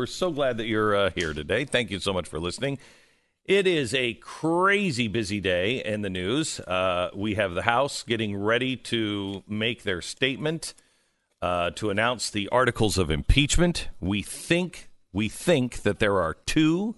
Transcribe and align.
We're 0.00 0.06
so 0.06 0.30
glad 0.30 0.56
that 0.56 0.66
you're 0.66 0.96
uh, 0.96 1.10
here 1.14 1.34
today. 1.34 1.66
Thank 1.66 1.90
you 1.90 1.98
so 1.98 2.14
much 2.14 2.26
for 2.26 2.40
listening. 2.40 2.78
It 3.44 3.66
is 3.66 3.92
a 3.92 4.14
crazy 4.14 5.08
busy 5.08 5.40
day 5.40 5.84
in 5.84 6.00
the 6.00 6.08
news. 6.08 6.58
Uh, 6.58 7.10
we 7.14 7.34
have 7.34 7.52
the 7.52 7.60
House 7.60 8.02
getting 8.02 8.34
ready 8.34 8.76
to 8.76 9.42
make 9.46 9.82
their 9.82 10.00
statement 10.00 10.72
uh, 11.42 11.72
to 11.72 11.90
announce 11.90 12.30
the 12.30 12.48
articles 12.48 12.96
of 12.96 13.10
impeachment. 13.10 13.90
We 14.00 14.22
think 14.22 14.88
we 15.12 15.28
think 15.28 15.82
that 15.82 15.98
there 15.98 16.18
are 16.18 16.32
two, 16.46 16.96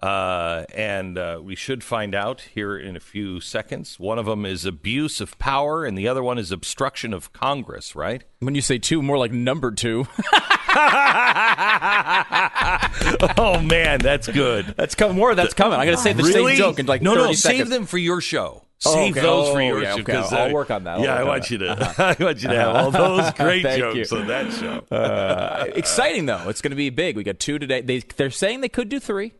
uh, 0.00 0.64
and 0.74 1.18
uh, 1.18 1.42
we 1.42 1.56
should 1.56 1.84
find 1.84 2.14
out 2.14 2.40
here 2.40 2.78
in 2.78 2.96
a 2.96 3.00
few 3.00 3.38
seconds. 3.38 4.00
One 4.00 4.18
of 4.18 4.24
them 4.24 4.46
is 4.46 4.64
abuse 4.64 5.20
of 5.20 5.38
power, 5.38 5.84
and 5.84 5.98
the 5.98 6.08
other 6.08 6.22
one 6.22 6.38
is 6.38 6.52
obstruction 6.52 7.12
of 7.12 7.34
Congress. 7.34 7.94
Right? 7.94 8.24
When 8.38 8.54
you 8.54 8.62
say 8.62 8.78
two, 8.78 9.02
more 9.02 9.18
like 9.18 9.30
number 9.30 9.72
two. 9.72 10.06
oh 13.38 13.60
man, 13.62 14.00
that's 14.00 14.28
good. 14.28 14.74
That's 14.76 14.94
coming. 14.94 15.16
More. 15.16 15.34
That's 15.34 15.54
coming. 15.54 15.78
I 15.78 15.84
got 15.86 15.92
to 15.92 15.96
say 15.98 16.12
the 16.12 16.22
really? 16.22 16.52
same 16.52 16.58
joke 16.58 16.78
in 16.78 16.86
like 16.86 17.02
no, 17.02 17.14
30 17.14 17.20
no. 17.20 17.32
seconds. 17.32 17.58
Save 17.58 17.68
them 17.70 17.86
for 17.86 17.98
your 17.98 18.20
show. 18.20 18.64
Oh, 18.86 18.94
Save 18.94 19.16
okay. 19.16 19.22
those 19.22 19.48
for 19.48 19.60
Oh, 19.60 19.66
your 19.66 19.82
yeah, 19.82 19.94
show. 19.96 20.00
okay. 20.02 20.16
I'll 20.16 20.52
work 20.52 20.70
on 20.70 20.84
that. 20.84 20.98
I'll 20.98 21.04
yeah, 21.04 21.16
I 21.16 21.24
want 21.24 21.50
you 21.50 21.58
to. 21.58 21.70
I 21.98 22.14
want 22.22 22.42
you 22.42 22.48
to 22.48 22.54
have 22.54 22.76
all 22.76 22.90
those 22.92 23.30
great 23.32 23.62
jokes 23.62 24.12
you. 24.12 24.18
on 24.18 24.26
that 24.28 24.52
show. 24.52 24.84
Uh, 24.94 25.64
exciting 25.74 26.26
though. 26.26 26.48
It's 26.48 26.60
going 26.60 26.70
to 26.70 26.76
be 26.76 26.90
big. 26.90 27.16
We 27.16 27.24
got 27.24 27.40
two 27.40 27.58
today. 27.58 27.80
They 27.80 27.98
they're 28.00 28.30
saying 28.30 28.60
they 28.60 28.68
could 28.68 28.88
do 28.88 29.00
three. 29.00 29.32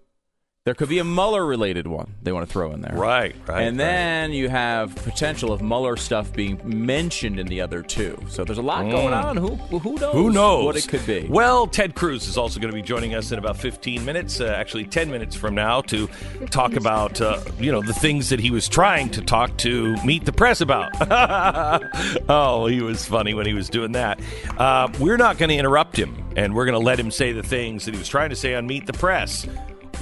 There 0.68 0.74
could 0.74 0.90
be 0.90 0.98
a 0.98 1.04
Mueller 1.04 1.46
related 1.46 1.86
one 1.86 2.12
they 2.22 2.30
want 2.30 2.46
to 2.46 2.52
throw 2.52 2.72
in 2.72 2.82
there. 2.82 2.94
Right, 2.94 3.34
right. 3.46 3.62
And 3.62 3.78
right. 3.78 3.84
then 3.86 4.32
you 4.32 4.50
have 4.50 4.94
potential 4.96 5.50
of 5.50 5.62
Mueller 5.62 5.96
stuff 5.96 6.30
being 6.30 6.60
mentioned 6.62 7.40
in 7.40 7.46
the 7.46 7.62
other 7.62 7.82
two. 7.82 8.22
So 8.28 8.44
there's 8.44 8.58
a 8.58 8.62
lot 8.62 8.82
going 8.82 9.14
on. 9.14 9.38
Who 9.38 9.56
who 9.56 9.94
knows? 9.94 10.00
Mm. 10.00 10.12
Who 10.12 10.30
knows 10.30 10.64
what 10.66 10.76
it 10.76 10.86
could 10.86 11.06
be? 11.06 11.26
Well, 11.26 11.68
Ted 11.68 11.94
Cruz 11.94 12.28
is 12.28 12.36
also 12.36 12.60
going 12.60 12.70
to 12.70 12.74
be 12.74 12.82
joining 12.82 13.14
us 13.14 13.32
in 13.32 13.38
about 13.38 13.56
15 13.56 14.04
minutes, 14.04 14.42
uh, 14.42 14.48
actually 14.48 14.84
10 14.84 15.10
minutes 15.10 15.34
from 15.34 15.54
now, 15.54 15.80
to 15.80 16.06
talk 16.50 16.74
about 16.76 17.18
uh, 17.22 17.40
you 17.58 17.72
know 17.72 17.80
the 17.80 17.94
things 17.94 18.28
that 18.28 18.38
he 18.38 18.50
was 18.50 18.68
trying 18.68 19.08
to 19.12 19.22
talk 19.22 19.56
to 19.56 19.96
meet 20.04 20.26
the 20.26 20.34
press 20.34 20.60
about. 20.60 20.90
oh, 22.28 22.66
he 22.66 22.82
was 22.82 23.06
funny 23.06 23.32
when 23.32 23.46
he 23.46 23.54
was 23.54 23.70
doing 23.70 23.92
that. 23.92 24.20
Uh, 24.58 24.86
we're 25.00 25.16
not 25.16 25.38
going 25.38 25.48
to 25.48 25.56
interrupt 25.56 25.98
him, 25.98 26.30
and 26.36 26.54
we're 26.54 26.66
going 26.66 26.78
to 26.78 26.84
let 26.84 27.00
him 27.00 27.10
say 27.10 27.32
the 27.32 27.42
things 27.42 27.86
that 27.86 27.94
he 27.94 27.98
was 27.98 28.08
trying 28.08 28.28
to 28.28 28.36
say 28.36 28.54
on 28.54 28.66
Meet 28.66 28.84
the 28.84 28.92
Press. 28.92 29.46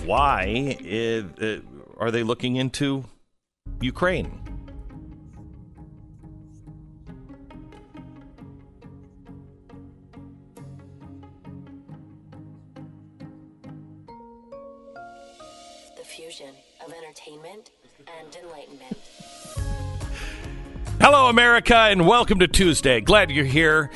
Why 0.06 0.78
uh, 1.42 1.56
are 1.98 2.12
they 2.12 2.22
looking 2.22 2.54
into 2.54 3.04
Ukraine? 3.80 4.40
The 15.96 16.04
fusion 16.04 16.54
of 16.84 16.92
entertainment 16.92 17.70
and 18.20 18.36
enlightenment. 18.44 18.96
Hello, 21.00 21.28
America, 21.28 21.74
and 21.74 22.06
welcome 22.06 22.38
to 22.38 22.46
Tuesday. 22.46 23.00
Glad 23.00 23.32
you're 23.32 23.44
here. 23.44 23.90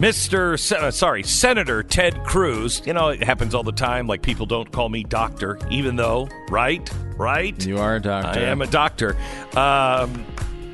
Mr. 0.00 0.58
Sen- 0.58 0.82
uh, 0.82 0.90
sorry, 0.90 1.22
Senator 1.22 1.82
Ted 1.82 2.24
Cruz. 2.24 2.80
You 2.86 2.94
know, 2.94 3.08
it 3.08 3.22
happens 3.22 3.54
all 3.54 3.62
the 3.62 3.70
time. 3.70 4.06
Like, 4.06 4.22
people 4.22 4.46
don't 4.46 4.72
call 4.72 4.88
me 4.88 5.04
doctor, 5.04 5.58
even 5.70 5.96
though, 5.96 6.26
right? 6.48 6.90
Right? 7.18 7.66
you 7.66 7.76
are 7.76 7.96
a 7.96 8.00
doctor. 8.00 8.40
I 8.40 8.44
am 8.44 8.62
a 8.62 8.66
doctor. 8.66 9.14
Um, 9.54 10.24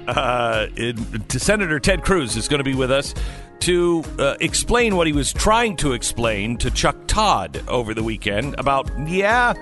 uh, 0.06 0.68
it, 0.76 1.32
Senator 1.32 1.80
Ted 1.80 2.04
Cruz 2.04 2.36
is 2.36 2.46
going 2.46 2.60
to 2.60 2.64
be 2.64 2.76
with 2.76 2.92
us 2.92 3.14
to 3.60 4.04
uh, 4.20 4.36
explain 4.40 4.94
what 4.94 5.08
he 5.08 5.12
was 5.12 5.32
trying 5.32 5.76
to 5.78 5.92
explain 5.92 6.56
to 6.58 6.70
Chuck 6.70 6.96
Todd 7.08 7.64
over 7.66 7.94
the 7.94 8.04
weekend 8.04 8.54
about, 8.58 8.88
yeah, 9.08 9.54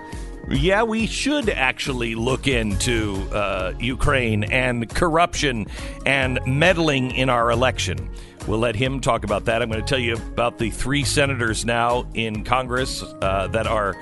yeah, 0.51 0.83
we 0.83 1.07
should 1.07 1.49
actually 1.49 2.15
look 2.15 2.47
into 2.47 3.15
uh, 3.33 3.73
Ukraine 3.81 4.45
and 4.45 4.89
corruption 4.91 5.67
and 6.05 6.39
meddling 6.47 7.13
in 7.13 7.31
our 7.31 7.51
election. 7.51 8.11
We'll 8.47 8.59
let 8.59 8.77
him 8.77 9.01
talk 9.01 9.25
about 9.25 9.47
that. 9.47 9.63
I'm 9.63 9.71
going 9.71 9.81
to 9.81 9.87
tell 9.87 9.99
you 9.99 10.15
about 10.15 10.59
the 10.59 10.71
three 10.71 11.05
senators 11.05 11.65
now 11.65 12.07
in 12.15 12.45
Congress 12.45 13.03
uh, 13.03 13.49
that 13.49 13.67
are 13.67 13.97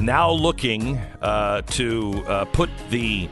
now 0.00 0.30
looking 0.30 0.98
uh, 1.22 1.62
to 1.62 2.24
uh, 2.26 2.44
put 2.46 2.68
the 2.90 3.28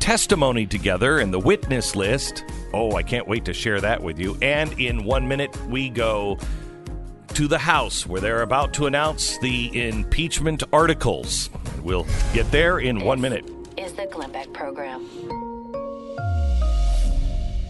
testimony 0.00 0.66
together 0.66 1.18
and 1.18 1.32
the 1.32 1.38
witness 1.38 1.94
list. 1.94 2.44
Oh, 2.72 2.96
I 2.96 3.02
can't 3.02 3.28
wait 3.28 3.44
to 3.44 3.52
share 3.52 3.80
that 3.80 4.02
with 4.02 4.18
you. 4.18 4.36
And 4.42 4.72
in 4.80 5.04
one 5.04 5.28
minute, 5.28 5.54
we 5.66 5.90
go 5.90 6.38
to 7.34 7.48
the 7.48 7.58
House 7.58 8.06
where 8.06 8.20
they're 8.20 8.42
about 8.42 8.72
to 8.74 8.86
announce 8.86 9.38
the 9.38 9.88
impeachment 9.88 10.62
articles. 10.72 11.50
We'll 11.82 12.06
get 12.32 12.50
there 12.50 12.78
in 12.78 13.00
one 13.00 13.20
minute. 13.20 13.48
Is 13.76 13.92
the 13.92 14.06
Glenn 14.06 14.32
Beck 14.32 14.52
program. 14.52 15.53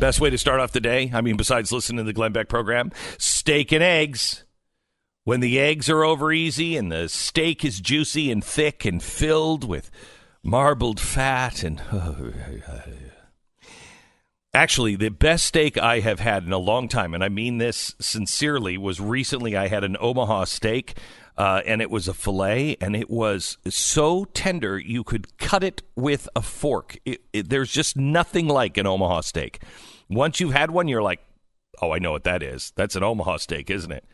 Best 0.04 0.20
way 0.20 0.28
to 0.28 0.36
start 0.36 0.60
off 0.60 0.72
the 0.72 0.82
day, 0.82 1.10
I 1.14 1.22
mean, 1.22 1.38
besides 1.38 1.72
listening 1.72 1.96
to 1.96 2.02
the 2.02 2.12
Glenn 2.12 2.32
Beck 2.32 2.46
program, 2.46 2.92
steak 3.16 3.72
and 3.72 3.82
eggs. 3.82 4.44
When 5.22 5.40
the 5.40 5.58
eggs 5.58 5.88
are 5.88 6.04
over 6.04 6.30
easy 6.30 6.76
and 6.76 6.92
the 6.92 7.08
steak 7.08 7.64
is 7.64 7.80
juicy 7.80 8.30
and 8.30 8.44
thick 8.44 8.84
and 8.84 9.02
filled 9.02 9.66
with 9.66 9.90
marbled 10.42 11.00
fat 11.00 11.62
and. 11.62 11.80
Actually, 14.52 14.94
the 14.94 15.08
best 15.08 15.46
steak 15.46 15.78
I 15.78 16.00
have 16.00 16.20
had 16.20 16.44
in 16.44 16.52
a 16.52 16.58
long 16.58 16.86
time, 16.86 17.14
and 17.14 17.24
I 17.24 17.30
mean 17.30 17.56
this 17.56 17.94
sincerely, 17.98 18.76
was 18.76 19.00
recently 19.00 19.56
I 19.56 19.68
had 19.68 19.84
an 19.84 19.96
Omaha 19.98 20.44
steak, 20.44 20.98
uh, 21.38 21.62
and 21.64 21.80
it 21.80 21.90
was 21.90 22.08
a 22.08 22.14
filet, 22.14 22.76
and 22.78 22.94
it 22.94 23.08
was 23.08 23.56
so 23.70 24.26
tender 24.26 24.78
you 24.78 25.02
could 25.02 25.38
cut 25.38 25.64
it 25.64 25.82
with 25.96 26.28
a 26.36 26.42
fork. 26.42 26.98
It, 27.06 27.22
it, 27.32 27.48
there's 27.48 27.72
just 27.72 27.96
nothing 27.96 28.48
like 28.48 28.76
an 28.76 28.86
Omaha 28.86 29.22
steak. 29.22 29.62
Once 30.08 30.40
you've 30.40 30.52
had 30.52 30.70
one, 30.70 30.88
you're 30.88 31.02
like, 31.02 31.20
oh, 31.80 31.92
I 31.92 31.98
know 31.98 32.12
what 32.12 32.24
that 32.24 32.42
is. 32.42 32.72
That's 32.76 32.96
an 32.96 33.02
Omaha 33.02 33.38
steak, 33.38 33.70
isn't 33.70 33.92
it? 33.92 34.04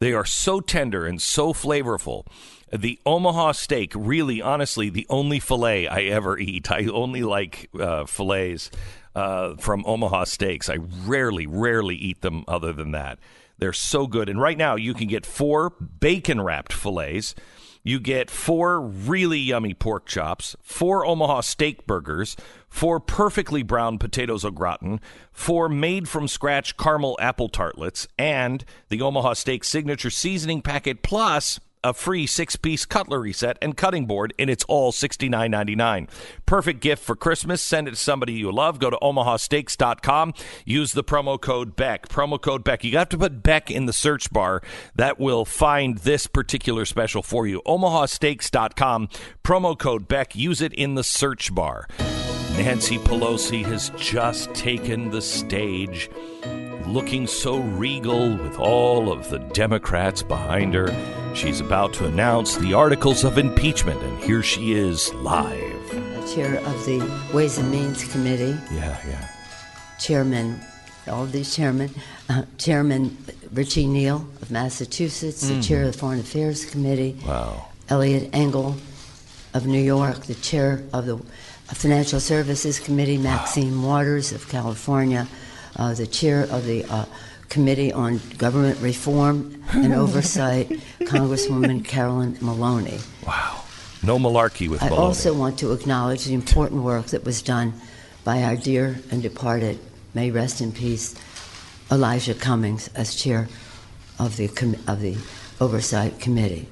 They 0.00 0.12
are 0.12 0.24
so 0.24 0.60
tender 0.60 1.06
and 1.06 1.20
so 1.20 1.52
flavorful. 1.52 2.26
The 2.72 3.00
Omaha 3.04 3.52
steak, 3.52 3.92
really, 3.94 4.40
honestly, 4.40 4.90
the 4.90 5.06
only 5.08 5.40
filet 5.40 5.88
I 5.88 6.02
ever 6.02 6.38
eat. 6.38 6.70
I 6.70 6.86
only 6.86 7.22
like 7.22 7.68
uh, 7.78 8.04
fillets 8.04 8.70
uh, 9.14 9.56
from 9.56 9.84
Omaha 9.86 10.24
Steaks. 10.24 10.68
I 10.68 10.76
rarely, 10.76 11.46
rarely 11.46 11.96
eat 11.96 12.20
them 12.20 12.44
other 12.46 12.72
than 12.72 12.92
that. 12.92 13.18
They're 13.58 13.72
so 13.72 14.06
good. 14.06 14.28
And 14.28 14.40
right 14.40 14.56
now, 14.56 14.76
you 14.76 14.94
can 14.94 15.08
get 15.08 15.26
four 15.26 15.70
bacon 15.70 16.40
wrapped 16.40 16.72
fillets. 16.72 17.34
You 17.82 17.98
get 17.98 18.30
four 18.30 18.80
really 18.80 19.38
yummy 19.38 19.74
pork 19.74 20.06
chops, 20.06 20.54
four 20.62 21.04
Omaha 21.04 21.40
steak 21.40 21.86
burgers, 21.86 22.36
four 22.68 23.00
perfectly 23.00 23.62
browned 23.62 24.00
potatoes 24.00 24.44
au 24.44 24.50
gratin, 24.50 25.00
four 25.32 25.68
made 25.68 26.08
from 26.08 26.28
scratch 26.28 26.76
caramel 26.76 27.16
apple 27.20 27.48
tartlets, 27.48 28.06
and 28.18 28.64
the 28.88 29.02
Omaha 29.02 29.34
Steak 29.34 29.64
signature 29.64 30.10
seasoning 30.10 30.62
packet 30.62 31.02
plus 31.02 31.60
a 31.88 31.94
free 31.94 32.26
six 32.26 32.54
piece 32.56 32.84
cutlery 32.84 33.32
set 33.32 33.58
and 33.60 33.76
cutting 33.76 34.06
board, 34.06 34.34
and 34.38 34.48
it's 34.48 34.64
all 34.64 34.92
$69.99. 34.92 36.08
Perfect 36.46 36.80
gift 36.80 37.02
for 37.02 37.16
Christmas. 37.16 37.60
Send 37.60 37.88
it 37.88 37.92
to 37.92 37.96
somebody 37.96 38.34
you 38.34 38.52
love. 38.52 38.78
Go 38.78 38.90
to 38.90 38.98
omahasteaks.com. 39.02 40.34
Use 40.64 40.92
the 40.92 41.02
promo 41.02 41.40
code 41.40 41.74
BECK. 41.74 42.08
Promo 42.08 42.40
code 42.40 42.62
BECK. 42.62 42.84
You 42.84 42.98
have 42.98 43.08
to 43.08 43.18
put 43.18 43.42
BECK 43.42 43.70
in 43.70 43.86
the 43.86 43.92
search 43.92 44.30
bar. 44.32 44.62
That 44.94 45.18
will 45.18 45.44
find 45.44 45.98
this 45.98 46.26
particular 46.26 46.84
special 46.84 47.22
for 47.22 47.46
you. 47.46 47.62
omahasteaks.com. 47.66 49.08
Promo 49.42 49.78
code 49.78 50.06
BECK. 50.06 50.36
Use 50.36 50.60
it 50.60 50.74
in 50.74 50.94
the 50.94 51.04
search 51.04 51.54
bar. 51.54 51.88
Nancy 52.58 52.98
Pelosi 52.98 53.64
has 53.64 53.90
just 53.96 54.52
taken 54.52 55.10
the 55.10 55.22
stage 55.22 56.10
looking 56.92 57.26
so 57.26 57.58
regal 57.58 58.36
with 58.36 58.58
all 58.58 59.12
of 59.12 59.28
the 59.30 59.38
Democrats 59.38 60.22
behind 60.22 60.74
her. 60.74 60.88
She's 61.34 61.60
about 61.60 61.92
to 61.94 62.06
announce 62.06 62.56
the 62.56 62.74
articles 62.74 63.24
of 63.24 63.38
impeachment, 63.38 64.00
and 64.02 64.18
here 64.22 64.42
she 64.42 64.72
is 64.72 65.12
live. 65.14 65.74
chair 66.34 66.56
of 66.58 66.84
the 66.84 67.00
Ways 67.32 67.56
and 67.58 67.70
Means 67.70 68.04
Committee, 68.12 68.56
Yeah, 68.70 68.98
yeah. 69.08 69.28
chairman, 69.98 70.60
all 71.06 71.22
of 71.22 71.32
these 71.32 71.54
chairmen, 71.56 71.90
uh, 72.28 72.42
Chairman 72.58 73.16
Richie 73.52 73.86
Neal 73.86 74.26
of 74.42 74.50
Massachusetts, 74.50 75.48
the 75.48 75.60
chair 75.62 75.84
of 75.84 75.92
the 75.92 75.98
Foreign 75.98 76.20
Affairs 76.20 76.66
Committee, 76.66 77.16
Wow. 77.26 77.68
Eliot 77.88 78.28
Engel 78.34 78.76
of 79.54 79.66
New 79.66 79.80
York, 79.80 80.26
the 80.26 80.34
chair 80.34 80.82
of 80.92 81.06
the 81.06 81.16
Financial 81.74 82.20
Services 82.20 82.78
Committee, 82.78 83.16
Maxine 83.16 83.82
Waters 83.82 84.30
of 84.32 84.46
California, 84.50 85.26
uh, 85.76 85.94
the 85.94 86.06
chair 86.06 86.42
of 86.50 86.64
the 86.64 86.84
uh, 86.84 87.04
Committee 87.48 87.92
on 87.92 88.20
Government 88.36 88.78
Reform 88.80 89.62
and 89.72 89.92
Oversight, 90.02 90.68
Congresswoman 91.00 91.84
Carolyn 91.84 92.36
Maloney. 92.40 92.98
Wow. 93.26 93.62
No 94.02 94.18
malarkey 94.18 94.68
with 94.68 94.82
I 94.82 94.90
Maloney. 94.90 95.02
also 95.06 95.34
want 95.34 95.58
to 95.60 95.72
acknowledge 95.72 96.24
the 96.24 96.34
important 96.34 96.82
work 96.82 97.06
that 97.06 97.24
was 97.24 97.42
done 97.42 97.72
by 98.24 98.42
our 98.42 98.56
dear 98.56 98.98
and 99.10 99.22
departed, 99.22 99.78
may 100.14 100.30
rest 100.30 100.60
in 100.60 100.72
peace, 100.72 101.14
Elijah 101.90 102.34
Cummings 102.34 102.88
as 102.94 103.14
chair 103.14 103.48
of 104.18 104.36
the 104.36 104.48
com- 104.48 104.76
of 104.86 105.00
the 105.00 105.16
Oversight 105.60 106.20
Committee. 106.20 106.68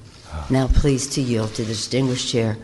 Now 0.49 0.67
pleased 0.67 1.13
to 1.13 1.21
yield 1.21 1.55
to 1.55 1.63
the 1.63 1.69
distinguished 1.69 2.29
chair 2.29 2.57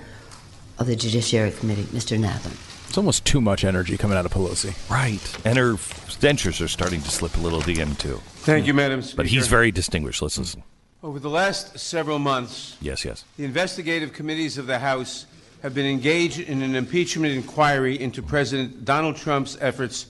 of 0.78 0.86
the 0.88 0.96
Judiciary 0.96 1.52
Committee, 1.52 1.84
Mr. 1.84 2.18
Nadler. 2.20 2.56
It's 2.94 2.98
almost 3.00 3.26
too 3.26 3.42
much 3.42 3.64
energy 3.64 3.98
coming 3.98 4.20
out 4.20 4.24
of 4.24 4.32
Pelosi. 4.32 4.72
Right. 4.88 5.20
And 5.44 5.58
her 5.58 5.74
dentures 6.22 6.64
are 6.64 6.68
starting 6.68 7.02
to 7.02 7.10
slip 7.10 7.36
a 7.38 7.40
little 7.40 7.60
at 7.60 7.66
the 7.66 7.82
end, 7.82 7.98
too. 7.98 8.22
Thank 8.46 8.68
you, 8.68 8.76
Madam 8.76 9.02
Speaker. 9.02 9.18
But 9.18 9.26
he's 9.26 9.48
very 9.48 9.72
distinguished. 9.72 10.22
Let's 10.22 10.38
listen. 10.38 10.62
Over 11.02 11.18
the 11.18 11.28
last 11.28 11.80
several 11.80 12.20
months, 12.20 12.78
Yes, 12.82 13.04
yes. 13.04 13.26
the 13.36 13.46
investigative 13.46 14.14
committees 14.14 14.60
of 14.60 14.68
the 14.68 14.78
House 14.78 15.26
have 15.64 15.74
been 15.74 15.88
engaged 15.88 16.40
in 16.42 16.62
an 16.62 16.76
impeachment 16.76 17.34
inquiry 17.34 18.00
into 18.00 18.22
President 18.22 18.86
Donald 18.86 19.16
Trump's 19.16 19.58
efforts 19.60 20.06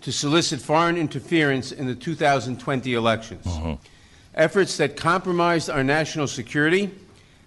to 0.00 0.10
solicit 0.10 0.58
foreign 0.58 0.96
interference 0.96 1.70
in 1.70 1.86
the 1.86 1.94
2020 1.94 2.94
elections. 2.94 3.44
Mm-hmm. 3.44 3.74
Efforts 4.36 4.78
that 4.78 4.96
compromised 4.96 5.68
our 5.68 5.84
national 5.84 6.28
security 6.28 6.92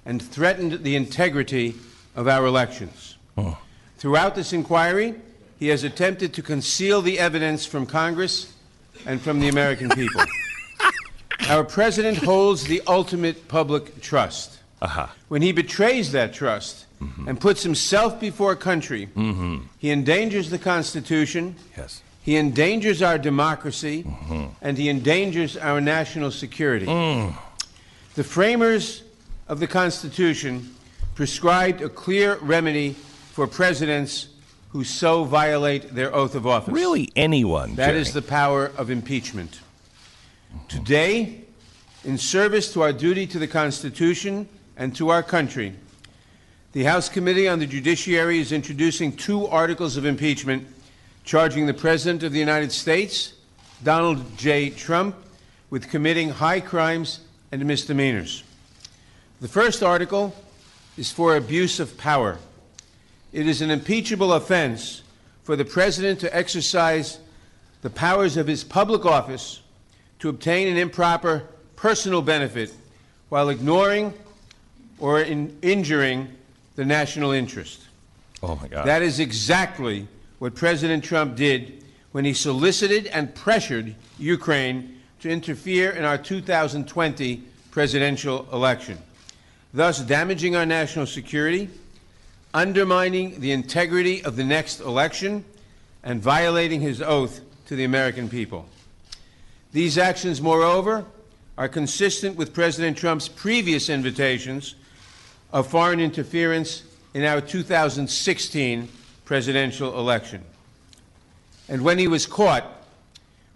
and 0.05 0.21
threatened 0.21 0.83
the 0.83 0.95
integrity 0.95 1.73
of 2.15 2.27
our 2.27 2.45
elections. 2.45 3.17
Mm. 3.35 3.57
Throughout 4.05 4.35
this 4.35 4.53
inquiry, 4.53 5.15
he 5.57 5.69
has 5.69 5.83
attempted 5.83 6.31
to 6.35 6.43
conceal 6.43 7.01
the 7.01 7.17
evidence 7.17 7.65
from 7.65 7.87
Congress 7.87 8.53
and 9.07 9.19
from 9.19 9.39
the 9.39 9.47
American 9.47 9.89
people. 9.89 10.21
Our 11.49 11.63
president 11.63 12.19
holds 12.19 12.65
the 12.65 12.83
ultimate 12.85 13.47
public 13.47 14.01
trust. 14.01 14.59
Uh-huh. 14.79 15.07
When 15.27 15.41
he 15.41 15.51
betrays 15.51 16.11
that 16.11 16.35
trust 16.35 16.85
mm-hmm. 17.01 17.27
and 17.27 17.41
puts 17.41 17.63
himself 17.63 18.19
before 18.19 18.55
country, 18.55 19.07
mm-hmm. 19.07 19.61
he 19.79 19.89
endangers 19.89 20.51
the 20.51 20.59
Constitution, 20.59 21.55
Yes. 21.75 22.03
he 22.21 22.37
endangers 22.37 23.01
our 23.01 23.17
democracy, 23.17 24.03
mm-hmm. 24.03 24.49
and 24.61 24.77
he 24.77 24.87
endangers 24.87 25.57
our 25.57 25.81
national 25.81 26.29
security. 26.29 26.85
Mm. 26.85 27.33
The 28.13 28.23
framers 28.23 29.01
of 29.47 29.59
the 29.59 29.67
Constitution 29.67 30.75
prescribed 31.15 31.81
a 31.81 31.89
clear 31.89 32.35
remedy 32.35 32.97
for 33.35 33.47
presidents 33.47 34.29
who 34.69 34.85
so 34.85 35.25
violate 35.25 35.93
their 35.93 36.15
oath 36.15 36.35
of 36.35 36.47
office. 36.47 36.73
Really, 36.73 37.11
anyone. 37.17 37.75
That 37.75 37.87
Jerry. 37.87 37.99
is 37.99 38.13
the 38.13 38.21
power 38.21 38.71
of 38.77 38.89
impeachment. 38.89 39.59
Today, 40.69 41.41
in 42.05 42.17
service 42.17 42.71
to 42.71 42.81
our 42.81 42.93
duty 42.93 43.27
to 43.27 43.37
the 43.37 43.45
Constitution 43.45 44.47
and 44.77 44.95
to 44.95 45.09
our 45.09 45.21
country, 45.21 45.73
the 46.71 46.85
House 46.85 47.09
Committee 47.09 47.45
on 47.49 47.59
the 47.59 47.65
Judiciary 47.65 48.39
is 48.39 48.53
introducing 48.53 49.11
two 49.11 49.47
articles 49.47 49.97
of 49.97 50.05
impeachment 50.05 50.65
charging 51.25 51.65
the 51.65 51.73
President 51.73 52.23
of 52.23 52.31
the 52.31 52.39
United 52.39 52.71
States, 52.71 53.33
Donald 53.83 54.37
J. 54.37 54.69
Trump, 54.69 55.13
with 55.69 55.89
committing 55.89 56.29
high 56.29 56.61
crimes 56.61 57.19
and 57.51 57.65
misdemeanors. 57.65 58.45
The 59.41 59.49
first 59.49 59.83
article 59.83 60.33
is 60.97 61.11
for 61.11 61.35
abuse 61.35 61.81
of 61.81 61.97
power. 61.97 62.37
It 63.35 63.49
is 63.49 63.61
an 63.61 63.69
impeachable 63.69 64.31
offense 64.31 65.03
for 65.43 65.57
the 65.57 65.65
President 65.65 66.21
to 66.21 66.33
exercise 66.33 67.19
the 67.81 67.89
powers 67.89 68.37
of 68.37 68.47
his 68.47 68.63
public 68.63 69.05
office 69.05 69.59
to 70.19 70.29
obtain 70.29 70.69
an 70.69 70.77
improper 70.77 71.43
personal 71.75 72.21
benefit 72.21 72.71
while 73.27 73.49
ignoring 73.49 74.13
or 74.99 75.19
in 75.19 75.57
injuring 75.61 76.29
the 76.77 76.85
national 76.85 77.31
interest. 77.31 77.81
Oh, 78.41 78.55
my 78.55 78.69
God. 78.69 78.87
That 78.87 79.01
is 79.01 79.19
exactly 79.19 80.07
what 80.39 80.55
President 80.55 81.03
Trump 81.03 81.35
did 81.35 81.83
when 82.13 82.23
he 82.23 82.33
solicited 82.33 83.07
and 83.07 83.35
pressured 83.35 83.95
Ukraine 84.17 85.01
to 85.19 85.29
interfere 85.29 85.91
in 85.91 86.05
our 86.05 86.17
2020 86.17 87.43
presidential 87.71 88.47
election, 88.53 88.97
thus 89.73 89.99
damaging 89.99 90.55
our 90.55 90.65
national 90.65 91.05
security, 91.05 91.69
undermining 92.55 93.41
the 93.41 93.51
integrity 93.51 94.23
of 94.23 94.37
the 94.37 94.43
next 94.43 94.79
election, 94.79 95.43
and 96.03 96.21
violating 96.21 96.79
his 96.79 97.01
oath 97.01 97.41
to 97.65 97.75
the 97.75 97.83
American 97.83 98.29
people. 98.29 98.65
These 99.73 99.97
actions, 99.97 100.41
moreover, 100.41 101.03
are 101.57 101.67
consistent 101.67 102.37
with 102.37 102.53
President 102.53 102.97
Trump's 102.97 103.27
previous 103.27 103.89
invitations 103.89 104.75
of 105.51 105.67
foreign 105.67 105.99
interference 105.99 106.83
in 107.13 107.25
our 107.25 107.41
2016 107.41 108.87
presidential 109.25 109.99
election. 109.99 110.41
And 111.67 111.81
when 111.81 111.97
he 111.97 112.07
was 112.07 112.25
caught, 112.25 112.65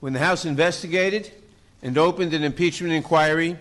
when 0.02 0.12
the 0.12 0.20
House 0.20 0.44
investigated 0.44 1.32
and 1.82 1.98
opened 1.98 2.34
an 2.34 2.44
impeachment 2.44 2.92
inquiry, 2.92 3.58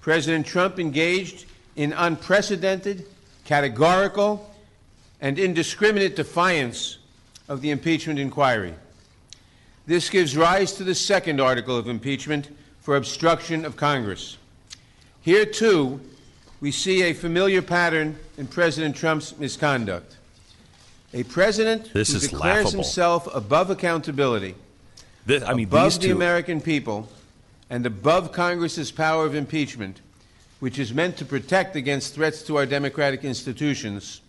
President 0.00 0.46
Trump 0.46 0.78
engaged 0.78 1.44
in 1.76 1.92
unprecedented, 1.92 3.04
categorical, 3.44 4.49
and 5.20 5.38
indiscriminate 5.38 6.16
defiance 6.16 6.98
of 7.48 7.60
the 7.60 7.70
impeachment 7.70 8.18
inquiry. 8.18 8.74
This 9.86 10.08
gives 10.08 10.36
rise 10.36 10.72
to 10.74 10.84
the 10.84 10.94
second 10.94 11.40
article 11.40 11.76
of 11.76 11.88
impeachment 11.88 12.48
for 12.80 12.96
obstruction 12.96 13.64
of 13.64 13.76
Congress. 13.76 14.36
Here, 15.20 15.44
too, 15.44 16.00
we 16.60 16.70
see 16.70 17.02
a 17.02 17.12
familiar 17.12 17.60
pattern 17.62 18.16
in 18.38 18.46
President 18.46 18.96
Trump's 18.96 19.36
misconduct. 19.38 20.16
A 21.12 21.24
president 21.24 21.92
This 21.92 22.12
who 22.12 22.20
declares 22.20 22.64
laughable. 22.66 22.70
himself 22.70 23.28
above 23.34 23.68
accountability, 23.68 24.54
This- 25.26 25.42
I 25.42 25.54
mean, 25.54 25.66
above 25.66 25.94
the 25.94 26.08
two. 26.08 26.12
American 26.12 26.60
people, 26.60 27.10
and 27.68 27.84
above 27.84 28.32
Congress's 28.32 28.90
power 28.92 29.26
of 29.26 29.34
impeachment, 29.34 30.00
which 30.60 30.78
is 30.78 30.92
meant 30.94 31.16
to 31.16 31.24
protect 31.24 31.74
against 31.74 32.14
threats 32.14 32.42
to 32.42 32.56
our 32.56 32.66
democratic 32.66 33.24
institutions, 33.24 34.20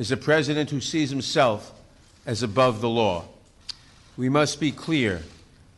is 0.00 0.10
a 0.10 0.16
president 0.16 0.70
who 0.70 0.80
sees 0.80 1.10
himself 1.10 1.72
as 2.24 2.42
above 2.42 2.80
the 2.80 2.88
law. 2.88 3.22
We 4.16 4.30
must 4.30 4.58
be 4.58 4.72
clear 4.72 5.20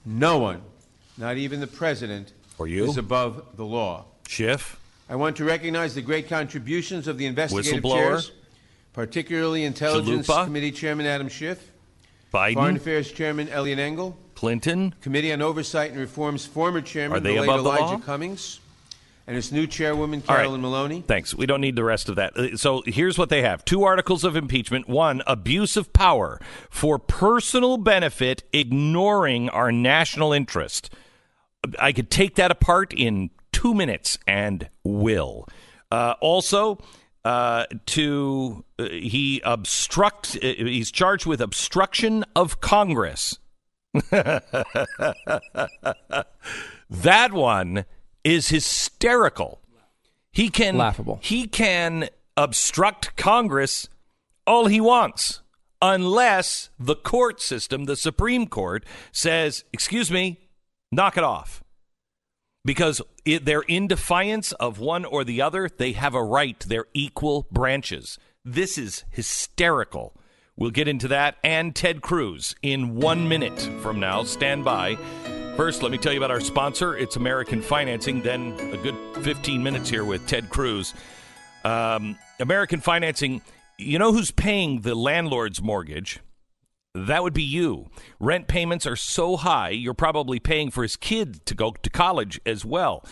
no 0.06 0.38
one, 0.38 0.62
not 1.18 1.38
even 1.38 1.58
the 1.58 1.66
president, 1.66 2.32
Or 2.56 2.68
you? 2.68 2.84
is 2.88 2.96
above 2.96 3.56
the 3.56 3.64
law. 3.64 4.04
Schiff. 4.28 4.78
I 5.08 5.16
want 5.16 5.36
to 5.38 5.44
recognize 5.44 5.96
the 5.96 6.02
great 6.02 6.28
contributions 6.28 7.08
of 7.08 7.18
the 7.18 7.26
investigative 7.26 7.82
chairs, 7.82 8.30
particularly 8.92 9.64
Intelligence 9.64 10.28
Chalupa. 10.28 10.44
Committee 10.44 10.70
Chairman 10.70 11.06
Adam 11.06 11.28
Schiff, 11.28 11.72
Foreign 12.30 12.76
Affairs 12.76 13.10
Chairman 13.10 13.48
Eliot 13.48 13.80
Engel, 13.80 14.16
Clinton. 14.36 14.94
Committee 15.00 15.32
on 15.32 15.42
Oversight 15.42 15.90
and 15.90 15.98
Reform's 15.98 16.46
former 16.46 16.80
chairman, 16.80 17.16
Are 17.16 17.20
they 17.20 17.34
the 17.34 17.40
late 17.40 17.48
above 17.48 17.64
the 17.64 17.70
Elijah 17.70 17.84
law? 17.94 17.98
Cummings, 17.98 18.60
and 19.32 19.38
its 19.38 19.50
new 19.50 19.66
chairwoman, 19.66 20.22
All 20.28 20.34
right. 20.34 20.42
Carolyn 20.42 20.60
Maloney. 20.60 21.00
Thanks. 21.06 21.34
We 21.34 21.46
don't 21.46 21.62
need 21.62 21.74
the 21.74 21.84
rest 21.84 22.10
of 22.10 22.16
that. 22.16 22.36
Uh, 22.36 22.54
So 22.58 22.82
here's 22.84 23.16
what 23.16 23.30
they 23.30 23.40
have 23.40 23.64
two 23.64 23.82
articles 23.82 24.24
of 24.24 24.36
impeachment. 24.36 24.90
One, 24.90 25.22
abuse 25.26 25.74
of 25.78 25.94
power 25.94 26.38
for 26.68 26.98
personal 26.98 27.78
benefit, 27.78 28.42
ignoring 28.52 29.48
our 29.48 29.72
national 29.72 30.34
interest. 30.34 30.90
I 31.78 31.92
could 31.92 32.10
take 32.10 32.34
that 32.34 32.50
apart 32.50 32.92
in 32.92 33.30
two 33.52 33.72
minutes 33.72 34.18
and 34.26 34.68
will. 34.84 35.48
Uh, 35.90 36.12
also, 36.20 36.78
uh, 37.24 37.64
to 37.86 38.62
uh, 38.78 38.84
he 38.90 39.40
obstruct. 39.46 40.36
Uh, 40.36 40.46
he's 40.58 40.90
charged 40.90 41.24
with 41.24 41.40
obstruction 41.40 42.26
of 42.36 42.60
Congress. 42.60 43.38
that 44.10 44.42
one 47.32 47.86
is 48.24 48.48
hysterical. 48.48 49.60
He 50.32 50.48
can 50.48 50.76
Laughable. 50.76 51.18
He 51.22 51.46
can 51.46 52.08
obstruct 52.36 53.16
Congress 53.16 53.88
all 54.46 54.66
he 54.66 54.80
wants 54.80 55.40
unless 55.80 56.70
the 56.78 56.96
court 56.96 57.40
system, 57.40 57.84
the 57.84 57.96
Supreme 57.96 58.46
Court 58.46 58.84
says, 59.10 59.64
"Excuse 59.72 60.10
me, 60.10 60.38
knock 60.90 61.16
it 61.16 61.24
off." 61.24 61.62
Because 62.64 63.02
it, 63.24 63.44
they're 63.44 63.62
in 63.62 63.88
defiance 63.88 64.52
of 64.52 64.78
one 64.78 65.04
or 65.04 65.24
the 65.24 65.42
other, 65.42 65.68
they 65.68 65.92
have 65.92 66.14
a 66.14 66.22
right. 66.22 66.58
They're 66.60 66.86
equal 66.94 67.48
branches. 67.50 68.18
This 68.44 68.78
is 68.78 69.04
hysterical. 69.10 70.14
We'll 70.56 70.70
get 70.70 70.86
into 70.86 71.08
that 71.08 71.38
and 71.42 71.74
Ted 71.74 72.02
Cruz 72.02 72.54
in 72.62 72.96
one 72.96 73.28
minute 73.28 73.60
from 73.80 73.98
now. 73.98 74.22
Stand 74.22 74.64
by. 74.64 74.96
First, 75.56 75.82
let 75.82 75.92
me 75.92 75.98
tell 75.98 76.12
you 76.12 76.18
about 76.18 76.30
our 76.30 76.40
sponsor. 76.40 76.96
It's 76.96 77.16
American 77.16 77.60
Financing. 77.60 78.22
Then 78.22 78.54
a 78.72 78.78
good 78.78 78.96
15 79.22 79.62
minutes 79.62 79.90
here 79.90 80.02
with 80.02 80.26
Ted 80.26 80.48
Cruz. 80.48 80.94
Um, 81.62 82.18
American 82.40 82.80
Financing, 82.80 83.42
you 83.76 83.98
know 83.98 84.12
who's 84.12 84.30
paying 84.30 84.80
the 84.80 84.94
landlord's 84.94 85.60
mortgage? 85.60 86.20
That 86.94 87.22
would 87.22 87.34
be 87.34 87.42
you. 87.42 87.90
Rent 88.18 88.48
payments 88.48 88.86
are 88.86 88.96
so 88.96 89.36
high, 89.36 89.70
you're 89.70 89.92
probably 89.92 90.40
paying 90.40 90.70
for 90.70 90.82
his 90.82 90.96
kid 90.96 91.44
to 91.44 91.54
go 91.54 91.72
to 91.72 91.90
college 91.90 92.40
as 92.46 92.64
well. 92.64 93.04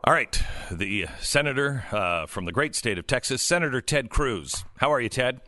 All 0.07 0.13
right, 0.13 0.39
the 0.71 1.07
senator 1.19 1.87
uh, 1.91 2.27
from 2.27 2.45
the 2.45 2.53
great 2.53 2.75
state 2.75 2.99
of 2.99 3.07
Texas, 3.07 3.43
Senator 3.43 3.81
Ted 3.81 4.11
Cruz. 4.11 4.67
How 4.77 4.93
are 4.93 5.01
you, 5.01 5.09
Ted? 5.09 5.41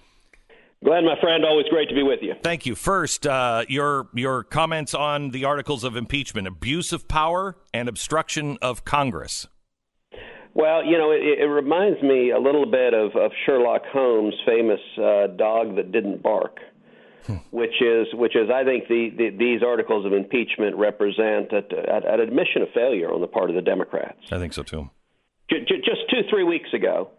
Glenn, 0.83 1.05
my 1.05 1.21
friend, 1.21 1.45
always 1.45 1.67
great 1.69 1.91
to 1.91 1.95
be 1.95 2.03
with 2.03 2.21
you. 2.23 2.33
Thank 2.43 2.65
you. 2.65 2.75
First, 2.75 3.27
uh, 3.27 3.67
your 3.69 4.09
your 4.15 4.45
comments 4.45 4.95
on 4.95 5.29
the 5.29 5.45
articles 5.45 5.85
of 5.85 5.95
impeachment: 5.95 6.49
abuse 6.49 6.95
of 6.95 7.07
power 7.07 7.59
and 7.75 7.87
obstruction 7.87 8.57
of 8.63 8.83
Congress. 8.87 9.47
Well, 10.55 10.83
you 10.83 10.97
know, 10.97 11.11
it, 11.11 11.39
it 11.39 11.49
reminds 11.49 12.03
me 12.03 12.31
a 12.31 12.39
little 12.39 12.65
bit 12.65 12.95
of, 12.95 13.15
of 13.15 13.33
Sherlock 13.45 13.83
Holmes' 13.93 14.33
famous 14.47 14.81
uh, 14.97 15.27
dog 15.37 15.77
that 15.77 15.93
didn't 15.93 16.23
bark 16.23 16.61
which 17.51 17.81
is 17.81 18.07
which 18.15 18.37
is 18.37 18.51
I 18.51 18.65
think 18.65 18.89
the, 18.89 19.11
the 19.17 19.31
these 19.37 19.63
articles 19.63 20.07
of 20.07 20.13
impeachment 20.13 20.77
represent 20.77 21.53
an 21.53 22.21
admission 22.21 22.63
of 22.63 22.69
failure 22.75 23.13
on 23.13 23.21
the 23.21 23.27
part 23.27 23.51
of 23.51 23.57
the 23.57 23.63
Democrats. 23.63 24.19
I 24.31 24.39
think 24.39 24.53
so 24.53 24.63
too. 24.63 24.91
J- 25.51 25.65
j- 25.67 25.79
just 25.85 26.09
two 26.11 26.23
three 26.31 26.45
weeks 26.45 26.69
ago, 26.75 27.11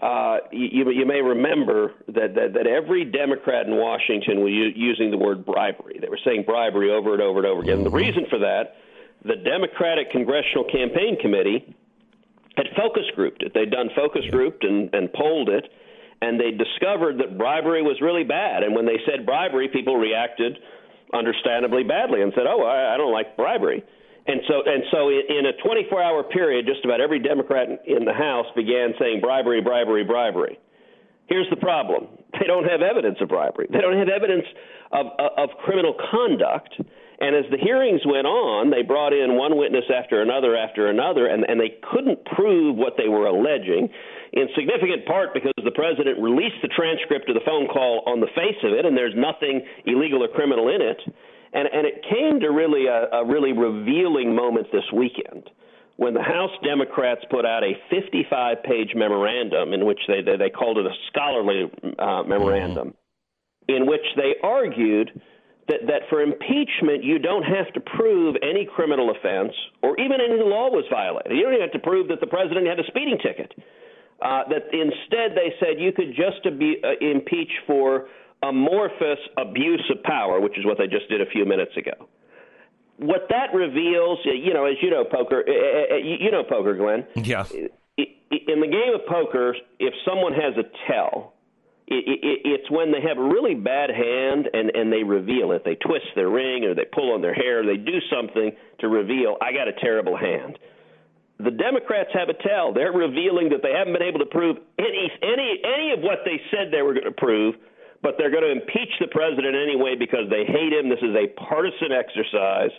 uh, 0.00 0.38
you, 0.52 0.90
you 0.90 1.06
may 1.06 1.20
remember 1.20 1.92
that, 2.06 2.34
that 2.34 2.54
that 2.54 2.66
every 2.66 3.04
Democrat 3.04 3.66
in 3.66 3.76
Washington 3.76 4.40
was 4.40 4.52
u- 4.52 4.72
using 4.74 5.10
the 5.10 5.18
word 5.18 5.44
bribery. 5.44 5.98
They 6.00 6.08
were 6.08 6.20
saying 6.24 6.44
bribery 6.46 6.90
over 6.90 7.12
and 7.12 7.22
over 7.22 7.38
and 7.38 7.46
over 7.46 7.60
again. 7.62 7.76
Mm-hmm. 7.78 7.84
The 7.84 7.90
reason 7.90 8.26
for 8.30 8.38
that, 8.38 8.76
the 9.24 9.36
Democratic 9.36 10.10
Congressional 10.10 10.64
Campaign 10.64 11.18
Committee 11.20 11.74
had 12.56 12.66
focus 12.76 13.04
grouped 13.14 13.42
it. 13.42 13.52
They'd 13.54 13.70
done 13.70 13.90
focus 13.94 14.22
grouped 14.30 14.64
and, 14.64 14.92
and 14.94 15.12
polled 15.12 15.48
it 15.48 15.64
and 16.20 16.40
they 16.40 16.50
discovered 16.50 17.18
that 17.18 17.38
bribery 17.38 17.82
was 17.82 18.00
really 18.00 18.24
bad. 18.24 18.62
And 18.62 18.74
when 18.74 18.86
they 18.86 18.98
said 19.06 19.24
bribery, 19.24 19.68
people 19.68 19.96
reacted 19.96 20.58
understandably 21.14 21.84
badly 21.84 22.22
and 22.22 22.32
said, 22.34 22.44
"Oh, 22.46 22.64
I, 22.64 22.94
I 22.94 22.96
don't 22.96 23.12
like 23.12 23.36
bribery." 23.36 23.84
And 24.26 24.42
so, 24.46 24.60
and 24.66 24.84
so, 24.90 25.08
in 25.08 25.46
a 25.48 25.56
24-hour 25.64 26.24
period, 26.24 26.66
just 26.66 26.84
about 26.84 27.00
every 27.00 27.18
Democrat 27.18 27.66
in 27.86 28.04
the 28.04 28.12
House 28.12 28.44
began 28.54 28.92
saying 29.00 29.22
bribery, 29.22 29.62
bribery, 29.62 30.04
bribery. 30.04 30.58
Here's 31.28 31.48
the 31.50 31.56
problem: 31.56 32.08
they 32.32 32.46
don't 32.46 32.64
have 32.64 32.82
evidence 32.82 33.18
of 33.20 33.28
bribery. 33.28 33.68
They 33.70 33.80
don't 33.80 33.96
have 33.96 34.08
evidence 34.08 34.44
of, 34.92 35.06
of, 35.18 35.50
of 35.50 35.56
criminal 35.64 35.94
conduct. 36.10 36.80
And 37.20 37.34
as 37.34 37.50
the 37.50 37.58
hearings 37.58 38.02
went 38.06 38.26
on, 38.30 38.70
they 38.70 38.82
brought 38.82 39.12
in 39.12 39.34
one 39.34 39.58
witness 39.58 39.84
after 39.90 40.22
another 40.22 40.54
after 40.54 40.86
another, 40.86 41.26
and, 41.26 41.42
and 41.48 41.58
they 41.58 41.74
couldn't 41.90 42.24
prove 42.24 42.76
what 42.76 42.94
they 42.96 43.08
were 43.08 43.26
alleging 43.26 43.90
in 44.32 44.46
significant 44.54 45.06
part 45.06 45.34
because 45.34 45.56
the 45.64 45.74
president 45.74 46.22
released 46.22 46.62
the 46.62 46.70
transcript 46.70 47.28
of 47.28 47.34
the 47.34 47.42
phone 47.42 47.66
call 47.66 48.06
on 48.06 48.20
the 48.20 48.30
face 48.38 48.60
of 48.62 48.70
it, 48.70 48.86
and 48.86 48.96
there's 48.96 49.18
nothing 49.18 49.66
illegal 49.86 50.22
or 50.22 50.28
criminal 50.28 50.68
in 50.70 50.80
it. 50.80 51.00
And, 51.52 51.66
and 51.66 51.86
it 51.86 52.06
came 52.06 52.38
to 52.40 52.54
really 52.54 52.86
a, 52.86 53.10
a 53.10 53.26
really 53.26 53.52
revealing 53.52 54.36
moment 54.36 54.68
this 54.70 54.86
weekend 54.94 55.50
when 55.96 56.14
the 56.14 56.22
House 56.22 56.54
Democrats 56.62 57.22
put 57.30 57.44
out 57.44 57.64
a 57.64 57.74
55 57.90 58.62
page 58.62 58.92
memorandum 58.94 59.72
in 59.72 59.84
which 59.84 59.98
they, 60.06 60.22
they, 60.22 60.36
they 60.36 60.50
called 60.50 60.78
it 60.78 60.86
a 60.86 60.94
scholarly 61.10 61.66
uh, 61.98 62.22
memorandum, 62.22 62.94
mm-hmm. 62.94 63.74
in 63.74 63.86
which 63.86 64.06
they 64.14 64.36
argued 64.42 65.10
that, 65.68 65.86
that 65.86 66.02
for 66.08 66.22
impeachment, 66.22 67.04
you 67.04 67.18
don't 67.18 67.44
have 67.44 67.72
to 67.74 67.80
prove 67.80 68.36
any 68.42 68.66
criminal 68.66 69.10
offense 69.10 69.52
or 69.82 69.98
even 70.00 70.18
any 70.20 70.40
law 70.40 70.70
was 70.70 70.84
violated. 70.90 71.32
You 71.32 71.44
don't 71.44 71.54
even 71.54 71.68
have 71.68 71.72
to 71.72 71.84
prove 71.86 72.08
that 72.08 72.20
the 72.20 72.26
president 72.26 72.66
had 72.66 72.80
a 72.80 72.86
speeding 72.88 73.18
ticket. 73.22 73.52
Uh, 74.20 74.42
that 74.48 74.74
instead 74.74 75.36
they 75.36 75.54
said 75.60 75.78
you 75.78 75.92
could 75.92 76.10
just 76.16 76.42
be, 76.58 76.82
uh, 76.82 76.98
impeach 77.00 77.52
for 77.66 78.08
amorphous 78.42 79.18
abuse 79.36 79.84
of 79.94 80.02
power, 80.02 80.40
which 80.40 80.58
is 80.58 80.64
what 80.64 80.78
they 80.78 80.86
just 80.86 81.08
did 81.08 81.20
a 81.20 81.26
few 81.26 81.44
minutes 81.44 81.76
ago. 81.76 82.08
What 82.96 83.28
that 83.30 83.54
reveals, 83.54 84.18
uh, 84.26 84.32
you 84.32 84.52
know, 84.52 84.64
as 84.64 84.74
you 84.82 84.90
know, 84.90 85.04
poker, 85.04 85.44
uh, 85.46 85.94
uh, 85.94 85.96
you 85.98 86.32
know, 86.32 86.42
poker, 86.42 86.74
Glenn. 86.74 87.06
Yeah. 87.14 87.44
In 88.30 88.60
the 88.60 88.66
game 88.66 88.94
of 88.94 89.06
poker, 89.06 89.54
if 89.78 89.94
someone 90.04 90.32
has 90.32 90.54
a 90.56 90.64
tell, 90.90 91.34
it's 91.90 92.70
when 92.70 92.92
they 92.92 93.00
have 93.00 93.18
a 93.18 93.22
really 93.22 93.54
bad 93.54 93.90
hand 93.90 94.48
and, 94.52 94.70
and 94.74 94.92
they 94.92 95.02
reveal 95.02 95.52
it. 95.52 95.64
They 95.64 95.74
twist 95.74 96.06
their 96.14 96.28
ring 96.28 96.64
or 96.64 96.74
they 96.74 96.84
pull 96.84 97.14
on 97.14 97.22
their 97.22 97.34
hair, 97.34 97.60
or 97.60 97.66
they 97.66 97.76
do 97.76 97.98
something 98.12 98.52
to 98.80 98.88
reveal, 98.88 99.36
I 99.40 99.52
got 99.52 99.68
a 99.68 99.72
terrible 99.72 100.16
hand 100.16 100.58
the 101.38 101.50
Democrats 101.50 102.10
have 102.14 102.28
a 102.28 102.34
tell. 102.34 102.72
They're 102.72 102.92
revealing 102.92 103.50
that 103.50 103.62
they 103.62 103.70
haven't 103.72 103.92
been 103.92 104.02
able 104.02 104.18
to 104.18 104.26
prove 104.26 104.58
any 104.78 105.10
any 105.22 105.62
any 105.62 105.92
of 105.92 106.00
what 106.00 106.20
they 106.24 106.40
said 106.50 106.72
they 106.72 106.82
were 106.82 106.94
going 106.94 107.06
to 107.06 107.12
prove, 107.14 107.54
but 108.02 108.14
they're 108.18 108.30
going 108.30 108.42
to 108.42 108.50
impeach 108.50 108.90
the 108.98 109.06
president 109.06 109.54
anyway 109.54 109.94
because 109.94 110.28
they 110.30 110.44
hate 110.44 110.72
him. 110.72 110.88
This 110.90 110.98
is 110.98 111.14
a 111.14 111.28
partisan 111.38 111.92
exercise, 111.94 112.74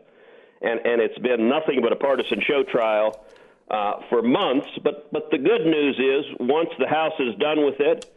and 0.62 0.80
and 0.84 1.02
it's 1.02 1.18
been 1.20 1.48
nothing 1.48 1.80
but 1.82 1.94
a 1.94 1.96
partisan 1.96 2.42
show 2.46 2.64
trial 2.64 3.24
uh, 3.72 4.04
for 4.10 4.22
months. 4.22 4.68
But 4.84 5.12
but 5.12 5.32
the 5.32 5.38
good 5.38 5.64
news 5.64 5.96
is 5.96 6.26
once 6.40 6.70
the 6.80 6.88
House 6.88 7.16
is 7.20 7.36
done 7.40 7.64
with 7.66 7.80
it. 7.80 8.12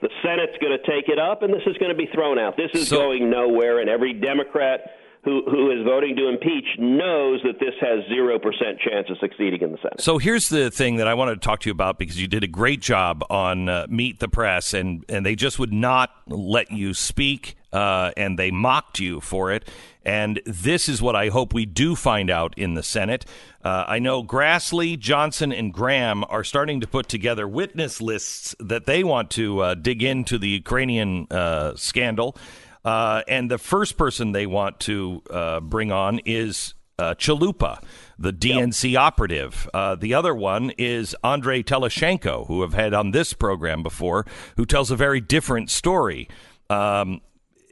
The 0.00 0.10
Senate's 0.22 0.58
going 0.60 0.76
to 0.76 0.84
take 0.90 1.08
it 1.08 1.18
up, 1.18 1.42
and 1.42 1.52
this 1.52 1.62
is 1.66 1.76
going 1.78 1.90
to 1.90 1.96
be 1.96 2.08
thrown 2.12 2.38
out. 2.38 2.56
This 2.56 2.70
is 2.74 2.88
so, 2.88 2.98
going 2.98 3.30
nowhere, 3.30 3.80
and 3.80 3.88
every 3.88 4.12
Democrat 4.12 4.80
who, 5.24 5.42
who 5.50 5.70
is 5.70 5.84
voting 5.84 6.16
to 6.16 6.28
impeach 6.28 6.66
knows 6.78 7.40
that 7.44 7.58
this 7.58 7.74
has 7.80 8.04
0% 8.12 8.40
chance 8.78 9.08
of 9.08 9.16
succeeding 9.18 9.62
in 9.62 9.72
the 9.72 9.78
Senate. 9.78 10.00
So 10.00 10.18
here's 10.18 10.50
the 10.50 10.70
thing 10.70 10.96
that 10.96 11.08
I 11.08 11.14
wanted 11.14 11.34
to 11.34 11.40
talk 11.40 11.60
to 11.60 11.68
you 11.68 11.72
about 11.72 11.98
because 11.98 12.20
you 12.20 12.28
did 12.28 12.44
a 12.44 12.48
great 12.48 12.80
job 12.80 13.24
on 13.30 13.68
uh, 13.68 13.86
Meet 13.88 14.20
the 14.20 14.28
Press, 14.28 14.74
and, 14.74 15.04
and 15.08 15.24
they 15.24 15.34
just 15.34 15.58
would 15.58 15.72
not 15.72 16.10
let 16.26 16.70
you 16.70 16.92
speak, 16.92 17.56
uh, 17.74 18.12
and 18.16 18.38
they 18.38 18.50
mocked 18.50 19.00
you 19.00 19.20
for 19.20 19.52
it. 19.52 19.68
And 20.06 20.40
this 20.46 20.88
is 20.88 21.02
what 21.02 21.16
I 21.16 21.28
hope 21.28 21.52
we 21.52 21.66
do 21.66 21.96
find 21.96 22.30
out 22.30 22.54
in 22.56 22.74
the 22.74 22.82
Senate. 22.82 23.24
Uh, 23.62 23.84
I 23.88 23.98
know 23.98 24.22
Grassley, 24.22 24.98
Johnson, 24.98 25.52
and 25.52 25.72
Graham 25.72 26.24
are 26.28 26.44
starting 26.44 26.80
to 26.80 26.86
put 26.86 27.08
together 27.08 27.48
witness 27.48 28.00
lists 28.00 28.54
that 28.60 28.86
they 28.86 29.02
want 29.02 29.30
to 29.32 29.60
uh, 29.60 29.74
dig 29.74 30.02
into 30.02 30.38
the 30.38 30.48
Ukrainian 30.48 31.26
uh, 31.30 31.74
scandal. 31.74 32.36
Uh, 32.84 33.22
and 33.26 33.50
the 33.50 33.58
first 33.58 33.96
person 33.96 34.32
they 34.32 34.46
want 34.46 34.78
to 34.80 35.22
uh, 35.30 35.60
bring 35.60 35.90
on 35.90 36.20
is 36.26 36.74
uh, 36.98 37.14
Chalupa, 37.14 37.82
the 38.18 38.32
DNC 38.32 38.92
yep. 38.92 39.00
operative. 39.00 39.68
Uh, 39.72 39.94
the 39.94 40.14
other 40.14 40.34
one 40.34 40.70
is 40.76 41.16
Andrei 41.24 41.62
Telizhenko, 41.62 42.46
who 42.46 42.62
I've 42.62 42.74
had 42.74 42.92
on 42.94 43.10
this 43.10 43.32
program 43.32 43.82
before, 43.82 44.26
who 44.56 44.66
tells 44.66 44.90
a 44.90 44.96
very 44.96 45.20
different 45.20 45.70
story. 45.70 46.28
Um, 46.68 47.20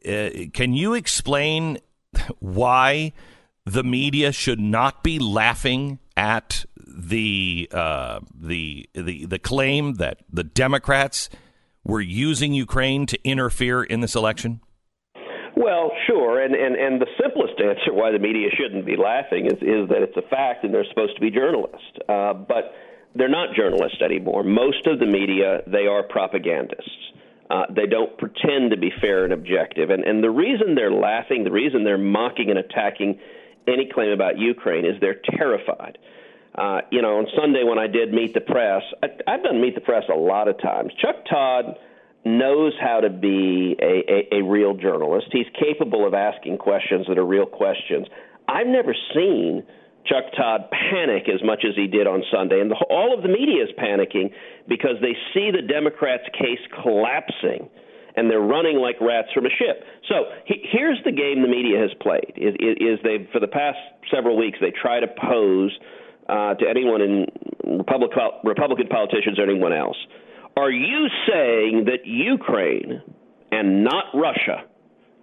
uh, 0.07 0.31
can 0.53 0.75
you 0.75 0.95
explain 0.95 1.79
why 2.39 3.13
the 3.65 3.85
media 3.85 4.33
should 4.33 4.61
not 4.61 5.03
be 5.03 5.19
laughing 5.19 5.99
at 6.17 6.65
the 6.77 7.69
uh, 7.73 8.21
the 8.35 8.89
the 8.95 9.27
the 9.27 9.39
claim 9.39 9.95
that 9.95 10.19
the 10.31 10.45
Democrats 10.45 11.31
were 11.85 12.01
using 12.01 12.53
Ukraine 12.53 13.07
to 13.07 13.19
interfere 13.25 13.83
in 13.83 14.01
this 14.01 14.15
election? 14.15 14.61
Well, 15.55 15.93
sure, 16.07 16.43
and, 16.43 16.55
and, 16.55 16.75
and 16.77 17.01
the 17.01 17.07
simplest 17.21 17.61
answer 17.61 17.93
why 17.93 18.11
the 18.11 18.19
media 18.19 18.49
shouldn't 18.59 18.87
be 18.87 18.97
laughing 18.97 19.47
is, 19.47 19.61
is 19.61 19.89
that 19.91 20.03
it's 20.03 20.17
a 20.17 20.29
fact 20.29 20.65
and 20.65 20.73
they're 20.73 20.87
supposed 20.89 21.15
to 21.15 21.21
be 21.21 21.31
journalists. 21.31 21.99
Uh, 22.09 22.33
but 22.33 22.73
they're 23.15 23.29
not 23.29 23.55
journalists 23.55 24.01
anymore. 24.03 24.43
Most 24.43 24.87
of 24.87 24.99
the 24.99 25.07
media, 25.07 25.61
they 25.67 25.87
are 25.87 26.03
propagandists. 26.03 27.12
Uh, 27.53 27.67
they 27.69 27.87
don't 27.87 28.17
pretend 28.17 28.71
to 28.71 28.79
be 28.79 28.91
fair 28.99 29.25
and 29.25 29.33
objective. 29.33 29.91
And, 29.91 30.05
and 30.05 30.25
the 30.25 30.31
reason 30.31 30.75
they're 30.75 30.91
laughing, 30.91 31.45
the 31.45 31.53
reason 31.53 31.85
they're 31.85 31.99
mocking 31.99 32.49
and 32.49 32.59
attacking 32.59 33.21
any 33.69 33.91
claim 33.93 34.11
about 34.11 34.39
Ukraine 34.39 34.87
is 34.87 34.95
they're 35.03 35.21
terrified. 35.37 35.99
Uh, 36.55 36.81
you 36.91 37.03
know, 37.03 37.19
on 37.19 37.27
Sunday 37.37 37.63
when 37.63 37.79
I 37.79 37.89
did 37.89 38.13
Meet 38.13 38.33
the 38.33 38.41
Press, 38.41 38.83
I, 39.03 39.09
I've 39.31 39.43
done 39.43 39.61
Meet 39.61 39.75
the 39.75 39.83
Press 39.83 40.05
a 40.11 40.19
lot 40.19 40.49
of 40.49 40.61
times. 40.63 40.93
Chuck 40.99 41.17
Todd 41.29 41.77
knows 42.25 42.73
how 42.81 43.01
to 43.01 43.11
be 43.11 43.77
a, 43.83 43.95
a, 44.35 44.39
a 44.39 44.43
real 44.45 44.75
journalist. 44.75 45.27
He's 45.31 45.47
capable 45.59 46.07
of 46.07 46.15
asking 46.15 46.57
questions 46.57 47.07
that 47.09 47.19
are 47.19 47.27
real 47.27 47.47
questions. 47.47 48.07
I've 48.49 48.67
never 48.67 48.95
seen 49.15 49.65
Chuck 50.07 50.25
Todd 50.37 50.69
panic 50.71 51.29
as 51.29 51.43
much 51.45 51.65
as 51.69 51.75
he 51.77 51.87
did 51.87 52.07
on 52.07 52.23
Sunday. 52.33 52.61
And 52.61 52.71
the, 52.71 52.77
all 52.91 53.15
of 53.17 53.23
the 53.23 53.29
media 53.29 53.63
is 53.63 53.71
panicking 53.79 54.33
because 54.69 54.97
they 55.01 55.15
see 55.35 55.51
the 55.51 55.63
Democrats' 55.63 56.25
case 56.35 56.61
collapsing 56.83 57.71
and 58.17 58.31
they're 58.31 58.41
running 58.41 58.77
like 58.77 59.01
rats 59.01 59.29
from 59.33 59.47
a 59.47 59.51
ship. 59.51 59.85
So 60.09 60.33
he, 60.45 60.69
here's 60.71 60.99
the 61.05 61.13
game 61.13 61.43
the 61.43 61.49
media 61.49 61.81
has 61.81 61.91
played: 62.01 62.35
is, 62.37 62.55
is 62.61 62.99
they 63.03 63.29
for 63.33 63.41
the 63.41 63.49
past 63.49 63.79
several 64.13 64.37
weeks 64.37 64.59
they 64.61 64.73
try 64.73 65.01
to 65.01 65.07
pose 65.09 65.73
uh, 66.29 66.55
to 66.55 66.69
anyone 66.69 67.01
in 67.01 67.27
Republic, 67.79 68.11
Republican 68.45 68.89
politicians 68.89 69.39
or 69.39 69.45
anyone 69.45 69.73
else. 69.73 69.97
Are 70.57 70.71
you 70.71 71.09
saying 71.27 71.87
that 71.87 72.05
Ukraine 72.05 73.01
and 73.51 73.85
not 73.85 74.05
Russia 74.15 74.65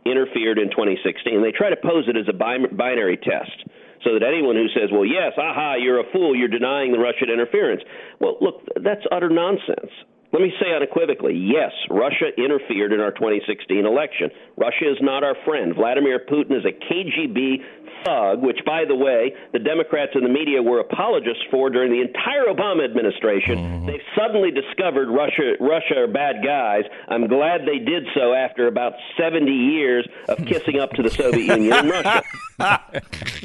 interfered 0.05 0.57
in 0.57 0.71
2016? 0.71 1.43
They 1.43 1.51
try 1.51 1.69
to 1.69 1.77
pose 1.77 2.07
it 2.07 2.17
as 2.17 2.25
a 2.27 2.33
binary 2.33 3.17
test 3.17 3.58
so 4.03 4.13
that 4.13 4.23
anyone 4.23 4.55
who 4.55 4.67
says, 4.73 4.89
well, 4.91 5.05
yes, 5.05 5.33
aha, 5.37 5.75
you're 5.75 5.99
a 5.99 6.11
fool, 6.11 6.35
you're 6.35 6.47
denying 6.47 6.91
the 6.91 6.99
Russian 6.99 7.29
interference. 7.29 7.81
Well, 8.19 8.37
look, 8.41 8.63
that's 8.81 9.03
utter 9.11 9.29
nonsense. 9.29 9.91
Let 10.31 10.43
me 10.43 10.53
say 10.61 10.75
unequivocally 10.75 11.33
yes, 11.33 11.71
Russia 11.89 12.29
interfered 12.37 12.93
in 12.93 12.99
our 12.99 13.11
2016 13.11 13.85
election. 13.85 14.29
Russia 14.57 14.91
is 14.91 14.97
not 15.01 15.23
our 15.23 15.35
friend. 15.43 15.73
Vladimir 15.73 16.19
Putin 16.19 16.55
is 16.55 16.65
a 16.65 16.71
KGB 16.71 17.63
thug, 18.05 18.41
which, 18.43 18.59
by 18.63 18.85
the 18.87 18.95
way, 18.95 19.33
the 19.53 19.59
Democrats 19.59 20.11
and 20.13 20.23
the 20.23 20.29
media 20.29 20.61
were 20.61 20.79
apologists 20.79 21.43
for 21.49 21.71
during 21.71 21.91
the 21.91 22.01
entire 22.01 22.45
Obama 22.45 22.85
administration. 22.85 23.57
Mm-hmm. 23.57 23.85
They've 23.87 24.05
suddenly 24.15 24.51
discovered 24.51 25.09
Russia, 25.09 25.57
Russia 25.59 26.05
are 26.05 26.07
bad 26.07 26.43
guys. 26.45 26.83
I'm 27.07 27.27
glad 27.27 27.61
they 27.65 27.79
did 27.79 28.05
so 28.13 28.33
after 28.33 28.67
about 28.67 28.93
70 29.17 29.51
years 29.51 30.07
of 30.27 30.37
kissing 30.45 30.79
up 30.79 30.91
to 30.91 31.01
the 31.01 31.09
Soviet 31.09 31.57
Union 31.57 31.73
and 31.73 31.89
Russia. 31.89 32.23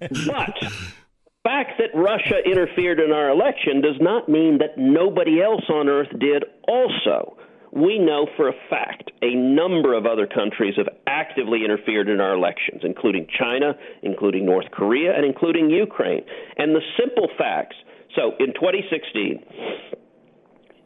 but 0.00 0.54
the 0.60 0.70
fact 1.44 1.78
that 1.78 1.90
Russia 1.94 2.42
interfered 2.44 3.00
in 3.00 3.12
our 3.12 3.30
election 3.30 3.80
does 3.80 3.96
not 4.00 4.28
mean 4.28 4.58
that 4.58 4.76
nobody 4.76 5.40
else 5.42 5.64
on 5.68 5.88
earth 5.88 6.10
did 6.18 6.44
also. 6.66 7.36
We 7.72 7.98
know 7.98 8.26
for 8.36 8.48
a 8.48 8.54
fact 8.70 9.10
a 9.22 9.34
number 9.34 9.94
of 9.94 10.06
other 10.06 10.26
countries 10.26 10.74
have 10.76 10.88
actively 11.06 11.64
interfered 11.64 12.08
in 12.08 12.20
our 12.20 12.34
elections, 12.34 12.80
including 12.84 13.26
China, 13.38 13.74
including 14.02 14.46
North 14.46 14.70
Korea, 14.70 15.14
and 15.14 15.24
including 15.26 15.68
Ukraine. 15.68 16.24
And 16.56 16.74
the 16.74 16.80
simple 16.96 17.28
facts 17.36 17.76
so 18.16 18.32
in 18.40 18.54
2016, 18.54 19.44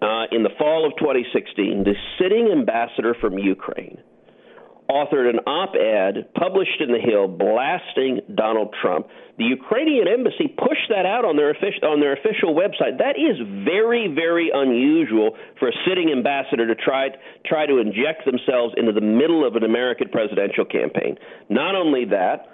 uh, 0.02 0.24
in 0.32 0.42
the 0.42 0.50
fall 0.58 0.84
of 0.84 0.96
2016, 0.98 1.84
the 1.84 1.94
sitting 2.18 2.50
ambassador 2.50 3.14
from 3.20 3.38
Ukraine 3.38 3.98
authored 4.90 5.30
an 5.30 5.38
op 5.46 5.78
ed 5.78 6.34
published 6.34 6.82
in 6.82 6.90
The 6.90 6.98
Hill 6.98 7.28
blasting 7.28 8.20
Donald 8.34 8.74
Trump. 8.82 9.06
The 9.38 9.46
Ukrainian 9.46 10.08
embassy 10.08 10.50
pushed 10.50 10.90
that 10.90 11.06
out 11.06 11.24
on 11.24 11.36
their, 11.38 11.54
official, 11.54 11.86
on 11.86 12.00
their 12.00 12.12
official 12.12 12.52
website. 12.58 12.98
That 12.98 13.14
is 13.14 13.38
very, 13.64 14.10
very 14.10 14.50
unusual 14.52 15.38
for 15.58 15.68
a 15.68 15.76
sitting 15.86 16.10
ambassador 16.10 16.66
to 16.66 16.74
try, 16.74 17.14
try 17.46 17.64
to 17.66 17.78
inject 17.78 18.26
themselves 18.26 18.74
into 18.76 18.92
the 18.92 19.00
middle 19.00 19.46
of 19.46 19.54
an 19.54 19.62
American 19.62 20.10
presidential 20.10 20.66
campaign. 20.66 21.16
Not 21.48 21.78
only 21.78 22.04
that, 22.10 22.50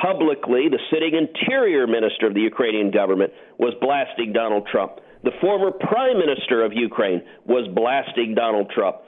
publicly, 0.00 0.70
the 0.70 0.80
sitting 0.94 1.18
interior 1.18 1.86
minister 1.90 2.30
of 2.30 2.34
the 2.34 2.46
Ukrainian 2.46 2.90
government 2.90 3.32
was 3.58 3.74
blasting 3.82 4.32
Donald 4.32 4.68
Trump. 4.70 5.02
The 5.24 5.34
former 5.42 5.72
prime 5.72 6.16
minister 6.16 6.64
of 6.64 6.72
Ukraine 6.72 7.20
was 7.44 7.68
blasting 7.74 8.34
Donald 8.34 8.70
Trump 8.70 9.02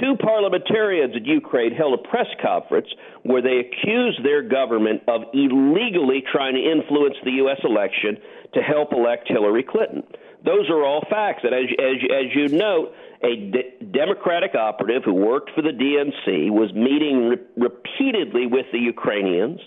two 0.00 0.16
parliamentarians 0.16 1.14
in 1.16 1.24
Ukraine 1.24 1.72
held 1.72 1.98
a 1.98 2.08
press 2.08 2.28
conference 2.40 2.88
where 3.22 3.42
they 3.42 3.58
accused 3.58 4.24
their 4.24 4.42
government 4.42 5.02
of 5.08 5.22
illegally 5.34 6.22
trying 6.30 6.54
to 6.54 6.62
influence 6.62 7.16
the 7.24 7.32
U.S. 7.42 7.58
election 7.64 8.16
to 8.54 8.60
help 8.60 8.92
elect 8.92 9.28
Hillary 9.28 9.62
Clinton. 9.62 10.02
Those 10.44 10.68
are 10.70 10.84
all 10.84 11.02
facts. 11.08 11.42
And 11.44 11.54
as, 11.54 11.70
as, 11.78 11.96
as 12.10 12.34
you 12.34 12.48
note, 12.48 12.92
a 13.22 13.36
de- 13.36 13.84
Democratic 13.92 14.54
operative 14.54 15.04
who 15.04 15.14
worked 15.14 15.50
for 15.54 15.62
the 15.62 15.70
DNC 15.70 16.50
was 16.50 16.72
meeting 16.74 17.28
re- 17.28 17.36
repeatedly 17.56 18.46
with 18.46 18.66
the 18.72 18.78
Ukrainians 18.78 19.60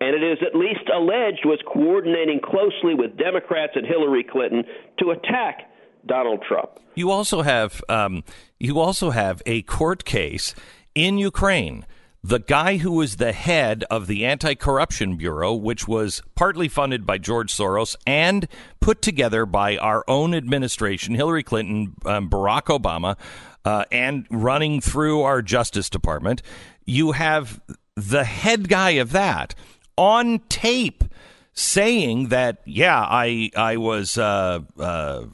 and 0.00 0.14
it 0.14 0.22
is 0.22 0.38
at 0.46 0.54
least 0.54 0.88
alleged 0.94 1.44
was 1.44 1.58
coordinating 1.66 2.40
closely 2.40 2.94
with 2.94 3.16
Democrats 3.16 3.72
and 3.76 3.86
Hillary 3.86 4.24
Clinton 4.24 4.64
to 4.98 5.10
attack 5.10 5.70
Donald 6.06 6.44
Trump. 6.46 6.70
You 6.94 7.10
also 7.10 7.42
have 7.42 7.82
um, 7.88 8.22
you 8.58 8.80
also 8.80 9.10
have 9.10 9.42
a 9.46 9.62
court 9.62 10.04
case 10.04 10.54
in 10.94 11.18
Ukraine. 11.18 11.86
The 12.24 12.40
guy 12.40 12.78
who 12.78 12.92
was 12.92 13.16
the 13.16 13.32
head 13.32 13.84
of 13.88 14.08
the 14.08 14.26
Anti 14.26 14.54
Corruption 14.56 15.16
Bureau, 15.16 15.54
which 15.54 15.86
was 15.86 16.22
partly 16.34 16.66
funded 16.66 17.06
by 17.06 17.18
George 17.18 17.54
Soros 17.54 17.94
and 18.04 18.48
put 18.80 19.00
together 19.00 19.46
by 19.46 19.76
our 19.76 20.04
own 20.08 20.34
administration, 20.34 21.14
Hillary 21.14 21.44
Clinton, 21.44 21.94
um, 22.04 22.28
Barack 22.28 22.64
Obama, 22.64 23.16
uh, 23.64 23.84
and 23.92 24.26
running 24.30 24.80
through 24.80 25.22
our 25.22 25.40
Justice 25.40 25.88
Department, 25.88 26.42
you 26.84 27.12
have 27.12 27.60
the 27.94 28.24
head 28.24 28.68
guy 28.68 28.90
of 28.90 29.12
that 29.12 29.54
on 29.96 30.40
tape 30.48 31.04
saying 31.52 32.28
that, 32.28 32.58
yeah, 32.64 33.00
I 33.00 33.50
I 33.56 33.76
was 33.76 34.18
uh, 34.18 34.60
uh, 34.78 35.24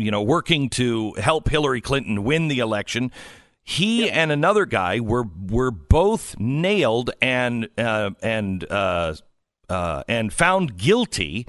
you 0.00 0.10
know, 0.10 0.22
working 0.22 0.68
to 0.70 1.12
help 1.14 1.48
Hillary 1.48 1.80
Clinton 1.80 2.24
win 2.24 2.48
the 2.48 2.58
election. 2.58 3.10
He 3.62 4.06
yep. 4.06 4.14
and 4.14 4.32
another 4.32 4.66
guy 4.66 5.00
were 5.00 5.24
were 5.48 5.70
both 5.70 6.38
nailed 6.38 7.10
and 7.20 7.68
uh, 7.78 8.10
and 8.22 8.64
uh, 8.70 9.14
uh, 9.68 10.02
and 10.08 10.32
found 10.32 10.76
guilty 10.76 11.46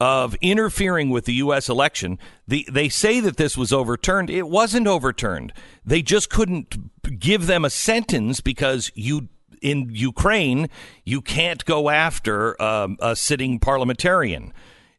of 0.00 0.34
interfering 0.40 1.10
with 1.10 1.26
the 1.26 1.34
U.S. 1.34 1.68
election. 1.68 2.18
The, 2.48 2.66
they 2.70 2.88
say 2.88 3.20
that 3.20 3.36
this 3.36 3.56
was 3.56 3.72
overturned. 3.72 4.30
It 4.30 4.48
wasn't 4.48 4.86
overturned. 4.86 5.52
They 5.84 6.00
just 6.00 6.30
couldn't 6.30 7.18
give 7.18 7.46
them 7.46 7.64
a 7.64 7.70
sentence 7.70 8.40
because 8.40 8.90
you 8.94 9.28
in 9.60 9.90
Ukraine 9.92 10.68
you 11.04 11.20
can't 11.20 11.64
go 11.66 11.90
after 11.90 12.60
um, 12.62 12.96
a 13.00 13.14
sitting 13.14 13.58
parliamentarian. 13.58 14.52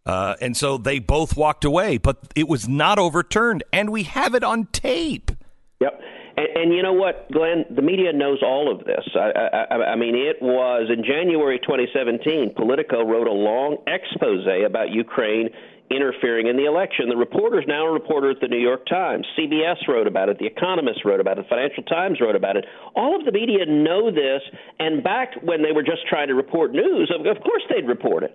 Uh, 0.06 0.36
and 0.42 0.58
so 0.58 0.78
they 0.78 1.00
both 1.00 1.38
walked 1.38 1.64
away, 1.64 1.98
but 1.98 2.18
it 2.36 2.48
was 2.48 2.68
not 2.68 2.98
overturned, 2.98 3.64
and 3.72 3.92
we 3.92 4.04
have 4.04 4.34
it 4.34 4.44
on 4.44 4.66
tape. 4.68 5.32
Yep. 5.80 6.02
And, 6.38 6.48
and 6.56 6.74
you 6.74 6.82
know 6.82 6.94
what, 6.94 7.32
Glenn? 7.32 7.66
The 7.70 7.82
media 7.82 8.14
knows 8.14 8.40
all 8.44 8.72
of 8.72 8.86
this. 8.86 9.06
I, 9.16 9.30
I, 9.70 9.76
I 9.92 9.96
mean, 9.96 10.16
it 10.16 10.42
was 10.42 10.90
in 10.90 11.04
January 11.04 11.60
2017. 11.60 12.54
Politico 12.56 13.06
wrote 13.06 13.28
a 13.28 13.32
long 13.32 13.78
expose 13.88 14.48
about 14.66 14.90
Ukraine 14.90 15.50
interfering 15.92 16.48
in 16.48 16.56
the 16.56 16.66
election. 16.66 17.10
The 17.10 17.18
reporter's 17.18 17.66
now 17.68 17.86
a 17.86 17.92
reporter 17.92 18.32
at 18.32 18.40
the 18.40 18.48
New 18.48 18.60
York 18.60 18.86
Times. 18.88 19.28
CBS 19.38 19.88
wrote 19.88 20.08
about 20.08 20.30
it. 20.30 20.40
The 20.40 20.48
Economist 20.48 21.04
wrote 21.04 21.20
about 21.20 21.38
it. 21.38 21.46
The 21.46 21.50
Financial 21.50 21.84
Times 21.84 22.20
wrote 22.22 22.36
about 22.36 22.56
it. 22.56 22.66
All 22.96 23.20
of 23.20 23.26
the 23.26 23.32
media 23.32 23.66
know 23.68 24.10
this. 24.10 24.42
And 24.80 25.04
back 25.04 25.36
when 25.44 25.62
they 25.62 25.74
were 25.74 25.84
just 25.84 26.08
trying 26.08 26.30
to 26.30 26.36
report 26.36 26.72
news, 26.72 27.12
of, 27.14 27.26
of 27.26 27.44
course 27.44 27.64
they'd 27.70 27.88
report 27.88 28.24
it. 28.24 28.34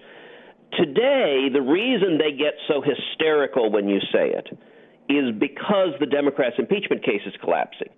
Today, 0.73 1.49
the 1.53 1.63
reason 1.63 2.19
they 2.19 2.37
get 2.37 2.55
so 2.69 2.83
hysterical 2.83 3.71
when 3.71 3.89
you 3.89 4.01
say 4.13 4.35
it 4.35 4.49
is 5.09 5.33
because 5.39 5.95
the 6.01 6.07
Democrats' 6.07 6.57
impeachment 6.59 7.05
case 7.05 7.23
is 7.25 7.35
collapsing. 7.41 7.89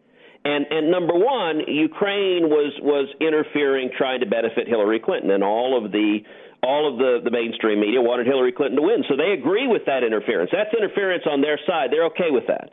And, 0.44 0.66
and 0.70 0.90
number 0.90 1.14
one, 1.14 1.61
Ukraine 1.66 2.48
was 2.48 2.72
was 2.81 3.09
interfering, 3.20 3.90
trying 3.96 4.20
to 4.20 4.26
benefit 4.26 4.68
Hillary 4.68 5.00
Clinton, 5.00 5.31
and 5.31 5.42
all 5.42 5.74
of 5.76 5.90
the 5.90 6.20
all 6.62 6.90
of 6.90 6.98
the, 6.98 7.20
the 7.22 7.31
mainstream 7.31 7.81
media 7.81 8.00
wanted 8.00 8.26
Hillary 8.26 8.52
Clinton 8.52 8.76
to 8.76 8.83
win. 8.83 9.04
So 9.09 9.16
they 9.16 9.31
agree 9.31 9.66
with 9.66 9.83
that 9.87 10.02
interference. 10.02 10.50
That's 10.52 10.74
interference 10.74 11.22
on 11.31 11.40
their 11.40 11.59
side. 11.66 11.90
They're 11.90 12.07
okay 12.07 12.31
with 12.31 12.46
that. 12.48 12.70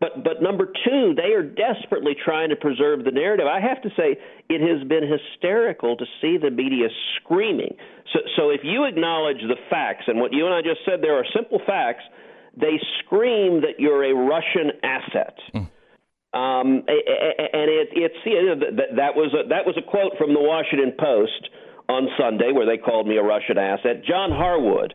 But 0.00 0.22
but 0.22 0.42
number 0.42 0.66
two, 0.66 1.14
they 1.16 1.32
are 1.34 1.42
desperately 1.42 2.14
trying 2.14 2.50
to 2.50 2.56
preserve 2.56 3.04
the 3.04 3.10
narrative. 3.10 3.46
I 3.46 3.60
have 3.60 3.82
to 3.82 3.90
say, 3.96 4.16
it 4.48 4.60
has 4.60 4.86
been 4.86 5.02
hysterical 5.02 5.96
to 5.96 6.04
see 6.20 6.38
the 6.38 6.50
media 6.50 6.88
screaming. 7.16 7.76
So 8.12 8.20
so 8.36 8.50
if 8.50 8.60
you 8.62 8.84
acknowledge 8.84 9.40
the 9.42 9.56
facts 9.70 10.04
and 10.06 10.20
what 10.20 10.32
you 10.32 10.46
and 10.46 10.54
I 10.54 10.62
just 10.62 10.80
said, 10.84 11.02
there 11.02 11.16
are 11.16 11.24
simple 11.34 11.60
facts. 11.66 12.04
They 12.56 12.78
scream 13.04 13.62
that 13.62 13.78
you're 13.78 14.04
a 14.04 14.14
Russian 14.14 14.72
asset. 14.82 15.36
Um, 16.34 16.84
and 16.86 17.66
it, 17.72 17.88
it's 17.92 18.20
you 18.26 18.46
know, 18.46 18.54
that, 18.76 18.96
that 18.96 19.16
was 19.16 19.32
a, 19.32 19.48
that 19.48 19.64
was 19.64 19.76
a 19.78 19.82
quote 19.82 20.12
from 20.18 20.34
the 20.34 20.40
Washington 20.40 20.92
Post 20.98 21.48
on 21.88 22.08
Sunday 22.20 22.52
where 22.52 22.66
they 22.66 22.76
called 22.76 23.06
me 23.06 23.16
a 23.16 23.22
Russian 23.22 23.56
asset. 23.56 24.04
John 24.04 24.30
Harwood, 24.30 24.92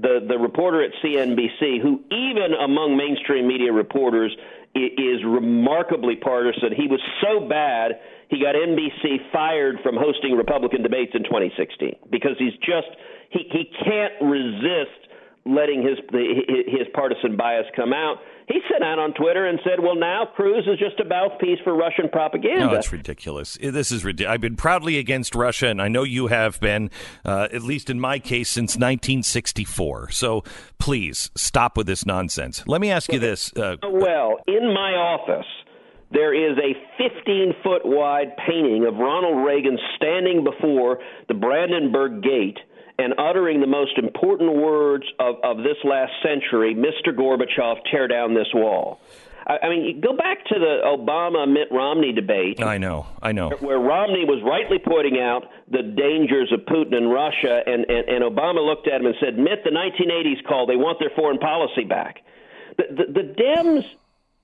the 0.00 0.24
the 0.26 0.38
reporter 0.38 0.82
at 0.82 0.90
CNBC, 1.02 1.80
who 1.80 2.00
even 2.10 2.54
among 2.58 2.96
mainstream 2.96 3.46
media 3.46 3.72
reporters 3.72 4.36
is 4.74 5.22
remarkably 5.24 6.16
partisan. 6.16 6.74
He 6.74 6.88
was 6.88 7.00
so 7.22 7.46
bad 7.46 7.92
he 8.28 8.40
got 8.40 8.54
NBC 8.54 9.30
fired 9.32 9.78
from 9.82 9.96
hosting 9.96 10.36
Republican 10.36 10.82
debates 10.82 11.12
in 11.14 11.22
2016 11.24 11.96
because 12.10 12.34
he's 12.38 12.54
just 12.54 12.88
he 13.30 13.46
he 13.50 13.70
can't 13.84 14.14
resist 14.20 15.06
letting 15.44 15.82
his 15.82 15.98
his 16.66 16.86
partisan 16.94 17.36
bias 17.36 17.66
come 17.76 17.92
out 17.92 18.18
he 18.46 18.60
sent 18.70 18.84
out 18.84 18.98
on 18.98 19.14
Twitter 19.14 19.46
and 19.46 19.58
said, 19.64 19.80
"Well, 19.80 19.94
now 19.94 20.26
Cruz 20.26 20.66
is 20.66 20.78
just 20.78 21.00
a 21.00 21.04
mouthpiece 21.04 21.58
for 21.64 21.74
Russian 21.74 22.10
propaganda." 22.10 22.66
No, 22.66 22.72
that's 22.72 22.92
ridiculous. 22.92 23.56
This 23.60 23.90
is 23.90 24.04
ridiculous. 24.04 24.34
I've 24.34 24.40
been 24.40 24.56
proudly 24.56 24.98
against 24.98 25.34
Russia, 25.34 25.68
and 25.68 25.80
I 25.80 25.88
know 25.88 26.02
you 26.02 26.26
have 26.26 26.60
been, 26.60 26.90
uh, 27.24 27.48
at 27.52 27.62
least 27.62 27.88
in 27.88 27.98
my 27.98 28.18
case, 28.18 28.50
since 28.50 28.76
1964. 28.76 30.10
So 30.10 30.44
please 30.78 31.30
stop 31.34 31.76
with 31.76 31.86
this 31.86 32.04
nonsense. 32.04 32.62
Let 32.66 32.80
me 32.80 32.90
ask 32.90 33.10
you 33.12 33.18
this. 33.18 33.52
Uh, 33.56 33.76
well, 33.82 34.38
in 34.46 34.72
my 34.72 34.92
office. 34.92 35.46
There 36.10 36.32
is 36.32 36.56
a 36.58 36.74
15 36.96 37.54
foot 37.64 37.82
wide 37.84 38.36
painting 38.46 38.86
of 38.86 38.94
Ronald 38.94 39.44
Reagan 39.44 39.76
standing 39.96 40.44
before 40.44 41.00
the 41.26 41.34
Brandenburg 41.34 42.22
Gate 42.22 42.58
and 42.98 43.14
uttering 43.18 43.60
the 43.60 43.66
most 43.66 43.98
important 43.98 44.54
words 44.56 45.04
of, 45.18 45.36
of 45.42 45.58
this 45.58 45.76
last 45.84 46.12
century, 46.22 46.74
Mr. 46.74 47.14
Gorbachev, 47.14 47.76
tear 47.90 48.06
down 48.06 48.34
this 48.34 48.48
wall. 48.54 49.00
I, 49.46 49.68
mean, 49.68 50.00
go 50.00 50.16
back 50.16 50.44
to 50.46 50.54
the 50.58 50.80
Obama 50.86 51.46
Mitt 51.46 51.68
Romney 51.70 52.12
debate. 52.12 52.62
I 52.62 52.78
know, 52.78 53.06
I 53.22 53.32
know. 53.32 53.50
Where 53.60 53.78
Romney 53.78 54.24
was 54.24 54.40
rightly 54.42 54.78
pointing 54.78 55.20
out 55.20 55.44
the 55.70 55.82
dangers 55.82 56.50
of 56.50 56.60
Putin 56.60 56.94
and 56.94 57.12
Russia, 57.12 57.60
and, 57.66 57.84
and, 57.84 58.08
and 58.08 58.24
Obama 58.24 58.64
looked 58.64 58.88
at 58.88 59.00
him 59.00 59.06
and 59.06 59.14
said, 59.20 59.36
Mitt, 59.36 59.62
the 59.62 59.70
1980s 59.70 60.46
call, 60.48 60.66
they 60.66 60.76
want 60.76 60.98
their 60.98 61.10
foreign 61.14 61.38
policy 61.38 61.84
back. 61.84 62.20
The, 62.78 62.84
the, 62.88 63.12
the 63.12 63.34
Dems 63.36 63.84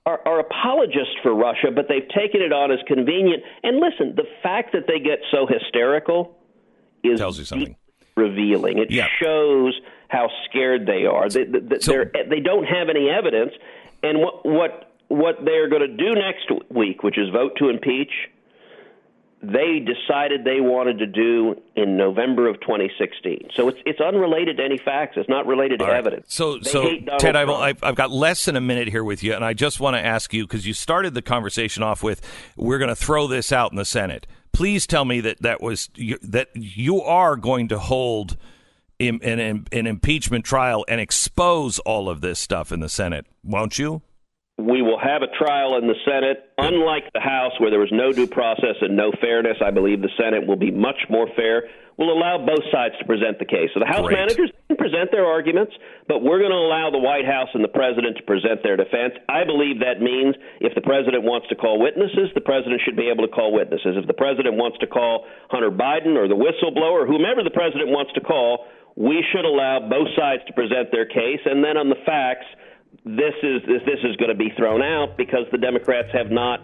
are, 0.05 0.21
are 0.25 0.39
apologists 0.39 1.15
for 1.23 1.33
Russia, 1.33 1.71
but 1.73 1.85
they've 1.89 2.07
taken 2.09 2.41
it 2.41 2.53
on 2.53 2.71
as 2.71 2.79
convenient. 2.85 3.41
And 3.63 3.79
listen, 3.79 4.13
the 4.15 4.27
fact 4.43 4.73
that 4.73 4.85
they 4.85 4.99
get 4.99 5.17
so 5.31 5.47
hysterical 5.47 6.37
is 7.03 7.19
tells 7.19 7.39
you 7.39 7.45
something 7.45 7.75
revealing. 8.21 8.77
It 8.77 8.91
yeah. 8.91 9.07
shows 9.21 9.79
how 10.07 10.29
scared 10.49 10.85
they 10.85 11.05
are. 11.05 11.29
They, 11.29 11.45
they, 11.45 11.79
So- 11.79 12.05
they 12.29 12.39
don't 12.39 12.65
have 12.65 12.89
any 12.89 13.09
evidence, 13.09 13.53
and 14.03 14.19
what 14.19 14.45
what 14.45 14.87
what 15.07 15.43
they're 15.43 15.69
going 15.69 15.81
to 15.81 15.95
do 15.95 16.15
next 16.15 16.49
week, 16.69 17.03
which 17.03 17.17
is 17.17 17.29
vote 17.29 17.53
to 17.57 17.69
impeach. 17.69 18.11
They 19.43 19.79
decided 19.79 20.43
they 20.43 20.61
wanted 20.61 20.99
to 20.99 21.07
do 21.07 21.55
in 21.75 21.97
November 21.97 22.47
of 22.47 22.61
2016. 22.61 23.49
So 23.55 23.69
it's 23.69 23.79
it's 23.87 23.99
unrelated 23.99 24.57
to 24.57 24.63
any 24.63 24.77
facts. 24.77 25.13
It's 25.17 25.27
not 25.27 25.47
related 25.47 25.79
to 25.79 25.85
right. 25.85 25.95
evidence. 25.95 26.27
So, 26.31 26.59
They 26.59 26.69
so 26.69 26.99
Ted, 27.17 27.35
I've, 27.35 27.49
I've, 27.49 27.83
I've 27.83 27.95
got 27.95 28.11
less 28.11 28.45
than 28.45 28.55
a 28.55 28.61
minute 28.61 28.87
here 28.87 29.03
with 29.03 29.23
you, 29.23 29.33
and 29.33 29.43
I 29.43 29.53
just 29.53 29.79
want 29.79 29.95
to 29.95 30.05
ask 30.05 30.31
you 30.31 30.43
because 30.43 30.67
you 30.67 30.75
started 30.75 31.15
the 31.15 31.23
conversation 31.23 31.81
off 31.81 32.03
with, 32.03 32.21
"We're 32.55 32.77
going 32.77 32.89
to 32.89 32.95
throw 32.95 33.25
this 33.25 33.51
out 33.51 33.71
in 33.71 33.77
the 33.77 33.85
Senate." 33.85 34.27
Please 34.53 34.85
tell 34.85 35.05
me 35.05 35.21
that 35.21 35.41
that 35.41 35.61
was 35.61 35.89
that 36.21 36.49
you 36.53 37.01
are 37.01 37.35
going 37.35 37.67
to 37.69 37.79
hold 37.79 38.37
an, 38.99 39.19
an, 39.23 39.67
an 39.71 39.87
impeachment 39.87 40.45
trial 40.45 40.85
and 40.87 41.01
expose 41.01 41.79
all 41.79 42.09
of 42.09 42.21
this 42.21 42.39
stuff 42.39 42.71
in 42.71 42.79
the 42.79 42.89
Senate, 42.89 43.25
won't 43.43 43.79
you? 43.79 44.01
We 44.61 44.81
will 44.81 44.99
have 44.99 45.23
a 45.25 45.31
trial 45.33 45.77
in 45.77 45.87
the 45.87 45.97
Senate. 46.05 46.53
Unlike 46.57 47.13
the 47.13 47.19
House, 47.19 47.57
where 47.57 47.71
there 47.71 47.79
was 47.79 47.91
no 47.91 48.13
due 48.13 48.27
process 48.27 48.77
and 48.81 48.95
no 48.95 49.11
fairness, 49.19 49.57
I 49.57 49.71
believe 49.71 50.01
the 50.01 50.13
Senate 50.21 50.45
will 50.45 50.59
be 50.59 50.69
much 50.69 51.09
more 51.09 51.25
fair. 51.35 51.65
We'll 51.97 52.13
allow 52.13 52.37
both 52.45 52.61
sides 52.71 52.93
to 53.01 53.05
present 53.05 53.37
the 53.41 53.45
case. 53.45 53.73
So 53.73 53.81
the 53.81 53.89
House 53.89 54.05
Great. 54.05 54.21
managers 54.21 54.49
can 54.69 54.77
present 54.77 55.09
their 55.11 55.25
arguments, 55.25 55.73
but 56.07 56.21
we're 56.21 56.39
going 56.39 56.53
to 56.53 56.61
allow 56.61 56.89
the 56.89 57.01
White 57.01 57.25
House 57.25 57.49
and 57.53 57.63
the 57.63 57.73
president 57.73 58.17
to 58.17 58.23
present 58.23 58.61
their 58.61 58.77
defense. 58.77 59.17
I 59.29 59.43
believe 59.43 59.81
that 59.81 59.97
means 60.01 60.37
if 60.61 60.73
the 60.77 60.81
president 60.81 61.25
wants 61.25 61.49
to 61.49 61.55
call 61.55 61.81
witnesses, 61.81 62.29
the 62.33 62.45
president 62.45 62.81
should 62.85 62.95
be 62.95 63.09
able 63.09 63.25
to 63.25 63.33
call 63.33 63.53
witnesses. 63.53 63.97
If 63.97 64.05
the 64.05 64.17
president 64.17 64.55
wants 64.61 64.77
to 64.79 64.87
call 64.87 65.25
Hunter 65.49 65.73
Biden 65.73 66.13
or 66.17 66.29
the 66.29 66.37
whistleblower, 66.37 67.05
whomever 67.09 67.43
the 67.43 67.53
president 67.53 67.89
wants 67.89 68.13
to 68.13 68.21
call, 68.21 68.65
we 68.95 69.25
should 69.33 69.45
allow 69.45 69.81
both 69.81 70.09
sides 70.17 70.45
to 70.47 70.53
present 70.53 70.91
their 70.91 71.05
case. 71.05 71.41
And 71.45 71.63
then 71.63 71.77
on 71.77 71.89
the 71.89 72.01
facts, 72.05 72.45
this 73.05 73.33
is 73.43 73.61
this, 73.67 73.99
is 74.03 74.15
going 74.17 74.29
to 74.29 74.35
be 74.35 74.51
thrown 74.57 74.81
out 74.81 75.15
because 75.17 75.45
the 75.51 75.57
Democrats 75.57 76.09
have 76.13 76.31
not 76.31 76.61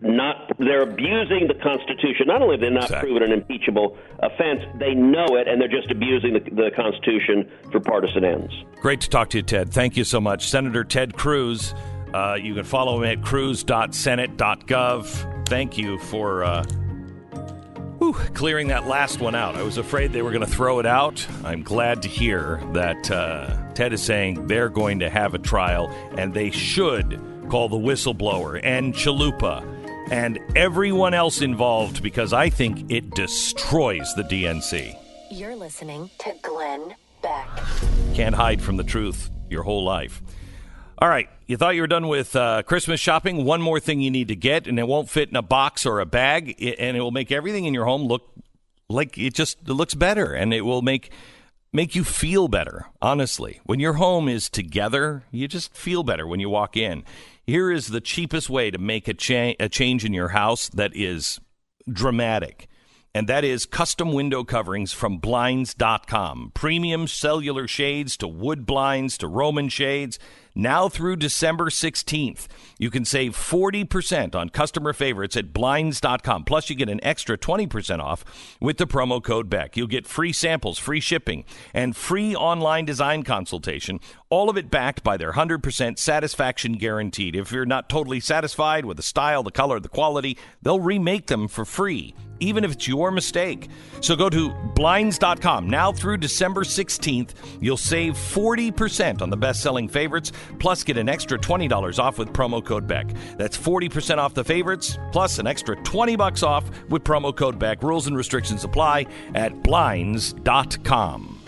not 0.00 0.50
they're 0.58 0.82
abusing 0.82 1.46
the 1.48 1.54
Constitution. 1.62 2.26
Not 2.26 2.42
only 2.42 2.54
have 2.54 2.60
they 2.60 2.70
not 2.70 2.84
Exactly. 2.84 3.10
proven 3.10 3.30
an 3.30 3.38
impeachable 3.38 3.96
offense, 4.18 4.60
they 4.78 4.94
know 4.94 5.26
it 5.36 5.46
and 5.46 5.60
they're 5.60 5.68
just 5.68 5.90
abusing 5.92 6.32
the, 6.34 6.40
the 6.40 6.70
Constitution 6.74 7.48
for 7.70 7.78
partisan 7.80 8.24
ends. 8.24 8.52
Great 8.80 9.00
to 9.02 9.08
talk 9.08 9.30
to 9.30 9.38
you, 9.38 9.42
Ted. 9.42 9.72
Thank 9.72 9.96
you 9.96 10.02
so 10.04 10.20
much. 10.20 10.48
Senator 10.48 10.82
Ted 10.84 11.14
Cruz. 11.14 11.74
Uh, 12.12 12.36
you 12.40 12.54
can 12.54 12.64
follow 12.64 13.02
him 13.02 13.18
at 13.18 13.24
cruz.senate.gov. 13.24 15.48
Thank 15.48 15.78
you 15.78 15.98
for 15.98 16.44
uh, 16.44 16.64
whew, 18.02 18.14
clearing 18.34 18.66
that 18.66 18.88
last 18.88 19.20
one 19.20 19.36
out. 19.36 19.54
I 19.54 19.62
was 19.62 19.78
afraid 19.78 20.12
they 20.12 20.22
were 20.22 20.32
going 20.32 20.44
to 20.44 20.50
throw 20.50 20.80
it 20.80 20.86
out. 20.86 21.24
I'm 21.44 21.62
glad 21.62 22.02
to 22.02 22.08
hear 22.08 22.60
that 22.72 23.10
uh, 23.12 23.72
Ted 23.74 23.92
is 23.92 24.02
saying 24.02 24.48
they're 24.48 24.68
going 24.68 24.98
to 24.98 25.08
have 25.08 25.34
a 25.34 25.38
trial 25.38 25.88
and 26.18 26.34
they 26.34 26.50
should 26.50 27.20
call 27.48 27.68
the 27.68 27.76
whistleblower 27.76 28.60
and 28.64 28.92
Chalupa 28.92 29.62
and 30.10 30.40
everyone 30.56 31.14
else 31.14 31.42
involved 31.42 32.02
because 32.02 32.32
I 32.32 32.50
think 32.50 32.90
it 32.90 33.10
destroys 33.14 34.12
the 34.14 34.24
DNC. 34.24 34.98
You're 35.30 35.56
listening 35.56 36.10
to 36.18 36.34
Glenn 36.42 36.96
Beck. 37.22 37.48
Can't 38.14 38.34
hide 38.34 38.60
from 38.60 38.76
the 38.76 38.84
truth 38.84 39.30
your 39.48 39.62
whole 39.62 39.84
life. 39.84 40.20
All 41.02 41.08
right, 41.08 41.28
you 41.48 41.56
thought 41.56 41.74
you 41.74 41.80
were 41.80 41.88
done 41.88 42.06
with 42.06 42.36
uh, 42.36 42.62
Christmas 42.62 43.00
shopping. 43.00 43.44
One 43.44 43.60
more 43.60 43.80
thing 43.80 44.00
you 44.00 44.10
need 44.12 44.28
to 44.28 44.36
get, 44.36 44.68
and 44.68 44.78
it 44.78 44.86
won't 44.86 45.10
fit 45.10 45.30
in 45.30 45.34
a 45.34 45.42
box 45.42 45.84
or 45.84 45.98
a 45.98 46.06
bag, 46.06 46.54
and 46.78 46.96
it 46.96 47.00
will 47.00 47.10
make 47.10 47.32
everything 47.32 47.64
in 47.64 47.74
your 47.74 47.86
home 47.86 48.04
look 48.04 48.32
like 48.88 49.18
it 49.18 49.34
just 49.34 49.58
it 49.62 49.72
looks 49.72 49.94
better, 49.94 50.32
and 50.32 50.54
it 50.54 50.60
will 50.60 50.80
make 50.80 51.10
make 51.72 51.96
you 51.96 52.04
feel 52.04 52.46
better. 52.46 52.86
Honestly, 53.02 53.60
when 53.64 53.80
your 53.80 53.94
home 53.94 54.28
is 54.28 54.48
together, 54.48 55.24
you 55.32 55.48
just 55.48 55.74
feel 55.74 56.04
better 56.04 56.24
when 56.24 56.38
you 56.38 56.48
walk 56.48 56.76
in. 56.76 57.02
Here 57.44 57.72
is 57.72 57.88
the 57.88 58.00
cheapest 58.00 58.48
way 58.48 58.70
to 58.70 58.78
make 58.78 59.08
a, 59.08 59.14
cha- 59.14 59.56
a 59.58 59.68
change 59.68 60.04
in 60.04 60.12
your 60.12 60.28
house 60.28 60.68
that 60.68 60.94
is 60.94 61.40
dramatic. 61.90 62.68
And 63.12 63.28
that 63.28 63.44
is 63.44 63.66
custom 63.66 64.12
window 64.12 64.44
coverings 64.44 64.92
from 64.92 65.18
Blinds.com. 65.18 66.52
Premium 66.54 67.08
cellular 67.08 67.66
shades 67.66 68.16
to 68.18 68.28
wood 68.28 68.64
blinds 68.64 69.18
to 69.18 69.26
Roman 69.26 69.68
shades. 69.68 70.18
Now 70.54 70.88
through 70.88 71.16
December 71.16 71.70
16th, 71.70 72.46
you 72.78 72.90
can 72.90 73.04
save 73.04 73.34
40% 73.34 74.34
on 74.34 74.50
customer 74.50 74.92
favorites 74.92 75.36
at 75.36 75.52
Blinds.com. 75.52 76.44
Plus, 76.44 76.68
you 76.68 76.76
get 76.76 76.88
an 76.88 77.02
extra 77.02 77.38
20% 77.38 78.00
off 78.00 78.24
with 78.60 78.76
the 78.76 78.86
promo 78.86 79.22
code 79.22 79.48
BECK. 79.48 79.76
You'll 79.76 79.86
get 79.86 80.06
free 80.06 80.32
samples, 80.32 80.78
free 80.78 81.00
shipping, 81.00 81.44
and 81.72 81.96
free 81.96 82.34
online 82.34 82.84
design 82.84 83.22
consultation. 83.22 83.98
All 84.28 84.50
of 84.50 84.56
it 84.58 84.70
backed 84.70 85.02
by 85.02 85.16
their 85.16 85.32
100% 85.32 85.98
satisfaction 85.98 86.74
guaranteed. 86.74 87.34
If 87.34 87.50
you're 87.50 87.64
not 87.64 87.88
totally 87.88 88.20
satisfied 88.20 88.84
with 88.84 88.98
the 88.98 89.02
style, 89.02 89.42
the 89.42 89.50
color, 89.50 89.80
the 89.80 89.88
quality, 89.88 90.36
they'll 90.60 90.80
remake 90.80 91.26
them 91.26 91.48
for 91.48 91.64
free, 91.64 92.14
even 92.42 92.64
if 92.64 92.72
it's 92.72 92.88
your 92.88 93.10
mistake. 93.10 93.68
So 94.00 94.16
go 94.16 94.28
to 94.28 94.50
Blinds.com. 94.74 95.70
Now 95.70 95.92
through 95.92 96.18
December 96.18 96.64
16th, 96.64 97.30
you'll 97.60 97.76
save 97.76 98.14
40% 98.14 99.22
on 99.22 99.30
the 99.30 99.36
best 99.36 99.62
selling 99.62 99.88
favorites, 99.88 100.32
plus 100.58 100.82
get 100.82 100.96
an 100.96 101.08
extra 101.08 101.38
$20 101.38 101.98
off 101.98 102.18
with 102.18 102.32
promo 102.32 102.64
code 102.64 102.86
BECK. 102.86 103.14
That's 103.38 103.56
40% 103.56 104.18
off 104.18 104.34
the 104.34 104.44
favorites, 104.44 104.98
plus 105.12 105.38
an 105.38 105.46
extra 105.46 105.76
20 105.76 106.16
bucks 106.16 106.42
off 106.42 106.68
with 106.88 107.04
promo 107.04 107.34
code 107.34 107.58
BECK. 107.58 107.82
Rules 107.82 108.06
and 108.06 108.16
restrictions 108.16 108.64
apply 108.64 109.06
at 109.34 109.62
Blinds.com. 109.62 111.38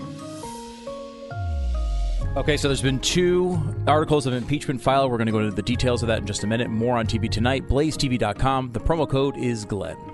Okay, 2.37 2.57
so 2.57 2.67
there's 2.67 2.83
been 2.83 2.99
two 2.99 3.57
articles 3.87 4.27
of 4.27 4.33
impeachment 4.33 4.81
filed. 4.81 5.09
We're 5.09 5.19
going 5.19 5.27
to 5.27 5.33
go 5.33 5.39
into 5.39 5.55
the 5.55 5.63
details 5.63 6.03
of 6.03 6.09
that 6.09 6.19
in 6.19 6.27
just 6.27 6.43
a 6.43 6.49
minute. 6.49 6.69
More 6.69 6.97
on 6.97 7.07
TV 7.07 7.31
tonight. 7.31 7.69
BlazeTV.com. 7.69 8.73
The 8.73 8.81
promo 8.81 9.09
code 9.09 9.37
is 9.37 9.65
Glenn. 9.65 10.14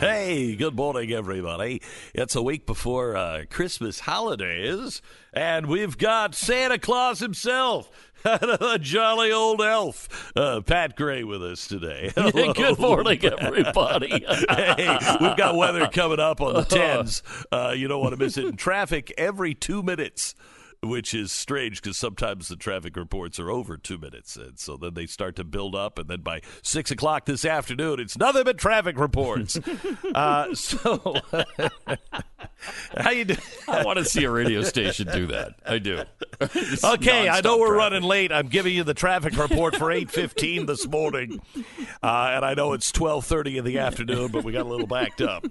Hey, 0.00 0.56
good 0.56 0.76
morning, 0.76 1.12
everybody. 1.12 1.82
It's 2.14 2.34
a 2.34 2.40
week 2.40 2.64
before 2.64 3.18
uh, 3.18 3.44
Christmas 3.50 4.00
holidays, 4.00 5.02
and 5.30 5.66
we've 5.66 5.98
got 5.98 6.34
Santa 6.34 6.78
Claus 6.78 7.18
himself, 7.18 7.90
a 8.24 8.78
jolly 8.80 9.30
old 9.30 9.60
elf, 9.60 10.32
uh, 10.34 10.62
Pat 10.62 10.96
Gray, 10.96 11.22
with 11.22 11.42
us 11.44 11.66
today. 11.66 12.12
Good 12.16 12.78
morning, 12.78 13.22
everybody. 13.26 14.24
hey, 14.48 14.98
we've 15.20 15.36
got 15.36 15.54
weather 15.54 15.86
coming 15.88 16.18
up 16.18 16.40
on 16.40 16.54
the 16.54 16.62
10s. 16.62 17.20
Uh, 17.52 17.72
you 17.72 17.86
don't 17.86 18.00
want 18.00 18.14
to 18.14 18.18
miss 18.18 18.38
it. 18.38 18.46
And 18.46 18.58
traffic 18.58 19.12
every 19.18 19.52
two 19.52 19.82
minutes. 19.82 20.34
Which 20.82 21.12
is 21.12 21.30
strange 21.30 21.82
because 21.82 21.98
sometimes 21.98 22.48
the 22.48 22.56
traffic 22.56 22.96
reports 22.96 23.38
are 23.38 23.50
over 23.50 23.76
two 23.76 23.98
minutes, 23.98 24.34
and 24.36 24.58
so 24.58 24.78
then 24.78 24.94
they 24.94 25.04
start 25.04 25.36
to 25.36 25.44
build 25.44 25.74
up, 25.74 25.98
and 25.98 26.08
then 26.08 26.22
by 26.22 26.40
six 26.62 26.90
o'clock 26.90 27.26
this 27.26 27.44
afternoon, 27.44 28.00
it's 28.00 28.16
nothing 28.16 28.44
but 28.44 28.56
traffic 28.56 28.98
reports. 28.98 29.60
uh, 30.14 30.54
so, 30.54 31.16
how 32.96 33.10
you 33.10 33.26
doing? 33.26 33.38
I 33.68 33.84
want 33.84 33.98
to 33.98 34.06
see 34.06 34.24
a 34.24 34.30
radio 34.30 34.62
station 34.62 35.06
do 35.12 35.26
that. 35.26 35.56
I 35.66 35.78
do. 35.78 36.02
Okay, 36.82 37.28
I 37.28 37.42
know 37.42 37.58
we're 37.58 37.74
traffic. 37.74 37.92
running 37.92 38.02
late. 38.08 38.32
I'm 38.32 38.48
giving 38.48 38.74
you 38.74 38.82
the 38.82 38.94
traffic 38.94 39.36
report 39.36 39.76
for 39.76 39.92
8:15 39.92 40.66
this 40.66 40.88
morning, 40.88 41.42
uh, 42.02 42.30
and 42.32 42.42
I 42.42 42.54
know 42.54 42.72
it's 42.72 42.90
12:30 42.90 43.58
in 43.58 43.64
the 43.66 43.78
afternoon, 43.80 44.28
but 44.28 44.44
we 44.44 44.52
got 44.52 44.64
a 44.64 44.68
little 44.68 44.86
backed 44.86 45.20
up. 45.20 45.44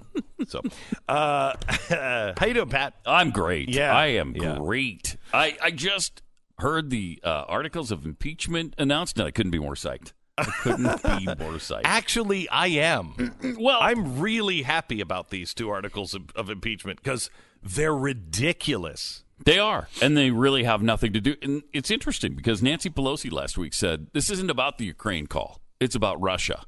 So, 0.47 0.61
uh, 1.07 1.53
how 1.89 2.45
you 2.47 2.55
doing, 2.55 2.69
Pat? 2.69 2.95
I'm 3.05 3.29
great. 3.29 3.69
Yeah, 3.69 3.95
I 3.95 4.07
am 4.07 4.35
yeah. 4.35 4.57
great. 4.57 5.17
I, 5.33 5.57
I 5.61 5.71
just 5.71 6.21
heard 6.59 6.89
the 6.89 7.19
uh, 7.23 7.45
articles 7.47 7.91
of 7.91 8.05
impeachment 8.05 8.75
announced, 8.77 9.17
and 9.17 9.27
I 9.27 9.31
couldn't 9.31 9.51
be 9.51 9.59
more 9.59 9.75
psyched. 9.75 10.13
I 10.37 10.45
couldn't 10.45 11.03
be 11.03 11.25
more 11.43 11.53
psyched. 11.53 11.81
Actually, 11.83 12.47
I 12.49 12.67
am. 12.67 13.35
well, 13.59 13.79
I'm 13.81 14.19
really 14.19 14.63
happy 14.63 15.01
about 15.01 15.29
these 15.29 15.53
two 15.53 15.69
articles 15.69 16.13
of, 16.13 16.29
of 16.35 16.49
impeachment 16.49 17.01
because 17.01 17.29
they're 17.61 17.95
ridiculous. 17.95 19.23
They 19.45 19.57
are, 19.57 19.87
and 20.01 20.17
they 20.17 20.31
really 20.31 20.63
have 20.63 20.81
nothing 20.81 21.13
to 21.13 21.21
do. 21.21 21.35
And 21.41 21.63
it's 21.71 21.89
interesting 21.89 22.35
because 22.35 22.61
Nancy 22.61 22.89
Pelosi 22.89 23.31
last 23.31 23.57
week 23.57 23.73
said 23.73 24.07
this 24.13 24.29
isn't 24.29 24.49
about 24.49 24.77
the 24.77 24.85
Ukraine 24.85 25.27
call; 25.27 25.61
it's 25.79 25.95
about 25.95 26.21
Russia. 26.21 26.63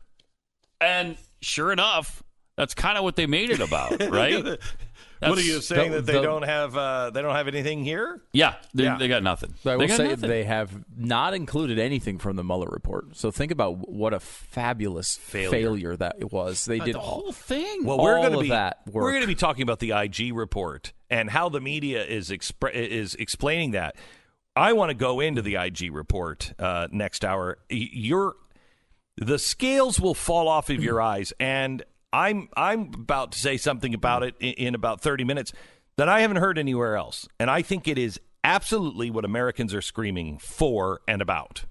And 0.80 1.17
sure 1.41 1.71
enough, 1.74 2.24
that's 2.56 2.74
kind 2.74 2.97
of 2.97 3.04
what 3.04 3.17
they 3.17 3.26
made 3.26 3.50
it 3.50 3.60
about, 3.60 4.02
right? 4.10 4.58
What 5.29 5.38
are 5.38 5.41
you 5.41 5.62
saying 5.62 5.91
the- 5.91 5.97
that 5.97 6.05
they 6.05 6.13
the- 6.13 6.21
don't 6.21 6.43
have 6.43 6.75
uh, 6.75 7.10
they 7.12 7.21
don't 7.21 7.36
have 7.36 7.47
anything 7.47 7.84
here? 7.84 8.21
Yeah, 8.34 8.55
they, 8.73 8.84
Yeah. 8.84 8.97
they 8.97 9.07
got 9.07 9.23
nothing. 9.23 9.53
I 9.65 9.69
they 9.71 9.75
will 9.77 9.88
got 9.88 9.97
say 9.97 10.07
nothing. 10.10 10.29
they 10.29 10.43
have 10.43 10.71
not 10.97 11.34
included 11.34 11.79
anything 11.79 12.17
from 12.17 12.36
the 12.36 12.43
Mueller 12.43 12.67
report. 12.71 13.15
So 13.15 13.31
think 13.31 13.51
about 13.51 13.89
what 13.89 14.13
a 14.13 14.19
fabulous 14.19 15.15
failure, 15.17 15.95
that 15.97 16.15
it 16.19 16.31
was. 16.31 16.65
They 16.65 16.79
did 16.79 16.95
the 16.95 16.99
all. 16.99 17.21
whole 17.21 17.31
thing. 17.31 17.86
Well, 17.86 17.97
we're 17.99 18.17
going 18.17 18.34
to 18.34 18.39
be 18.39 18.49
that 18.49 18.81
we're 18.91 19.12
going 19.12 19.21
to 19.21 19.27
be 19.27 19.36
talking 19.36 19.63
about 19.63 19.79
the 19.79 19.91
IG 19.91 20.34
report 20.34 20.93
and 21.10 21.29
how 21.29 21.49
the 21.49 21.62
media 21.62 22.03
is 22.05 22.29
expre- 22.29 22.73
is 22.73 23.15
explaining 23.15 23.71
that. 23.71 23.95
I 24.55 24.73
want 24.73 24.89
to 24.89 24.93
go 24.95 25.19
into 25.21 25.41
the 25.41 25.55
IG 25.55 25.91
report 25.93 26.53
uh, 26.60 26.88
next 26.91 27.23
hour. 27.23 27.57
Y- 27.71 27.89
Your 27.93 28.36
the 29.17 29.38
scales 29.39 29.99
will 29.99 30.13
fall 30.13 30.47
off 30.47 30.69
of 30.69 30.84
your 30.84 31.01
eyes, 31.13 31.31
and 31.39 31.84
I'm 32.13 32.50
I'm 32.58 32.91
about 32.93 33.32
to 33.34 33.39
say 33.39 33.58
something 33.58 33.93
about 33.93 34.24
it 34.24 34.36
in, 34.39 34.54
in 34.54 34.76
about 34.76 35.02
thirty 35.02 35.24
minutes 35.24 35.54
that 35.97 36.10
I 36.10 36.21
haven't 36.21 36.38
heard 36.38 36.58
anywhere 36.58 36.95
else, 36.97 37.28
and 37.39 37.50
I 37.50 37.62
think 37.62 37.88
it 37.88 37.97
is 37.97 38.19
absolutely 38.43 39.10
what 39.12 39.24
Americans 39.26 39.74
are 39.74 39.82
screaming 39.82 40.38
for 40.39 41.02
and 41.08 41.21
about. 41.21 41.65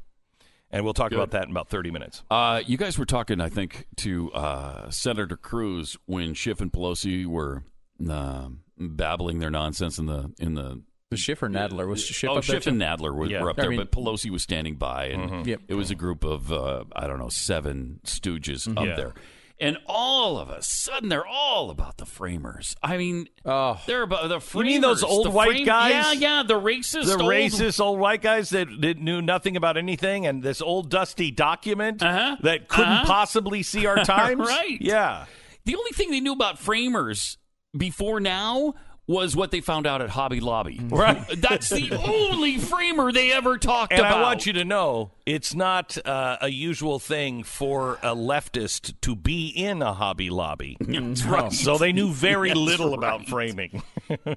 And 0.72 0.84
we'll 0.84 0.94
talk 0.94 1.10
about 1.10 1.32
that 1.32 1.44
in 1.44 1.50
about 1.50 1.68
thirty 1.68 1.90
minutes. 1.90 2.22
Uh, 2.30 2.62
you 2.64 2.76
guys 2.76 2.96
were 2.96 3.04
talking, 3.06 3.40
I 3.40 3.48
think, 3.48 3.86
to 3.96 4.30
uh, 4.32 4.88
Senator 4.90 5.36
Cruz 5.36 5.96
when 6.06 6.32
Schiff 6.34 6.60
and 6.60 6.72
Pelosi 6.72 7.26
were 7.26 7.64
uh, 8.08 8.48
babbling 8.78 9.40
their 9.40 9.50
nonsense 9.50 9.98
in 9.98 10.06
the 10.06 10.32
in 10.38 10.54
the. 10.54 10.80
Was 11.10 11.18
Schiff 11.18 11.42
or 11.42 11.48
Nadler? 11.48 11.88
Was 11.88 12.04
Schiff 12.06 12.30
oh, 12.30 12.36
up 12.36 12.44
Schiff 12.44 12.62
too? 12.62 12.70
and 12.70 12.80
Nadler 12.80 13.12
were, 13.12 13.26
Yeah. 13.26 13.42
were 13.42 13.50
up 13.50 13.58
I 13.58 13.62
there, 13.62 13.70
mean- 13.70 13.80
but 13.80 13.90
Pelosi 13.90 14.30
was 14.30 14.44
standing 14.44 14.76
by, 14.76 15.06
and 15.06 15.28
Mm-hmm. 15.28 15.48
Yep. 15.48 15.60
it 15.66 15.74
was 15.74 15.90
a 15.90 15.96
group 15.96 16.22
of 16.22 16.52
uh, 16.52 16.84
I 16.94 17.08
don't 17.08 17.18
know 17.18 17.28
seven 17.30 17.98
stooges 18.04 18.68
up 18.70 18.86
Yeah. 18.86 18.94
there, 18.94 19.14
and 19.60 19.76
all 19.86 20.38
of 20.38 20.48
a 20.48 20.62
sudden 20.62 21.08
they're 21.10 21.26
all 21.26 21.70
about 21.70 21.98
the 21.98 22.06
framers. 22.06 22.74
I 22.82 22.96
mean, 22.96 23.28
Oh. 23.44 23.80
they're 23.86 24.02
about 24.02 24.28
the 24.28 24.40
framers. 24.40 24.66
You 24.68 24.72
mean 24.74 24.80
those 24.80 25.02
old 25.02 25.26
the 25.26 25.30
white 25.30 25.66
guys? 25.66 25.92
Yeah, 25.92 26.12
yeah, 26.12 26.42
the 26.46 26.58
racist, 26.60 27.04
the 27.06 27.12
old- 27.12 27.22
racist 27.30 27.80
old 27.80 27.98
white 27.98 28.22
guys 28.22 28.50
that, 28.50 28.68
that 28.80 28.98
knew 28.98 29.20
nothing 29.20 29.56
about 29.56 29.76
anything 29.76 30.26
and 30.26 30.42
this 30.42 30.60
old 30.62 30.90
dusty 30.90 31.30
document 31.30 32.02
Uh-huh. 32.02 32.36
that 32.42 32.68
couldn't 32.68 32.90
Uh-huh. 32.92 33.06
possibly 33.06 33.62
see 33.62 33.86
our 33.86 34.02
times 34.04 34.40
Right. 34.40 34.78
yeah 34.80 35.26
The 35.66 35.76
only 35.76 35.90
thing 35.92 36.10
they 36.10 36.20
knew 36.20 36.32
about 36.32 36.58
framers 36.58 37.36
before 37.76 38.18
now 38.18 38.74
was 39.06 39.34
what 39.34 39.50
they 39.50 39.60
found 39.60 39.86
out 39.86 40.00
at 40.02 40.10
Hobby 40.10 40.40
Lobby. 40.40 40.80
Right. 40.82 41.24
That's 41.36 41.68
the 41.68 41.92
only 41.92 42.58
framer 42.58 43.12
they 43.12 43.32
ever 43.32 43.58
talked 43.58 43.92
and 43.92 44.00
about. 44.00 44.18
i 44.18 44.22
want 44.22 44.46
you 44.46 44.52
to 44.52 44.64
know 44.64 45.10
it's 45.26 45.54
not 45.54 45.98
uh, 46.06 46.36
a 46.40 46.48
usual 46.48 46.98
thing 46.98 47.42
for 47.42 47.94
a 48.02 48.14
leftist 48.14 48.94
to 49.00 49.16
be 49.16 49.48
in 49.48 49.82
a 49.82 49.92
hobby 49.92 50.30
lobby 50.30 50.76
That's 50.80 51.24
right. 51.24 51.52
so 51.52 51.76
they 51.78 51.92
knew 51.92 52.12
very 52.12 52.54
little 52.54 52.94
about 52.94 53.26
framing 53.26 53.82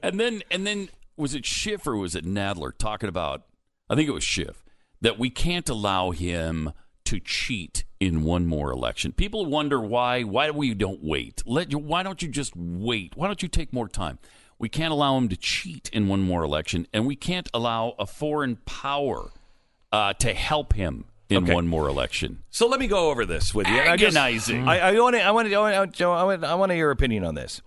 and 0.01 0.19
then 0.19 0.41
and 0.49 0.65
then 0.65 0.89
was 1.17 1.35
it 1.35 1.45
Schiff 1.45 1.85
or 1.85 1.95
was 1.95 2.15
it 2.15 2.25
Nadler 2.25 2.71
talking 2.77 3.09
about? 3.09 3.43
I 3.89 3.95
think 3.95 4.07
it 4.07 4.13
was 4.13 4.23
Schiff 4.23 4.63
that 5.01 5.19
we 5.19 5.29
can't 5.29 5.69
allow 5.69 6.11
him 6.11 6.71
to 7.05 7.19
cheat 7.19 7.83
in 7.99 8.23
one 8.23 8.47
more 8.47 8.71
election. 8.71 9.11
People 9.11 9.45
wonder 9.45 9.79
why. 9.79 10.23
Why 10.23 10.49
we 10.51 10.73
don't 10.73 11.03
wait? 11.03 11.43
Let 11.45 11.71
you, 11.71 11.77
why 11.77 12.03
don't 12.03 12.21
you 12.21 12.29
just 12.29 12.55
wait? 12.55 13.15
Why 13.15 13.27
don't 13.27 13.43
you 13.43 13.49
take 13.49 13.73
more 13.73 13.87
time? 13.87 14.19
We 14.63 14.69
can't 14.69 14.93
allow 14.93 15.17
him 15.17 15.27
to 15.27 15.35
cheat 15.35 15.89
in 15.91 16.07
one 16.07 16.21
more 16.21 16.41
election, 16.41 16.87
and 16.93 17.05
we 17.05 17.17
can't 17.17 17.49
allow 17.53 17.95
a 17.99 18.05
foreign 18.07 18.55
power 18.65 19.29
uh, 19.91 20.13
to 20.13 20.33
help 20.33 20.71
him 20.71 21.03
in 21.29 21.43
Okay. 21.43 21.53
one 21.53 21.67
more 21.67 21.89
election. 21.89 22.43
so 22.49 22.65
let 22.69 22.79
me 22.79 22.87
go 22.87 23.09
over 23.09 23.25
this 23.25 23.53
with 23.53 23.67
you 23.67 23.75
Agonizing. 23.77 24.65
I, 24.65 24.79
I 24.79 24.99
want 25.01 25.17
to 25.17 25.21
I 25.21 25.31
want 25.31 25.49
to 25.49 25.53
I 25.55 25.79
want 25.79 25.95
to 25.95 26.05
I 26.05 26.53
want 26.55 26.71
I 26.71 26.75
your 26.75 26.91
opinion 26.91 27.25
on 27.25 27.35
this 27.35 27.61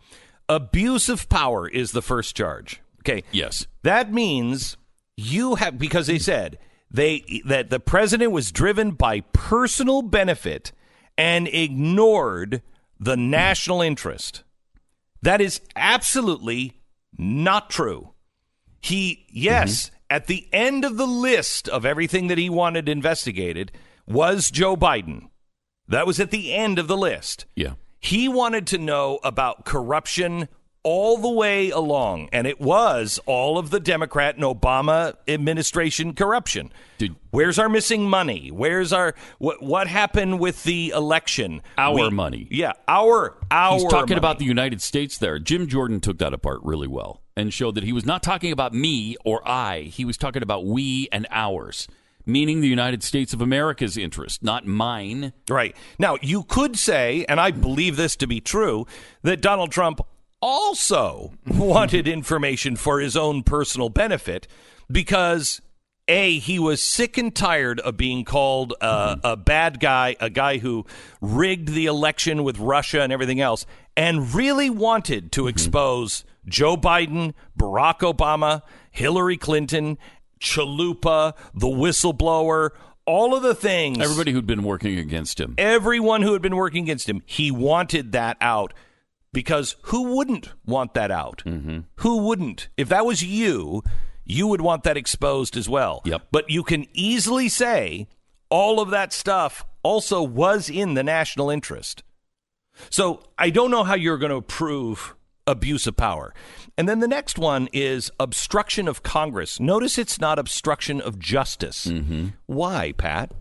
abuse 0.49 1.11
of 1.11 1.29
power 1.29 1.69
is 1.69 1.93
the 1.93 2.01
first 2.01 2.35
charge 2.35 2.81
okay 3.01 3.25
Yes. 3.31 3.67
That 3.83 4.11
means 4.11 4.79
you 5.19 5.57
have 5.57 5.79
because 5.79 6.07
they 6.07 6.19
said 6.19 6.57
they 6.91 7.43
that 7.45 7.69
the 7.69 7.79
president 7.81 8.33
was 8.33 8.51
driven 8.51 8.93
by 8.93 9.21
personal 9.35 10.01
benefit 10.01 10.73
and 11.19 11.47
ignored 11.49 12.63
the 12.99 13.19
national 13.19 13.83
interest. 13.83 14.45
That 15.21 15.43
is 15.43 15.61
absolutely 15.75 16.73
not 17.19 17.71
true. 17.71 18.13
He 18.81 19.27
yes, 19.29 19.87
mm-hmm. 19.87 19.97
at 20.11 20.27
the 20.27 20.49
end 20.53 20.85
of 20.85 20.97
the 20.97 21.07
list 21.07 21.69
of 21.69 21.85
everything 21.85 22.29
that 22.29 22.39
he 22.39 22.51
wanted 22.51 22.89
investigated 22.89 23.73
was 24.07 24.51
Joe 24.51 24.77
Biden. 24.77 25.29
That 25.89 26.07
was 26.07 26.21
at 26.21 26.31
the 26.31 26.53
end 26.53 26.79
of 26.79 26.89
the 26.89 26.97
list. 26.97 27.47
Yeah. 27.55 27.75
He 27.99 28.29
wanted 28.29 28.67
to 28.69 28.79
know 28.79 29.19
about 29.25 29.65
corruption 29.65 30.49
all 30.87 31.17
the 31.19 31.29
way 31.29 31.71
along, 31.71 32.29
and 32.33 32.47
it 32.47 32.61
was 32.61 33.19
all 33.27 33.59
of 33.59 33.71
the 33.71 33.81
Democrat 33.81 34.37
and 34.37 34.45
Obama 34.45 35.15
administration 35.27 36.15
corruption. 36.15 36.73
Did- 36.99 37.17
Where's 37.33 37.59
our 37.59 37.69
missing 37.69 38.09
money? 38.09 38.51
Where's 38.53 38.93
our 38.93 39.15
what? 39.39 39.61
What 39.61 39.89
happened 39.89 40.39
with 40.39 40.63
the 40.63 40.91
election? 40.95 41.61
Our 41.77 42.11
money. 42.13 42.47
Yeah, 42.53 42.73
our 42.87 43.37
our. 43.51 43.73
He's 43.75 43.83
talking 43.85 44.11
money. 44.15 44.19
about 44.19 44.39
the 44.39 44.45
United 44.45 44.81
States 44.81 45.19
there. 45.19 45.41
Jim 45.41 45.67
Jordan 45.67 45.99
took 46.01 46.19
that 46.19 46.33
apart 46.33 46.61
really 46.63 46.87
well 46.87 47.21
and 47.37 47.53
showed 47.53 47.75
that 47.75 47.85
he 47.85 47.93
was 47.93 48.07
not 48.07 48.23
talking 48.23 48.53
about 48.53 48.73
me 48.73 49.17
or 49.25 49.47
I. 49.47 49.81
He 49.83 50.05
was 50.05 50.17
talking 50.17 50.43
about 50.45 50.65
we 50.67 51.09
and 51.11 51.27
ours, 51.33 51.89
meaning 52.25 52.61
the 52.61 52.69
United 52.69 53.03
States 53.03 53.35
of 53.35 53.41
America's 53.43 53.99
interest, 53.99 54.43
not 54.43 54.65
mine. 54.67 55.33
Right. 55.51 55.77
Now, 55.99 56.17
you 56.23 56.45
could 56.45 56.79
say, 56.79 57.27
and 57.29 57.39
I 57.41 57.51
believe 57.51 57.97
this 57.97 58.15
to 58.17 58.27
be 58.27 58.41
true, 58.41 58.87
that 59.23 59.43
Donald 59.43 59.73
Trump 59.73 60.01
also 60.41 61.33
wanted 61.47 62.07
information 62.09 62.77
for 62.77 63.01
his 63.01 63.17
own 63.17 63.43
personal 63.43 63.89
benefit 63.89 64.47
because. 64.91 65.61
A, 66.09 66.39
he 66.39 66.61
was 66.61 66.81
sick 66.81 67.19
and 67.19 67.35
tired 67.35 67.81
of 67.81 67.97
being 67.97 68.25
called 68.25 68.75
uh, 68.81 69.17
a 69.25 69.37
bad 69.37 69.81
guy, 69.81 70.15
a 70.21 70.31
guy 70.31 70.59
who 70.59 70.87
rigged 71.21 71.71
the 71.71 71.87
election 71.87 72.45
with 72.45 72.61
Russia 72.61 73.03
and 73.03 73.13
everything 73.13 73.41
else, 73.41 73.67
and 73.97 74.33
really 74.33 74.71
wanted 74.71 75.33
to 75.33 75.49
expose 75.49 76.25
Joe 76.47 76.77
Biden, 76.77 77.35
Barack 77.59 77.99
Obama, 78.01 78.63
Hillary 78.93 79.37
Clinton, 79.37 79.99
Chalupa, 80.41 81.35
the 81.55 81.67
whistleblower, 81.67 82.71
all 83.05 83.35
of 83.35 83.43
the 83.43 83.55
things 83.55 83.99
Everybody 83.99 84.33
who'd 84.33 84.47
been 84.47 84.63
working 84.63 84.99
against 84.99 85.41
him. 85.41 85.55
everyone 85.59 86.23
who 86.23 86.33
had 86.33 86.43
been 86.43 86.57
working 86.57 86.85
against 86.85 87.09
him, 87.09 87.23
he 87.27 87.51
wanted 87.51 88.13
that 88.13 88.37
out 88.41 88.73
because 89.37 89.77
who 89.83 90.17
wouldn't 90.17 90.49
want 90.65 90.95
that 90.95 91.11
out? 91.11 91.43
Mm-hmm. 91.45 91.81
Who 91.97 92.27
wouldn't? 92.27 92.69
If 92.79 92.89
that 92.89 93.05
was 93.05 93.23
you, 93.23 93.83
you 94.25 94.47
would 94.47 94.63
want 94.63 94.83
that 94.85 94.97
exposed 94.97 95.59
as 95.59 95.69
well. 95.69 96.01
Yep. 96.07 96.29
But 96.31 96.49
you 96.49 96.63
can 96.63 96.87
easily 96.95 97.51
say 97.51 98.09
all 98.49 98.81
of 98.81 98.89
that 98.89 99.13
stuff 99.13 99.67
also 99.83 100.23
was 100.23 100.71
in 100.71 100.95
the 100.95 101.03
national 101.03 101.51
interest. 101.51 102.03
So 102.89 103.25
I 103.37 103.51
don't 103.51 103.71
know 103.71 103.85
how 103.85 103.95
you're 103.95 104.17
going 104.17 104.33
to 104.33 104.41
prove 104.41 105.15
abuse 105.47 105.87
of 105.87 105.99
power. 105.99 106.33
And 106.79 106.89
then 106.89 107.01
the 107.01 107.07
next 107.07 107.39
one 107.39 107.69
is 107.75 108.11
obstruction 108.19 108.89
of 108.89 109.03
Congress. 109.03 109.61
Notice 109.61 109.99
it's 109.99 110.19
not 110.19 110.39
obstruction 110.39 110.99
of 110.99 111.19
justice. 111.19 111.85
Mm-hmm. 111.85 112.29
Why, 112.47 112.93
Pat? 112.93 113.33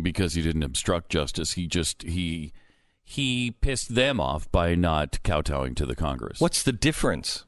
because 0.00 0.34
he 0.34 0.42
didn't 0.42 0.62
obstruct 0.62 1.10
justice. 1.10 1.52
He 1.52 1.66
just 1.66 2.02
he 2.02 2.52
he 3.12 3.50
pissed 3.60 3.94
them 3.94 4.20
off 4.20 4.50
by 4.50 4.74
not 4.74 5.18
kowtowing 5.22 5.74
to 5.76 5.86
the 5.86 5.94
Congress. 5.94 6.40
What's 6.40 6.62
the 6.62 6.72
difference 6.72 7.44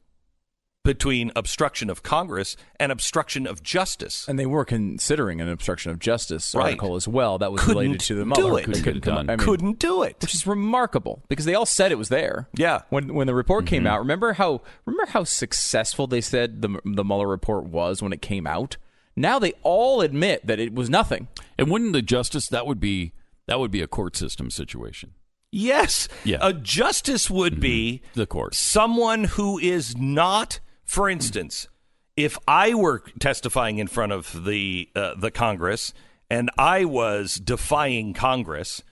between 0.84 1.32
obstruction 1.34 1.88
of 1.88 2.02
Congress 2.02 2.56
and 2.78 2.92
obstruction 2.92 3.46
of 3.46 3.62
justice? 3.62 4.26
And 4.28 4.38
they 4.38 4.44
were 4.44 4.66
considering 4.66 5.40
an 5.40 5.48
obstruction 5.48 5.90
of 5.90 5.98
justice 5.98 6.54
Right. 6.54 6.64
article 6.64 6.96
as 6.96 7.08
well. 7.08 7.38
That 7.38 7.50
was 7.50 7.62
Couldn't 7.62 7.78
related 7.80 8.00
to 8.00 8.14
the 8.14 8.24
do 8.24 8.42
Mueller. 8.42 8.60
it. 8.60 8.64
Couldn't 8.66 8.82
get 8.82 8.96
it 8.98 9.02
come- 9.02 9.14
done. 9.14 9.30
I 9.30 9.36
mean, 9.36 9.46
Couldn't 9.46 9.78
do 9.78 10.02
it. 10.02 10.16
which 10.20 10.34
is 10.34 10.46
remarkable 10.46 11.22
because 11.28 11.46
they 11.46 11.54
all 11.54 11.64
said 11.64 11.90
it 11.90 11.98
was 11.98 12.10
there. 12.10 12.48
Yeah. 12.54 12.82
When 12.90 13.14
when 13.14 13.26
the 13.26 13.34
report 13.34 13.64
came 13.66 13.84
mm-hmm. 13.84 13.86
out, 13.94 14.00
remember 14.00 14.34
how 14.34 14.60
remember 14.84 15.10
how 15.12 15.24
successful 15.24 16.06
they 16.06 16.20
said 16.20 16.60
the 16.60 16.78
the 16.84 17.04
Mueller 17.04 17.26
report 17.28 17.64
was 17.64 18.02
when 18.02 18.12
it 18.12 18.20
came 18.20 18.46
out. 18.46 18.76
Now 19.16 19.38
they 19.38 19.52
all 19.62 20.02
admit 20.02 20.46
that 20.46 20.60
it 20.60 20.74
was 20.74 20.90
nothing. 20.90 21.28
and 21.56 21.70
wouldn't 21.70 21.94
the 21.94 22.02
justice 22.02 22.48
that 22.48 22.66
would 22.66 22.80
be 22.80 23.12
that 23.46 23.58
would 23.58 23.70
be 23.70 23.80
a 23.80 23.86
court 23.86 24.14
system 24.16 24.50
situation. 24.50 25.12
Yes. 25.54 26.08
Yeah. 26.24 26.38
A 26.40 26.52
justice 26.52 27.30
would 27.30 27.60
be 27.60 28.02
The 28.14 28.26
court. 28.26 28.54
someone 28.54 29.24
who 29.24 29.58
is 29.58 29.96
not, 29.96 30.58
for 30.84 31.08
instance, 31.08 31.68
if 32.16 32.36
I 32.48 32.74
were 32.74 33.02
testifying 33.20 33.78
in 33.78 33.86
front 33.86 34.12
of 34.12 34.44
the 34.44 34.88
uh, 34.96 35.14
the 35.16 35.30
Congress 35.30 35.92
and 36.28 36.50
I 36.58 36.84
was 36.84 37.36
defying 37.36 38.14
Congress, 38.14 38.82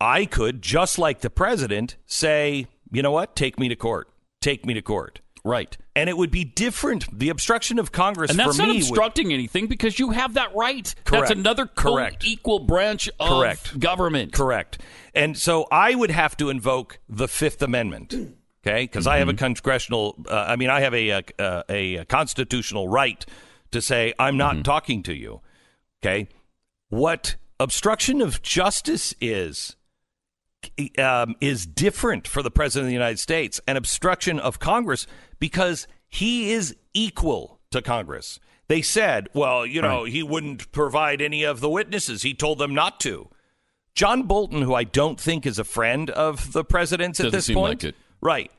I 0.00 0.24
could, 0.26 0.62
just 0.62 0.98
like 0.98 1.20
the 1.20 1.30
president, 1.30 1.96
say, 2.06 2.66
you 2.92 3.02
know 3.02 3.10
what, 3.10 3.34
take 3.34 3.58
me 3.58 3.68
to 3.68 3.76
court, 3.76 4.08
take 4.40 4.64
me 4.64 4.74
to 4.74 4.82
court, 4.82 5.20
Right. 5.44 5.76
And 5.98 6.08
it 6.08 6.16
would 6.16 6.30
be 6.30 6.44
different. 6.44 7.18
The 7.18 7.28
obstruction 7.28 7.80
of 7.80 7.90
Congress 7.90 8.30
And 8.30 8.38
that's 8.38 8.56
not 8.56 8.68
me 8.68 8.74
would- 8.74 8.82
obstructing 8.82 9.32
anything 9.32 9.66
because 9.66 9.98
you 9.98 10.10
have 10.10 10.34
that 10.34 10.54
right. 10.54 10.94
Correct. 11.04 11.28
That's 11.28 11.30
another 11.32 11.66
Correct. 11.66 12.24
equal 12.24 12.60
branch 12.60 13.10
of 13.18 13.28
Correct. 13.28 13.80
government. 13.80 14.32
Correct. 14.32 14.80
And 15.12 15.36
so 15.36 15.66
I 15.72 15.96
would 15.96 16.12
have 16.12 16.36
to 16.36 16.50
invoke 16.50 17.00
the 17.08 17.26
Fifth 17.26 17.62
Amendment, 17.62 18.14
okay? 18.64 18.84
Because 18.84 19.08
I 19.08 19.18
have 19.18 19.28
a 19.28 19.34
congressional, 19.34 20.24
uh, 20.30 20.44
I 20.46 20.54
mean, 20.54 20.70
I 20.70 20.80
have 20.82 20.94
a, 20.94 21.08
a, 21.40 21.64
a, 21.68 22.04
constitutional 22.04 22.86
right 22.86 23.26
to 23.72 23.82
say, 23.82 24.14
I'm 24.20 24.36
not 24.36 24.62
talking 24.62 25.02
to 25.02 25.12
you, 25.12 25.40
okay? 26.00 26.28
What 26.90 27.34
obstruction 27.58 28.22
of 28.22 28.40
justice 28.40 29.14
is, 29.20 29.74
um, 30.96 31.34
is 31.40 31.66
different 31.66 32.28
for 32.28 32.40
the 32.40 32.52
President 32.52 32.84
of 32.84 32.88
the 32.90 32.92
United 32.94 33.18
States 33.18 33.60
and 33.66 33.76
obstruction 33.76 34.38
of 34.38 34.60
Congress 34.60 35.08
because 35.38 35.86
he 36.08 36.52
is 36.52 36.76
equal 36.94 37.60
to 37.70 37.82
Congress. 37.82 38.40
They 38.68 38.82
said, 38.82 39.28
well, 39.32 39.64
you 39.64 39.80
know, 39.80 40.04
he 40.04 40.22
wouldn't 40.22 40.70
provide 40.72 41.22
any 41.22 41.42
of 41.42 41.60
the 41.60 41.70
witnesses. 41.70 42.22
He 42.22 42.34
told 42.34 42.58
them 42.58 42.74
not 42.74 43.00
to. 43.00 43.30
John 43.94 44.24
Bolton, 44.24 44.62
who 44.62 44.74
I 44.74 44.84
don't 44.84 45.18
think 45.18 45.46
is 45.46 45.58
a 45.58 45.64
friend 45.64 46.10
of 46.10 46.52
the 46.52 46.64
president's 46.64 47.18
at 47.18 47.32
Doesn't 47.32 47.38
this 47.38 47.50
point, 47.50 47.82
like 47.82 47.94
right? 48.20 48.52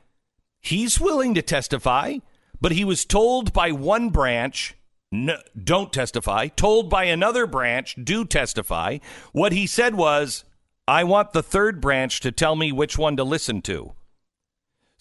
He's 0.60 1.00
willing 1.00 1.34
to 1.34 1.42
testify, 1.42 2.18
but 2.60 2.72
he 2.72 2.84
was 2.84 3.04
told 3.04 3.52
by 3.52 3.72
one 3.72 4.10
branch, 4.10 4.74
no, 5.10 5.38
"Don't 5.62 5.92
testify." 5.92 6.48
Told 6.48 6.90
by 6.90 7.04
another 7.04 7.46
branch, 7.46 7.96
"Do 8.02 8.24
testify." 8.24 8.98
What 9.32 9.52
he 9.52 9.66
said 9.66 9.94
was, 9.94 10.44
"I 10.86 11.04
want 11.04 11.32
the 11.32 11.42
third 11.42 11.80
branch 11.80 12.20
to 12.20 12.32
tell 12.32 12.54
me 12.54 12.70
which 12.70 12.98
one 12.98 13.16
to 13.16 13.24
listen 13.24 13.62
to." 13.62 13.94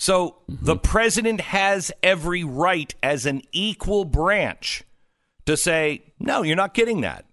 So 0.01 0.37
the 0.47 0.77
president 0.77 1.41
has 1.41 1.91
every 2.01 2.45
right 2.45 2.95
as 3.03 3.25
an 3.25 3.41
equal 3.51 4.05
branch 4.05 4.83
to 5.45 5.57
say, 5.57 6.03
"No, 6.19 6.41
you're 6.41 6.55
not 6.55 6.73
getting 6.73 7.01
that. 7.01 7.25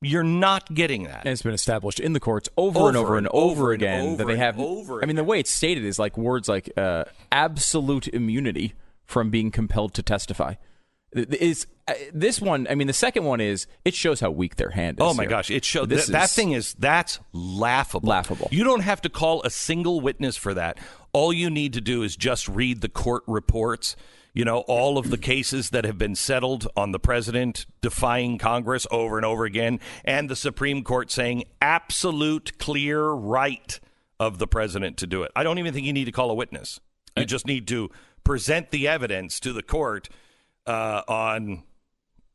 You're 0.00 0.22
not 0.22 0.74
getting 0.74 1.04
that." 1.04 1.26
And 1.26 1.32
it's 1.32 1.42
been 1.42 1.52
established 1.52 2.00
in 2.00 2.14
the 2.14 2.20
courts 2.20 2.48
over, 2.56 2.88
and 2.88 2.96
Over 2.96 3.06
over 3.06 3.16
and 3.18 3.26
and 3.26 3.34
over, 3.34 3.50
over 3.50 3.72
and 3.74 3.82
again 3.82 4.06
over 4.06 4.16
that 4.16 4.26
they 4.28 4.38
have. 4.38 4.58
over 4.58 5.02
I 5.02 5.06
mean, 5.06 5.16
the 5.16 5.24
way 5.24 5.38
it's 5.40 5.50
stated 5.50 5.84
is 5.84 5.98
like 5.98 6.16
words 6.16 6.48
like 6.48 6.72
uh, 6.78 7.04
absolute 7.30 8.08
immunity 8.08 8.72
from 9.04 9.28
being 9.28 9.50
compelled 9.50 9.92
to 9.94 10.02
testify. 10.02 10.54
Is 11.12 11.66
uh, 11.86 11.94
this 12.12 12.40
one? 12.40 12.66
I 12.68 12.74
mean, 12.74 12.86
the 12.88 12.92
second 12.92 13.24
one 13.24 13.40
is 13.40 13.66
it 13.84 13.94
shows 13.94 14.20
how 14.20 14.30
weak 14.30 14.56
their 14.56 14.70
hand 14.70 14.98
is. 14.98 15.02
Oh 15.02 15.14
my 15.14 15.24
here. 15.24 15.30
gosh! 15.30 15.50
It 15.50 15.64
showed 15.64 15.88
This 15.90 16.06
that, 16.08 16.30
thing 16.30 16.52
is 16.52 16.74
that's 16.74 17.20
laughable. 17.32 18.08
Laughable. 18.08 18.48
You 18.50 18.64
don't 18.64 18.80
have 18.80 19.02
to 19.02 19.08
call 19.08 19.42
a 19.42 19.50
single 19.50 20.00
witness 20.00 20.36
for 20.36 20.54
that. 20.54 20.78
All 21.16 21.32
you 21.32 21.48
need 21.48 21.72
to 21.72 21.80
do 21.80 22.02
is 22.02 22.14
just 22.14 22.46
read 22.46 22.82
the 22.82 22.90
court 22.90 23.22
reports. 23.26 23.96
You 24.34 24.44
know 24.44 24.58
all 24.68 24.98
of 24.98 25.08
the 25.08 25.16
cases 25.16 25.70
that 25.70 25.86
have 25.86 25.96
been 25.96 26.14
settled 26.14 26.68
on 26.76 26.92
the 26.92 26.98
president 26.98 27.64
defying 27.80 28.36
Congress 28.36 28.86
over 28.90 29.16
and 29.16 29.24
over 29.24 29.46
again, 29.46 29.80
and 30.04 30.28
the 30.28 30.36
Supreme 30.36 30.84
Court 30.84 31.10
saying 31.10 31.44
absolute 31.62 32.58
clear 32.58 33.08
right 33.08 33.80
of 34.20 34.36
the 34.36 34.46
president 34.46 34.98
to 34.98 35.06
do 35.06 35.22
it. 35.22 35.32
I 35.34 35.42
don't 35.42 35.58
even 35.58 35.72
think 35.72 35.86
you 35.86 35.94
need 35.94 36.04
to 36.04 36.12
call 36.12 36.30
a 36.30 36.34
witness. 36.34 36.80
You 37.16 37.24
just 37.24 37.46
need 37.46 37.66
to 37.68 37.88
present 38.22 38.70
the 38.70 38.86
evidence 38.86 39.40
to 39.40 39.54
the 39.54 39.62
court 39.62 40.10
uh, 40.66 41.00
on 41.08 41.62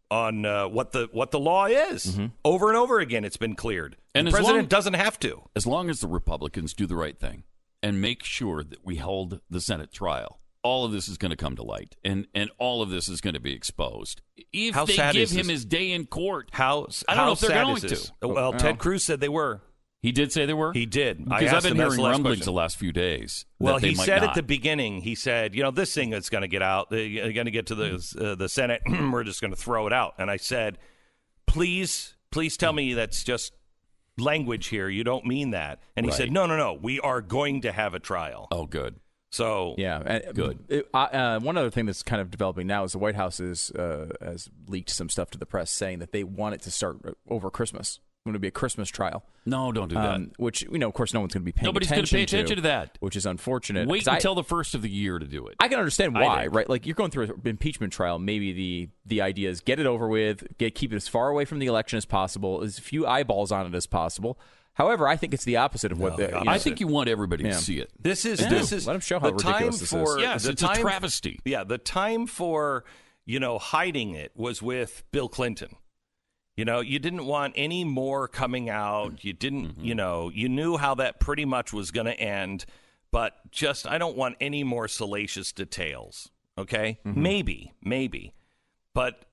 on 0.09 0.43
uh, 0.43 0.67
what 0.67 0.91
the 0.91 1.07
what 1.11 1.29
the 1.29 1.39
law 1.39 1.67
is. 1.67 2.19
Over 2.43 2.69
and 2.69 2.77
over 2.79 2.99
again, 2.99 3.25
it's 3.25 3.37
been 3.37 3.53
cleared. 3.53 3.95
And 4.15 4.25
the 4.25 4.31
president 4.31 4.57
long- 4.57 4.65
doesn't 4.69 4.95
have 4.95 5.19
to. 5.19 5.43
As 5.55 5.67
long 5.67 5.87
as 5.91 5.99
the 5.99 6.07
Republicans 6.07 6.73
do 6.73 6.87
the 6.87 6.95
right 6.95 7.19
thing 7.19 7.43
and 7.83 8.01
make 8.01 8.23
sure 8.23 8.63
that 8.63 8.85
we 8.85 8.97
hold 8.97 9.41
the 9.49 9.61
Senate 9.61 9.91
trial, 9.91 10.39
all 10.63 10.85
of 10.85 10.91
this 10.91 11.07
is 11.07 11.17
going 11.17 11.31
to 11.31 11.35
come 11.37 11.55
to 11.55 11.63
light, 11.63 11.95
and 12.03 12.27
and 12.35 12.51
all 12.59 12.81
of 12.81 12.89
this 12.89 13.09
is 13.09 13.21
going 13.21 13.33
to 13.33 13.39
be 13.39 13.53
exposed. 13.53 14.21
If 14.53 14.75
How 14.75 14.85
they 14.85 14.95
give 14.95 15.15
is 15.15 15.31
him 15.31 15.47
this? 15.47 15.47
his 15.47 15.65
day 15.65 15.91
in 15.91 16.05
court, 16.05 16.49
How 16.51 16.87
I 17.07 17.15
don't 17.15 17.17
how 17.17 17.25
know 17.25 17.31
if 17.33 17.39
they're 17.39 17.63
going 17.63 17.83
is 17.83 18.03
to. 18.05 18.13
Oh, 18.21 18.27
Well, 18.27 18.53
Ted 18.53 18.77
Cruz 18.77 19.03
said 19.03 19.19
they 19.21 19.29
were. 19.29 19.61
he 20.03 20.11
did 20.11 20.31
say 20.31 20.45
they 20.45 20.53
were. 20.53 20.71
He 20.73 20.85
did. 20.85 21.23
Because 21.25 21.53
I've 21.53 21.63
been 21.63 21.75
hearing 21.77 21.99
rumblings 21.99 22.23
question. 22.39 22.45
the 22.45 22.51
last 22.51 22.77
few 22.77 22.91
days. 22.91 23.45
Well, 23.59 23.75
that 23.75 23.81
they 23.81 23.89
he 23.89 23.95
said 23.95 24.21
not. 24.21 24.29
at 24.29 24.35
the 24.35 24.43
beginning, 24.43 25.01
he 25.01 25.15
said, 25.15 25.55
you 25.55 25.63
know, 25.63 25.71
this 25.71 25.93
thing 25.93 26.09
that's 26.11 26.29
going 26.29 26.41
to 26.43 26.47
get 26.47 26.61
out, 26.61 26.89
they're 26.91 27.33
going 27.33 27.45
to 27.45 27.51
get 27.51 27.67
to 27.67 27.75
the 27.75 28.15
uh, 28.19 28.35
the 28.35 28.49
Senate, 28.49 28.81
we're 29.11 29.23
just 29.23 29.41
going 29.41 29.51
to 29.53 29.59
throw 29.59 29.87
it 29.87 29.93
out. 29.93 30.13
And 30.19 30.29
I 30.29 30.37
said, 30.37 30.77
please, 31.47 32.15
please 32.31 32.57
tell 32.57 32.73
me 32.73 32.93
that's 32.93 33.23
just 33.23 33.53
language 34.21 34.67
here. 34.67 34.87
You 34.89 35.03
don't 35.03 35.25
mean 35.25 35.51
that. 35.51 35.79
And 35.95 36.05
he 36.05 36.11
said, 36.11 36.31
no, 36.31 36.45
no, 36.45 36.55
no. 36.57 36.73
We 36.73 36.99
are 36.99 37.21
going 37.21 37.61
to 37.61 37.71
have 37.71 37.93
a 37.93 37.99
trial. 37.99 38.47
Oh, 38.51 38.65
good. 38.65 38.95
So 39.33 39.75
Yeah, 39.77 40.01
and- 40.05 40.35
Good. 40.35 40.59
it- 40.67 40.89
uh, 40.93 41.39
one 41.39 41.55
other 41.57 41.69
thing 41.69 41.85
that's 41.85 42.03
kind 42.03 42.21
of 42.21 42.29
developing 42.31 42.67
now 42.67 42.83
is 42.83 42.91
the 42.91 42.97
White 42.99 43.15
House 43.15 43.39
is, 43.39 43.71
uh, 43.71 44.09
has 44.21 44.49
leaked 44.67 44.89
some 44.89 45.07
stuff 45.09 45.29
to 45.31 45.37
the 45.37 45.45
press 45.45 45.71
saying 45.71 45.99
that 45.99 46.11
they 46.11 46.23
want 46.25 46.55
it 46.55 46.61
to 46.63 46.71
start 46.71 46.97
over 47.29 47.49
Christmas. 47.49 47.99
It's 48.21 48.27
going 48.27 48.33
to 48.33 48.39
be 48.39 48.49
a 48.49 48.51
Christmas 48.51 48.87
trial, 48.87 49.23
No, 49.47 49.71
don't 49.71 49.87
do 49.87 49.95
that. 49.95 50.13
um, 50.13 50.31
which 50.37 50.61
you 50.61 50.77
know, 50.77 50.87
of 50.87 50.93
course, 50.93 51.11
no 51.11 51.21
one's 51.21 51.33
going 51.33 51.41
to 51.41 51.45
be 51.45 51.51
paying 51.51 51.65
Nobody's 51.65 51.89
gonna 51.89 52.01
attention 52.03 52.17
pay 52.17 52.21
attention 52.21 52.55
to 52.57 52.61
that. 52.61 52.95
which 52.99 53.15
is 53.15 53.25
unfortunate. 53.25 53.87
Wait 53.87 54.01
'cause 54.01 54.09
I- 54.09 54.15
until 54.17 54.35
the 54.35 54.43
first 54.43 54.75
of 54.75 54.83
the 54.83 54.89
year 54.91 55.17
to 55.17 55.25
do 55.25 55.47
it. 55.47 55.55
I 55.59 55.67
can 55.67 55.79
understand 55.79 56.13
why, 56.13 56.45
right? 56.45 56.69
Like 56.69 56.85
you're 56.85 56.93
going 56.93 57.09
through 57.09 57.23
an 57.23 57.41
impeachment 57.45 57.91
trial. 57.93 58.19
Maybe 58.19 58.53
the 58.53 58.89
the 59.07 59.21
idea 59.23 59.49
is 59.49 59.59
get 59.61 59.79
it 59.79 59.87
over 59.87 60.07
with, 60.07 60.55
get 60.59 60.75
keep 60.75 60.93
it 60.93 60.97
as 60.97 61.07
far 61.07 61.29
away 61.29 61.45
from 61.45 61.57
the 61.57 61.65
election 61.65 61.97
as 61.97 62.05
possible, 62.05 62.61
as 62.61 62.77
few 62.77 63.07
eyeballs 63.07 63.51
on 63.51 63.65
it 63.65 63.73
as 63.73 63.87
possible. 63.87 64.37
However, 64.75 65.07
I 65.07 65.15
think 65.15 65.33
it's 65.33 65.43
the 65.43 65.57
opposite 65.57 65.91
of 65.91 65.97
what 65.99 66.15
the, 66.17 66.27
the 66.27 66.37
you 66.37 66.43
know, 66.45 66.51
I 66.51 66.59
think 66.59 66.79
you 66.79 66.85
want 66.85 67.09
everybody 67.09 67.43
Yeah. 67.45 67.53
to 67.53 67.57
see 67.57 67.79
it. 67.79 67.89
This 67.99 68.23
is 68.23 68.39
Yeah. 68.39 68.49
this 68.49 68.71
is 68.71 68.85
Let 68.85 68.93
'em 68.93 68.99
show 68.99 69.19
how 69.19 69.31
the 69.31 69.37
time 69.41 69.53
ridiculous 69.53 69.79
this 69.79 69.93
is. 69.93 69.99
for 69.99 70.19
Yes, 70.19 70.43
the 70.43 70.51
it's 70.51 70.61
a 70.61 70.75
travesty. 70.75 71.39
Yeah, 71.43 71.63
the 71.63 71.79
time 71.79 72.27
for 72.27 72.83
you 73.25 73.39
know 73.39 73.57
hiding 73.57 74.11
it 74.13 74.31
was 74.35 74.61
with 74.61 75.05
Bill 75.11 75.27
Clinton. 75.27 75.75
You 76.61 76.65
know, 76.65 76.79
you 76.79 76.99
didn't 76.99 77.25
want 77.25 77.55
any 77.57 77.83
more 77.83 78.27
coming 78.27 78.69
out. 78.69 79.23
You 79.25 79.33
didn't, 79.33 79.65
Mm-hmm. 79.69 79.83
you 79.83 79.95
know, 79.95 80.29
you 80.29 80.47
knew 80.47 80.77
how 80.77 80.93
that 80.93 81.19
pretty 81.19 81.43
much 81.43 81.73
was 81.73 81.89
going 81.89 82.05
to 82.05 82.13
end, 82.19 82.65
but 83.11 83.33
just 83.49 83.87
I 83.87 83.97
don't 83.97 84.15
want 84.15 84.35
any 84.39 84.63
more 84.63 84.87
salacious 84.87 85.51
details. 85.51 86.29
Okay, 86.59 86.99
Mm-hmm. 87.03 87.19
maybe, 87.23 87.73
maybe, 87.81 88.33
but 88.93 89.25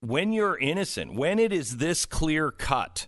when 0.00 0.34
you're 0.34 0.58
innocent, 0.58 1.14
when 1.14 1.38
it 1.38 1.50
is 1.50 1.78
this 1.78 2.04
clear 2.04 2.50
cut, 2.50 3.06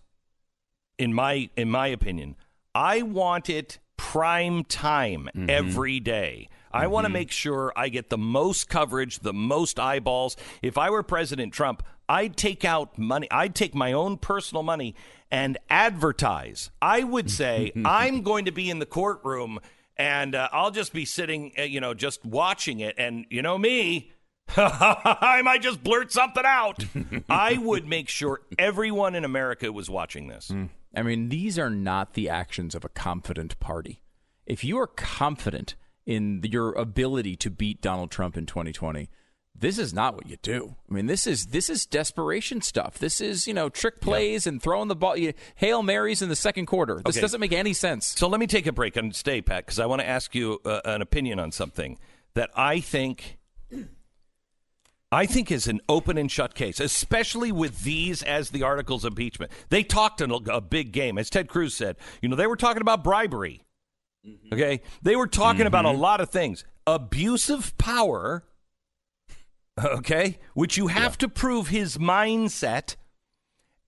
in 0.99 1.13
my 1.13 1.51
in 1.55 1.71
my 1.71 1.89
opinion, 1.89 2.37
I 2.75 3.03
want 3.03 3.51
it 3.51 3.81
prime 3.99 4.65
time 4.65 5.29
Mm-hmm. 5.37 5.51
every 5.51 6.01
day. 6.01 6.49
I 6.73 6.87
want 6.87 7.05
to 7.05 7.11
make 7.11 7.31
sure 7.31 7.71
I 7.77 7.91
get 7.91 8.09
the 8.09 8.17
most 8.17 8.71
coverage, 8.71 9.19
the 9.19 9.35
most 9.35 9.79
eyeballs. 9.79 10.39
If 10.63 10.79
I 10.79 10.89
were 10.89 11.03
President 11.03 11.53
Trump, 11.53 11.83
I'd 12.09 12.37
take 12.37 12.65
out 12.65 12.97
money. 12.99 13.29
I'd 13.31 13.55
take 13.55 13.75
my 13.75 13.93
own 13.93 14.17
personal 14.17 14.63
money 14.63 14.95
and 15.31 15.59
advertise. 15.69 16.71
I 16.81 17.03
would 17.05 17.31
say 17.31 17.73
I'm 17.85 18.23
going 18.23 18.45
to 18.47 18.53
be 18.53 18.71
in 18.71 18.79
the 18.79 18.87
courtroom 18.87 19.59
and 19.97 20.35
uh, 20.35 20.49
I'll 20.53 20.71
just 20.71 20.93
be 20.93 21.05
sitting, 21.05 21.53
uh, 21.59 21.63
you 21.63 21.81
know, 21.81 21.93
just 21.93 22.25
watching 22.25 22.81
it. 22.81 22.95
And 22.99 23.27
you 23.31 23.43
know 23.43 23.59
me, 23.59 24.13
I 24.57 25.43
might 25.45 25.61
just 25.63 25.83
blurt 25.83 26.13
something 26.13 26.45
out. 26.47 26.85
I 27.29 27.59
would 27.59 27.87
make 27.87 28.09
sure 28.09 28.41
everyone 28.59 29.15
in 29.15 29.25
America 29.25 29.71
was 29.73 29.91
watching 29.91 30.29
this. 30.29 30.51
I 30.95 31.03
mean, 31.03 31.29
these 31.29 31.59
are 31.59 31.69
not 31.71 32.15
the 32.15 32.29
actions 32.31 32.75
of 32.75 32.85
a 32.85 32.89
confident 32.89 33.59
party. 33.61 34.03
if 34.47 34.65
you 34.65 34.79
are 34.79 34.87
confident 34.87 35.75
in 36.07 36.41
your 36.43 36.73
ability 36.73 37.37
to 37.37 37.51
beat 37.51 37.83
Donald 37.83 38.11
Trump 38.11 38.35
in 38.39 38.47
2020, 38.47 39.11
this 39.61 39.79
is 39.79 39.93
not 39.93 40.15
what 40.15 40.29
you 40.29 40.37
do. 40.43 40.77
I 40.91 40.95
mean, 40.95 41.07
this 41.07 41.27
is 41.27 41.47
this 41.47 41.69
is 41.69 41.85
desperation 41.87 42.61
stuff. 42.63 42.99
This 42.99 43.21
is 43.21 43.47
you 43.47 43.55
know 43.55 43.69
trick 43.69 44.01
plays 44.01 44.47
and 44.47 44.63
throwing 44.63 44.89
the 44.89 44.97
ball, 44.97 45.17
you, 45.17 45.33
hail 45.57 45.83
marys 45.83 46.23
in 46.23 46.29
the 46.29 46.37
second 46.37 46.67
quarter. 46.67 46.97
This 47.05 47.17
Okay. 47.17 47.21
doesn't 47.21 47.41
make 47.41 47.53
any 47.53 47.73
sense. 47.73 48.07
So 48.07 48.29
let 48.29 48.41
me 48.41 48.47
take 48.47 48.67
a 48.67 48.73
break 48.73 48.97
and 48.97 49.15
stay, 49.15 49.43
Pat, 49.43 49.67
because 49.67 49.79
I 49.79 49.87
want 49.87 50.01
to 50.01 50.09
ask 50.09 50.35
you 50.35 50.61
uh, 50.65 50.81
an 50.85 51.03
opinion 51.03 51.39
on 51.39 51.53
something 51.53 51.99
that 52.35 52.51
I 52.57 52.81
think. 52.81 53.39
I 55.11 55.25
think 55.25 55.51
is 55.51 55.67
an 55.67 55.81
open 55.89 56.19
and 56.19 56.31
shut 56.31 56.55
case, 56.55 56.81
especially 56.81 57.51
with 57.51 57.83
these 57.83 58.23
as 58.23 58.51
the 58.51 58.63
articles 58.63 59.07
of 59.07 59.13
impeachment. 59.13 59.51
They 59.71 59.83
talked 59.83 60.21
a, 60.21 60.31
a 60.53 60.61
big 60.61 60.93
game, 60.93 61.17
as 61.17 61.31
Ted 61.31 61.49
Cruz 61.49 61.73
said. 61.73 61.97
You 62.21 62.29
know, 62.29 62.37
they 62.37 62.47
were 62.47 62.57
talking 62.57 62.83
about 62.83 63.03
bribery. 63.03 63.63
Okay, 64.53 64.83
they 65.01 65.17
were 65.17 65.27
talking 65.27 65.65
about 65.67 65.87
a 65.87 65.91
lot 65.91 66.21
of 66.21 66.29
things, 66.29 66.63
abuse 66.87 67.49
of 67.49 67.77
power. 67.79 68.45
Okay, 69.85 70.39
which 70.55 70.77
you 70.77 70.89
have 70.89 71.17
to 71.19 71.29
prove 71.29 71.69
his 71.69 71.99
mindset, 71.99 72.97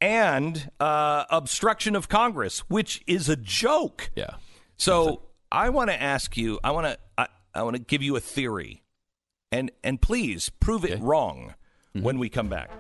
and 0.01 0.71
uh, 0.79 1.25
obstruction 1.31 1.97
of 1.97 2.09
Congress, 2.09 2.61
which 2.69 3.03
is 3.07 3.29
a 3.29 3.37
joke. 3.37 4.11
Yeah. 4.15 4.35
So 4.77 5.23
I 5.51 5.71
want 5.71 5.91
to 5.91 6.01
ask 6.01 6.37
you. 6.37 6.61
I 6.63 6.71
want 6.71 6.87
to. 6.87 6.99
I, 7.19 7.27
I 7.55 7.63
want 7.63 7.77
to 7.77 7.83
give 7.83 8.03
you 8.03 8.17
a 8.17 8.21
theory, 8.21 8.83
and 9.51 9.71
and 9.83 10.01
please 10.01 10.49
prove 10.49 10.85
it 10.85 11.01
wrong 11.01 11.55
when 11.93 12.19
we 12.19 12.29
come 12.29 12.49
back. 12.49 12.71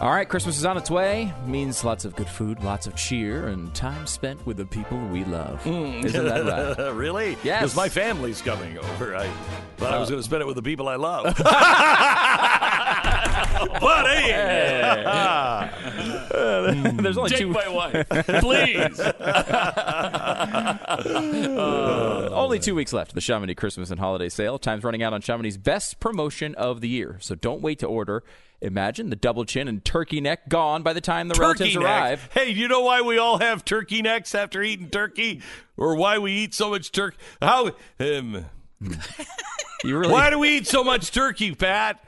All 0.00 0.10
right, 0.10 0.28
Christmas 0.28 0.56
is 0.56 0.64
on 0.64 0.76
its 0.76 0.92
way. 0.92 1.34
Means 1.44 1.82
lots 1.82 2.04
of 2.04 2.14
good 2.14 2.28
food, 2.28 2.62
lots 2.62 2.86
of 2.86 2.94
cheer, 2.94 3.48
and 3.48 3.74
time 3.74 4.06
spent 4.06 4.46
with 4.46 4.56
the 4.56 4.64
people 4.64 4.96
we 4.96 5.24
love. 5.24 5.60
Hmm. 5.64 6.06
Isn't 6.06 6.24
that 6.24 6.78
right? 6.78 6.88
really? 6.94 7.36
Yes. 7.42 7.62
Because 7.62 7.74
my 7.74 7.88
family's 7.88 8.40
coming 8.40 8.78
over. 8.78 9.16
I 9.16 9.28
thought 9.76 9.92
I 9.92 9.98
was 9.98 10.08
uh, 10.08 10.12
going 10.12 10.20
to 10.20 10.24
spend 10.24 10.42
it 10.42 10.46
with 10.46 10.54
the 10.54 10.62
people 10.62 10.88
I 10.88 10.94
love. 10.94 11.24
Buddy. 13.80 14.32
There's 17.02 17.16
only 17.18 17.30
Take 17.30 17.38
two. 17.40 17.48
my 17.48 17.68
wife, 17.68 18.08
please. 18.40 19.00
Uh, 21.08 22.28
only 22.32 22.58
two 22.58 22.74
weeks 22.74 22.92
left 22.92 23.10
of 23.12 23.14
the 23.14 23.20
Chamonix 23.20 23.54
Christmas 23.54 23.90
and 23.90 23.98
Holiday 24.00 24.28
Sale. 24.28 24.58
Time's 24.58 24.84
running 24.84 25.02
out 25.02 25.12
on 25.12 25.20
Chamonix's 25.20 25.56
best 25.58 26.00
promotion 26.00 26.54
of 26.54 26.80
the 26.80 26.88
year, 26.88 27.18
so 27.20 27.34
don't 27.34 27.60
wait 27.62 27.78
to 27.80 27.86
order. 27.86 28.22
Imagine 28.60 29.08
the 29.10 29.16
double 29.16 29.44
chin 29.44 29.68
and 29.68 29.84
turkey 29.84 30.20
neck 30.20 30.48
gone 30.48 30.82
by 30.82 30.92
the 30.92 31.00
time 31.00 31.28
the 31.28 31.34
relatives 31.38 31.74
turkey 31.74 31.84
arrive. 31.84 32.22
neck. 32.34 32.44
Hey, 32.46 32.50
you 32.50 32.66
know 32.68 32.80
why 32.80 33.02
we 33.02 33.16
all 33.18 33.38
have 33.38 33.64
turkey 33.64 34.02
necks 34.02 34.34
after 34.34 34.62
eating 34.62 34.90
turkey, 34.90 35.42
or 35.76 35.94
why 35.94 36.18
we 36.18 36.32
eat 36.32 36.54
so 36.54 36.70
much 36.70 36.90
turkey? 36.90 37.16
How? 37.40 37.70
Um, 38.00 38.46
You 39.84 39.96
really? 39.98 40.12
why 40.12 40.30
do 40.30 40.38
we 40.40 40.56
eat 40.58 40.66
so 40.66 40.82
much 40.82 41.12
turkey, 41.12 41.54
Pat? 41.54 42.02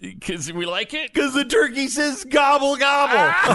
Because 0.00 0.50
we 0.52 0.64
like 0.64 0.94
it. 0.94 1.12
Because 1.12 1.34
the 1.34 1.44
turkey 1.44 1.88
says 1.88 2.24
gobble 2.24 2.76
gobble. 2.76 3.16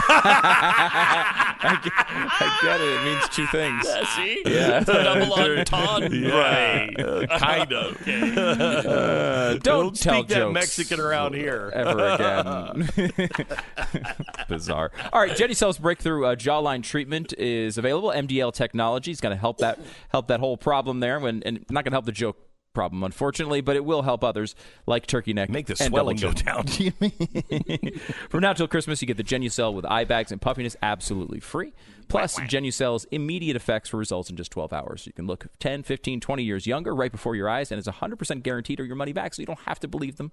I 1.68 2.60
get 2.62 2.82
it. 2.82 2.88
It 2.88 3.04
means 3.04 3.30
two 3.30 3.48
things. 3.48 3.84
Yeah, 3.88 4.06
see? 4.16 4.42
Yeah. 4.46 4.80
Double 4.82 5.34
entendre. 5.40 6.32
right, 6.32 7.00
uh, 7.00 7.26
kind 7.40 7.74
of. 7.74 8.08
Uh, 8.08 9.54
don't, 9.54 9.64
Don't 9.64 9.96
tell 10.00 10.24
speak 10.24 10.28
that 10.28 10.52
Mexican 10.52 11.00
around 11.00 11.34
here. 11.34 11.72
ever 11.74 12.10
again. 12.10 12.90
Bizarre. 14.48 14.92
All 15.12 15.22
right, 15.22 15.32
Genucel's 15.36 15.80
breakthrough 15.80 16.26
uh, 16.26 16.36
jawline 16.36 16.84
treatment 16.84 17.34
is 17.38 17.78
available. 17.80 18.10
MDL 18.10 18.54
technology 18.54 19.10
is 19.12 19.20
going 19.22 19.36
to 19.36 19.40
help 19.40 19.58
that 19.60 19.80
help 20.10 20.28
that 20.28 20.40
whole 20.40 20.58
problem 20.58 21.00
there. 21.00 21.20
When 21.20 21.42
and 21.44 21.66
not 21.70 21.84
going 21.84 21.92
to 21.92 21.96
help 21.96 22.06
the 22.06 22.12
joke 22.12 22.38
problem, 22.76 23.04
unfortunately, 23.04 23.62
but 23.62 23.76
it 23.76 23.84
will 23.84 24.04
help 24.04 24.24
others 24.24 24.54
like 24.86 25.08
turkey 25.08 25.34
neck. 25.34 25.50
Make 25.50 25.66
the 25.66 25.76
swelling 25.76 26.18
go 26.18 26.32
down. 26.32 26.68
From 28.30 28.42
now 28.42 28.54
till 28.54 28.68
Christmas, 28.68 29.02
you 29.02 29.08
get 29.08 29.18
the 29.18 29.24
Genucel 29.24 29.74
with 29.74 29.86
eye 29.86 30.04
bags 30.04 30.32
and 30.32 30.40
puffiness 30.40 30.76
absolutely 30.84 31.40
free. 31.40 31.74
Plus, 32.08 32.38
Genucel's 32.42 33.06
immediate 33.06 33.56
effects 33.56 33.90
for 33.90 33.98
results 33.98 34.30
in 34.30 34.36
just 34.36 34.52
12 34.52 34.74
hours. 34.74 35.08
You 35.08 35.14
can 35.14 35.26
look 35.26 35.48
10, 35.60 35.84
15, 35.84 36.20
20 36.20 36.44
years 36.44 36.68
younger 36.68 36.94
right 36.94 37.12
before 37.12 37.36
your 37.36 37.50
eyes, 37.50 37.72
and 37.72 37.80
it's 37.80 37.88
100% 37.88 38.44
guaranteed 38.44 38.80
or 38.80 38.86
your 38.86 38.96
money 38.96 39.14
back, 39.14 39.34
so 39.34 39.42
you 39.42 39.48
don't 39.48 39.60
have 39.62 39.80
to 39.80 39.88
believe 39.88 40.18
them. 40.18 40.32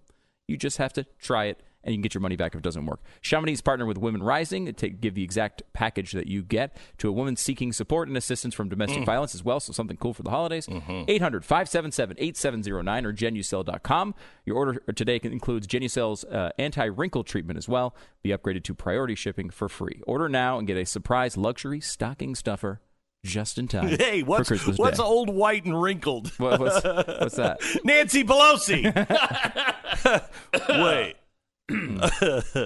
You 0.49 0.57
just 0.57 0.79
have 0.79 0.93
to 0.95 1.07
try 1.19 1.47
it, 1.47 1.61
and 1.85 1.93
you 1.93 1.97
can 1.99 2.03
get 2.03 2.15
your 2.15 2.21
money 2.21 2.37
back 2.37 2.55
if 2.55 2.59
it 2.59 2.63
doesn't 2.63 2.87
work. 2.87 3.01
Chamonix 3.21 3.61
partnered 3.61 3.89
with 3.89 3.99
Women 3.99 4.23
Rising 4.23 4.73
to 4.73 4.89
give 4.89 5.15
the 5.15 5.23
exact 5.25 5.63
package 5.73 6.13
that 6.13 6.27
you 6.27 6.43
get 6.43 6.77
to 6.99 7.09
a 7.09 7.13
woman 7.13 7.37
seeking 7.37 7.73
support 7.73 8.09
and 8.09 8.17
assistance 8.17 8.55
from 8.55 8.69
domestic 8.69 9.05
violence 9.05 9.35
as 9.35 9.45
well, 9.45 9.61
so 9.61 9.73
something 9.73 9.97
cool 9.97 10.15
for 10.15 10.23
the 10.23 10.31
holidays. 10.31 10.69
800 10.69 11.45
577 11.45 12.17
8709 12.19 13.07
or 13.07 13.13
genucel.com. 13.13 14.15
Your 14.45 14.57
order 14.57 14.81
today 14.95 15.21
includes 15.23 15.67
Genucel's 15.67 16.25
uh, 16.25 16.51
anti 16.59 16.85
wrinkle 16.85 17.25
treatment 17.25 17.57
as 17.59 17.69
well. 17.69 17.95
Be 18.23 18.31
upgraded 18.31 18.63
to 18.65 18.75
priority 18.75 19.15
shipping 19.15 19.51
for 19.51 19.69
free. 19.69 20.01
Order 20.07 20.29
now 20.29 20.59
and 20.59 20.67
get 20.67 20.77
a 20.77 20.85
surprise 20.87 21.37
luxury 21.37 21.81
stocking 21.81 22.35
stuffer 22.35 22.81
just 23.25 23.57
in 23.59 23.69
time. 23.69 23.89
Hey, 23.99 24.23
what's 24.23 24.51
what's 24.79 24.99
Day. 24.99 25.05
old, 25.05 25.31
white, 25.31 25.65
and 25.65 25.81
wrinkled? 25.81 26.29
What- 26.39 26.59
what's, 26.61 26.85
what's 26.85 27.37
that? 27.37 27.61
Nancy 27.85 28.25
Pelosi. 28.25 28.83
Wait, 30.69 31.15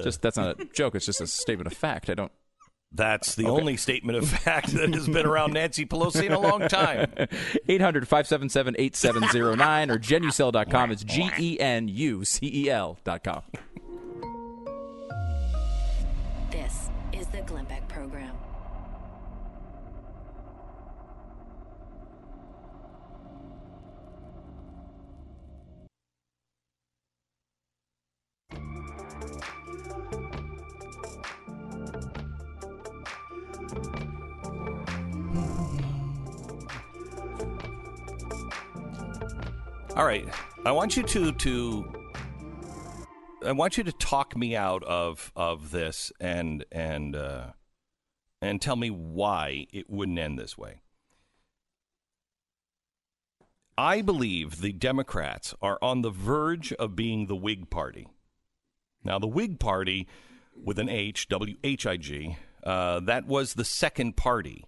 Just 0.02 0.22
that's 0.22 0.36
not 0.36 0.60
a 0.60 0.64
joke. 0.66 0.94
It's 0.94 1.06
just 1.06 1.20
a 1.20 1.26
statement 1.26 1.66
of 1.66 1.72
fact. 1.74 2.10
I 2.10 2.14
don't. 2.14 2.32
that's 2.92 3.34
the 3.34 3.46
only 3.46 3.76
statement 3.76 4.16
of 4.18 4.28
fact 4.28 4.68
that 4.72 4.94
has 4.94 5.08
been 5.08 5.26
around 5.26 5.52
Nancy 5.54 5.84
Pelosi 5.86 6.24
in 6.24 6.32
a 6.32 6.38
long 6.38 6.68
time. 6.68 7.12
800 7.68 8.08
577 8.08 8.76
8709 8.78 9.90
or 9.90 9.98
genucel.com. 9.98 10.90
It's 10.92 11.04
G 11.04 11.30
E 11.38 11.60
N 11.60 11.88
U 11.88 12.24
C 12.24 12.50
E 12.52 12.70
L.com. 12.70 13.42
All 39.96 40.04
right, 40.04 40.28
I 40.66 40.72
want 40.72 40.94
you 40.94 41.02
to 41.04 41.32
to 41.32 41.92
I 43.42 43.52
want 43.52 43.78
you 43.78 43.84
to 43.84 43.92
talk 43.92 44.36
me 44.36 44.54
out 44.54 44.84
of 44.84 45.32
of 45.34 45.70
this 45.70 46.12
and 46.20 46.66
and 46.70 47.16
uh, 47.16 47.52
and 48.42 48.60
tell 48.60 48.76
me 48.76 48.90
why 48.90 49.66
it 49.72 49.88
wouldn't 49.88 50.18
end 50.18 50.38
this 50.38 50.58
way. 50.58 50.82
I 53.78 54.02
believe 54.02 54.60
the 54.60 54.72
Democrats 54.72 55.54
are 55.62 55.78
on 55.80 56.02
the 56.02 56.10
verge 56.10 56.74
of 56.74 56.94
being 56.94 57.26
the 57.26 57.34
Whig 57.34 57.70
Party. 57.70 58.06
Now, 59.02 59.18
the 59.18 59.26
Whig 59.26 59.58
Party, 59.58 60.06
with 60.62 60.78
an 60.78 60.90
H, 60.90 61.26
W 61.28 61.56
H 61.64 61.86
I 61.86 61.96
G, 61.96 62.36
uh, 62.62 63.00
that 63.00 63.26
was 63.26 63.54
the 63.54 63.64
second 63.64 64.14
party 64.14 64.66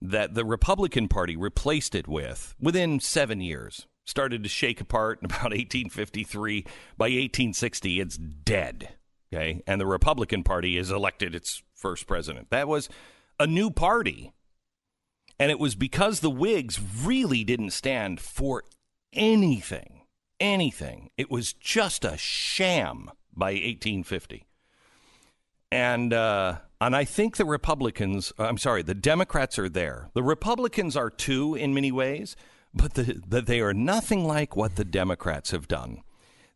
that 0.00 0.32
the 0.32 0.46
Republican 0.46 1.08
Party 1.08 1.36
replaced 1.36 1.94
it 1.94 2.08
with 2.08 2.54
within 2.58 3.00
seven 3.00 3.42
years. 3.42 3.86
Started 4.04 4.42
to 4.42 4.48
shake 4.48 4.80
apart 4.80 5.20
in 5.20 5.26
about 5.26 5.42
1853. 5.50 6.62
By 6.96 7.04
1860, 7.06 8.00
it's 8.00 8.16
dead. 8.16 8.94
Okay. 9.32 9.62
And 9.66 9.80
the 9.80 9.86
Republican 9.86 10.42
Party 10.42 10.76
has 10.76 10.90
elected 10.90 11.34
its 11.34 11.62
first 11.74 12.06
president. 12.06 12.50
That 12.50 12.68
was 12.68 12.88
a 13.38 13.46
new 13.46 13.70
party. 13.70 14.32
And 15.38 15.50
it 15.50 15.58
was 15.58 15.74
because 15.74 16.20
the 16.20 16.30
Whigs 16.30 16.80
really 17.04 17.42
didn't 17.44 17.70
stand 17.70 18.20
for 18.20 18.64
anything. 19.12 20.02
Anything. 20.38 21.10
It 21.16 21.30
was 21.30 21.52
just 21.52 22.04
a 22.04 22.16
sham 22.16 23.10
by 23.34 23.52
1850. 23.52 24.46
And 25.70 26.12
uh, 26.12 26.58
and 26.80 26.94
I 26.94 27.04
think 27.04 27.36
the 27.36 27.44
Republicans, 27.44 28.32
I'm 28.38 28.58
sorry, 28.58 28.82
the 28.82 28.94
Democrats 28.94 29.58
are 29.58 29.68
there. 29.68 30.10
The 30.14 30.22
Republicans 30.22 30.96
are 30.96 31.10
too 31.10 31.54
in 31.54 31.72
many 31.72 31.90
ways, 31.90 32.36
but 32.74 32.94
the, 32.94 33.22
the, 33.26 33.42
they 33.42 33.60
are 33.60 33.74
nothing 33.74 34.26
like 34.26 34.56
what 34.56 34.76
the 34.76 34.84
Democrats 34.84 35.50
have 35.50 35.68
done. 35.68 36.02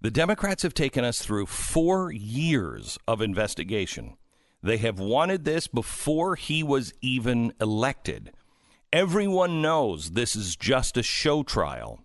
The 0.01 0.11
Democrats 0.11 0.63
have 0.63 0.75
taken 0.75 1.05
us 1.05 1.21
through 1.21 1.47
four 1.47 2.13
years 2.13 2.99
of 3.09 3.21
investigation. 3.21 4.17
They 4.63 4.77
have 4.79 4.99
wanted 4.99 5.45
this 5.45 5.67
before 5.67 6.37
he 6.37 6.63
was 6.63 6.93
even 7.01 7.53
elected. 7.61 8.33
Everyone 8.93 9.63
knows 9.63 10.11
this 10.11 10.37
is 10.37 10.57
just 10.57 10.97
a 10.97 11.03
show 11.03 11.43
trial. 11.43 12.01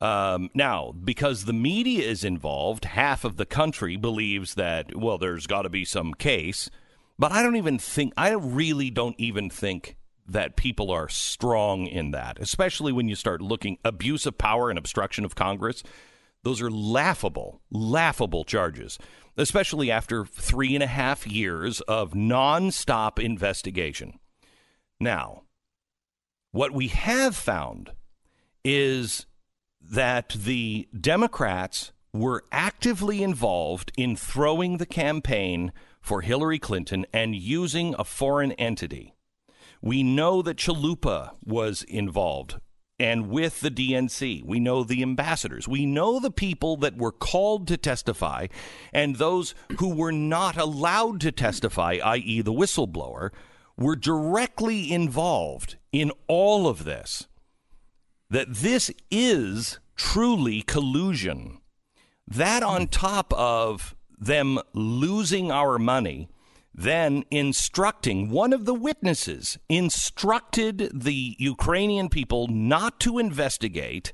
Um, 0.00 0.50
now, 0.52 0.92
because 0.92 1.44
the 1.44 1.52
media 1.52 2.08
is 2.08 2.24
involved, 2.24 2.86
half 2.86 3.24
of 3.24 3.36
the 3.36 3.46
country 3.46 3.96
believes 3.96 4.54
that, 4.54 4.96
well, 4.96 5.16
there's 5.16 5.46
got 5.46 5.62
to 5.62 5.68
be 5.68 5.84
some 5.84 6.12
case. 6.12 6.70
But 7.18 7.30
I 7.30 7.42
don't 7.42 7.56
even 7.56 7.78
think, 7.78 8.12
I 8.16 8.32
really 8.32 8.90
don't 8.90 9.14
even 9.18 9.48
think 9.48 9.96
that 10.26 10.56
people 10.56 10.90
are 10.90 11.08
strong 11.08 11.86
in 11.86 12.12
that, 12.12 12.38
especially 12.38 12.92
when 12.92 13.08
you 13.08 13.14
start 13.14 13.40
looking 13.40 13.78
abuse 13.84 14.26
of 14.26 14.38
power 14.38 14.70
and 14.70 14.78
obstruction 14.78 15.24
of 15.24 15.34
Congress. 15.34 15.82
Those 16.44 16.60
are 16.60 16.70
laughable, 16.70 17.60
laughable 17.70 18.44
charges, 18.44 18.98
especially 19.36 19.90
after 19.90 20.24
three 20.24 20.74
and 20.74 20.82
a 20.82 20.88
half 20.88 21.26
years 21.26 21.80
of 21.82 22.12
nonstop 22.12 23.18
investigation. 23.18 24.18
Now, 24.98 25.42
what 26.52 26.72
we 26.72 26.88
have 26.88 27.34
found 27.34 27.92
is 28.64 29.26
that 29.80 30.30
the 30.30 30.88
Democrats 30.98 31.92
were 32.12 32.44
actively 32.52 33.22
involved 33.22 33.90
in 33.96 34.16
throwing 34.16 34.76
the 34.76 34.86
campaign 34.86 35.72
for 36.00 36.20
Hillary 36.20 36.58
Clinton 36.58 37.06
and 37.12 37.34
using 37.34 37.94
a 37.98 38.04
foreign 38.04 38.52
entity. 38.52 39.14
We 39.82 40.04
know 40.04 40.42
that 40.42 40.58
Chalupa 40.58 41.32
was 41.44 41.82
involved 41.82 42.60
and 43.00 43.28
with 43.28 43.60
the 43.60 43.70
DNC. 43.70 44.44
We 44.44 44.60
know 44.60 44.84
the 44.84 45.02
ambassadors. 45.02 45.66
We 45.66 45.86
know 45.86 46.20
the 46.20 46.30
people 46.30 46.76
that 46.78 46.96
were 46.96 47.10
called 47.10 47.66
to 47.66 47.76
testify 47.76 48.46
and 48.92 49.16
those 49.16 49.56
who 49.80 49.92
were 49.92 50.12
not 50.12 50.56
allowed 50.56 51.20
to 51.22 51.32
testify, 51.32 51.98
i.e., 52.04 52.42
the 52.42 52.52
whistleblower, 52.52 53.30
were 53.76 53.96
directly 53.96 54.92
involved 54.92 55.76
in 55.90 56.12
all 56.28 56.68
of 56.68 56.84
this. 56.84 57.26
That 58.30 58.54
this 58.54 58.88
is 59.10 59.80
truly 59.96 60.62
collusion. 60.62 61.58
That 62.28 62.62
on 62.62 62.86
top 62.86 63.32
of 63.32 63.96
them 64.16 64.60
losing 64.74 65.50
our 65.50 65.76
money, 65.76 66.28
then 66.74 67.24
instructing 67.30 68.30
one 68.30 68.52
of 68.52 68.64
the 68.64 68.74
witnesses 68.74 69.58
instructed 69.68 70.90
the 70.94 71.36
Ukrainian 71.38 72.08
people 72.08 72.48
not 72.48 72.98
to 73.00 73.18
investigate 73.18 74.12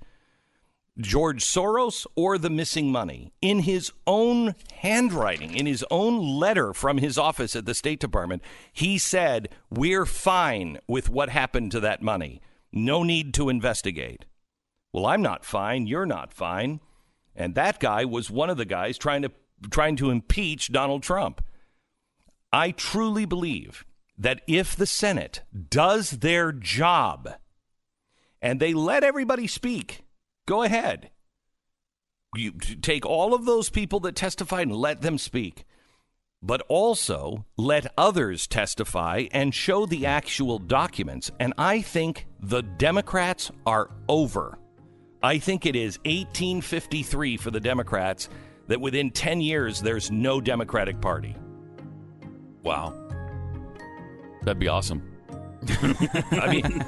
George 0.99 1.45
Soros 1.45 2.07
or 2.17 2.39
the 2.39 2.51
missing 2.51 2.91
money 2.91 3.33
in 3.41 3.61
his 3.61 3.93
own 4.07 4.57
handwriting, 4.73 5.55
in 5.55 5.67
his 5.67 5.85
own 5.91 6.19
letter 6.39 6.75
from 6.75 6.99
his 6.99 7.17
office 7.17 7.55
at 7.55 7.67
the 7.67 7.75
State 7.75 8.01
Department. 8.01 8.43
He 8.73 8.99
said, 8.99 9.49
We're 9.71 10.07
fine 10.07 10.79
with 10.89 11.09
what 11.09 11.29
happened 11.29 11.71
to 11.73 11.81
that 11.81 12.03
money. 12.03 12.41
No 12.73 13.05
need 13.05 13.33
to 13.35 13.49
investigate. 13.49 14.25
Well, 14.93 15.07
I'm 15.07 15.23
not 15.23 15.45
fine. 15.45 15.87
You're 15.87 16.07
not 16.07 16.33
fine. 16.33 16.81
And 17.37 17.55
that 17.55 17.79
guy 17.79 18.05
was 18.05 18.31
one 18.31 18.51
of 18.51 18.57
the 18.57 18.65
guys 18.65 18.99
trying 18.99 19.23
to 19.23 19.31
trying 19.71 19.97
to 19.97 20.11
impeach 20.11 20.73
Donald 20.73 21.03
Trump. 21.03 21.43
I 22.53 22.70
truly 22.70 23.26
believe 23.26 23.84
that 24.16 24.40
if 24.46 24.74
the 24.74 24.86
Senate 24.86 25.42
does 25.70 26.11
their 26.11 26.51
job 26.53 27.28
and 28.40 28.59
they 28.59 28.74
let 28.74 29.05
everybody 29.05 29.46
speak, 29.46 30.05
go 30.46 30.62
ahead. 30.62 31.11
You 32.34 32.53
take 32.53 33.07
all 33.07 33.34
of 33.34 33.44
those 33.44 33.70
people 33.70 34.01
that 34.01 34.16
testified 34.16 34.66
and 34.66 34.76
let 34.76 35.01
them 35.01 35.18
speak, 35.18 35.64
but 36.42 36.62
also 36.68 37.46
let 37.57 37.92
others 37.96 38.46
testify 38.46 39.26
and 39.32 39.55
show 39.55 39.86
the 39.86 40.07
actual 40.07 40.59
documents. 40.59 41.30
And 41.40 41.55
I 41.57 41.80
think 41.80 42.26
the 42.40 42.62
Democrats 42.62 43.51
are 43.66 43.90
over. 44.09 44.59
I 45.22 45.38
think 45.38 45.66
it 45.66 45.74
is 45.74 45.99
1853 46.01 47.36
for 47.38 47.51
the 47.51 47.61
Democrats 47.61 48.28
that 48.68 48.80
within 48.80 49.11
10 49.11 49.40
years 49.40 49.80
there's 49.80 50.11
no 50.11 50.40
Democratic 50.40 51.01
Party. 51.01 51.34
Wow. 52.69 52.93
That'd 54.43 54.59
be 54.59 54.69
awesome. 54.69 55.03
I 56.31 56.49
mean, 56.51 56.85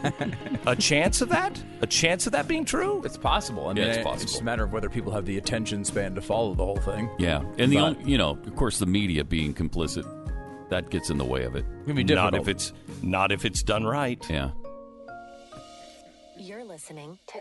a 0.66 0.76
chance 0.76 1.20
of 1.20 1.28
that? 1.30 1.62
A 1.80 1.86
chance 1.86 2.26
of 2.26 2.32
that 2.32 2.46
being 2.46 2.64
true? 2.64 3.02
It's 3.04 3.16
possible. 3.18 3.68
I 3.68 3.72
mean, 3.72 3.82
Yeah, 3.84 3.88
it's 3.90 3.98
it- 3.98 4.04
possible. 4.04 4.26
just 4.28 4.40
a 4.40 4.44
matter 4.44 4.62
of 4.64 4.72
whether 4.72 4.88
people 4.88 5.12
have 5.12 5.26
the 5.26 5.38
attention 5.38 5.84
span 5.84 6.14
to 6.14 6.20
follow 6.20 6.54
the 6.54 6.64
whole 6.64 6.76
thing. 6.78 7.10
Yeah. 7.18 7.42
And 7.58 7.72
the 7.72 7.76
But- 7.76 7.82
only, 7.98 8.10
you 8.10 8.16
know, 8.18 8.30
of 8.30 8.54
course, 8.56 8.78
the 8.78 8.86
media 8.86 9.24
being 9.24 9.52
complicit, 9.54 10.06
that 10.68 10.88
gets 10.90 11.10
in 11.10 11.18
the 11.18 11.24
way 11.24 11.42
of 11.44 11.56
it. 11.56 11.64
It 11.82 11.86
can 11.86 11.96
be 11.96 12.04
difficult. 12.04 12.32
Not 12.34 12.40
if 12.42 12.48
it's 12.48 12.72
not 13.02 13.32
if 13.32 13.44
it's 13.44 13.62
done 13.62 13.84
right. 13.84 14.24
Yeah. 14.30 14.50
You're 16.38 16.64
listening 16.64 17.18
to 17.28 17.40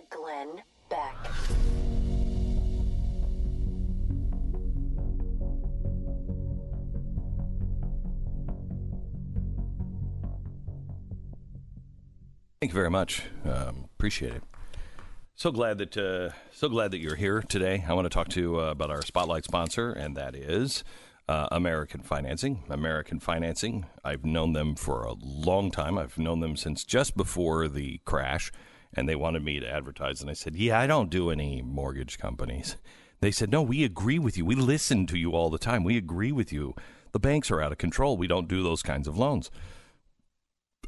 Thank 12.62 12.74
you 12.74 12.76
very 12.76 12.89
much. 12.89 13.24
Um, 13.45 13.86
appreciate 13.95 14.34
it. 14.34 14.43
So 15.34 15.49
glad 15.49 15.78
that 15.78 15.95
uh, 15.95 16.32
so 16.51 16.68
glad 16.68 16.91
that 16.91 16.97
you're 16.97 17.16
here 17.16 17.41
today. 17.41 17.86
I 17.88 17.93
want 17.93 18.03
to 18.03 18.10
talk 18.10 18.28
to 18.30 18.41
you 18.41 18.60
uh, 18.60 18.72
about 18.72 18.89
our 18.89 19.01
spotlight 19.01 19.45
sponsor, 19.45 19.93
and 19.93 20.18
that 20.18 20.36
is 20.36 20.84
uh, 21.30 21.47
American 21.53 22.01
Financing. 22.01 22.66
American 22.70 23.22
Financing. 23.22 23.86
I've 24.03 24.26
known 24.26 24.51
them 24.51 24.76
for 24.76 25.03
a 25.03 25.14
long 25.14 25.72
time. 25.72 25.97
I've 25.97 26.18
known 26.18 26.41
them 26.41 26.57
since 26.57 26.84
just 26.84 27.16
before 27.16 27.70
the 27.70 28.01
crash, 28.03 28.51
and 28.93 29.07
they 29.07 29.16
wanted 29.16 29.45
me 29.45 29.62
to 29.62 29.70
advertise. 29.70 30.20
And 30.20 30.30
I 30.30 30.34
said, 30.34 30.57
"Yeah, 30.57 30.78
I 30.78 30.86
don't 30.86 31.10
do 31.10 31.30
any 31.30 31.62
mortgage 31.62 32.18
companies." 32.18 32.76
They 33.22 33.32
said, 33.32 33.51
"No, 33.51 33.62
we 33.62 33.86
agree 33.86 34.20
with 34.20 34.38
you. 34.38 34.43
We 34.43 34.55
listen 34.55 35.07
to 35.07 35.18
you 35.18 35.32
all 35.32 35.49
the 35.49 35.60
time. 35.60 35.86
We 35.86 35.95
agree 35.95 36.34
with 36.34 36.51
you. 36.51 36.76
The 37.14 37.20
banks 37.22 37.49
are 37.51 37.62
out 37.62 37.72
of 37.72 37.78
control. 37.78 38.18
We 38.18 38.28
don't 38.28 38.49
do 38.49 38.64
those 38.64 38.84
kinds 38.84 39.07
of 39.07 39.18
loans." 39.18 39.49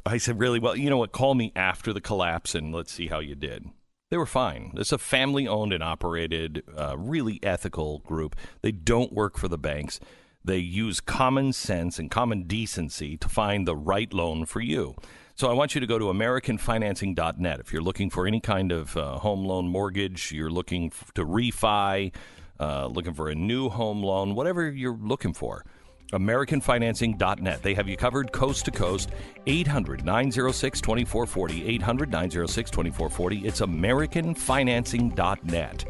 I 0.04 0.18
said, 0.18 0.38
really? 0.38 0.58
Well, 0.58 0.76
you 0.76 0.90
know 0.90 0.96
what? 0.96 1.12
Call 1.12 1.34
me 1.34 1.52
after 1.54 1.92
the 1.92 2.00
collapse 2.00 2.54
and 2.54 2.74
let's 2.74 2.92
see 2.92 3.06
how 3.06 3.20
you 3.20 3.34
did. 3.34 3.66
They 4.10 4.16
were 4.18 4.26
fine. 4.26 4.72
It's 4.76 4.92
a 4.92 4.98
family 4.98 5.48
owned 5.48 5.72
and 5.72 5.82
operated, 5.82 6.64
uh, 6.76 6.98
really 6.98 7.40
ethical 7.42 8.00
group. 8.00 8.36
They 8.60 8.72
don't 8.72 9.12
work 9.12 9.38
for 9.38 9.48
the 9.48 9.56
banks. 9.56 10.00
They 10.44 10.58
use 10.58 11.00
common 11.00 11.52
sense 11.52 11.98
and 11.98 12.10
common 12.10 12.42
decency 12.42 13.16
to 13.16 13.28
find 13.28 13.66
the 13.66 13.76
right 13.76 14.12
loan 14.12 14.44
for 14.44 14.60
you. 14.60 14.96
So 15.34 15.48
I 15.48 15.54
want 15.54 15.74
you 15.74 15.80
to 15.80 15.86
go 15.86 15.98
to 15.98 16.06
AmericanFinancing.net. 16.06 17.60
If 17.60 17.72
you're 17.72 17.82
looking 17.82 18.10
for 18.10 18.26
any 18.26 18.40
kind 18.40 18.70
of 18.70 18.96
uh, 18.96 19.18
home 19.18 19.44
loan 19.44 19.66
mortgage, 19.66 20.30
you're 20.32 20.50
looking 20.50 20.86
f- 20.86 21.12
to 21.14 21.24
refi, 21.24 22.12
uh, 22.60 22.86
looking 22.88 23.14
for 23.14 23.28
a 23.28 23.34
new 23.34 23.70
home 23.70 24.02
loan, 24.02 24.34
whatever 24.34 24.70
you're 24.70 24.98
looking 25.00 25.32
for. 25.32 25.64
AmericanFinancing.net. 26.12 27.62
They 27.62 27.74
have 27.74 27.88
you 27.88 27.96
covered 27.96 28.32
coast 28.32 28.64
to 28.66 28.70
coast. 28.70 29.10
800 29.46 30.04
906 30.04 30.80
2440. 30.80 31.66
800 31.66 32.10
906 32.10 32.70
2440. 32.70 33.46
It's 33.46 33.60
AmericanFinancing.net. 33.60 35.84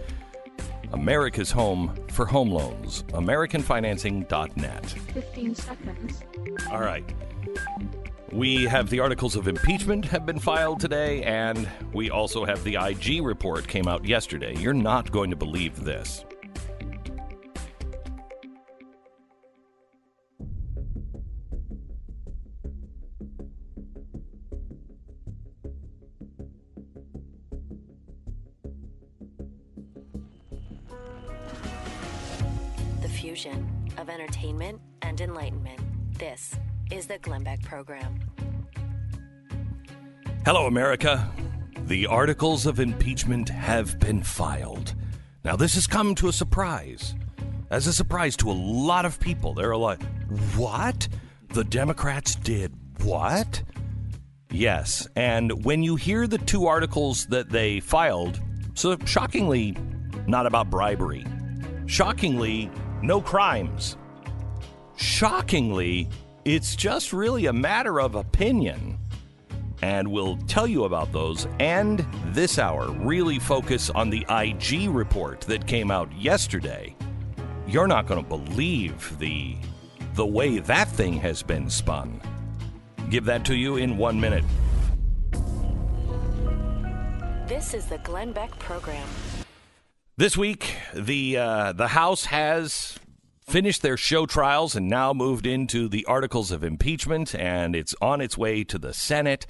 America's 0.92 1.50
home 1.50 1.96
for 2.10 2.26
home 2.26 2.50
loans. 2.50 3.04
AmericanFinancing.net. 3.08 4.86
15 4.86 5.54
seconds. 5.54 6.22
All 6.70 6.80
right. 6.80 7.04
We 8.30 8.64
have 8.64 8.88
the 8.88 9.00
articles 9.00 9.34
of 9.36 9.48
impeachment 9.48 10.06
have 10.06 10.24
been 10.24 10.38
filed 10.38 10.80
today, 10.80 11.22
and 11.24 11.68
we 11.92 12.08
also 12.10 12.46
have 12.46 12.64
the 12.64 12.76
IG 12.76 13.22
report 13.22 13.68
came 13.68 13.86
out 13.86 14.06
yesterday. 14.06 14.56
You're 14.56 14.72
not 14.72 15.12
going 15.12 15.28
to 15.30 15.36
believe 15.36 15.84
this. 15.84 16.24
Glenn 37.22 37.44
Beck 37.44 37.62
Program. 37.62 38.20
Hello, 40.44 40.66
America. 40.66 41.32
The 41.86 42.06
articles 42.06 42.66
of 42.66 42.80
impeachment 42.80 43.48
have 43.48 43.98
been 43.98 44.22
filed. 44.22 44.94
Now, 45.44 45.56
this 45.56 45.74
has 45.74 45.86
come 45.86 46.14
to 46.16 46.28
a 46.28 46.32
surprise. 46.32 47.14
As 47.70 47.86
a 47.86 47.92
surprise 47.92 48.36
to 48.38 48.50
a 48.50 48.52
lot 48.52 49.04
of 49.04 49.18
people. 49.18 49.54
They're 49.54 49.76
like, 49.76 50.02
what? 50.56 51.08
The 51.50 51.64
Democrats 51.64 52.34
did 52.34 52.72
what? 53.02 53.62
Yes. 54.50 55.06
And 55.16 55.64
when 55.64 55.82
you 55.82 55.96
hear 55.96 56.26
the 56.26 56.38
two 56.38 56.66
articles 56.66 57.26
that 57.26 57.50
they 57.50 57.80
filed, 57.80 58.40
so 58.74 58.96
shockingly, 59.04 59.76
not 60.26 60.46
about 60.46 60.70
bribery, 60.70 61.24
shockingly, 61.86 62.70
no 63.02 63.20
crimes. 63.20 63.96
Shockingly, 64.96 66.08
it's 66.44 66.74
just 66.74 67.12
really 67.12 67.46
a 67.46 67.52
matter 67.52 68.00
of 68.00 68.14
opinion 68.16 68.98
and 69.82 70.08
we'll 70.08 70.36
tell 70.48 70.66
you 70.66 70.84
about 70.84 71.12
those 71.12 71.46
and 71.58 72.06
this 72.26 72.58
hour 72.58 72.90
really 72.90 73.38
focus 73.38 73.90
on 73.90 74.10
the 74.10 74.24
IG 74.28 74.88
report 74.88 75.40
that 75.42 75.66
came 75.66 75.90
out 75.90 76.10
yesterday. 76.16 76.94
You're 77.66 77.88
not 77.88 78.06
going 78.06 78.22
to 78.22 78.28
believe 78.28 79.16
the 79.18 79.56
the 80.14 80.26
way 80.26 80.58
that 80.58 80.88
thing 80.88 81.14
has 81.14 81.42
been 81.42 81.70
spun. 81.70 82.20
Give 83.08 83.24
that 83.24 83.44
to 83.46 83.54
you 83.54 83.76
in 83.76 83.96
one 83.96 84.20
minute. 84.20 84.44
This 87.48 87.72
is 87.74 87.86
the 87.86 87.98
Glenn 87.98 88.32
Beck 88.32 88.56
Program. 88.58 89.06
This 90.16 90.36
week, 90.36 90.76
the 90.94 91.38
uh, 91.38 91.72
the 91.72 91.88
House 91.88 92.26
has 92.26 92.98
finished 93.52 93.82
their 93.82 93.98
show 93.98 94.24
trials 94.24 94.74
and 94.74 94.88
now 94.88 95.12
moved 95.12 95.46
into 95.46 95.86
the 95.86 96.06
articles 96.06 96.50
of 96.50 96.64
impeachment, 96.64 97.34
and 97.34 97.76
it's 97.76 97.94
on 98.00 98.22
its 98.22 98.38
way 98.38 98.64
to 98.64 98.78
the 98.78 98.94
Senate, 98.94 99.46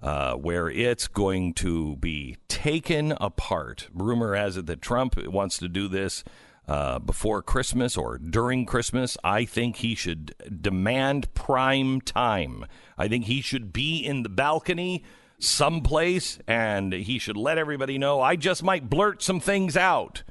uh, 0.00 0.32
where 0.32 0.70
it's 0.70 1.06
going 1.06 1.52
to 1.52 1.96
be 1.96 2.38
taken 2.48 3.12
apart. 3.20 3.90
Rumor 3.92 4.34
has 4.36 4.56
it 4.56 4.64
that 4.64 4.80
Trump 4.80 5.22
wants 5.26 5.58
to 5.58 5.68
do 5.68 5.86
this 5.86 6.24
uh, 6.66 6.98
before 6.98 7.42
Christmas 7.42 7.94
or 7.94 8.16
during 8.16 8.64
Christmas. 8.64 9.18
I 9.22 9.44
think 9.44 9.76
he 9.76 9.94
should 9.94 10.34
demand 10.62 11.34
prime 11.34 12.00
time. 12.00 12.64
I 12.96 13.06
think 13.06 13.26
he 13.26 13.42
should 13.42 13.70
be 13.70 13.98
in 13.98 14.22
the 14.22 14.30
balcony 14.30 15.04
someplace 15.38 16.38
and 16.48 16.94
he 16.94 17.18
should 17.18 17.36
let 17.36 17.58
everybody 17.58 17.98
know 17.98 18.22
I 18.22 18.36
just 18.36 18.62
might 18.62 18.88
blurt 18.88 19.22
some 19.22 19.40
things 19.40 19.76
out. 19.76 20.22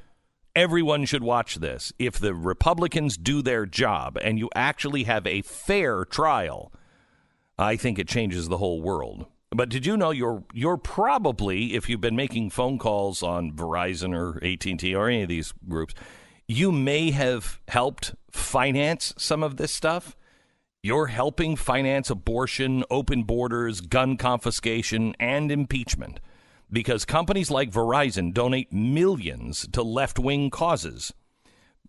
Everyone 0.54 1.06
should 1.06 1.22
watch 1.22 1.56
this. 1.56 1.94
If 1.98 2.18
the 2.18 2.34
Republicans 2.34 3.16
do 3.16 3.40
their 3.40 3.64
job 3.64 4.18
and 4.20 4.38
you 4.38 4.50
actually 4.54 5.04
have 5.04 5.26
a 5.26 5.40
fair 5.42 6.04
trial, 6.04 6.70
I 7.58 7.76
think 7.76 7.98
it 7.98 8.06
changes 8.06 8.48
the 8.48 8.58
whole 8.58 8.82
world. 8.82 9.26
But 9.50 9.70
did 9.70 9.86
you 9.86 9.96
know 9.96 10.10
you're 10.10 10.44
you're 10.52 10.76
probably 10.76 11.74
if 11.74 11.88
you've 11.88 12.00
been 12.00 12.16
making 12.16 12.50
phone 12.50 12.78
calls 12.78 13.22
on 13.22 13.52
Verizon 13.52 14.14
or 14.14 14.42
AT&T 14.44 14.94
or 14.94 15.08
any 15.08 15.22
of 15.22 15.28
these 15.28 15.54
groups, 15.68 15.94
you 16.46 16.70
may 16.70 17.12
have 17.12 17.60
helped 17.68 18.14
finance 18.30 19.14
some 19.16 19.42
of 19.42 19.56
this 19.56 19.72
stuff. 19.72 20.16
You're 20.82 21.06
helping 21.06 21.56
finance 21.56 22.10
abortion, 22.10 22.84
open 22.90 23.22
borders, 23.22 23.80
gun 23.80 24.16
confiscation, 24.16 25.14
and 25.18 25.50
impeachment 25.50 26.20
because 26.72 27.04
companies 27.04 27.50
like 27.50 27.70
Verizon 27.70 28.32
donate 28.32 28.72
millions 28.72 29.68
to 29.72 29.82
left 29.82 30.18
wing 30.18 30.48
causes. 30.50 31.12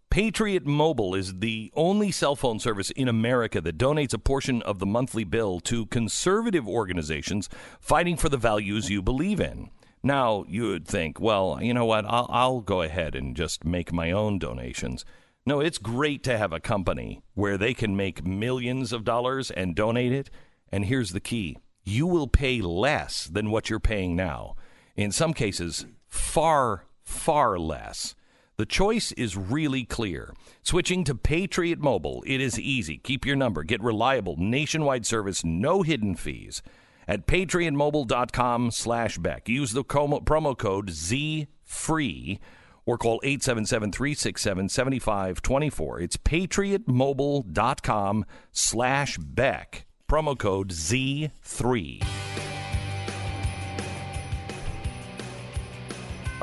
Patriot 0.10 0.66
Mobile 0.66 1.16
is 1.16 1.40
the 1.40 1.72
only 1.76 2.12
cell 2.12 2.36
phone 2.36 2.60
service 2.60 2.92
in 2.92 3.08
America 3.08 3.60
that 3.62 3.80
donates 3.80 4.14
a 4.14 4.20
portion 4.20 4.62
of 4.62 4.78
the 4.78 4.86
monthly 4.86 5.24
bill 5.24 5.60
to 5.62 5.88
conservative 5.88 6.68
organizations 6.68 7.50
fighting 7.80 8.16
for 8.16 8.30
the 8.30 8.38
values 8.38 8.92
you 8.92 9.02
believe 9.02 9.40
in. 9.40 9.72
Now, 10.04 10.44
you 10.48 10.68
would 10.68 10.86
think, 10.86 11.20
well, 11.20 11.58
you 11.62 11.74
know 11.74 11.86
what? 11.86 12.06
I'll, 12.06 12.28
I'll 12.30 12.62
go 12.62 12.82
ahead 12.82 13.16
and 13.16 13.36
just 13.36 13.64
make 13.64 13.94
my 13.94 14.12
own 14.12 14.38
donations. 14.38 15.06
No, 15.46 15.62
it's 15.62 15.78
great 15.78 16.24
to 16.24 16.38
have 16.38 16.54
a 16.54 16.60
company 16.60 17.24
where 17.34 17.58
they 17.58 17.74
can 17.74 17.96
make 17.96 18.26
millions 18.26 18.94
of 18.94 19.04
dollars 19.04 19.50
and 19.50 19.76
donate 19.76 20.12
it. 20.12 20.30
And 20.72 20.86
here's 20.86 21.14
the 21.14 21.20
key 21.20 21.58
you 21.86 22.06
will 22.06 22.28
pay 22.28 22.62
less 22.62 23.26
than 23.26 23.50
what 23.50 23.70
you're 23.70 23.80
paying 23.80 24.16
now. 24.16 24.56
In 24.96 25.12
some 25.12 25.34
cases, 25.34 25.88
far, 26.08 26.86
far 27.02 27.58
less. 27.58 28.14
The 28.58 28.68
choice 28.68 29.12
is 29.14 29.36
really 29.36 29.86
clear. 29.86 30.36
Switching 30.62 31.04
to 31.06 31.16
Patriot 31.16 31.80
Mobile, 31.80 32.24
it 32.28 32.40
is 32.40 32.60
easy. 32.60 32.98
Keep 32.98 33.26
your 33.26 33.36
number, 33.36 33.64
get 33.64 33.82
reliable 33.82 34.36
nationwide 34.38 35.08
service, 35.08 35.44
no 35.44 35.82
hidden 35.82 36.14
fees. 36.16 36.62
At 37.08 37.26
patriotmobile.com 37.26 38.70
slash 38.72 39.18
Beck. 39.18 39.50
Use 39.50 39.72
the 39.72 39.84
promo 39.84 40.56
code 40.58 40.90
ZFREE 40.90 42.40
or 42.86 42.98
call 42.98 43.22
877-367-7524. 43.22 46.02
It's 46.02 46.18
patriotmobile.com 46.18 48.26
slash 48.52 49.18
Beck. 49.18 49.86
Promo 50.08 50.38
code 50.38 50.70
Z3. 50.70 52.53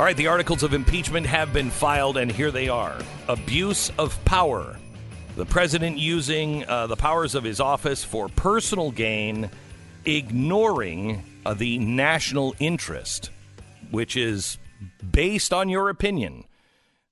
All 0.01 0.07
right, 0.07 0.16
the 0.16 0.28
articles 0.28 0.62
of 0.62 0.72
impeachment 0.72 1.26
have 1.26 1.53
been 1.53 1.68
filed, 1.68 2.16
and 2.16 2.32
here 2.32 2.51
they 2.51 2.70
are. 2.70 2.96
Abuse 3.28 3.92
of 3.98 4.18
power. 4.24 4.78
The 5.36 5.44
president 5.44 5.98
using 5.98 6.66
uh, 6.66 6.86
the 6.86 6.96
powers 6.96 7.34
of 7.34 7.44
his 7.44 7.61
office 7.61 8.03
for 8.03 8.30
personal 8.30 8.92
gain, 8.92 9.51
ignoring 10.07 11.22
uh, 11.44 11.53
the 11.53 11.78
national 11.80 12.55
interest, 12.59 13.28
which 13.90 14.16
is 14.16 14.57
based 15.12 15.53
on 15.53 15.68
your 15.68 15.90
opinion. 15.90 16.44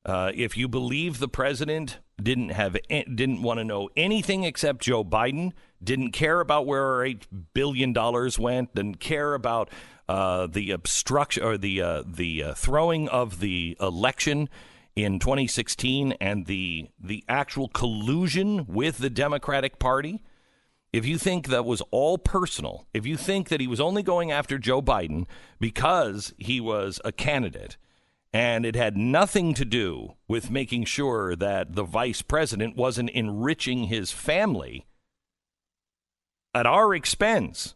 Uh, 0.07 0.33
if 0.35 0.57
you 0.57 0.67
believe 0.67 1.19
the 1.19 1.29
president 1.29 1.99
didn't 2.23 2.49
have 2.49 2.75
didn't 2.89 3.43
want 3.43 3.59
to 3.59 3.65
know 3.65 3.91
anything 3.99 4.45
except 4.45 4.81
Joe 4.81 5.05
Biden, 5.05 5.53
didn't 5.85 6.13
care 6.13 6.41
about 6.41 6.67
where 6.67 6.85
our 6.85 7.05
eight 7.05 7.27
billion 7.53 7.93
dollars 7.93 8.39
went, 8.39 8.75
didn't 8.75 8.99
care 8.99 9.35
about 9.35 9.69
uh, 10.09 10.47
the 10.47 10.71
obstruction 10.71 11.43
or 11.43 11.59
the 11.59 11.83
uh, 11.83 12.03
the 12.07 12.43
uh, 12.43 12.55
throwing 12.55 13.09
of 13.09 13.41
the 13.41 13.77
election 13.81 14.49
in 14.97 15.19
2016 15.19 16.13
and 16.21 16.47
the 16.47 16.89
the 16.99 17.25
actual 17.29 17.69
collusion 17.69 18.67
with 18.67 18.99
the 18.99 19.11
Democratic 19.11 19.79
Party. 19.79 20.23
If 20.91 21.05
you 21.05 21.19
think 21.19 21.49
that 21.49 21.67
was 21.67 21.83
all 21.91 22.17
personal, 22.17 22.87
if 22.95 23.05
you 23.05 23.19
think 23.19 23.51
that 23.51 23.61
he 23.61 23.67
was 23.67 23.81
only 23.81 24.03
going 24.03 24.33
after 24.33 24.57
Joe 24.59 24.81
Biden 24.81 25.27
because 25.61 26.33
he 26.39 26.61
was 26.61 26.99
a 27.05 27.13
candidate 27.13 27.77
and 28.33 28.67
it 28.67 28.75
had 28.75 28.97
nothing 28.97 29.55
to 29.55 29.65
do 29.65 30.15
with 30.27 30.51
making 30.51 30.85
sure 30.85 31.37
that 31.37 31.75
the 31.75 31.85
vice 31.85 32.23
president 32.23 32.77
wasn't 32.77 33.11
enriching 33.11 33.85
his 33.85 34.13
family 34.13 34.87
at 36.55 36.67
our 36.67 36.95
expense, 36.95 37.75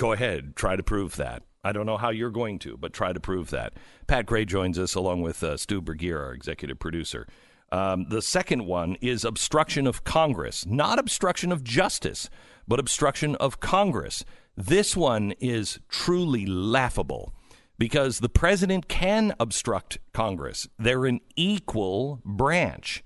go 0.00 0.12
ahead, 0.12 0.56
try 0.56 0.76
to 0.76 0.82
prove 0.82 1.16
that. 1.16 1.42
I 1.62 1.72
don't 1.72 1.84
know 1.84 1.98
how 1.98 2.08
you're 2.08 2.30
going 2.30 2.58
to, 2.60 2.78
but 2.78 2.94
try 2.94 3.12
to 3.12 3.20
prove 3.20 3.50
that. 3.50 3.74
Pat 4.06 4.24
Gray 4.24 4.46
joins 4.46 4.78
us 4.78 4.94
along 4.94 5.20
with 5.20 5.42
uh, 5.42 5.58
Stu 5.58 5.82
Burguiere, 5.82 6.18
our 6.18 6.32
executive 6.32 6.78
producer. 6.78 7.26
Um, 7.70 8.06
the 8.08 8.22
second 8.22 8.64
one 8.64 8.96
is 9.02 9.26
obstruction 9.26 9.86
of 9.86 10.02
Congress, 10.02 10.64
not 10.64 10.98
obstruction 10.98 11.52
of 11.52 11.62
justice, 11.62 12.30
but 12.66 12.80
obstruction 12.80 13.34
of 13.36 13.60
Congress. 13.60 14.24
This 14.56 14.96
one 14.96 15.32
is 15.32 15.78
truly 15.90 16.46
laughable 16.46 17.34
because 17.78 18.20
the 18.20 18.30
president 18.30 18.88
can 18.88 19.34
obstruct 19.38 19.98
Congress. 20.14 20.66
They're 20.78 21.04
an 21.04 21.20
equal 21.36 22.22
branch, 22.24 23.04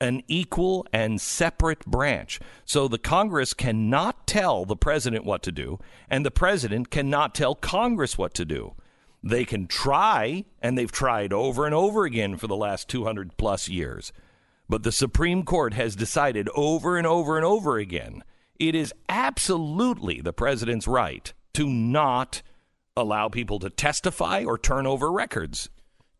an 0.00 0.22
equal 0.28 0.86
and 0.92 1.20
separate 1.20 1.84
branch. 1.84 2.40
So 2.64 2.88
the 2.88 2.98
Congress 2.98 3.54
cannot 3.54 4.26
tell 4.26 4.64
the 4.64 4.76
president 4.76 5.24
what 5.24 5.42
to 5.42 5.52
do, 5.52 5.78
and 6.08 6.24
the 6.24 6.30
president 6.30 6.90
cannot 6.90 7.34
tell 7.34 7.54
Congress 7.54 8.16
what 8.16 8.34
to 8.34 8.44
do. 8.44 8.74
They 9.22 9.44
can 9.44 9.66
try, 9.66 10.44
and 10.62 10.78
they've 10.78 10.90
tried 10.90 11.32
over 11.32 11.66
and 11.66 11.74
over 11.74 12.04
again 12.04 12.36
for 12.36 12.46
the 12.46 12.56
last 12.56 12.88
200 12.88 13.36
plus 13.36 13.68
years. 13.68 14.12
But 14.68 14.82
the 14.82 14.92
Supreme 14.92 15.42
Court 15.42 15.74
has 15.74 15.94
decided 15.96 16.48
over 16.54 16.96
and 16.96 17.06
over 17.06 17.36
and 17.36 17.44
over 17.44 17.76
again 17.76 18.22
it 18.60 18.74
is 18.74 18.92
absolutely 19.08 20.20
the 20.20 20.34
president's 20.34 20.86
right 20.86 21.32
to 21.54 21.66
not 21.66 22.42
allow 22.96 23.28
people 23.28 23.58
to 23.58 23.70
testify 23.70 24.44
or 24.44 24.58
turn 24.58 24.86
over 24.86 25.10
records. 25.10 25.70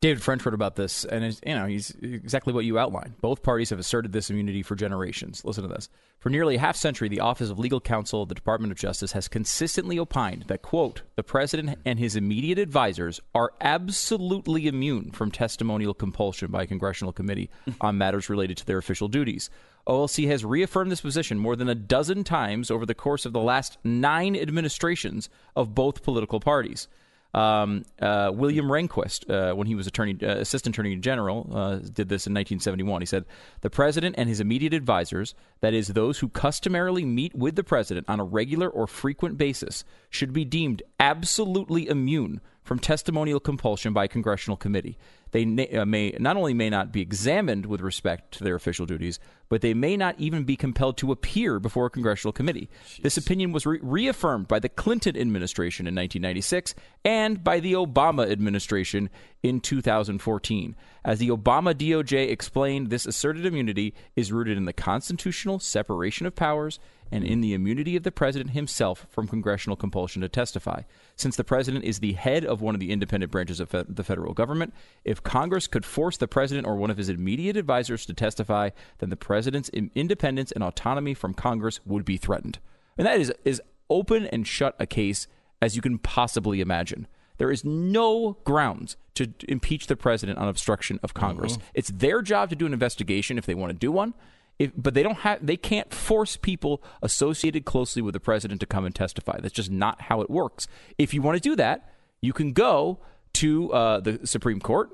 David 0.00 0.22
French 0.22 0.46
wrote 0.46 0.54
about 0.54 0.76
this, 0.76 1.04
and 1.04 1.38
you 1.44 1.54
know 1.54 1.66
he's 1.66 1.90
exactly 2.00 2.54
what 2.54 2.64
you 2.64 2.78
outlined. 2.78 3.20
Both 3.20 3.42
parties 3.42 3.68
have 3.68 3.78
asserted 3.78 4.12
this 4.12 4.30
immunity 4.30 4.62
for 4.62 4.74
generations. 4.74 5.44
Listen 5.44 5.62
to 5.62 5.68
this: 5.68 5.90
for 6.18 6.30
nearly 6.30 6.54
a 6.54 6.58
half 6.58 6.76
century, 6.76 7.10
the 7.10 7.20
Office 7.20 7.50
of 7.50 7.58
Legal 7.58 7.82
Counsel 7.82 8.22
of 8.22 8.30
the 8.30 8.34
Department 8.34 8.72
of 8.72 8.78
Justice 8.78 9.12
has 9.12 9.28
consistently 9.28 9.98
opined 9.98 10.44
that 10.44 10.62
quote 10.62 11.02
the 11.16 11.22
president 11.22 11.78
and 11.84 11.98
his 11.98 12.16
immediate 12.16 12.58
advisors 12.58 13.20
are 13.34 13.52
absolutely 13.60 14.68
immune 14.68 15.10
from 15.10 15.30
testimonial 15.30 15.92
compulsion 15.92 16.50
by 16.50 16.62
a 16.62 16.66
congressional 16.66 17.12
committee 17.12 17.50
on 17.82 17.98
matters 17.98 18.30
related 18.30 18.56
to 18.56 18.64
their 18.64 18.78
official 18.78 19.08
duties. 19.08 19.50
OLC 19.86 20.26
has 20.28 20.46
reaffirmed 20.46 20.90
this 20.90 21.02
position 21.02 21.38
more 21.38 21.56
than 21.56 21.68
a 21.68 21.74
dozen 21.74 22.24
times 22.24 22.70
over 22.70 22.86
the 22.86 22.94
course 22.94 23.26
of 23.26 23.34
the 23.34 23.38
last 23.38 23.76
nine 23.84 24.34
administrations 24.34 25.28
of 25.54 25.74
both 25.74 26.02
political 26.02 26.40
parties. 26.40 26.88
Um, 27.32 27.84
uh, 28.00 28.32
William 28.34 28.66
Rehnquist, 28.66 29.30
uh, 29.30 29.54
when 29.54 29.66
he 29.66 29.74
was 29.74 29.86
attorney, 29.86 30.16
uh, 30.22 30.38
assistant 30.38 30.74
attorney 30.74 30.96
general, 30.96 31.48
uh, 31.52 31.76
did 31.76 32.08
this 32.08 32.26
in 32.26 32.34
1971. 32.34 33.02
He 33.02 33.06
said, 33.06 33.24
"The 33.60 33.70
president 33.70 34.16
and 34.18 34.28
his 34.28 34.40
immediate 34.40 34.74
advisors, 34.74 35.34
that 35.60 35.72
is, 35.72 35.88
those 35.88 36.18
who 36.18 36.28
customarily 36.28 37.04
meet 37.04 37.34
with 37.34 37.54
the 37.54 37.64
president 37.64 38.08
on 38.08 38.18
a 38.18 38.24
regular 38.24 38.68
or 38.68 38.86
frequent 38.86 39.38
basis, 39.38 39.84
should 40.08 40.32
be 40.32 40.44
deemed 40.44 40.82
absolutely 40.98 41.88
immune 41.88 42.40
from 42.62 42.78
testimonial 42.78 43.40
compulsion 43.40 43.92
by 43.92 44.04
a 44.04 44.08
congressional 44.08 44.56
committee. 44.56 44.98
they 45.32 45.44
na- 45.44 45.80
uh, 45.80 45.84
may 45.84 46.10
not 46.18 46.36
only 46.36 46.52
may 46.52 46.68
not 46.68 46.92
be 46.92 47.00
examined 47.00 47.64
with 47.64 47.80
respect 47.80 48.32
to 48.32 48.42
their 48.42 48.56
official 48.56 48.84
duties, 48.84 49.20
but 49.48 49.60
they 49.60 49.74
may 49.74 49.96
not 49.96 50.14
even 50.18 50.42
be 50.42 50.56
compelled 50.56 50.96
to 50.96 51.12
appear 51.12 51.60
before 51.60 51.86
a 51.86 51.90
congressional 51.90 52.32
committee. 52.32 52.68
This 53.02 53.16
opinion 53.16 53.52
was 53.52 53.64
re- 53.64 53.78
reaffirmed 53.80 54.48
by 54.48 54.58
the 54.58 54.68
Clinton 54.68 55.16
administration 55.16 55.86
in 55.86 55.94
1996 55.94 56.74
and 57.04 57.44
by 57.44 57.60
the 57.60 57.74
Obama 57.74 58.28
administration 58.30 59.08
in 59.42 59.60
2014. 59.60 60.74
As 61.04 61.18
the 61.18 61.28
Obama 61.28 61.74
DOJ 61.74 62.28
explained, 62.28 62.90
this 62.90 63.06
asserted 63.06 63.46
immunity 63.46 63.94
is 64.16 64.32
rooted 64.32 64.56
in 64.56 64.64
the 64.64 64.72
constitutional 64.72 65.58
separation 65.60 66.26
of 66.26 66.34
powers 66.34 66.78
and 67.12 67.24
in 67.24 67.40
the 67.40 67.54
immunity 67.54 67.96
of 67.96 68.02
the 68.02 68.12
president 68.12 68.50
himself 68.50 69.06
from 69.10 69.26
congressional 69.26 69.76
compulsion 69.76 70.22
to 70.22 70.28
testify. 70.28 70.82
Since 71.20 71.36
the 71.36 71.44
president 71.44 71.84
is 71.84 71.98
the 71.98 72.14
head 72.14 72.46
of 72.46 72.62
one 72.62 72.74
of 72.74 72.80
the 72.80 72.90
independent 72.90 73.30
branches 73.30 73.60
of 73.60 73.68
fe- 73.68 73.84
the 73.86 74.02
federal 74.02 74.32
government, 74.32 74.72
if 75.04 75.22
Congress 75.22 75.66
could 75.66 75.84
force 75.84 76.16
the 76.16 76.26
president 76.26 76.66
or 76.66 76.76
one 76.76 76.90
of 76.90 76.96
his 76.96 77.10
immediate 77.10 77.58
advisors 77.58 78.06
to 78.06 78.14
testify, 78.14 78.70
then 79.00 79.10
the 79.10 79.16
president's 79.16 79.68
independence 79.68 80.50
and 80.50 80.64
autonomy 80.64 81.12
from 81.12 81.34
Congress 81.34 81.78
would 81.84 82.06
be 82.06 82.16
threatened. 82.16 82.58
And 82.96 83.06
that 83.06 83.20
is 83.20 83.30
is 83.44 83.60
open 83.90 84.28
and 84.28 84.46
shut 84.46 84.74
a 84.78 84.86
case 84.86 85.26
as 85.60 85.76
you 85.76 85.82
can 85.82 85.98
possibly 85.98 86.62
imagine. 86.62 87.06
There 87.36 87.50
is 87.50 87.66
no 87.66 88.38
grounds 88.44 88.96
to 89.16 89.28
impeach 89.46 89.88
the 89.88 89.96
president 89.96 90.38
on 90.38 90.48
obstruction 90.48 90.98
of 91.02 91.12
Congress. 91.12 91.58
Mm-hmm. 91.58 91.66
It's 91.74 91.90
their 91.90 92.22
job 92.22 92.48
to 92.48 92.56
do 92.56 92.64
an 92.64 92.72
investigation 92.72 93.36
if 93.36 93.44
they 93.44 93.54
want 93.54 93.72
to 93.72 93.78
do 93.78 93.92
one. 93.92 94.14
If, 94.60 94.72
but 94.76 94.92
they 94.92 95.02
don't 95.02 95.20
have 95.20 95.44
they 95.44 95.56
can't 95.56 95.92
force 95.92 96.36
people 96.36 96.82
associated 97.02 97.64
closely 97.64 98.02
with 98.02 98.12
the 98.12 98.20
president 98.20 98.60
to 98.60 98.66
come 98.66 98.84
and 98.84 98.94
testify. 98.94 99.40
That's 99.40 99.54
just 99.54 99.70
not 99.70 100.02
how 100.02 100.20
it 100.20 100.28
works. 100.28 100.68
If 100.98 101.14
you 101.14 101.22
want 101.22 101.42
to 101.42 101.48
do 101.48 101.56
that, 101.56 101.90
you 102.20 102.34
can 102.34 102.52
go 102.52 102.98
to 103.32 103.72
uh, 103.72 104.00
the 104.00 104.26
Supreme 104.26 104.60
Court 104.60 104.90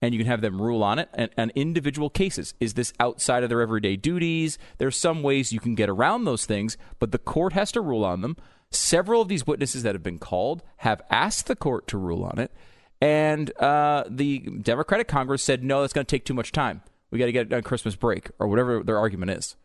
and 0.00 0.14
you 0.14 0.20
can 0.20 0.28
have 0.28 0.40
them 0.40 0.62
rule 0.62 0.84
on 0.84 1.00
it 1.00 1.08
and, 1.14 1.30
and 1.36 1.50
individual 1.56 2.10
cases. 2.10 2.54
Is 2.60 2.74
this 2.74 2.92
outside 3.00 3.42
of 3.42 3.48
their 3.48 3.60
everyday 3.60 3.96
duties? 3.96 4.56
There's 4.78 4.96
some 4.96 5.24
ways 5.24 5.52
you 5.52 5.58
can 5.58 5.74
get 5.74 5.88
around 5.88 6.24
those 6.24 6.46
things, 6.46 6.76
but 7.00 7.10
the 7.10 7.18
court 7.18 7.54
has 7.54 7.72
to 7.72 7.80
rule 7.80 8.04
on 8.04 8.20
them. 8.20 8.36
Several 8.70 9.20
of 9.20 9.26
these 9.26 9.48
witnesses 9.48 9.82
that 9.82 9.96
have 9.96 10.04
been 10.04 10.20
called 10.20 10.62
have 10.76 11.02
asked 11.10 11.48
the 11.48 11.56
court 11.56 11.88
to 11.88 11.98
rule 11.98 12.22
on 12.22 12.38
it, 12.38 12.52
and 13.00 13.50
uh, 13.58 14.04
the 14.08 14.38
Democratic 14.62 15.08
Congress 15.08 15.42
said 15.42 15.64
no, 15.64 15.80
that's 15.80 15.92
going 15.92 16.06
to 16.06 16.16
take 16.16 16.24
too 16.24 16.34
much 16.34 16.52
time. 16.52 16.82
We 17.10 17.18
got 17.18 17.26
to 17.26 17.32
get 17.32 17.46
it 17.46 17.52
on 17.52 17.62
Christmas 17.62 17.96
break 17.96 18.30
or 18.38 18.48
whatever 18.48 18.82
their 18.82 18.98
argument 18.98 19.30
is. 19.32 19.56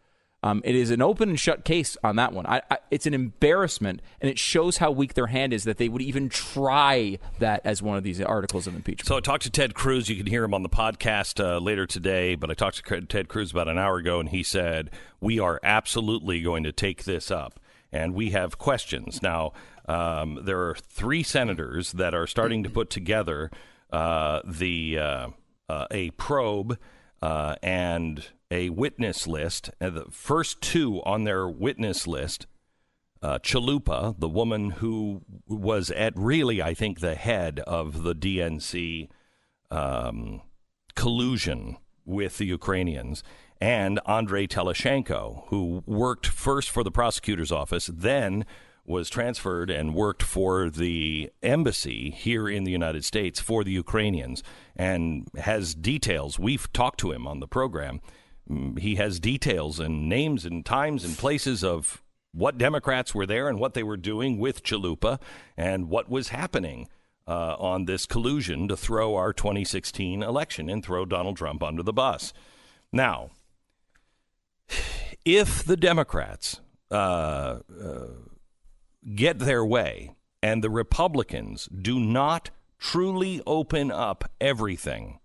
Um, 0.43 0.61
it 0.65 0.75
is 0.75 0.91
an 0.91 1.01
open 1.01 1.29
and 1.29 1.39
shut 1.39 1.63
case 1.63 1.95
on 2.03 2.17
that 2.17 2.33
one. 2.33 2.45
I, 2.45 2.61
I, 2.69 2.77
it's 2.91 3.05
an 3.05 3.13
embarrassment, 3.13 4.01
and 4.19 4.29
it 4.29 4.37
shows 4.37 4.75
how 4.77 4.91
weak 4.91 5.13
their 5.13 5.27
hand 5.27 5.53
is 5.53 5.63
that 5.63 5.77
they 5.77 5.87
would 5.87 6.01
even 6.01 6.27
try 6.27 7.17
that 7.39 7.61
as 7.63 7.81
one 7.81 7.95
of 7.95 8.03
these 8.03 8.19
articles 8.19 8.67
of 8.67 8.75
impeachment. 8.75 9.07
So 9.07 9.15
I 9.15 9.21
talked 9.21 9.43
to 9.43 9.49
Ted 9.49 9.73
Cruz. 9.73 10.09
You 10.09 10.17
can 10.17 10.25
hear 10.25 10.43
him 10.43 10.53
on 10.53 10.61
the 10.61 10.69
podcast 10.69 11.41
uh, 11.41 11.59
later 11.59 11.85
today. 11.85 12.35
But 12.35 12.51
I 12.51 12.55
talked 12.55 12.85
to 12.85 13.01
Ted 13.01 13.29
Cruz 13.29 13.51
about 13.51 13.69
an 13.69 13.77
hour 13.77 13.97
ago, 13.97 14.19
and 14.19 14.29
he 14.29 14.43
said 14.43 14.91
we 15.21 15.39
are 15.39 15.61
absolutely 15.63 16.41
going 16.41 16.63
to 16.63 16.73
take 16.73 17.05
this 17.05 17.31
up, 17.31 17.57
and 17.93 18.13
we 18.13 18.31
have 18.31 18.57
questions 18.57 19.21
now. 19.21 19.53
Um, 19.87 20.39
there 20.43 20.59
are 20.59 20.75
three 20.75 21.23
senators 21.23 21.93
that 21.93 22.13
are 22.13 22.27
starting 22.27 22.63
to 22.63 22.69
put 22.69 22.89
together 22.89 23.49
uh, 23.93 24.41
the 24.43 24.99
uh, 24.99 25.27
uh, 25.69 25.87
a 25.89 26.09
probe 26.11 26.77
uh, 27.23 27.55
and 27.63 28.25
a 28.51 28.69
witness 28.69 29.25
list. 29.27 29.69
And 29.79 29.95
the 29.95 30.05
first 30.11 30.59
two 30.59 31.01
on 31.03 31.23
their 31.23 31.47
witness 31.47 32.05
list 32.05 32.47
uh, 33.21 33.39
Chalupa, 33.39 34.19
the 34.19 34.27
woman 34.27 34.71
who 34.71 35.21
was 35.47 35.89
at 35.91 36.11
really, 36.17 36.61
I 36.61 36.73
think, 36.73 36.99
the 36.99 37.15
head 37.15 37.61
of 37.61 38.03
the 38.03 38.13
DNC 38.13 39.07
um, 39.71 40.41
collusion 40.95 41.77
with 42.03 42.39
the 42.39 42.45
Ukrainians, 42.45 43.23
and 43.61 44.01
Andrei 44.05 44.45
Telizhenko, 44.45 45.47
who 45.47 45.81
worked 45.85 46.27
first 46.27 46.69
for 46.69 46.83
the 46.83 46.91
prosecutor's 46.91 47.53
office, 47.53 47.89
then 47.93 48.45
was 48.85 49.09
transferred 49.09 49.69
and 49.69 49.95
worked 49.95 50.21
for 50.21 50.69
the 50.69 51.31
embassy 51.41 52.11
here 52.11 52.49
in 52.49 52.65
the 52.65 52.71
United 52.71 53.05
States 53.05 53.39
for 53.39 53.63
the 53.63 53.71
Ukrainians 53.71 54.43
and 54.75 55.27
has 55.37 55.73
details. 55.73 56.37
We've 56.37 56.71
talked 56.73 56.99
to 56.99 57.11
him 57.11 57.25
on 57.25 57.39
the 57.39 57.47
program. 57.47 58.01
Mm, 58.49 58.79
He 58.79 58.95
has 58.95 59.19
details 59.19 59.79
and 59.79 60.09
names 60.09 60.45
and 60.45 60.65
times 60.65 61.05
and 61.05 61.17
places 61.17 61.63
of 61.63 62.03
what 62.33 62.57
Democrats 62.57 63.15
were 63.15 63.25
there 63.25 63.47
and 63.47 63.59
what 63.59 63.73
they 63.73 63.83
were 63.83 63.97
doing 63.97 64.37
with 64.37 64.63
Chalupa 64.63 65.19
and 65.55 65.87
what 65.87 66.09
was 66.09 66.29
happening 66.29 66.89
uh, 67.25 67.55
on 67.57 67.85
this 67.85 68.05
collusion 68.05 68.67
to 68.67 68.75
throw 68.75 69.15
our 69.15 69.31
2016 69.31 70.21
election 70.21 70.69
and 70.69 70.83
throw 70.83 71.05
Donald 71.05 71.37
Trump 71.37 71.63
under 71.63 71.83
the 71.83 71.93
bus. 71.93 72.33
Now, 72.91 73.29
if 75.23 75.63
the 75.63 75.77
Democrats 75.77 76.59
uh, 76.91 77.59
uh, 77.81 78.07
get 79.15 79.39
their 79.39 79.65
way 79.65 80.15
and 80.41 80.63
the 80.63 80.69
Republicans 80.69 81.67
do 81.67 81.99
not 81.99 82.49
truly 82.79 83.41
open 83.47 83.91
up 83.91 84.29
everything 84.41 85.19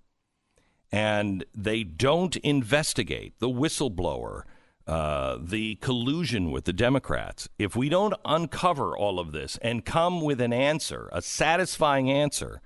and 0.91 1.45
they 1.55 1.85
don't 1.85 2.37
investigate 2.37 3.35
the 3.41 3.49
whistleblower, 3.49 4.43
uh, 4.87 5.37
the 5.41 5.75
collusion 5.77 6.51
with 6.51 6.65
the 6.65 6.73
Democrats, 6.73 7.49
if 7.59 7.77
we 7.77 7.89
don't 7.89 8.15
uncover 8.25 8.97
all 8.97 9.19
of 9.19 9.33
this 9.33 9.59
and 9.61 9.85
come 9.85 10.23
with 10.23 10.41
an 10.41 10.53
answer, 10.53 11.11
a 11.13 11.21
satisfying 11.21 12.11
answer, 12.11 12.63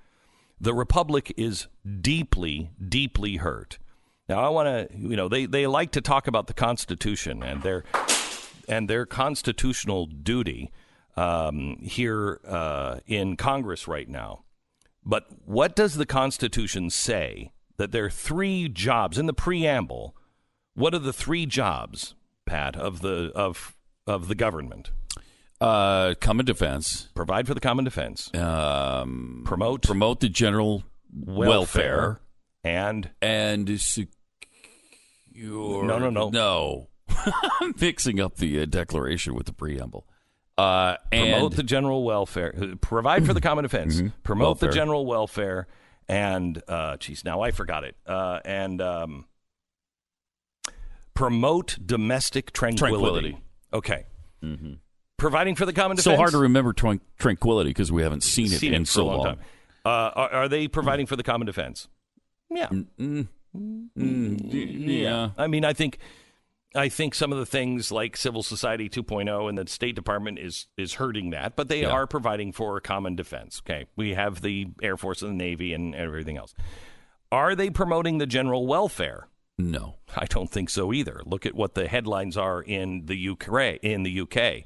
the 0.59 0.73
Republic 0.73 1.33
is 1.35 1.67
deeply, 2.01 2.71
deeply 2.87 3.37
hurt. 3.37 3.77
Now, 4.29 4.39
I 4.39 4.49
want 4.49 4.89
to, 4.89 4.97
you 4.97 5.17
know, 5.17 5.27
they, 5.27 5.45
they 5.45 5.67
like 5.67 5.91
to 5.91 6.01
talk 6.01 6.27
about 6.27 6.47
the 6.47 6.53
Constitution 6.53 7.43
and 7.43 7.61
their 7.61 7.83
and 8.69 8.89
their 8.89 9.05
constitutional 9.05 10.05
duty 10.05 10.71
um, 11.15 11.77
here 11.81 12.39
uh, 12.47 12.99
in 13.05 13.35
Congress 13.37 13.87
right 13.87 14.09
now. 14.09 14.43
But 15.05 15.27
what 15.45 15.75
does 15.75 15.95
the 15.95 16.05
Constitution 16.05 16.89
say? 16.89 17.51
That 17.77 17.91
there 17.91 18.05
are 18.05 18.09
three 18.09 18.69
jobs 18.69 19.17
in 19.17 19.25
the 19.25 19.33
preamble. 19.33 20.15
What 20.75 20.93
are 20.93 20.99
the 20.99 21.11
three 21.11 21.45
jobs, 21.45 22.15
Pat, 22.45 22.75
of 22.75 23.01
the 23.01 23.31
of 23.35 23.75
of 24.05 24.27
the 24.27 24.35
government? 24.35 24.91
Uh, 25.59 26.13
common 26.19 26.45
defense. 26.45 27.09
Provide 27.15 27.47
for 27.47 27.53
the 27.53 27.59
common 27.59 27.85
defense. 27.85 28.33
Um, 28.35 29.43
promote 29.45 29.81
promote 29.81 30.19
the 30.19 30.29
general 30.29 30.83
welfare, 31.11 32.19
and 32.63 33.09
and 33.21 33.81
secure. 33.81 34.07
No, 35.35 35.97
no, 35.97 36.09
no. 36.09 36.29
no. 36.29 36.89
I'm 37.61 37.73
mixing 37.79 38.19
up 38.19 38.37
the 38.37 38.61
uh, 38.61 38.65
declaration 38.65 39.35
with 39.35 39.45
the 39.45 39.53
preamble. 39.53 40.07
Uh, 40.57 40.97
and 41.11 41.31
promote 41.33 41.55
the 41.55 41.63
general 41.63 42.03
welfare. 42.03 42.53
Provide 42.81 43.25
for 43.25 43.33
the 43.33 43.41
common 43.41 43.63
defense. 43.63 43.99
Mhm. 44.01 44.13
Promote 44.23 44.59
the 44.59 44.69
general 44.69 45.05
welfare. 45.05 45.67
And 46.07 46.61
uh, 46.67 46.97
geez, 46.97 47.23
now 47.25 47.41
I 47.41 47.51
forgot 47.51 47.83
it. 47.83 47.95
Uh, 48.05 48.39
and 48.45 48.81
um, 48.81 49.25
promote 51.13 51.77
domestic 51.83 52.51
tranquility. 52.51 52.91
Tranquility. 52.93 53.37
Okay. 53.73 54.05
Mhm. 54.43 54.77
Providing 55.17 55.55
for 55.55 55.65
the 55.65 55.73
common 55.73 55.95
defense. 55.97 56.13
so 56.15 56.17
hard 56.17 56.31
to 56.31 56.37
remember 56.37 56.73
tran- 56.73 56.99
tranquility 57.17 57.69
because 57.69 57.91
we 57.91 58.01
haven't 58.03 58.23
seen 58.23 58.47
it 58.47 58.59
Seen 58.59 58.73
in 58.73 58.81
it 58.83 58.87
so 58.87 59.05
long 59.05 59.19
long. 59.19 59.37
Uh, 59.85 59.89
are, 60.15 60.29
are 60.33 60.47
they 60.49 60.67
providing 60.67 61.05
for 61.05 61.15
the 61.15 61.23
common 61.23 61.45
defense? 61.45 61.87
Yeah. 62.49 62.67
Mm, 62.67 63.27
mm, 63.57 64.39
yeah. 65.01 65.29
I 65.37 65.47
mean, 65.47 65.65
I 65.65 65.73
think 65.73 65.97
I 66.75 66.89
think 66.89 67.13
some 67.13 67.31
of 67.31 67.37
the 67.37 67.45
things 67.45 67.91
like 67.91 68.17
civil 68.17 68.41
society 68.41 68.89
2.0 68.89 69.47
and 69.47 69.57
the 69.57 69.67
State 69.67 69.95
Department 69.95 70.39
is 70.39 70.67
is 70.77 70.95
hurting 70.95 71.29
that, 71.29 71.55
but 71.55 71.67
they 71.67 71.81
Yeah. 71.81 71.91
are 71.91 72.07
providing 72.07 72.51
for 72.51 72.79
common 72.81 73.15
defense. 73.15 73.61
Okay, 73.63 73.85
we 73.95 74.15
have 74.15 74.41
the 74.41 74.67
Air 74.81 74.97
Force 74.97 75.21
and 75.21 75.31
the 75.39 75.43
Navy 75.43 75.73
and 75.73 75.93
everything 75.93 76.37
else. 76.37 76.53
Are 77.31 77.55
they 77.55 77.69
promoting 77.69 78.17
the 78.17 78.25
general 78.25 78.65
welfare? 78.67 79.27
No, 79.57 79.97
I 80.15 80.25
don't 80.25 80.49
think 80.49 80.69
so 80.71 80.91
either. 80.91 81.21
Look 81.25 81.45
at 81.45 81.53
what 81.55 81.75
the 81.75 81.87
headlines 81.87 82.37
are 82.37 82.61
in 82.61 83.05
the 83.05 83.15
UK. 83.29 83.77
In 83.83 84.01
the 84.01 84.11
UK, 84.21 84.65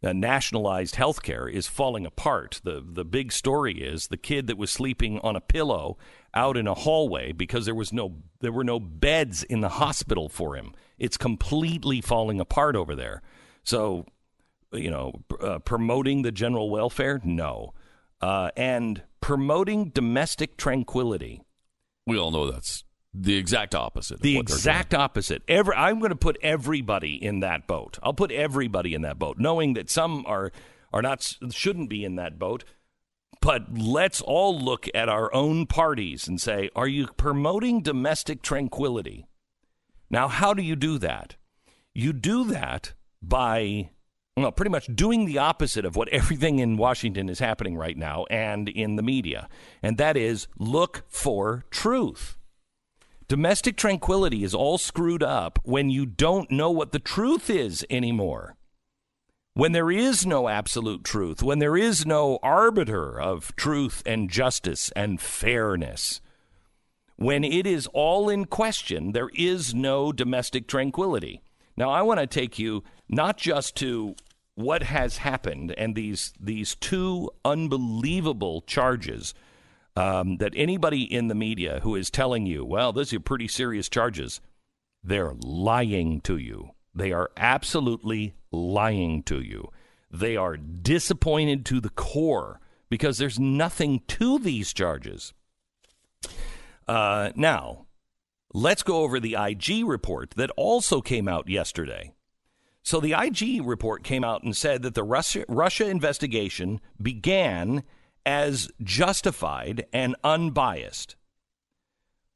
uh, 0.00 0.12
nationalized 0.12 0.94
healthcare 0.94 1.52
is 1.52 1.66
falling 1.66 2.06
apart. 2.06 2.60
the 2.62 2.80
The 2.86 3.04
big 3.04 3.32
story 3.32 3.80
is 3.80 4.06
the 4.08 4.16
kid 4.16 4.46
that 4.46 4.56
was 4.58 4.70
sleeping 4.70 5.18
on 5.20 5.34
a 5.34 5.40
pillow 5.40 5.98
out 6.34 6.56
in 6.56 6.68
a 6.68 6.74
hallway 6.74 7.32
because 7.32 7.64
there 7.66 7.74
was 7.74 7.92
no 7.92 8.22
there 8.40 8.52
were 8.52 8.62
no 8.62 8.78
beds 8.78 9.42
in 9.42 9.60
the 9.60 9.70
hospital 9.70 10.28
for 10.28 10.54
him. 10.54 10.72
It's 10.98 11.16
completely 11.16 12.00
falling 12.00 12.40
apart 12.40 12.76
over 12.76 12.94
there. 12.94 13.22
So, 13.62 14.06
you 14.72 14.90
know, 14.90 15.12
uh, 15.40 15.58
promoting 15.60 16.22
the 16.22 16.32
general 16.32 16.70
welfare, 16.70 17.20
no, 17.24 17.74
uh, 18.20 18.50
and 18.56 19.02
promoting 19.20 19.90
domestic 19.90 20.56
tranquility. 20.56 21.42
We 22.06 22.18
all 22.18 22.30
know 22.30 22.50
that's 22.50 22.84
the 23.14 23.36
exact 23.36 23.74
opposite. 23.74 24.20
The 24.20 24.38
exact 24.38 24.94
opposite. 24.94 25.42
Every, 25.48 25.74
I'm 25.74 25.98
going 25.98 26.10
to 26.10 26.16
put 26.16 26.38
everybody 26.42 27.22
in 27.22 27.40
that 27.40 27.66
boat. 27.66 27.98
I'll 28.02 28.14
put 28.14 28.32
everybody 28.32 28.94
in 28.94 29.02
that 29.02 29.18
boat, 29.18 29.38
knowing 29.38 29.74
that 29.74 29.90
some 29.90 30.24
are 30.26 30.52
are 30.92 31.02
not 31.02 31.36
shouldn't 31.50 31.90
be 31.90 32.04
in 32.04 32.16
that 32.16 32.38
boat. 32.38 32.64
But 33.40 33.78
let's 33.78 34.20
all 34.20 34.58
look 34.58 34.88
at 34.94 35.08
our 35.08 35.32
own 35.32 35.66
parties 35.66 36.26
and 36.26 36.40
say, 36.40 36.70
are 36.74 36.88
you 36.88 37.06
promoting 37.16 37.82
domestic 37.82 38.42
tranquility? 38.42 39.27
Now, 40.10 40.28
how 40.28 40.54
do 40.54 40.62
you 40.62 40.76
do 40.76 40.98
that? 40.98 41.36
You 41.94 42.12
do 42.12 42.44
that 42.44 42.94
by 43.22 43.90
well, 44.36 44.52
pretty 44.52 44.70
much 44.70 44.86
doing 44.94 45.24
the 45.24 45.38
opposite 45.38 45.84
of 45.84 45.96
what 45.96 46.08
everything 46.12 46.60
in 46.60 46.76
Washington 46.76 47.28
is 47.28 47.40
happening 47.40 47.76
right 47.76 47.96
now 47.96 48.24
and 48.30 48.68
in 48.68 48.96
the 48.96 49.02
media, 49.02 49.48
and 49.82 49.98
that 49.98 50.16
is 50.16 50.46
look 50.58 51.04
for 51.08 51.64
truth. 51.70 52.36
Domestic 53.26 53.76
tranquility 53.76 54.42
is 54.42 54.54
all 54.54 54.78
screwed 54.78 55.22
up 55.22 55.58
when 55.62 55.90
you 55.90 56.06
don't 56.06 56.50
know 56.50 56.70
what 56.70 56.92
the 56.92 56.98
truth 56.98 57.50
is 57.50 57.84
anymore. 57.90 58.56
When 59.52 59.72
there 59.72 59.90
is 59.90 60.24
no 60.24 60.48
absolute 60.48 61.04
truth, 61.04 61.42
when 61.42 61.58
there 61.58 61.76
is 61.76 62.06
no 62.06 62.38
arbiter 62.42 63.20
of 63.20 63.54
truth 63.56 64.02
and 64.06 64.30
justice 64.30 64.90
and 64.94 65.20
fairness, 65.20 66.20
when 67.18 67.42
it 67.42 67.66
is 67.66 67.88
all 67.88 68.28
in 68.28 68.44
question, 68.44 69.10
there 69.10 69.30
is 69.34 69.74
no 69.74 70.12
domestic 70.12 70.68
tranquility. 70.68 71.42
Now, 71.76 71.90
I 71.90 72.00
want 72.02 72.20
to 72.20 72.28
take 72.28 72.60
you 72.60 72.84
not 73.08 73.36
just 73.36 73.74
to 73.76 74.14
what 74.54 74.84
has 74.84 75.18
happened 75.18 75.72
and 75.72 75.94
these 75.94 76.32
these 76.38 76.76
two 76.76 77.30
unbelievable 77.44 78.62
charges 78.62 79.34
um, 79.96 80.36
that 80.36 80.52
anybody 80.54 81.02
in 81.02 81.26
the 81.26 81.34
media 81.34 81.80
who 81.82 81.96
is 81.96 82.08
telling 82.08 82.46
you, 82.46 82.64
well, 82.64 82.92
these 82.92 83.12
are 83.12 83.20
pretty 83.20 83.48
serious 83.48 83.88
charges, 83.88 84.40
they're 85.02 85.34
lying 85.42 86.20
to 86.20 86.36
you. 86.36 86.70
They 86.94 87.10
are 87.10 87.30
absolutely 87.36 88.34
lying 88.52 89.24
to 89.24 89.40
you. 89.40 89.70
They 90.08 90.36
are 90.36 90.56
disappointed 90.56 91.66
to 91.66 91.80
the 91.80 91.90
core 91.90 92.60
because 92.88 93.18
there's 93.18 93.40
nothing 93.40 94.02
to 94.06 94.38
these 94.38 94.72
charges. 94.72 95.34
Uh, 96.88 97.30
now, 97.36 97.86
let's 98.54 98.82
go 98.82 99.02
over 99.02 99.20
the 99.20 99.36
IG 99.38 99.86
report 99.86 100.30
that 100.36 100.50
also 100.56 101.00
came 101.00 101.28
out 101.28 101.48
yesterday. 101.48 102.12
So 102.82 103.00
the 103.00 103.12
IG 103.12 103.66
report 103.66 104.02
came 104.02 104.24
out 104.24 104.42
and 104.42 104.56
said 104.56 104.82
that 104.82 104.94
the 104.94 105.02
Russia, 105.02 105.44
Russia 105.46 105.86
investigation 105.86 106.80
began 107.00 107.82
as 108.24 108.70
justified 108.82 109.86
and 109.92 110.16
unbiased. 110.24 111.16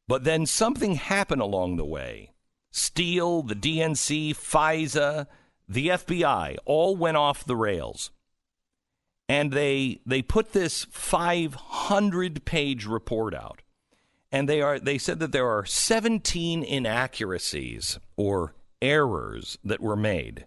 But 0.06 0.24
then 0.24 0.44
something 0.44 0.96
happened 0.96 1.40
along 1.40 1.76
the 1.76 1.86
way. 1.86 2.32
Steele, 2.70 3.42
the 3.42 3.54
DNC, 3.54 4.30
FISA, 4.36 5.26
the 5.68 5.88
FBI 5.88 6.56
all 6.66 6.96
went 6.96 7.16
off 7.16 7.44
the 7.44 7.56
rails. 7.56 8.10
And 9.28 9.52
they 9.52 10.00
they 10.04 10.20
put 10.20 10.52
this 10.52 10.84
500 10.90 12.44
page 12.44 12.84
report 12.84 13.34
out. 13.34 13.62
And 14.32 14.48
they 14.48 14.62
are 14.62 14.80
they 14.80 14.98
said 14.98 15.20
that 15.20 15.30
there 15.32 15.48
are 15.48 15.64
17 15.64 16.64
inaccuracies 16.64 17.98
or 18.16 18.54
errors 18.80 19.58
that 19.62 19.80
were 19.80 19.96
made. 19.96 20.46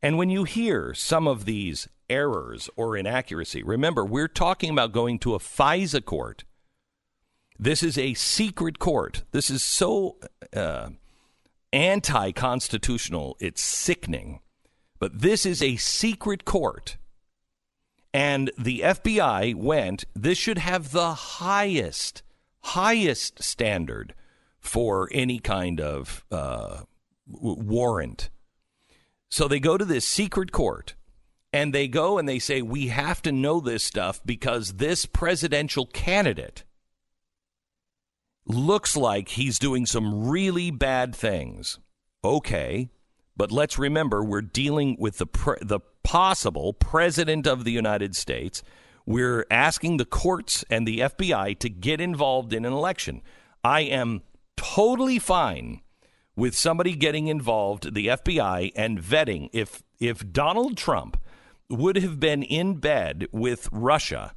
And 0.00 0.16
when 0.16 0.30
you 0.30 0.44
hear 0.44 0.94
some 0.94 1.26
of 1.26 1.44
these 1.44 1.88
errors 2.10 2.68
or 2.76 2.96
inaccuracy. 2.96 3.62
Remember, 3.62 4.04
we're 4.04 4.28
talking 4.28 4.70
about 4.70 4.92
going 4.92 5.18
to 5.20 5.34
a 5.34 5.38
FISA 5.38 6.04
court. 6.04 6.44
This 7.58 7.82
is 7.82 7.96
a 7.96 8.14
secret 8.14 8.78
court. 8.78 9.22
This 9.30 9.48
is 9.48 9.62
so 9.62 10.16
uh, 10.54 10.90
anti 11.72 12.32
constitutional, 12.32 13.36
it's 13.38 13.62
sickening. 13.62 14.40
But 14.98 15.20
this 15.20 15.46
is 15.46 15.62
a 15.62 15.76
secret 15.76 16.44
court. 16.44 16.96
And 18.12 18.50
the 18.58 18.80
FBI 18.80 19.54
went, 19.54 20.04
this 20.14 20.36
should 20.36 20.58
have 20.58 20.90
the 20.90 21.14
highest, 21.14 22.22
highest 22.62 23.42
standard 23.42 24.14
for 24.58 25.08
any 25.12 25.38
kind 25.38 25.80
of 25.80 26.24
uh, 26.30 26.82
warrant. 27.26 28.30
So 29.28 29.48
they 29.48 29.60
go 29.60 29.78
to 29.78 29.84
this 29.84 30.06
secret 30.06 30.52
court 30.52 30.94
and 31.52 31.72
they 31.72 31.88
go 31.88 32.18
and 32.18 32.28
they 32.28 32.38
say, 32.38 32.62
We 32.62 32.88
have 32.88 33.22
to 33.22 33.32
know 33.32 33.60
this 33.60 33.84
stuff 33.84 34.20
because 34.24 34.74
this 34.74 35.06
presidential 35.06 35.86
candidate 35.86 36.64
looks 38.46 38.96
like 38.96 39.30
he's 39.30 39.58
doing 39.58 39.86
some 39.86 40.28
really 40.28 40.70
bad 40.70 41.14
things. 41.14 41.78
Okay, 42.22 42.88
but 43.36 43.50
let's 43.50 43.78
remember 43.78 44.22
we're 44.22 44.42
dealing 44.42 44.96
with 44.98 45.18
the, 45.18 45.26
pre- 45.26 45.56
the 45.62 45.80
possible 46.02 46.72
president 46.72 47.46
of 47.46 47.64
the 47.64 47.72
United 47.72 48.14
States. 48.14 48.62
We're 49.06 49.46
asking 49.50 49.96
the 49.96 50.04
courts 50.04 50.64
and 50.70 50.86
the 50.86 51.00
FBI 51.00 51.58
to 51.58 51.68
get 51.68 52.00
involved 52.00 52.52
in 52.52 52.64
an 52.64 52.72
election. 52.72 53.22
I 53.64 53.80
am 53.80 54.22
totally 54.56 55.18
fine 55.18 55.80
with 56.36 56.56
somebody 56.56 56.94
getting 56.94 57.26
involved, 57.26 57.94
the 57.94 58.08
FBI, 58.08 58.72
and 58.76 59.00
vetting. 59.00 59.50
If 59.52 59.82
if 59.98 60.32
Donald 60.32 60.76
Trump 60.76 61.18
would 61.68 61.96
have 61.96 62.18
been 62.18 62.42
in 62.42 62.76
bed 62.76 63.26
with 63.32 63.68
Russia, 63.70 64.34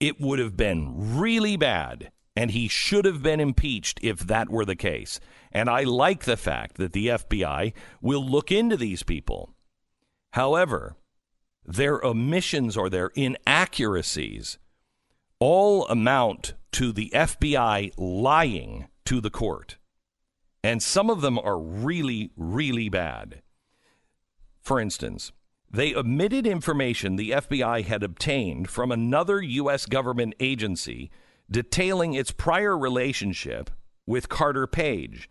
it 0.00 0.20
would 0.20 0.38
have 0.38 0.56
been 0.56 1.18
really 1.18 1.56
bad. 1.56 2.10
And 2.36 2.52
he 2.52 2.68
should 2.68 3.04
have 3.04 3.20
been 3.20 3.40
impeached 3.40 3.98
if 4.00 4.20
that 4.20 4.48
were 4.48 4.64
the 4.64 4.76
case. 4.76 5.18
And 5.50 5.68
I 5.68 5.82
like 5.82 6.24
the 6.24 6.36
fact 6.36 6.76
that 6.76 6.92
the 6.92 7.08
FBI 7.08 7.72
will 8.00 8.24
look 8.24 8.52
into 8.52 8.76
these 8.76 9.02
people. 9.02 9.50
However, 10.34 10.94
their 11.68 12.02
omissions 12.02 12.78
or 12.78 12.88
their 12.88 13.08
inaccuracies 13.08 14.58
all 15.38 15.86
amount 15.88 16.54
to 16.72 16.92
the 16.92 17.10
FBI 17.14 17.92
lying 17.98 18.88
to 19.04 19.20
the 19.20 19.30
court. 19.30 19.76
And 20.64 20.82
some 20.82 21.10
of 21.10 21.20
them 21.20 21.38
are 21.38 21.58
really, 21.58 22.30
really 22.36 22.88
bad. 22.88 23.42
For 24.62 24.80
instance, 24.80 25.30
they 25.70 25.94
omitted 25.94 26.46
information 26.46 27.16
the 27.16 27.32
FBI 27.32 27.84
had 27.84 28.02
obtained 28.02 28.70
from 28.70 28.90
another 28.90 29.42
U.S. 29.42 29.84
government 29.84 30.34
agency 30.40 31.10
detailing 31.50 32.14
its 32.14 32.30
prior 32.30 32.76
relationship 32.76 33.70
with 34.06 34.30
Carter 34.30 34.66
Page, 34.66 35.28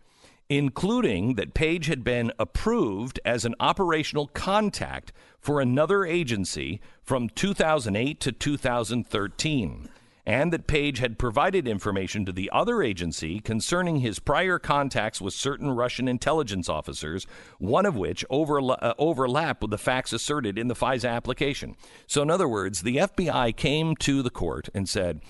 including 0.49 1.35
that 1.35 1.53
Page 1.53 1.87
had 1.87 2.03
been 2.03 2.31
approved 2.39 3.19
as 3.25 3.45
an 3.45 3.55
operational 3.59 4.27
contact 4.27 5.11
for 5.39 5.59
another 5.59 6.05
agency 6.05 6.79
from 7.03 7.29
2008 7.29 8.19
to 8.19 8.31
2013 8.31 9.89
and 10.27 10.51
that 10.51 10.67
Page 10.67 10.99
had 10.99 11.17
provided 11.17 11.69
information 11.69 12.25
to 12.25 12.33
the 12.33 12.49
other 12.51 12.83
agency 12.83 13.39
concerning 13.39 14.01
his 14.01 14.19
prior 14.19 14.59
contacts 14.59 15.21
with 15.21 15.33
certain 15.33 15.71
Russian 15.71 16.09
intelligence 16.09 16.67
officers, 16.67 17.25
one 17.59 17.85
of 17.85 17.95
which 17.95 18.25
overla- 18.29 18.77
uh, 18.81 18.93
overlapped 18.99 19.61
with 19.61 19.71
the 19.71 19.77
facts 19.77 20.11
asserted 20.11 20.59
in 20.59 20.67
the 20.67 20.75
FISA 20.75 21.09
application. 21.09 21.77
So, 22.07 22.21
in 22.21 22.29
other 22.29 22.47
words, 22.47 22.81
the 22.81 22.97
FBI 22.97 23.55
came 23.55 23.95
to 23.95 24.21
the 24.21 24.29
court 24.29 24.67
and 24.73 24.89
said, 24.89 25.21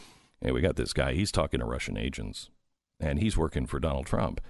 Hey, 0.41 0.51
we 0.51 0.61
got 0.61 0.77
this 0.77 0.93
guy. 0.93 1.13
He's 1.13 1.31
talking 1.31 1.59
to 1.59 1.65
Russian 1.65 1.95
agents, 1.95 2.49
and 2.99 3.19
he's 3.19 3.37
working 3.37 3.67
for 3.67 3.79
Donald 3.79 4.07
Trump. 4.07 4.41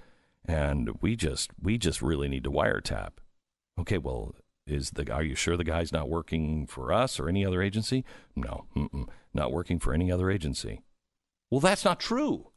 And 0.48 0.90
we 1.02 1.14
just 1.14 1.50
we 1.60 1.76
just 1.76 2.00
really 2.00 2.26
need 2.26 2.44
to 2.44 2.50
wiretap. 2.50 3.10
Okay, 3.78 3.98
well, 3.98 4.34
is 4.66 4.92
the 4.92 5.12
are 5.12 5.22
you 5.22 5.34
sure 5.34 5.56
the 5.56 5.64
guy's 5.64 5.92
not 5.92 6.08
working 6.08 6.66
for 6.66 6.92
us 6.92 7.20
or 7.20 7.28
any 7.28 7.44
other 7.44 7.62
agency? 7.62 8.04
No, 8.34 8.66
not 9.34 9.52
working 9.52 9.78
for 9.78 9.92
any 9.92 10.10
other 10.10 10.30
agency. 10.30 10.80
Well, 11.50 11.60
that's 11.60 11.84
not 11.84 12.00
true. 12.00 12.50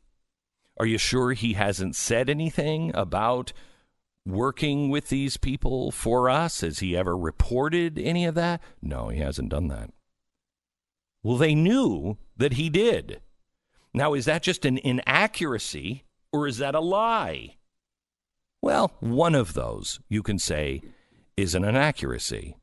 Are 0.79 0.85
you 0.85 0.97
sure 0.97 1.33
he 1.33 1.53
hasn't 1.53 1.95
said 1.95 2.29
anything 2.29 2.91
about 2.95 3.51
working 4.25 4.89
with 4.89 5.09
these 5.09 5.35
people 5.37 5.91
for 5.91 6.29
us? 6.29 6.61
Has 6.61 6.79
he 6.79 6.95
ever 6.95 7.17
reported 7.17 7.99
any 7.99 8.25
of 8.25 8.35
that? 8.35 8.61
No, 8.81 9.09
he 9.09 9.19
hasn't 9.19 9.49
done 9.49 9.67
that. 9.67 9.91
Well, 11.23 11.37
they 11.37 11.53
knew 11.53 12.17
that 12.37 12.53
he 12.53 12.69
did. 12.69 13.21
Now, 13.93 14.13
is 14.13 14.25
that 14.25 14.43
just 14.43 14.65
an 14.65 14.77
inaccuracy 14.77 16.05
or 16.31 16.47
is 16.47 16.57
that 16.57 16.73
a 16.73 16.79
lie? 16.79 17.57
Well, 18.61 18.91
one 18.99 19.33
of 19.33 19.53
those 19.53 19.99
you 20.07 20.21
can 20.21 20.37
say 20.37 20.81
is 21.35 21.55
an 21.55 21.63
inaccuracy. 21.63 22.57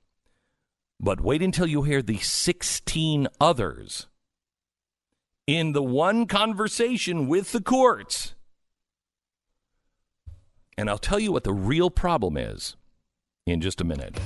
But 1.00 1.20
wait 1.20 1.42
until 1.42 1.66
you 1.66 1.82
hear 1.82 2.02
the 2.02 2.18
16 2.18 3.28
others 3.40 4.06
in 5.46 5.72
the 5.72 5.82
one 5.82 6.26
conversation 6.26 7.26
with 7.26 7.52
the 7.52 7.60
courts. 7.60 8.34
And 10.76 10.88
I'll 10.88 10.98
tell 10.98 11.18
you 11.18 11.32
what 11.32 11.44
the 11.44 11.52
real 11.52 11.90
problem 11.90 12.36
is 12.36 12.76
in 13.46 13.60
just 13.60 13.80
a 13.80 13.84
minute. 13.84 14.18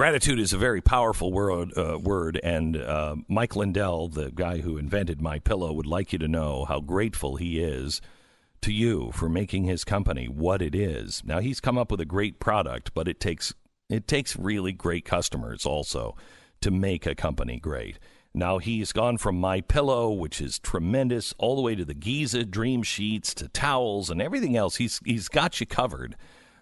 Gratitude 0.00 0.40
is 0.40 0.54
a 0.54 0.56
very 0.56 0.80
powerful 0.80 1.30
word, 1.30 1.76
uh, 1.76 1.98
word 1.98 2.40
and 2.42 2.74
uh, 2.74 3.16
Mike 3.28 3.54
Lindell, 3.54 4.08
the 4.08 4.30
guy 4.30 4.62
who 4.62 4.78
invented 4.78 5.20
My 5.20 5.38
Pillow, 5.38 5.74
would 5.74 5.84
like 5.84 6.14
you 6.14 6.18
to 6.20 6.26
know 6.26 6.64
how 6.64 6.80
grateful 6.80 7.36
he 7.36 7.60
is 7.60 8.00
to 8.62 8.72
you 8.72 9.12
for 9.12 9.28
making 9.28 9.64
his 9.64 9.84
company 9.84 10.24
what 10.26 10.62
it 10.62 10.74
is. 10.74 11.22
Now 11.22 11.40
he's 11.40 11.60
come 11.60 11.76
up 11.76 11.90
with 11.90 12.00
a 12.00 12.06
great 12.06 12.40
product, 12.40 12.94
but 12.94 13.08
it 13.08 13.20
takes 13.20 13.52
it 13.90 14.08
takes 14.08 14.38
really 14.38 14.72
great 14.72 15.04
customers 15.04 15.66
also 15.66 16.16
to 16.62 16.70
make 16.70 17.04
a 17.04 17.14
company 17.14 17.60
great. 17.60 17.98
Now 18.32 18.56
he's 18.56 18.92
gone 18.92 19.18
from 19.18 19.38
My 19.38 19.60
Pillow, 19.60 20.10
which 20.10 20.40
is 20.40 20.58
tremendous, 20.58 21.34
all 21.36 21.56
the 21.56 21.62
way 21.62 21.74
to 21.74 21.84
the 21.84 21.92
Giza 21.92 22.46
Dream 22.46 22.82
Sheets 22.82 23.34
to 23.34 23.48
towels 23.48 24.08
and 24.08 24.22
everything 24.22 24.56
else. 24.56 24.76
He's 24.76 24.98
he's 25.04 25.28
got 25.28 25.60
you 25.60 25.66
covered. 25.66 26.16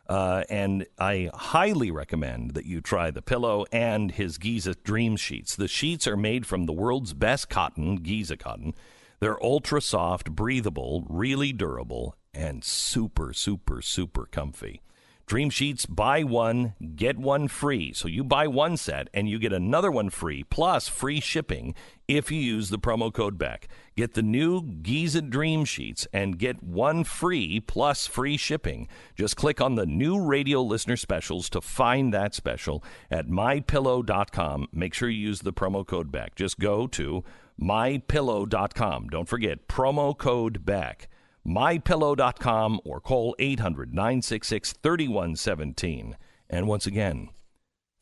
Uh, 0.08 0.42
and 0.48 0.86
I 0.98 1.30
highly 1.34 1.90
recommend 1.90 2.54
that 2.54 2.64
you 2.64 2.80
try 2.80 3.10
the 3.10 3.20
pillow 3.20 3.66
and 3.70 4.10
his 4.10 4.38
Giza 4.38 4.74
Dream 4.74 5.16
Sheets. 5.16 5.54
The 5.54 5.68
sheets 5.68 6.06
are 6.06 6.16
made 6.16 6.46
from 6.46 6.64
the 6.64 6.72
world's 6.72 7.12
best 7.12 7.50
cotton, 7.50 7.96
Giza 7.96 8.36
cotton. 8.36 8.74
They're 9.20 9.42
ultra 9.42 9.80
soft, 9.82 10.30
breathable, 10.30 11.04
really 11.08 11.52
durable, 11.52 12.16
and 12.32 12.64
super, 12.64 13.32
super, 13.32 13.82
super 13.82 14.26
comfy. 14.26 14.80
Dream 15.28 15.50
Sheets, 15.50 15.84
buy 15.84 16.22
one, 16.22 16.72
get 16.96 17.18
one 17.18 17.48
free. 17.48 17.92
So 17.92 18.08
you 18.08 18.24
buy 18.24 18.46
one 18.46 18.78
set 18.78 19.08
and 19.12 19.28
you 19.28 19.38
get 19.38 19.52
another 19.52 19.90
one 19.90 20.08
free, 20.08 20.42
plus 20.42 20.88
free 20.88 21.20
shipping 21.20 21.74
if 22.08 22.32
you 22.32 22.40
use 22.40 22.70
the 22.70 22.78
promo 22.78 23.12
code 23.12 23.36
Beck. 23.36 23.68
Get 23.94 24.14
the 24.14 24.22
new 24.22 24.62
Giza 24.62 25.20
Dream 25.20 25.66
Sheets 25.66 26.06
and 26.14 26.38
get 26.38 26.62
one 26.62 27.04
free 27.04 27.60
plus 27.60 28.06
free 28.06 28.38
shipping. 28.38 28.88
Just 29.16 29.36
click 29.36 29.60
on 29.60 29.74
the 29.74 29.84
new 29.84 30.18
radio 30.18 30.62
listener 30.62 30.96
specials 30.96 31.50
to 31.50 31.60
find 31.60 32.14
that 32.14 32.34
special 32.34 32.82
at 33.10 33.26
mypillow.com. 33.26 34.68
Make 34.72 34.94
sure 34.94 35.10
you 35.10 35.20
use 35.28 35.40
the 35.40 35.52
promo 35.52 35.86
code 35.86 36.10
Beck. 36.10 36.36
Just 36.36 36.58
go 36.58 36.86
to 36.86 37.22
mypillow.com. 37.60 39.08
Don't 39.08 39.28
forget 39.28 39.68
promo 39.68 40.16
code 40.16 40.64
Beck 40.64 41.06
mypillow.com 41.48 42.80
or 42.84 43.00
call 43.00 43.34
800 43.38 43.94
966 43.94 44.74
3117. 44.82 46.16
And 46.50 46.66
once 46.68 46.86
again, 46.86 47.30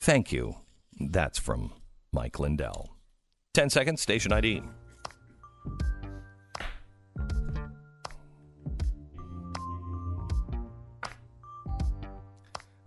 thank 0.00 0.32
you. 0.32 0.56
That's 0.98 1.38
from 1.38 1.72
Mike 2.12 2.38
Lindell. 2.38 2.96
10 3.54 3.70
seconds, 3.70 4.02
station 4.02 4.32
ID. 4.32 4.62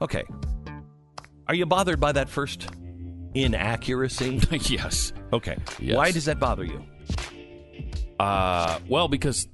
Okay. 0.02 0.24
Are 1.48 1.56
you 1.56 1.66
bothered 1.66 2.00
by 2.00 2.12
that 2.12 2.30
first 2.30 2.70
inaccuracy? 3.34 4.40
yes. 4.52 5.14
Okay. 5.34 5.58
Yes. 5.80 5.98
Why 5.98 6.12
does 6.12 6.26
that 6.26 6.40
bother 6.40 6.64
you? 6.64 6.84
Uh, 8.20 8.80
well, 8.88 9.08
because 9.08 9.48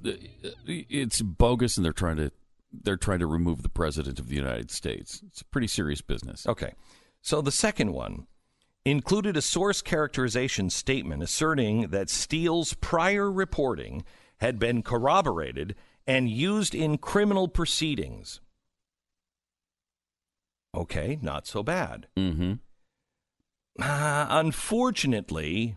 it's 0.66 1.22
bogus, 1.22 1.76
and 1.76 1.84
they're 1.84 1.92
trying 1.92 2.16
to 2.16 2.32
they're 2.72 2.96
trying 2.96 3.20
to 3.20 3.26
remove 3.26 3.62
the 3.62 3.68
president 3.68 4.18
of 4.18 4.28
the 4.28 4.36
United 4.36 4.70
States. 4.70 5.22
It's 5.28 5.40
a 5.40 5.44
pretty 5.46 5.68
serious 5.68 6.00
business. 6.00 6.46
Okay. 6.46 6.72
So 7.22 7.40
the 7.40 7.52
second 7.52 7.92
one 7.92 8.26
included 8.84 9.36
a 9.36 9.42
source 9.42 9.82
characterization 9.82 10.70
statement 10.70 11.22
asserting 11.22 11.88
that 11.88 12.10
Steele's 12.10 12.74
prior 12.74 13.30
reporting 13.30 14.04
had 14.38 14.58
been 14.58 14.82
corroborated 14.82 15.74
and 16.06 16.28
used 16.28 16.74
in 16.74 16.98
criminal 16.98 17.48
proceedings. 17.48 18.40
Okay, 20.74 21.18
not 21.22 21.46
so 21.46 21.62
bad. 21.62 22.06
Mm-hmm. 22.16 22.54
Uh, 23.80 24.26
unfortunately, 24.28 25.76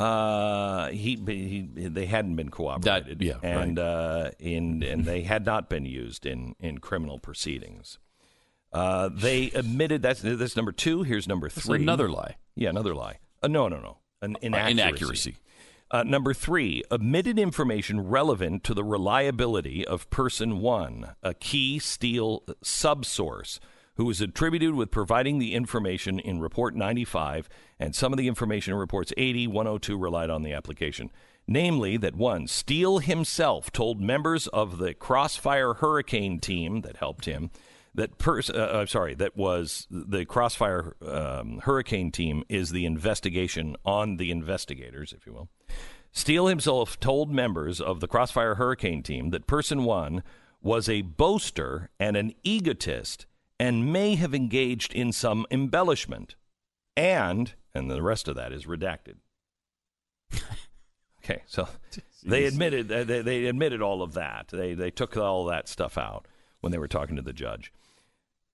uh, 0.00 0.88
he, 0.88 1.16
he 1.26 1.62
they 1.88 2.06
hadn't 2.06 2.36
been 2.36 2.50
corroborated, 2.50 3.18
That- 3.18 3.22
yeah, 3.24 3.34
and 3.42 3.78
uh, 3.78 4.30
in 4.38 4.82
and 4.82 5.04
they 5.04 5.22
had 5.22 5.44
not 5.44 5.68
been 5.68 5.84
used 5.84 6.26
in 6.26 6.54
in 6.58 6.78
criminal 6.78 7.18
proceedings. 7.18 7.98
Uh, 8.72 9.08
they 9.12 9.50
admitted 9.50 10.00
that's 10.02 10.22
that's 10.22 10.56
number 10.56 10.72
two. 10.72 11.02
Here's 11.02 11.26
number 11.28 11.48
That's 11.48 11.66
three. 11.66 11.82
another 11.82 12.08
lie. 12.08 12.36
Yeah, 12.54 12.70
another 12.70 12.94
lie. 12.94 13.18
Uh, 13.42 13.48
no, 13.48 13.68
no, 13.68 13.78
no. 13.80 13.98
An 14.22 14.36
inaccuracy. 14.42 14.70
inaccuracy. 14.80 15.36
Uh, 15.92 16.04
number 16.04 16.32
three, 16.32 16.84
omitted 16.92 17.36
information 17.36 18.00
relevant 18.08 18.62
to 18.62 18.74
the 18.74 18.84
reliability 18.84 19.84
of 19.84 20.08
person 20.10 20.60
one, 20.60 21.16
a 21.20 21.34
key 21.34 21.80
Steele 21.80 22.44
subsource 22.62 23.58
who 24.00 24.06
was 24.06 24.22
attributed 24.22 24.72
with 24.72 24.90
providing 24.90 25.38
the 25.38 25.52
information 25.52 26.18
in 26.18 26.40
Report 26.40 26.74
95, 26.74 27.50
and 27.78 27.94
some 27.94 28.14
of 28.14 28.16
the 28.16 28.28
information 28.28 28.72
in 28.72 28.78
Reports 28.78 29.12
80, 29.18 29.46
102 29.48 29.98
relied 29.98 30.30
on 30.30 30.42
the 30.42 30.54
application. 30.54 31.10
Namely, 31.46 31.98
that 31.98 32.14
one, 32.14 32.46
Steele 32.46 33.00
himself 33.00 33.70
told 33.70 34.00
members 34.00 34.46
of 34.46 34.78
the 34.78 34.94
Crossfire 34.94 35.74
Hurricane 35.74 36.40
team 36.40 36.80
that 36.80 36.96
helped 36.96 37.26
him 37.26 37.50
that 37.94 38.16
pers- 38.16 38.48
uh, 38.48 38.70
I'm 38.72 38.86
sorry, 38.86 39.12
that 39.16 39.36
was 39.36 39.86
the 39.90 40.24
Crossfire 40.24 40.96
um, 41.06 41.60
Hurricane 41.64 42.10
team 42.10 42.42
is 42.48 42.70
the 42.70 42.86
investigation 42.86 43.76
on 43.84 44.16
the 44.16 44.30
investigators, 44.30 45.12
if 45.12 45.26
you 45.26 45.34
will. 45.34 45.50
Steele 46.10 46.46
himself 46.46 46.98
told 47.00 47.30
members 47.30 47.82
of 47.82 48.00
the 48.00 48.08
Crossfire 48.08 48.54
Hurricane 48.54 49.02
team 49.02 49.28
that 49.28 49.46
person 49.46 49.84
one 49.84 50.22
was 50.62 50.88
a 50.88 51.02
boaster 51.02 51.90
and 52.00 52.16
an 52.16 52.32
egotist 52.42 53.26
and 53.60 53.92
may 53.92 54.14
have 54.14 54.34
engaged 54.34 54.94
in 54.94 55.12
some 55.12 55.44
embellishment. 55.50 56.34
And, 56.96 57.52
and 57.74 57.90
the 57.90 58.00
rest 58.00 58.26
of 58.26 58.34
that 58.36 58.54
is 58.54 58.64
redacted. 58.64 59.16
okay, 61.22 61.42
so 61.46 61.68
they 62.24 62.46
admitted 62.46 62.88
they, 62.88 63.20
they 63.20 63.44
admitted 63.44 63.82
all 63.82 64.02
of 64.02 64.14
that. 64.14 64.48
They 64.50 64.72
they 64.72 64.90
took 64.90 65.14
all 65.16 65.44
that 65.44 65.68
stuff 65.68 65.98
out 65.98 66.26
when 66.60 66.72
they 66.72 66.78
were 66.78 66.88
talking 66.88 67.16
to 67.16 67.22
the 67.22 67.34
judge. 67.34 67.70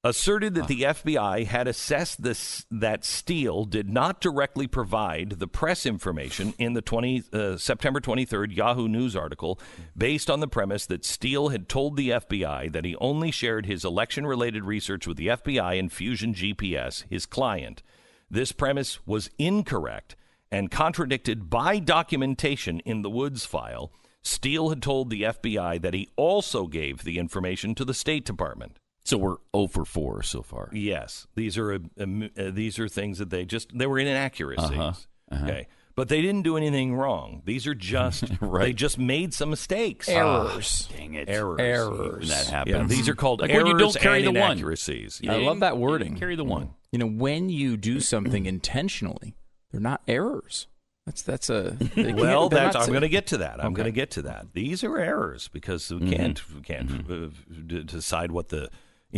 Asserted 0.07 0.55
that 0.55 0.69
the 0.69 0.83
FBI 0.83 1.47
had 1.47 1.67
assessed 1.67 2.23
this 2.23 2.65
that 2.71 3.05
Steele 3.05 3.65
did 3.65 3.91
not 3.91 4.21
directly 4.21 4.69
provide 4.69 5.31
the 5.41 5.49
press 5.49 5.85
information 5.85 6.55
in 6.59 6.75
the 6.75 6.81
20, 6.81 7.25
uh, 7.33 7.57
September 7.57 7.99
23rd 7.99 8.55
Yahoo 8.55 8.87
News 8.87 9.17
article 9.17 9.59
based 9.97 10.31
on 10.31 10.39
the 10.39 10.47
premise 10.47 10.87
that 10.87 11.05
Steele 11.05 11.49
had 11.49 11.69
told 11.69 11.97
the 11.97 12.11
FBI 12.11 12.71
that 12.71 12.85
he 12.85 12.95
only 13.01 13.33
shared 13.33 13.67
his 13.67 13.85
election 13.85 14.29
related 14.29 14.63
research 14.63 15.09
with 15.09 15.17
the 15.17 15.27
FBI 15.27 15.77
and 15.77 15.93
Fusion 15.93 16.33
GPS, 16.33 17.03
his 17.11 17.27
client. 17.27 17.83
This 18.31 18.53
premise 18.53 19.05
was 19.09 19.29
incorrect 19.39 20.15
and 20.53 20.71
contradicted 20.71 21.51
by 21.51 21.81
documentation 21.81 22.79
in 22.81 23.03
the 23.03 23.11
Woods 23.11 23.45
file. 23.45 23.91
Steele 24.23 24.69
had 24.69 24.83
told 24.83 25.11
the 25.11 25.23
FBI 25.23 25.83
that 25.83 25.95
he 25.95 26.11
also 26.15 26.69
gave 26.69 27.03
the 27.03 27.19
information 27.19 27.75
to 27.75 27.85
the 27.85 27.93
State 27.93 28.25
Department. 28.25 28.79
So 29.07 29.17
we're 29.19 29.37
0 29.57 29.69
for 29.69 29.85
4 29.85 30.23
so 30.25 30.43
far. 30.43 30.69
Yes, 30.73 31.27
these 31.35 31.57
are 31.57 31.73
uh, 31.75 31.79
um, 32.01 32.29
uh, 32.39 32.51
these 32.51 32.79
are 32.79 32.89
things 32.89 33.19
that 33.19 33.31
they 33.31 33.45
just 33.45 33.77
they 33.77 33.87
were 33.87 33.99
inaccuracies. 33.99 34.71
Uh-huh, 34.71 34.93
uh-huh. 35.31 35.45
Okay, 35.45 35.69
but 35.95 36.09
they 36.09 36.21
didn't 36.21 36.43
do 36.43 36.57
anything 36.57 36.95
wrong. 36.97 37.41
These 37.45 37.67
are 37.67 37.75
just 37.75 38.25
Right. 38.41 38.65
they 38.67 38.73
just 38.73 38.99
made 38.99 39.33
some 39.33 39.51
mistakes. 39.51 40.09
Errors. 40.09 40.89
Dang 40.97 41.15
it. 41.15 41.29
Errors. 41.29 41.61
Errors. 41.61 42.29
That 42.29 42.47
Yeah, 42.47 42.51
happens. 42.79 42.91
these 42.91 43.09
are 43.09 43.15
called 43.15 43.41
Like 43.41 43.51
errors 43.51 43.65
when 43.65 43.73
you 43.73 43.79
don't 43.79 43.97
carry 43.97 44.27
and 44.27 44.35
the 44.37 44.41
one. 44.41 44.51
inaccuracies. 44.53 45.21
I 45.29 45.37
love 45.37 45.61
that 45.61 45.79
wording. 45.79 46.17
Carry 46.17 46.35
the 46.37 46.45
one. 46.45 46.71
You 46.93 46.99
know, 46.99 47.07
when 47.09 47.49
you 47.49 47.77
do 47.77 48.01
something 48.01 48.45
intentionally, 48.55 49.37
they're 49.71 49.81
not 49.81 50.03
errors. 50.09 50.67
That's 51.07 51.23
that's 51.23 51.49
a 51.51 51.77
they 51.79 52.03
can't- 52.05 52.17
Well, 52.19 52.49
that's 52.49 52.75
I'm 52.75 52.89
going 52.89 53.03
to 53.03 53.09
get 53.09 53.29
to 53.29 53.37
that. 53.39 53.61
I'm 53.61 53.67
Okay. 53.67 53.75
going 53.77 53.85
to 53.85 53.93
get 53.93 54.11
to 54.13 54.23
that. 54.23 54.55
These 54.55 54.83
are 54.83 54.99
errors 54.99 55.47
because 55.47 55.89
we 55.93 56.11
can't 56.11 56.43
we 56.53 56.61
can't 56.63 56.91
uh, 57.09 57.29
d- 57.67 57.85
decide 57.85 58.33
what 58.33 58.49
the 58.49 58.71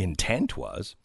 intent 0.02 0.56
was. 0.56 0.96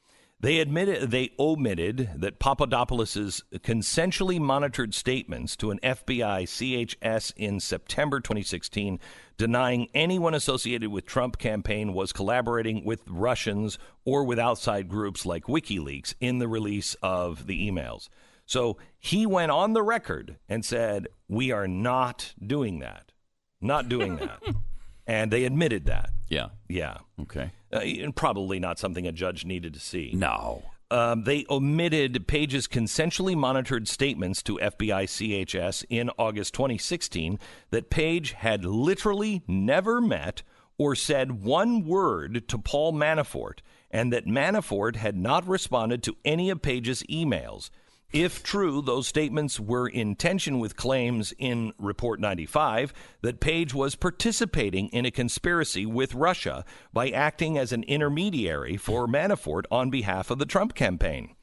They 0.44 0.60
admitted 0.60 1.10
they 1.10 1.32
omitted 1.40 2.10
that 2.18 2.38
Papadopoulos's 2.38 3.46
consensually 3.60 4.42
monitored 4.42 4.94
statements 4.94 5.56
to 5.56 5.72
an 5.72 5.80
FBI 5.82 6.44
CHS 6.44 7.32
in 7.38 7.62
September 7.62 8.20
2016 8.20 9.00
denying 9.38 9.88
anyone 9.94 10.34
associated 10.34 10.92
with 10.92 11.06
Trump 11.06 11.38
campaign 11.38 11.94
was 11.94 12.12
collaborating 12.12 12.84
with 12.84 13.04
Russians 13.08 13.80
or 14.04 14.26
with 14.26 14.38
outside 14.38 14.90
groups 14.90 15.26
like 15.26 15.46
WikiLeaks 15.46 16.14
in 16.20 16.40
the 16.40 16.50
release 16.50 16.96
of 17.02 17.48
the 17.48 17.72
emails. 17.72 18.10
So 18.46 18.78
he 19.00 19.26
went 19.26 19.52
on 19.52 19.72
the 19.72 19.82
record 19.82 20.38
and 20.50 20.66
said, 20.66 21.08
"We 21.30 21.52
are 21.52 21.70
not 21.70 22.34
doing 22.46 22.80
that. 22.80 23.14
Not 23.62 23.88
doing 23.88 24.18
that." 24.18 24.44
and 25.08 25.32
they 25.32 25.44
admitted 25.46 25.86
that. 25.86 26.10
Yeah. 26.30 26.50
Yeah. 26.68 26.98
Okay. 27.22 27.52
Uh, 27.72 27.80
and 27.80 28.16
probably 28.16 28.60
not 28.60 28.80
something 28.80 29.08
a 29.08 29.12
judge 29.12 29.46
needed 29.46 29.74
to 29.74 29.80
see. 29.80 30.12
No. 30.14 30.64
Um, 30.92 31.24
they 31.24 31.46
omitted 31.50 32.28
Page's 32.28 32.68
consensually 32.68 33.36
monitored 33.36 33.88
statements 33.88 34.44
to 34.44 34.60
FBI 34.60 35.06
CHS 35.06 35.86
in 35.90 36.12
August 36.20 36.54
2016 36.54 37.40
that 37.72 37.90
Page 37.90 38.34
had 38.34 38.64
literally 38.64 39.42
never 39.48 40.00
met 40.00 40.44
or 40.78 40.96
said 40.96 41.44
one 41.44 41.86
word 41.86 42.48
to 42.48 42.58
Paul 42.58 42.94
Manafort, 42.94 43.60
and 43.90 44.12
that 44.12 44.26
Manafort 44.26 44.96
had 44.96 45.16
not 45.16 45.48
responded 45.48 46.04
to 46.04 46.16
any 46.26 46.50
of 46.50 46.62
Page's 46.62 47.04
emails. 47.04 47.70
If 48.14 48.44
true, 48.44 48.84
those 48.84 49.08
statements 49.08 49.60
were 49.60 49.88
in 49.88 50.16
tension 50.16 50.60
with 50.60 50.76
claims 50.76 51.34
in 51.40 51.74
Report 51.80 52.20
95 52.20 52.94
that 53.22 53.40
Page 53.40 53.74
was 53.74 53.96
participating 53.96 54.88
in 54.90 55.04
a 55.04 55.12
conspiracy 55.12 55.88
with 55.88 56.14
Russia 56.14 56.64
by 56.94 57.10
acting 57.10 57.58
as 57.58 57.72
an 57.72 57.82
intermediary 57.84 58.78
for 58.78 59.08
Manafort 59.08 59.64
on 59.72 59.90
behalf 59.90 60.30
of 60.30 60.38
the 60.38 60.46
Trump 60.46 60.76
campaign. 60.76 61.36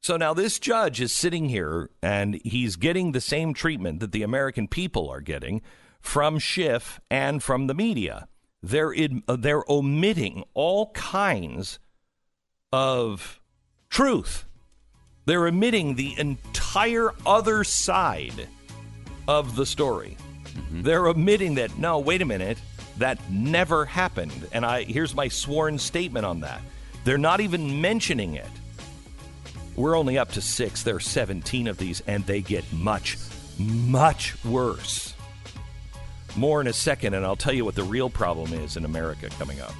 So 0.00 0.16
now 0.16 0.32
this 0.32 0.58
judge 0.58 0.98
is 0.98 1.12
sitting 1.12 1.50
here 1.50 1.90
and 2.02 2.40
he's 2.42 2.76
getting 2.76 3.12
the 3.12 3.20
same 3.20 3.52
treatment 3.52 4.00
that 4.00 4.12
the 4.12 4.22
American 4.22 4.66
people 4.66 5.10
are 5.10 5.20
getting 5.20 5.60
from 6.00 6.38
Schiff 6.38 7.00
and 7.10 7.42
from 7.42 7.66
the 7.66 7.74
media. 7.74 8.28
They're 8.62 8.92
in, 8.92 9.22
uh, 9.28 9.36
they're 9.36 9.70
omitting 9.70 10.44
all 10.54 10.90
kinds 10.92 11.78
of 12.72 13.40
truth. 13.90 14.46
They're 15.26 15.46
omitting 15.46 15.94
the 15.94 16.18
entire 16.18 17.12
other 17.24 17.64
side 17.64 18.48
of 19.26 19.56
the 19.56 19.64
story. 19.64 20.16
Mm-hmm. 20.44 20.82
They're 20.82 21.06
omitting 21.06 21.54
that. 21.56 21.78
No, 21.78 21.98
wait 21.98 22.22
a 22.22 22.26
minute, 22.26 22.58
that 22.98 23.18
never 23.30 23.84
happened. 23.84 24.48
And 24.52 24.64
I 24.64 24.84
here's 24.84 25.14
my 25.14 25.28
sworn 25.28 25.78
statement 25.78 26.26
on 26.26 26.40
that. 26.40 26.60
They're 27.04 27.18
not 27.18 27.40
even 27.40 27.80
mentioning 27.80 28.34
it. 28.34 28.48
We're 29.76 29.96
only 29.96 30.18
up 30.18 30.32
to 30.32 30.40
six. 30.40 30.82
There 30.82 30.96
are 30.96 31.00
17 31.00 31.68
of 31.68 31.78
these, 31.78 32.02
and 32.06 32.24
they 32.26 32.40
get 32.40 32.70
much, 32.72 33.18
much 33.58 34.42
worse. 34.44 35.14
More 36.36 36.60
in 36.60 36.66
a 36.66 36.72
second, 36.72 37.14
and 37.14 37.24
I'll 37.24 37.36
tell 37.36 37.52
you 37.52 37.64
what 37.64 37.74
the 37.74 37.82
real 37.82 38.08
problem 38.08 38.52
is 38.52 38.76
in 38.76 38.84
America 38.84 39.28
coming 39.30 39.60
up. 39.60 39.74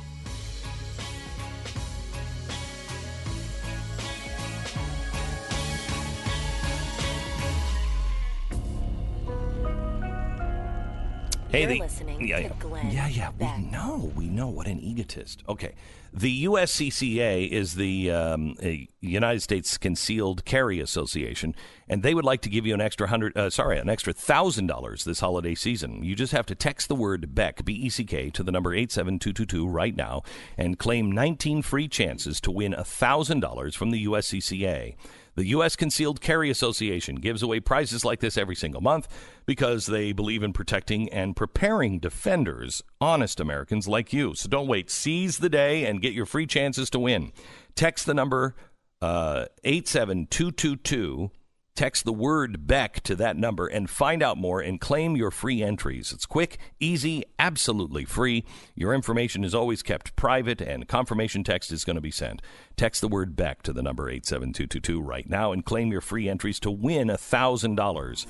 Hey, 11.55 11.67
the- 11.67 11.79
listening 11.79 12.27
yeah, 12.27 12.39
yeah. 12.39 12.91
Yeah, 12.91 13.09
yeah, 13.09 13.31
Beck. 13.31 13.59
we 13.59 13.65
know, 13.65 14.13
we 14.17 14.29
know 14.29 14.49
what 14.49 14.67
an 14.67 14.81
egotist. 14.81 15.43
Okay, 15.49 15.75
the 16.13 16.45
USCCA 16.45 17.49
is 17.49 17.75
the 17.75 18.11
um, 18.11 18.57
United 19.01 19.41
States 19.41 19.79
Concealed 19.79 20.45
Carry 20.45 20.81
Association, 20.81 21.55
and 21.89 22.03
they 22.03 22.15
would 22.15 22.25
like 22.25 22.41
to 22.43 22.49
give 22.49 22.67
you 22.67 22.75
an 22.75 22.81
extra 22.81 23.07
hundred, 23.07 23.37
uh, 23.37 23.51
sorry, 23.51 23.79
an 23.79 23.89
extra 23.89 24.13
thousand 24.13 24.67
dollars 24.67 25.05
this 25.05 25.21
holiday 25.21 25.55
season. 25.55 26.03
You 26.03 26.15
just 26.15 26.33
have 26.33 26.47
to 26.47 26.55
text 26.55 26.89
the 26.89 26.95
word 26.95 27.35
Beck 27.35 27.65
B 27.65 27.73
E 27.73 27.89
C 27.89 28.05
K 28.05 28.31
to 28.31 28.43
the 28.43 28.53
number 28.53 28.75
eight 28.75 28.91
seven 28.91 29.19
two 29.19 29.33
two 29.33 29.47
two 29.47 29.69
right 29.69 29.95
now, 29.95 30.23
and 30.59 30.79
claim 30.79 31.11
nineteen 31.13 31.63
free 31.63 31.89
chances 31.89 32.41
to 32.43 32.51
win 32.51 32.75
a 32.75 32.85
thousand 32.85 33.41
dollars 33.41 33.75
from 33.77 33.91
the 33.91 34.07
USCCA. 34.07 34.97
The 35.35 35.47
U.S. 35.47 35.75
Concealed 35.75 36.21
Carry 36.21 36.51
Association 36.51 37.17
gives 37.17 37.43
away 37.43 37.61
prizes 37.61 38.05
like 38.05 38.21
this 38.21 38.39
every 38.39 38.55
single 38.55 38.81
month 38.81 39.09
because 39.47 39.87
they 39.87 40.13
believe 40.13 40.43
in 40.43 40.53
protecting 40.53 41.09
and 41.09 41.35
preparing 41.35 41.99
defenders, 41.99 42.83
honest 43.01 43.41
Americans 43.41 43.89
like 43.89 44.13
you. 44.13 44.35
So 44.35 44.49
don't 44.49 44.69
wait. 44.69 44.91
Seize 44.91 45.39
the 45.39 45.49
day 45.49 45.85
and 45.85 46.01
get 46.01 46.13
your 46.13 46.27
free 46.27 46.47
chances 46.47 46.89
to 46.91 47.01
win. 47.01 47.33
Text 47.75 48.07
the 48.07 48.15
number 48.15 48.55
uh, 49.03 49.47
87222. 49.65 51.31
Text 51.77 52.05
the 52.05 52.13
word 52.13 52.69
Beck 52.69 53.03
to 53.03 53.17
that 53.17 53.37
number 53.37 53.67
and 53.67 53.91
find 53.91 54.23
out 54.23 54.39
more 54.39 54.61
and 54.61 54.81
claim 54.81 55.17
your 55.17 55.33
free 55.33 55.61
entries. 55.61 56.13
It's 56.13 56.25
quick, 56.25 56.57
easy, 56.79 57.25
absolutely 57.37 58.05
free. 58.05 58.45
Your 58.77 58.95
information 58.95 59.43
is 59.43 59.57
always 59.57 59.83
kept 59.83 60.15
private 60.15 60.61
and 60.61 60.87
confirmation 60.87 61.43
text 61.43 61.73
is 61.73 61.85
going 61.85 61.97
to 61.97 62.01
be 62.01 62.13
sent. 62.13 62.43
Text 62.77 63.01
the 63.01 63.09
word 63.09 63.35
Beck 63.35 63.61
to 63.63 63.73
the 63.73 63.83
number 63.83 64.09
87222 64.09 65.03
right 65.03 65.29
now 65.29 65.51
and 65.51 65.65
claim 65.65 65.91
your 65.91 66.01
free 66.01 66.29
entries 66.29 66.61
to 66.61 66.71
win 66.71 67.09
$1,000. 67.09 68.27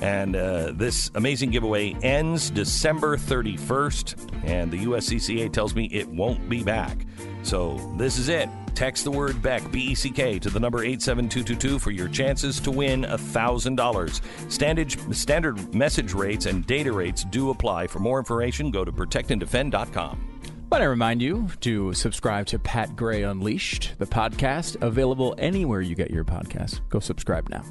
And 0.00 0.36
uh, 0.36 0.72
this 0.72 1.10
amazing 1.14 1.50
giveaway 1.50 1.94
ends 2.02 2.50
December 2.50 3.16
31st, 3.16 4.44
and 4.44 4.70
the 4.70 4.84
USCCA 4.84 5.52
tells 5.52 5.74
me 5.74 5.86
it 5.86 6.08
won't 6.08 6.48
be 6.48 6.62
back. 6.62 7.04
So 7.42 7.78
this 7.96 8.18
is 8.18 8.28
it. 8.28 8.48
Text 8.74 9.02
the 9.02 9.10
word 9.10 9.42
Beck, 9.42 9.68
B 9.72 9.80
E 9.80 9.94
C 9.96 10.10
K, 10.10 10.38
to 10.38 10.50
the 10.50 10.60
number 10.60 10.84
87222 10.84 11.80
for 11.80 11.90
your 11.90 12.06
chances 12.06 12.60
to 12.60 12.70
win 12.70 13.02
$1,000. 13.02 15.12
Standard, 15.12 15.74
message 15.74 16.12
rates 16.12 16.46
and 16.46 16.64
data 16.64 16.92
rates 16.92 17.24
do 17.24 17.50
apply. 17.50 17.88
For 17.88 17.98
more 17.98 18.20
information, 18.20 18.70
go 18.70 18.84
to 18.84 18.92
protectanddefend.com. 18.92 20.24
But 20.68 20.82
I 20.82 20.84
remind 20.84 21.22
you 21.22 21.48
to 21.60 21.92
subscribe 21.94 22.46
to 22.46 22.58
Pat 22.60 22.94
Gray 22.94 23.24
Unleashed, 23.24 23.94
the 23.98 24.06
podcast, 24.06 24.80
available 24.80 25.34
anywhere 25.38 25.80
you 25.80 25.96
get 25.96 26.12
your 26.12 26.24
podcasts. 26.24 26.80
Go 26.88 27.00
subscribe 27.00 27.48
now. 27.48 27.64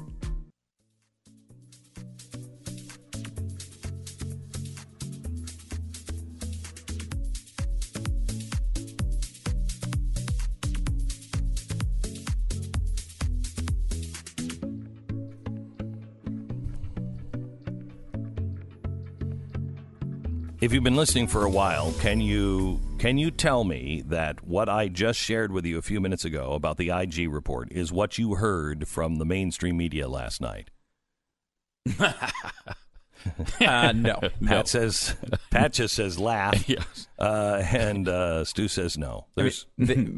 If 20.68 20.74
you've 20.74 20.84
been 20.84 20.96
listening 20.96 21.28
for 21.28 21.46
a 21.46 21.48
while, 21.48 21.94
can 21.94 22.20
you 22.20 22.78
can 22.98 23.16
you 23.16 23.30
tell 23.30 23.64
me 23.64 24.02
that 24.08 24.46
what 24.46 24.68
I 24.68 24.88
just 24.88 25.18
shared 25.18 25.50
with 25.50 25.64
you 25.64 25.78
a 25.78 25.82
few 25.82 25.98
minutes 25.98 26.26
ago 26.26 26.52
about 26.52 26.76
the 26.76 26.90
IG 26.90 27.32
report 27.32 27.72
is 27.72 27.90
what 27.90 28.18
you 28.18 28.34
heard 28.34 28.86
from 28.86 29.16
the 29.16 29.24
mainstream 29.24 29.78
media 29.78 30.08
last 30.08 30.42
night? 30.42 30.68
Uh, 33.60 33.92
no. 33.92 34.20
Pat 34.46 34.68
says 34.68 35.16
Pat 35.50 35.72
just 35.72 35.96
says 35.96 36.20
laugh, 36.20 36.68
Yes. 36.68 37.08
uh, 37.18 37.60
and 37.72 38.06
uh, 38.08 38.44
Stu 38.44 38.68
says 38.68 38.96
no. 38.96 39.26
I 39.36 39.42
mean, 39.42 39.52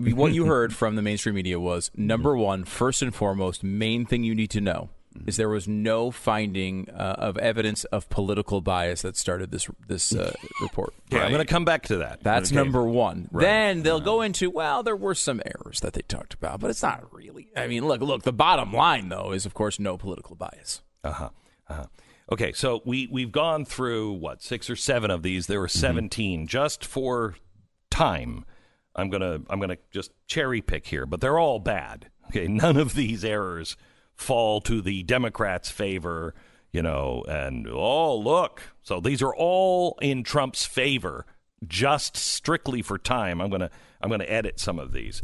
the, 0.02 0.12
what 0.12 0.34
you 0.34 0.44
heard 0.44 0.74
from 0.74 0.96
the 0.96 1.02
mainstream 1.02 1.34
media 1.34 1.58
was 1.58 1.90
number 1.96 2.36
one, 2.36 2.64
first 2.64 3.00
and 3.00 3.14
foremost, 3.14 3.64
main 3.64 4.04
thing 4.04 4.22
you 4.22 4.34
need 4.34 4.50
to 4.50 4.60
know 4.60 4.90
is 5.26 5.36
there 5.36 5.48
was 5.48 5.66
no 5.66 6.10
finding 6.10 6.88
uh, 6.90 7.16
of 7.18 7.36
evidence 7.38 7.84
of 7.86 8.08
political 8.10 8.60
bias 8.60 9.02
that 9.02 9.16
started 9.16 9.50
this 9.50 9.68
this 9.88 10.14
uh, 10.14 10.32
report. 10.60 10.94
Okay, 11.12 11.20
I'm 11.22 11.30
going 11.32 11.44
to 11.44 11.52
come 11.52 11.64
back 11.64 11.82
to 11.88 11.96
that. 11.98 12.22
That's 12.22 12.50
Okay. 12.50 12.56
number 12.56 12.84
one. 12.84 13.28
Then 13.32 13.82
they'll 13.82 14.00
go 14.00 14.22
into 14.22 14.50
well, 14.50 14.82
there 14.82 14.96
were 14.96 15.14
some 15.14 15.40
errors 15.44 15.80
that 15.80 15.94
they 15.94 16.02
talked 16.02 16.34
about, 16.34 16.60
but 16.60 16.70
it's 16.70 16.82
not 16.82 17.12
really. 17.12 17.50
I 17.56 17.66
mean, 17.66 17.86
look, 17.86 18.00
look. 18.00 18.22
The 18.22 18.32
bottom 18.32 18.72
line, 18.72 19.08
though, 19.08 19.32
is 19.32 19.46
of 19.46 19.54
course 19.54 19.78
no 19.80 19.96
political 19.98 20.36
bias. 20.36 20.82
Uh 21.02 21.12
huh. 21.12 21.28
Uh-huh. 21.68 21.86
Okay, 22.32 22.52
so 22.52 22.80
we 22.84 23.08
we've 23.10 23.32
gone 23.32 23.64
through 23.64 24.12
what 24.12 24.42
six 24.42 24.70
or 24.70 24.76
seven 24.76 25.10
of 25.10 25.22
these. 25.24 25.48
There 25.48 25.58
were 25.60 25.66
17 25.68 26.46
just 26.46 26.84
for 26.84 27.34
time. 27.90 28.44
I'm 28.94 29.10
gonna 29.10 29.40
I'm 29.50 29.58
gonna 29.60 29.78
just 29.90 30.12
cherry 30.28 30.60
pick 30.60 30.86
here, 30.86 31.06
but 31.06 31.20
they're 31.20 31.38
all 31.38 31.58
bad. 31.58 32.10
Okay, 32.28 32.46
none 32.46 32.76
of 32.76 32.94
these 32.94 33.24
errors 33.24 33.76
fall 34.20 34.60
to 34.62 34.80
the 34.80 35.02
Democrats' 35.02 35.70
favor. 35.70 36.34
You 36.72 36.82
know, 36.82 37.24
and 37.28 37.66
oh 37.68 38.16
look, 38.16 38.62
so 38.82 39.00
these 39.00 39.22
are 39.22 39.34
all 39.34 39.98
in 40.00 40.22
Trump's 40.22 40.64
favor, 40.64 41.26
just 41.66 42.16
strictly 42.16 42.80
for 42.80 42.96
time. 42.96 43.40
I'm 43.40 43.50
gonna 43.50 43.70
I'm 44.00 44.08
gonna 44.08 44.24
edit 44.24 44.60
some 44.60 44.78
of 44.78 44.92
these. 44.92 45.20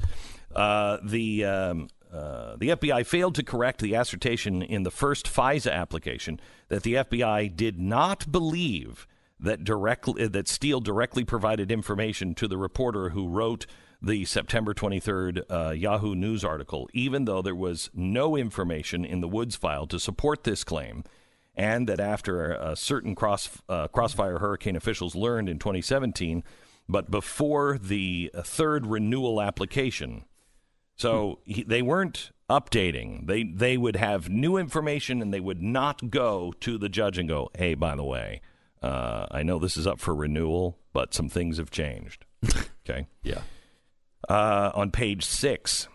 Uh, 0.54 0.98
the 1.04 1.44
um, 1.44 1.88
uh, 2.12 2.56
the 2.56 2.70
FBI 2.70 3.06
failed 3.06 3.34
to 3.36 3.42
correct 3.42 3.80
the 3.80 3.94
assertion 3.94 4.62
in 4.62 4.82
the 4.82 4.90
first 4.90 5.26
FISA 5.26 5.72
application 5.72 6.40
that 6.68 6.82
the 6.82 6.94
FBI 6.94 7.54
did 7.54 7.78
not 7.78 8.30
believe 8.32 9.06
that 9.38 9.62
directly 9.62 10.26
that 10.26 10.48
Steele 10.48 10.80
directly 10.80 11.24
provided 11.24 11.70
information 11.70 12.34
to 12.34 12.48
the 12.48 12.56
reporter 12.56 13.10
who 13.10 13.28
wrote 13.28 13.66
the 14.02 14.24
September 14.24 14.74
23rd 14.74 15.42
uh, 15.50 15.70
Yahoo 15.70 16.14
News 16.14 16.44
article, 16.44 16.88
even 16.92 17.24
though 17.24 17.42
there 17.42 17.54
was 17.54 17.90
no 17.94 18.36
information 18.36 19.04
in 19.04 19.20
the 19.20 19.28
Woods 19.28 19.56
file 19.56 19.86
to 19.86 19.98
support 19.98 20.44
this 20.44 20.64
claim, 20.64 21.04
and 21.54 21.88
that 21.88 22.00
after 22.00 22.52
a 22.52 22.76
certain 22.76 23.14
cross 23.14 23.48
uh, 23.68 23.88
crossfire 23.88 24.38
hurricane 24.38 24.76
officials 24.76 25.14
learned 25.14 25.48
in 25.48 25.58
2017, 25.58 26.44
but 26.88 27.10
before 27.10 27.78
the 27.78 28.30
uh, 28.34 28.42
third 28.42 28.86
renewal 28.86 29.40
application. 29.40 30.24
So 30.96 31.40
he, 31.44 31.62
they 31.62 31.82
weren't 31.82 32.30
updating. 32.48 33.26
They 33.26 33.44
they 33.44 33.76
would 33.76 33.96
have 33.96 34.28
new 34.28 34.56
information 34.56 35.20
and 35.20 35.32
they 35.32 35.40
would 35.40 35.62
not 35.62 36.10
go 36.10 36.52
to 36.60 36.78
the 36.78 36.88
judge 36.88 37.18
and 37.18 37.28
go, 37.28 37.50
"Hey, 37.56 37.74
by 37.74 37.96
the 37.96 38.04
way, 38.04 38.40
uh, 38.82 39.26
I 39.30 39.42
know 39.42 39.58
this 39.58 39.76
is 39.76 39.86
up 39.86 40.00
for 40.00 40.14
renewal, 40.14 40.78
but 40.92 41.12
some 41.12 41.28
things 41.28 41.58
have 41.58 41.70
changed." 41.70 42.24
okay. 42.88 43.08
Yeah. 43.22 43.40
Uh, 44.28 44.72
on 44.74 44.90
page 44.90 45.24
six, 45.24 45.88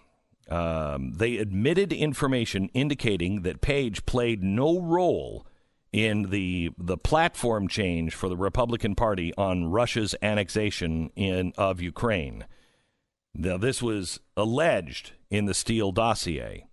um, 0.50 1.14
they 1.14 1.38
admitted 1.38 1.92
information 1.92 2.70
indicating 2.74 3.42
that 3.42 3.60
Page 3.62 4.06
played 4.06 4.42
no 4.42 4.80
role 4.80 5.46
in 5.92 6.30
the 6.30 6.70
the 6.78 6.98
platform 6.98 7.68
change 7.68 8.16
for 8.16 8.30
the 8.30 8.38
Republican 8.38 8.96
Party 8.96 9.34
on 9.38 9.66
Russia's 9.66 10.16
annexation 10.22 11.12
in 11.16 11.52
of 11.58 11.82
Ukraine. 11.82 12.46
Now, 13.34 13.58
this 13.58 13.82
was 13.82 14.22
alleged 14.38 15.12
in 15.30 15.46
the 15.46 15.54
Steele 15.54 15.92
dossier. 15.92 16.68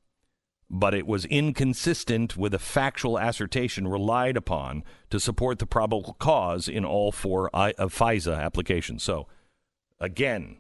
but 0.71 0.95
it 0.95 1.07
was 1.07 1.25
inconsistent 1.27 2.37
with 2.37 2.53
a 2.53 2.59
factual 2.59 3.17
assertion 3.17 3.89
relied 3.89 4.37
upon 4.37 4.85
to 5.11 5.19
support 5.19 5.59
the 5.59 5.67
probable 5.67 6.15
cause 6.19 6.69
in 6.69 6.85
all 6.85 7.11
four 7.11 7.51
I, 7.55 7.73
of 7.73 7.95
FISA 7.95 8.39
applications. 8.39 9.03
So, 9.03 9.27
again, 9.99 10.59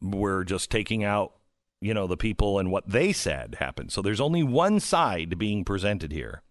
we're 0.00 0.44
just 0.44 0.70
taking 0.70 1.04
out, 1.04 1.34
you 1.80 1.94
know, 1.94 2.06
the 2.06 2.16
people 2.16 2.58
and 2.58 2.70
what 2.70 2.88
they 2.88 3.12
said 3.12 3.56
happened. 3.58 3.92
So 3.92 4.02
there's 4.02 4.20
only 4.20 4.42
one 4.42 4.80
side 4.80 5.38
being 5.38 5.64
presented 5.64 6.12
here. 6.12 6.42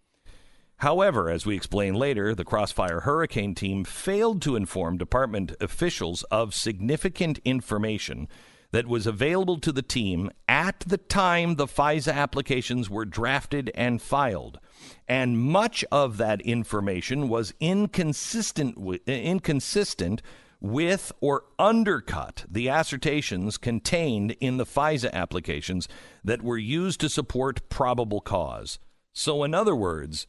However, 0.80 1.30
as 1.30 1.46
we 1.46 1.56
explain 1.56 1.94
later, 1.94 2.34
the 2.34 2.44
Crossfire 2.44 3.00
Hurricane 3.00 3.54
team 3.54 3.82
failed 3.84 4.42
to 4.42 4.56
inform 4.56 4.98
department 4.98 5.52
officials 5.58 6.22
of 6.24 6.54
significant 6.54 7.38
information 7.44 8.28
that 8.72 8.86
was 8.86 9.06
available 9.06 9.58
to 9.60 9.72
the 9.72 9.80
team 9.80 10.30
at 10.46 10.80
the 10.80 10.98
time 10.98 11.54
the 11.54 11.66
FISA 11.66 12.12
applications 12.12 12.90
were 12.90 13.06
drafted 13.06 13.70
and 13.74 14.02
filed. 14.02 14.60
And 15.08 15.38
much 15.38 15.82
of 15.90 16.18
that 16.18 16.42
information 16.42 17.28
was 17.28 17.54
inconsistent 17.58 18.76
inconsistent 19.06 20.20
with 20.60 21.12
or 21.20 21.44
undercut 21.58 22.44
the 22.50 22.68
assertions 22.68 23.58
contained 23.58 24.36
in 24.40 24.56
the 24.56 24.66
FISA 24.66 25.12
applications 25.12 25.88
that 26.24 26.42
were 26.42 26.58
used 26.58 27.00
to 27.00 27.08
support 27.08 27.68
probable 27.68 28.20
cause. 28.20 28.78
So, 29.12 29.44
in 29.44 29.54
other 29.54 29.76
words, 29.76 30.26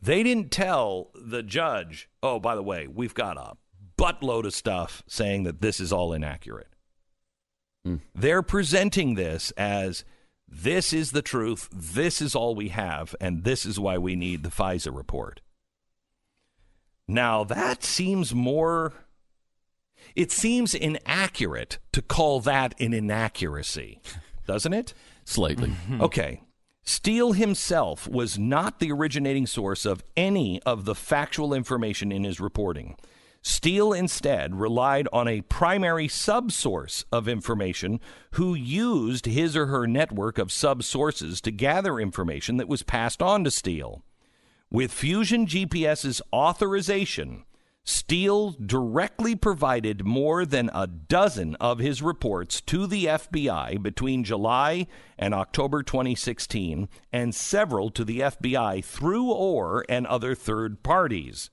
they 0.00 0.22
didn't 0.22 0.50
tell 0.50 1.10
the 1.14 1.42
judge, 1.42 2.08
oh, 2.22 2.38
by 2.38 2.54
the 2.54 2.62
way, 2.62 2.86
we've 2.86 3.14
got 3.14 3.36
a 3.36 3.56
buttload 3.96 4.44
of 4.44 4.54
stuff 4.54 5.02
saying 5.06 5.44
that 5.44 5.60
this 5.60 5.80
is 5.80 5.92
all 5.92 6.12
inaccurate. 6.12 6.68
Mm. 7.86 8.00
They're 8.14 8.42
presenting 8.42 9.14
this 9.14 9.50
as 9.52 10.04
this 10.48 10.92
is 10.92 11.12
the 11.12 11.22
truth, 11.22 11.68
this 11.72 12.20
is 12.20 12.34
all 12.34 12.54
we 12.54 12.68
have, 12.68 13.14
and 13.20 13.44
this 13.44 13.66
is 13.66 13.80
why 13.80 13.98
we 13.98 14.14
need 14.14 14.42
the 14.42 14.50
FISA 14.50 14.94
report. 14.94 15.40
Now, 17.08 17.44
that 17.44 17.84
seems 17.84 18.34
more, 18.34 18.92
it 20.16 20.30
seems 20.30 20.74
inaccurate 20.74 21.78
to 21.92 22.02
call 22.02 22.40
that 22.40 22.74
an 22.80 22.92
inaccuracy, 22.92 24.00
doesn't 24.46 24.72
it? 24.72 24.94
Slightly. 25.24 25.70
Mm-hmm. 25.70 26.02
Okay. 26.02 26.42
Steele 26.84 27.32
himself 27.32 28.06
was 28.06 28.38
not 28.38 28.78
the 28.78 28.92
originating 28.92 29.46
source 29.46 29.86
of 29.86 30.04
any 30.16 30.60
of 30.62 30.84
the 30.84 30.94
factual 30.94 31.54
information 31.54 32.12
in 32.12 32.24
his 32.24 32.40
reporting. 32.40 32.96
Steele 33.40 33.92
instead 33.92 34.54
relied 34.54 35.06
on 35.12 35.28
a 35.28 35.42
primary 35.42 36.08
subsource 36.08 37.04
of 37.12 37.28
information 37.28 38.00
who 38.32 38.54
used 38.54 39.26
his 39.26 39.54
or 39.56 39.66
her 39.66 39.86
network 39.86 40.38
of 40.38 40.48
subsources 40.48 41.40
to 41.42 41.50
gather 41.50 42.00
information 42.00 42.56
that 42.56 42.68
was 42.68 42.82
passed 42.82 43.22
on 43.22 43.44
to 43.44 43.50
Steele. 43.50 44.02
With 44.70 44.92
Fusion 44.92 45.46
GPS's 45.46 46.22
authorization, 46.32 47.44
Steele 47.86 48.52
directly 48.52 49.36
provided 49.36 50.06
more 50.06 50.46
than 50.46 50.70
a 50.72 50.86
dozen 50.86 51.54
of 51.56 51.78
his 51.78 52.00
reports 52.00 52.62
to 52.62 52.86
the 52.86 53.04
FBI 53.04 53.82
between 53.82 54.24
July 54.24 54.86
and 55.18 55.34
October 55.34 55.82
2016, 55.82 56.88
and 57.12 57.34
several 57.34 57.90
to 57.90 58.02
the 58.02 58.20
FBI 58.20 58.82
through 58.82 59.30
Ohr 59.30 59.84
and 59.88 60.06
other 60.06 60.34
third 60.34 60.82
parties. 60.82 61.50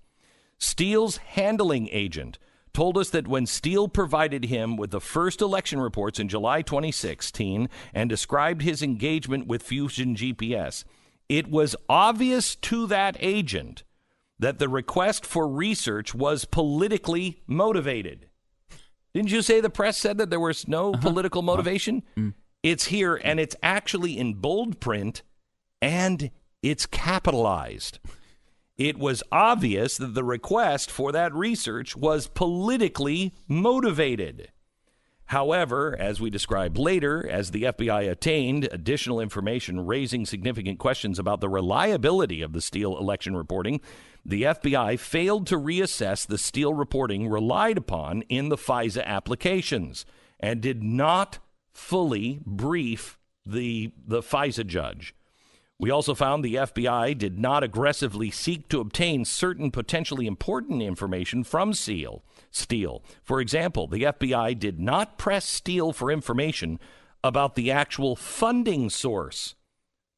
Steele's 0.58 1.18
handling 1.18 1.90
agent 1.92 2.38
told 2.74 2.98
us 2.98 3.10
that 3.10 3.28
when 3.28 3.46
Steele 3.46 3.90
provided 3.90 4.46
him 4.46 4.78
with 4.78 4.92
the 4.92 5.02
first 5.02 5.42
election 5.42 5.82
reports 5.82 6.18
in 6.18 6.30
July 6.30 6.62
2016 6.62 7.68
and 7.94 8.10
described 8.10 8.62
his 8.62 8.82
engagement 8.82 9.48
with 9.48 9.64
Fusion 9.64 10.16
GPS, 10.16 10.86
it 11.28 11.50
was 11.50 11.76
obvious 11.90 12.56
to 12.56 12.88
that 12.88 13.18
agent 13.20 13.84
that 14.42 14.60
the 14.60 14.68
request 14.68 15.26
for 15.26 15.48
research 15.48 16.14
was 16.14 16.44
politically 16.44 17.42
motivated. 17.48 18.28
Didn't 19.14 19.32
you 19.32 19.42
say 19.42 19.62
the 19.62 19.70
press 19.70 19.98
said 19.98 20.18
that 20.18 20.30
there 20.30 20.40
was 20.40 20.68
no 20.68 20.94
uh-huh. 20.94 21.02
political 21.02 21.42
motivation? 21.42 22.04
Uh-huh. 22.18 22.28
Mm. 22.28 22.34
It's 22.64 22.88
here 22.88 23.20
and 23.24 23.40
it's 23.40 23.56
actually 23.64 24.18
in 24.20 24.36
bold 24.36 24.80
print 24.80 25.24
and 25.82 26.30
it's 26.62 26.86
capitalized 26.86 28.00
it 28.82 28.98
was 28.98 29.22
obvious 29.32 29.98
that 29.98 30.16
the 30.16 30.24
request 30.24 30.90
for 30.90 31.12
that 31.12 31.34
research 31.36 31.96
was 31.96 32.26
politically 32.26 33.36
motivated. 33.48 34.52
However, 35.32 35.96
as 35.98 36.20
we 36.20 36.30
described 36.30 36.78
later, 36.78 37.26
as 37.26 37.52
the 37.52 37.64
FBI 37.64 38.12
attained 38.12 38.68
additional 38.70 39.22
information 39.22 39.86
raising 39.86 40.26
significant 40.26 40.78
questions 40.78 41.18
about 41.18 41.40
the 41.40 41.48
reliability 41.48 42.42
of 42.42 42.52
the 42.52 42.60
Steele 42.60 42.98
election 42.98 43.38
reporting, 43.38 43.80
the 44.26 44.44
FBI 44.44 45.00
failed 45.00 45.48
to 45.48 45.56
reassess 45.56 46.28
the 46.28 46.38
Steele 46.38 46.74
reporting 46.74 47.30
relied 47.30 47.78
upon 47.78 48.24
in 48.24 48.50
the 48.50 48.58
FISA 48.58 49.06
applications 49.06 50.06
and 50.38 50.60
did 50.60 50.84
not 50.84 51.40
fully 51.72 52.42
brief 52.46 53.18
the, 53.46 53.94
the 54.06 54.22
FISA 54.22 54.68
judge. 54.68 55.16
We 55.80 55.92
also 55.92 56.14
found 56.14 56.44
the 56.44 56.56
FBI 56.56 57.18
did 57.18 57.40
not 57.40 57.64
aggressively 57.64 58.32
seek 58.32 58.68
to 58.68 58.82
obtain 58.82 59.24
certain 59.24 59.72
potentially 59.72 60.28
important 60.28 60.82
information 60.82 61.46
from 61.46 61.74
Steele. 61.74 62.22
Steele. 62.52 63.04
For 63.24 63.42
example, 63.42 63.88
the 63.88 64.04
FBI 64.04 64.60
did 64.60 64.80
not 64.80 65.18
press 65.18 65.48
Steele 65.48 65.94
for 65.94 66.12
information 66.12 66.80
about 67.24 67.56
the 67.56 67.72
actual 67.72 68.16
funding 68.16 68.90
source 68.90 69.56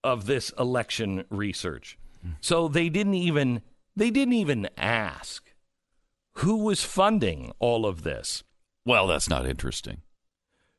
of 0.04 0.26
this 0.26 0.52
election 0.58 1.26
research. 1.30 1.98
So 2.40 2.68
they 2.68 2.90
didn't 2.90 3.16
even 3.16 3.62
they 3.96 4.10
didn't 4.10 4.34
even 4.34 4.70
ask 4.78 5.54
who 6.38 6.64
was 6.64 6.84
funding 6.84 7.52
all 7.60 7.86
of 7.86 8.04
this. 8.04 8.44
Well, 8.86 9.08
that's 9.08 9.30
not 9.30 9.46
interesting. 9.46 10.02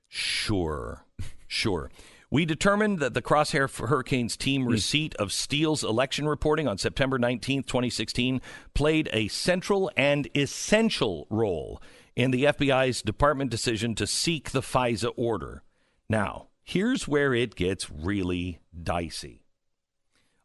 Sure. 0.08 1.04
Sure. 1.46 1.90
We 2.34 2.44
determined 2.44 2.98
that 2.98 3.14
the 3.14 3.22
Crosshair 3.22 3.70
Hurricanes 3.86 4.36
team 4.36 4.64
hmm. 4.64 4.68
receipt 4.70 5.14
of 5.20 5.32
Steele's 5.32 5.84
election 5.84 6.26
reporting 6.26 6.66
on 6.66 6.78
September 6.78 7.16
19, 7.16 7.62
2016, 7.62 8.40
played 8.74 9.08
a 9.12 9.28
central 9.28 9.88
and 9.96 10.28
essential 10.34 11.28
role 11.30 11.80
in 12.16 12.32
the 12.32 12.42
FBI's 12.42 13.02
department 13.02 13.52
decision 13.52 13.94
to 13.94 14.04
seek 14.08 14.50
the 14.50 14.62
FISA 14.62 15.12
order. 15.16 15.62
Now, 16.08 16.48
here's 16.64 17.06
where 17.06 17.32
it 17.34 17.54
gets 17.54 17.88
really 17.88 18.58
dicey. 18.82 19.44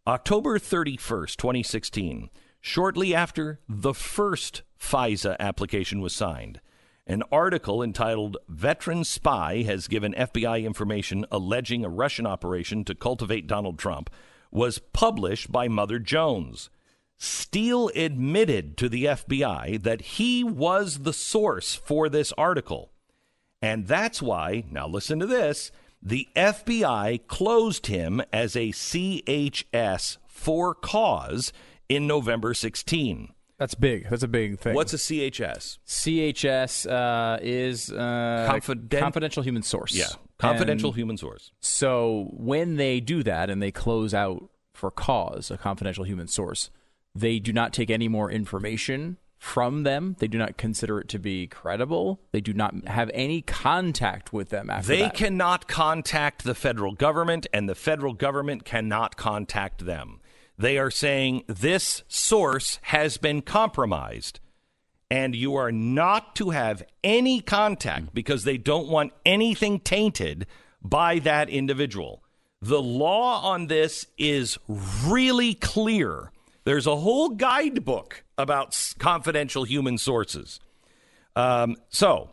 October 0.06 0.60
31st, 0.60 1.38
2016, 1.38 2.30
shortly 2.61 3.16
after 3.16 3.61
the 3.68 3.95
first 3.95 4.61
FISA 4.80 5.36
application 5.40 6.02
was 6.02 6.14
signed, 6.14 6.61
an 7.10 7.23
article 7.31 7.81
entitled 7.81 8.38
Veteran 8.48 9.03
Spy 9.03 9.64
Has 9.64 9.88
Given 9.88 10.14
FBI 10.14 10.64
Information 10.64 11.26
Alleging 11.31 11.84
a 11.84 11.90
Russian 11.90 12.27
Operation 12.27 12.86
to 12.86 12.94
Cultivate 12.94 13.48
Donald 13.48 13.80
Trump 13.80 14.11
was 14.52 14.77
published 14.77 15.52
by 15.52 15.68
Mother 15.68 15.98
Jones. 15.98 16.69
Steele 17.18 17.90
admitted 17.95 18.77
to 18.77 18.88
the 18.88 19.06
FBI 19.06 19.81
that 19.81 20.02
he 20.02 20.44
was 20.44 20.99
the 20.99 21.11
source 21.11 21.73
for 21.73 22.10
this 22.10 22.31
article. 22.38 22.91
And 23.60 23.88
that's 23.88 24.22
why, 24.22 24.65
now 24.69 24.88
listen 24.88 25.18
to 25.19 25.26
this, 25.26 25.72
the 26.03 26.27
FBI 26.36 27.26
closed 27.26 27.88
him 27.88 28.22
as 28.31 28.56
a 28.56 28.69
CHS 28.69 30.18
for 30.27 30.76
cause 30.76 31.52
in 31.90 32.06
November 32.06 32.53
16. 32.53 33.34
That's 33.60 33.76
big. 33.76 34.10
That's 34.10 34.23
a 34.23 34.27
big 34.27 34.57
thing. 34.57 34.73
What's 34.73 34.94
a 34.94 34.98
CHS? 34.98 35.80
CHS 35.86 36.90
uh, 36.90 37.40
is 37.41 37.91
uh, 37.91 38.49
Confiden- 38.49 38.99
confidential 38.99 39.44
human 39.44 39.64
source. 39.64 39.94
Yeah, 39.94 40.07
confidential 40.38 40.90
and 40.91 40.98
human 40.98 41.18
source. 41.18 41.52
So 41.60 42.30
when 42.31 42.77
they 42.77 43.02
do 43.02 43.22
that 43.23 43.49
and 43.49 43.61
they 43.61 43.72
close 43.72 44.14
out 44.14 44.49
for 44.73 44.90
cause 44.90 45.52
a 45.52 45.57
confidential 45.57 46.06
human 46.06 46.30
source, 46.30 46.69
they 47.14 47.38
do 47.40 47.52
not 47.52 47.73
take 47.73 47.90
any 47.90 48.07
more 48.07 48.31
information 48.31 49.18
from 49.38 49.84
them. 49.84 50.15
They 50.19 50.27
do 50.27 50.38
not 50.38 50.57
consider 50.57 50.99
it 50.99 51.10
to 51.10 51.19
be 51.19 51.48
credible. 51.48 52.22
They 52.31 52.41
do 52.41 52.53
not 52.53 52.88
have 52.88 53.11
any 53.14 53.41
contact 53.41 54.31
with 54.31 54.49
them 54.49 54.69
after 54.69 54.88
that. 54.88 54.94
they 54.94 55.02
that. 55.03 55.14
cannot 55.15 55.68
contact 55.68 56.44
the 56.44 56.56
federal 56.56 56.94
government, 56.94 57.48
and 57.53 57.68
the 57.68 57.76
federal 57.76 58.14
government 58.14 58.64
cannot 58.64 59.18
contact 59.18 59.86
them. 59.86 60.19
They 60.60 60.77
are 60.77 60.91
saying 60.91 61.45
this 61.48 62.03
source 62.10 62.80
has 62.84 63.15
been 63.15 63.41
compromised 63.41 64.41
and 65.10 65.34
you 65.34 65.56
are 65.56 65.72
not 65.72 66.36
to 66.36 66.49
have 66.52 66.84
any 67.03 67.40
contact 67.40 68.14
because 68.14 68.44
they 68.44 68.57
don't 68.57 68.90
want 68.90 69.14
anything 69.26 69.80
tainted 69.80 70.45
by 70.84 71.19
that 71.19 71.49
individual. 71.49 72.23
The 72.61 72.81
law 72.81 73.41
on 73.41 73.68
this 73.68 74.06
is 74.18 74.57
really 75.06 75.53
clear. 75.53 76.31
There's 76.65 76.88
a 76.88 76.98
whole 76.98 77.30
guidebook 77.30 78.26
about 78.38 78.77
confidential 78.99 79.64
human 79.64 79.98
sources. 79.98 80.60
Um, 81.38 81.77
so, 81.88 82.31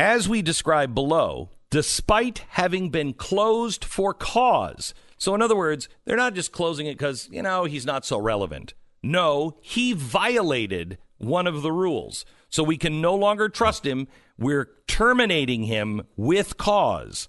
as 0.00 0.28
we 0.28 0.42
describe 0.42 0.94
below, 0.94 1.50
despite 1.70 2.44
having 2.50 2.90
been 2.90 3.12
closed 3.12 3.84
for 3.84 4.14
cause. 4.14 4.94
So, 5.24 5.34
in 5.34 5.40
other 5.40 5.56
words, 5.56 5.88
they're 6.04 6.18
not 6.18 6.34
just 6.34 6.52
closing 6.52 6.86
it 6.86 6.98
because, 6.98 7.30
you 7.32 7.40
know, 7.40 7.64
he's 7.64 7.86
not 7.86 8.04
so 8.04 8.18
relevant. 8.18 8.74
No, 9.02 9.56
he 9.62 9.94
violated 9.94 10.98
one 11.16 11.46
of 11.46 11.62
the 11.62 11.72
rules. 11.72 12.26
So 12.50 12.62
we 12.62 12.76
can 12.76 13.00
no 13.00 13.14
longer 13.14 13.48
trust 13.48 13.86
him. 13.86 14.06
We're 14.38 14.68
terminating 14.86 15.62
him 15.62 16.02
with 16.14 16.58
cause. 16.58 17.26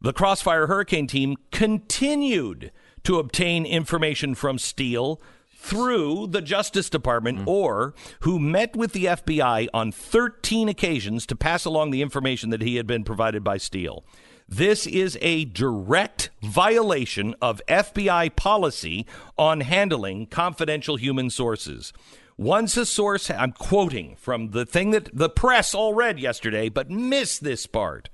The 0.00 0.12
Crossfire 0.12 0.66
Hurricane 0.66 1.06
team 1.06 1.36
continued 1.52 2.72
to 3.04 3.20
obtain 3.20 3.64
information 3.64 4.34
from 4.34 4.58
Steele 4.58 5.22
through 5.54 6.26
the 6.26 6.42
Justice 6.42 6.90
Department 6.90 7.38
mm. 7.38 7.46
Ohr 7.46 7.94
who 8.20 8.40
met 8.40 8.74
with 8.74 8.92
the 8.92 9.04
FBI 9.04 9.68
on 9.72 9.92
13 9.92 10.68
occasions 10.68 11.24
to 11.26 11.36
pass 11.36 11.64
along 11.64 11.92
the 11.92 12.02
information 12.02 12.50
that 12.50 12.62
he 12.62 12.74
had 12.74 12.86
been 12.88 13.04
provided 13.04 13.44
by 13.44 13.58
Steele. 13.58 14.04
This 14.50 14.86
is 14.86 15.18
a 15.20 15.44
direct 15.44 16.30
violation 16.40 17.34
of 17.42 17.60
FBI 17.68 18.34
policy 18.34 19.04
on 19.36 19.60
handling 19.60 20.24
confidential 20.26 20.96
human 20.96 21.28
sources. 21.28 21.92
Once 22.38 22.74
a 22.78 22.86
source, 22.86 23.30
I'm 23.30 23.52
quoting 23.52 24.16
from 24.16 24.52
the 24.52 24.64
thing 24.64 24.92
that 24.92 25.10
the 25.14 25.28
press 25.28 25.74
all 25.74 25.92
read 25.92 26.18
yesterday, 26.18 26.70
but 26.70 26.88
missed 26.88 27.44
this 27.44 27.66
part. 27.66 28.08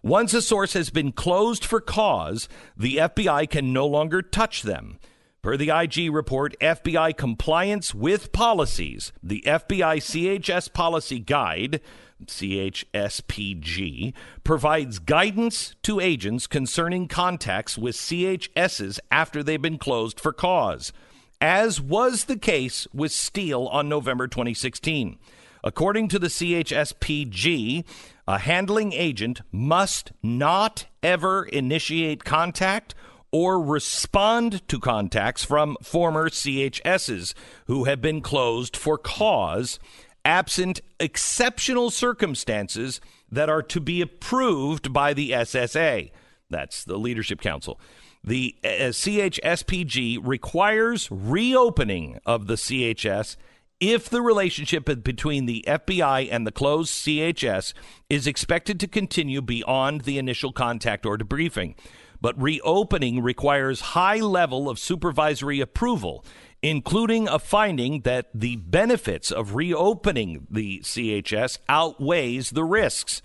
Once 0.00 0.32
a 0.32 0.42
source 0.42 0.74
has 0.74 0.90
been 0.90 1.10
closed 1.10 1.64
for 1.64 1.80
cause, 1.80 2.48
the 2.76 2.98
FBI 2.98 3.50
can 3.50 3.72
no 3.72 3.84
longer 3.84 4.22
touch 4.22 4.62
them. 4.62 5.00
Per 5.42 5.56
the 5.56 5.70
IG 5.70 6.10
report, 6.14 6.54
FBI 6.60 7.16
compliance 7.16 7.94
with 7.94 8.30
policies, 8.30 9.12
the 9.22 9.42
FBI 9.44 9.96
CHS 9.96 10.72
policy 10.72 11.18
guide, 11.18 11.80
CHSPG, 12.28 14.14
provides 14.42 14.98
guidance 14.98 15.74
to 15.82 16.00
agents 16.00 16.46
concerning 16.46 17.08
contacts 17.08 17.76
with 17.78 17.96
CHSs 17.96 18.98
after 19.10 19.42
they've 19.42 19.60
been 19.60 19.78
closed 19.78 20.20
for 20.20 20.32
cause, 20.32 20.92
as 21.40 21.80
was 21.80 22.24
the 22.24 22.38
case 22.38 22.86
with 22.92 23.12
Steele 23.12 23.66
on 23.66 23.88
November 23.88 24.28
2016. 24.28 25.18
According 25.62 26.08
to 26.08 26.18
the 26.18 26.26
CHSPG, 26.26 27.84
a 28.28 28.38
handling 28.38 28.92
agent 28.92 29.40
must 29.50 30.12
not 30.22 30.86
ever 31.02 31.44
initiate 31.44 32.24
contact 32.24 32.94
or 33.34 33.60
respond 33.60 34.66
to 34.68 34.78
contacts 34.78 35.42
from 35.42 35.76
former 35.82 36.28
CHSs 36.28 37.34
who 37.66 37.82
have 37.84 38.00
been 38.00 38.20
closed 38.20 38.76
for 38.76 38.96
cause, 38.96 39.80
absent 40.24 40.80
exceptional 40.98 41.90
circumstances 41.90 43.00
that 43.30 43.48
are 43.48 43.62
to 43.62 43.80
be 43.80 44.00
approved 44.00 44.92
by 44.92 45.12
the 45.12 45.30
SSA. 45.30 46.10
That's 46.50 46.84
the 46.84 46.98
Leadership 46.98 47.40
Council. 47.40 47.80
The 48.22 48.56
uh, 48.64 48.68
CHSPG 48.68 50.20
requires 50.22 51.10
reopening 51.10 52.18
of 52.24 52.46
the 52.46 52.54
CHS 52.54 53.36
if 53.80 54.08
the 54.08 54.22
relationship 54.22 54.86
between 55.02 55.44
the 55.44 55.64
FBI 55.66 56.28
and 56.30 56.46
the 56.46 56.52
closed 56.52 56.92
CHS 56.92 57.74
is 58.08 58.26
expected 58.26 58.80
to 58.80 58.88
continue 58.88 59.42
beyond 59.42 60.02
the 60.02 60.16
initial 60.16 60.52
contact 60.52 61.04
or 61.04 61.18
debriefing. 61.18 61.74
But 62.20 62.40
reopening 62.40 63.22
requires 63.22 63.80
high 63.80 64.20
level 64.20 64.70
of 64.70 64.78
supervisory 64.78 65.60
approval, 65.60 66.24
including 66.64 67.28
a 67.28 67.38
finding 67.38 68.00
that 68.00 68.26
the 68.32 68.56
benefits 68.56 69.30
of 69.30 69.54
reopening 69.54 70.46
the 70.50 70.80
CHS 70.80 71.58
outweighs 71.68 72.50
the 72.50 72.64
risks. 72.64 73.20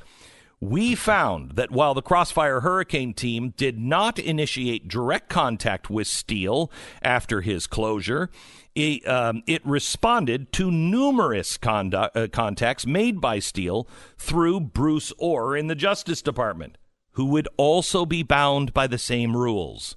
We 0.60 0.94
found 0.94 1.52
that 1.52 1.72
while 1.72 1.94
the 1.94 2.02
Crossfire 2.02 2.60
Hurricane 2.60 3.14
team 3.14 3.54
did 3.56 3.80
not 3.80 4.20
initiate 4.20 4.90
direct 4.90 5.30
contact 5.30 5.90
with 5.90 6.08
Steele 6.08 6.70
after 7.02 7.40
his 7.40 7.66
closure, 7.66 8.30
it, 8.76 9.08
um, 9.08 9.42
it 9.48 9.66
responded 9.66 10.52
to 10.54 10.70
numerous 10.70 11.58
condu- 11.58 12.10
uh, 12.14 12.28
contacts 12.28 12.86
made 12.86 13.22
by 13.22 13.40
Steele 13.40 13.88
through 14.18 14.60
Bruce 14.60 15.14
Ohr 15.18 15.56
in 15.56 15.68
the 15.68 15.76
Justice 15.76 16.22
Department, 16.22 16.78
who 17.14 17.28
would 17.28 17.48
also 17.56 18.06
be 18.06 18.22
bound 18.22 18.74
by 18.74 18.86
the 18.86 18.98
same 18.98 19.38
rules. 19.38 19.96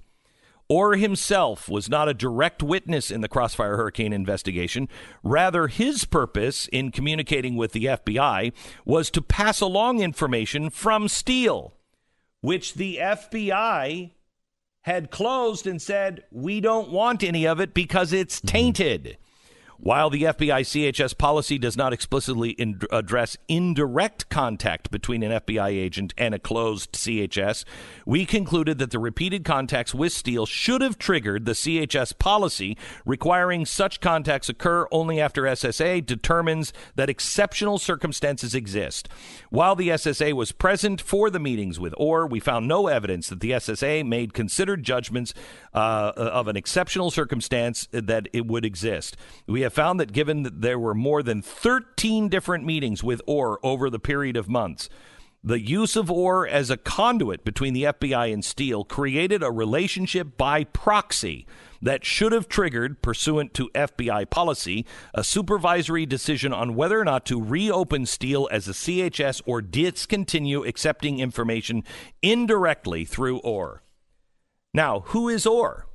Ohr 0.68 0.94
himself 0.96 1.68
was 1.68 1.88
not 1.88 2.08
a 2.08 2.14
direct 2.14 2.62
witness 2.62 3.10
in 3.10 3.20
the 3.20 3.28
Crossfire 3.28 3.76
Hurricane 3.76 4.12
investigation. 4.12 4.88
Rather, 5.22 5.66
his 5.66 6.04
purpose 6.04 6.68
in 6.68 6.90
communicating 6.90 7.56
with 7.56 7.72
the 7.72 7.84
FBI 7.84 8.52
was 8.84 9.10
to 9.10 9.22
pass 9.22 9.60
along 9.60 10.00
information 10.00 10.70
from 10.70 11.08
Steele, 11.08 11.74
which 12.40 12.74
the 12.74 12.98
FBI 13.00 14.12
had 14.82 15.10
closed 15.10 15.66
and 15.66 15.80
said, 15.80 16.24
We 16.30 16.60
don't 16.60 16.90
want 16.90 17.22
any 17.22 17.46
of 17.46 17.60
it 17.60 17.74
because 17.74 18.12
it's 18.12 18.38
mm-hmm. 18.38 18.48
tainted. 18.48 19.18
While 19.84 20.10
the 20.10 20.22
FBI 20.22 20.62
CHS 20.62 21.18
policy 21.18 21.58
does 21.58 21.76
not 21.76 21.92
explicitly 21.92 22.50
in- 22.50 22.82
address 22.92 23.36
indirect 23.48 24.28
contact 24.28 24.92
between 24.92 25.24
an 25.24 25.32
FBI 25.32 25.70
agent 25.70 26.14
and 26.16 26.36
a 26.36 26.38
closed 26.38 26.92
CHS, 26.92 27.64
we 28.06 28.24
concluded 28.24 28.78
that 28.78 28.92
the 28.92 29.00
repeated 29.00 29.44
contacts 29.44 29.92
with 29.92 30.12
Steele 30.12 30.46
should 30.46 30.82
have 30.82 30.98
triggered 30.98 31.46
the 31.46 31.56
CHS 31.56 32.16
policy 32.16 32.78
requiring 33.04 33.66
such 33.66 34.00
contacts 34.00 34.48
occur 34.48 34.86
only 34.92 35.20
after 35.20 35.48
SSA 35.48 36.06
determines 36.06 36.72
that 36.94 37.10
exceptional 37.10 37.76
circumstances 37.76 38.54
exist. 38.54 39.08
While 39.50 39.74
the 39.74 39.88
SSA 39.88 40.34
was 40.34 40.52
present 40.52 41.00
for 41.00 41.28
the 41.28 41.40
meetings 41.40 41.80
with 41.80 41.92
Ohr, 41.98 42.24
we 42.24 42.38
found 42.38 42.68
no 42.68 42.86
evidence 42.86 43.28
that 43.30 43.40
the 43.40 43.50
SSA 43.50 44.06
made 44.06 44.32
considered 44.32 44.84
judgments 44.84 45.34
uh, 45.74 46.12
of 46.16 46.48
an 46.48 46.56
exceptional 46.56 47.10
circumstance 47.10 47.88
that 47.92 48.28
it 48.32 48.46
would 48.46 48.64
exist. 48.64 49.16
We 49.46 49.62
have 49.62 49.72
found 49.72 49.98
that 50.00 50.12
given 50.12 50.42
that 50.42 50.60
there 50.60 50.78
were 50.78 50.94
more 50.94 51.22
than 51.22 51.42
13 51.42 52.28
different 52.28 52.64
meetings 52.64 53.02
with 53.02 53.22
Ohr 53.26 53.58
over 53.62 53.88
the 53.88 53.98
period 53.98 54.36
of 54.36 54.48
months, 54.48 54.88
the 55.44 55.60
use 55.60 55.96
of 55.96 56.08
Ohr 56.08 56.46
as 56.46 56.70
a 56.70 56.76
conduit 56.76 57.44
between 57.44 57.74
the 57.74 57.84
FBI 57.84 58.32
and 58.32 58.44
Steele 58.44 58.84
created 58.84 59.42
a 59.42 59.50
relationship 59.50 60.36
by 60.36 60.62
proxy 60.62 61.46
that 61.80 62.04
should 62.04 62.30
have 62.30 62.48
triggered, 62.48 63.02
pursuant 63.02 63.52
to 63.54 63.68
FBI 63.74 64.30
policy, 64.30 64.86
a 65.12 65.24
supervisory 65.24 66.06
decision 66.06 66.52
on 66.52 66.76
whether 66.76 67.00
or 67.00 67.04
not 67.04 67.26
to 67.26 67.42
reopen 67.42 68.06
Steele 68.06 68.48
as 68.52 68.68
a 68.68 68.72
CHS 68.72 69.42
or 69.44 69.60
discontinue 69.60 70.62
accepting 70.62 71.18
information 71.18 71.82
indirectly 72.22 73.04
through 73.04 73.40
Ohr. 73.40 73.82
Now, 74.74 75.00
who 75.06 75.28
is 75.28 75.46
Ohr? 75.46 75.86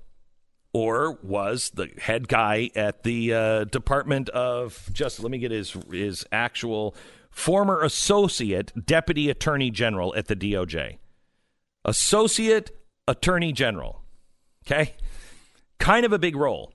Ohr 0.73 1.17
was 1.23 1.71
the 1.71 1.89
head 1.97 2.27
guy 2.27 2.69
at 2.75 3.03
the 3.03 3.33
uh, 3.33 3.63
Department 3.65 4.29
of 4.29 4.89
Justice. 4.91 5.23
Let 5.23 5.31
me 5.31 5.39
get 5.39 5.51
his 5.51 5.75
his 5.91 6.25
actual 6.31 6.95
former 7.31 7.81
associate 7.81 8.85
deputy 8.85 9.29
attorney 9.29 9.71
general 9.71 10.13
at 10.15 10.27
the 10.27 10.35
DOJ. 10.35 10.97
Associate 11.85 12.69
attorney 13.07 13.51
general. 13.51 14.03
Okay? 14.65 14.95
Kind 15.79 16.05
of 16.05 16.13
a 16.13 16.19
big 16.19 16.35
role. 16.35 16.73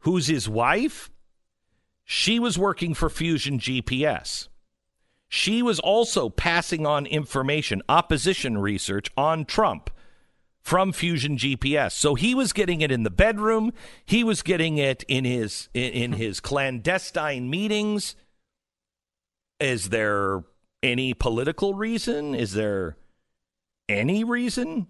Who's 0.00 0.26
his 0.28 0.48
wife? 0.48 1.10
She 2.04 2.38
was 2.38 2.58
working 2.58 2.94
for 2.94 3.10
Fusion 3.10 3.58
GPS. 3.58 4.48
She 5.28 5.60
was 5.60 5.80
also 5.80 6.28
passing 6.28 6.86
on 6.86 7.04
information, 7.04 7.82
opposition 7.88 8.58
research 8.58 9.10
on 9.16 9.44
Trump 9.44 9.90
from 10.66 10.90
Fusion 10.90 11.36
GPS. 11.36 11.92
So 11.92 12.16
he 12.16 12.34
was 12.34 12.52
getting 12.52 12.80
it 12.80 12.90
in 12.90 13.04
the 13.04 13.10
bedroom. 13.10 13.72
He 14.04 14.24
was 14.24 14.42
getting 14.42 14.78
it 14.78 15.04
in 15.06 15.24
his 15.24 15.68
in, 15.72 15.92
in 15.92 16.12
his 16.24 16.40
clandestine 16.40 17.48
meetings. 17.48 18.16
Is 19.60 19.90
there 19.90 20.42
any 20.82 21.14
political 21.14 21.74
reason? 21.74 22.34
Is 22.34 22.54
there 22.54 22.96
any 23.88 24.24
reason? 24.24 24.88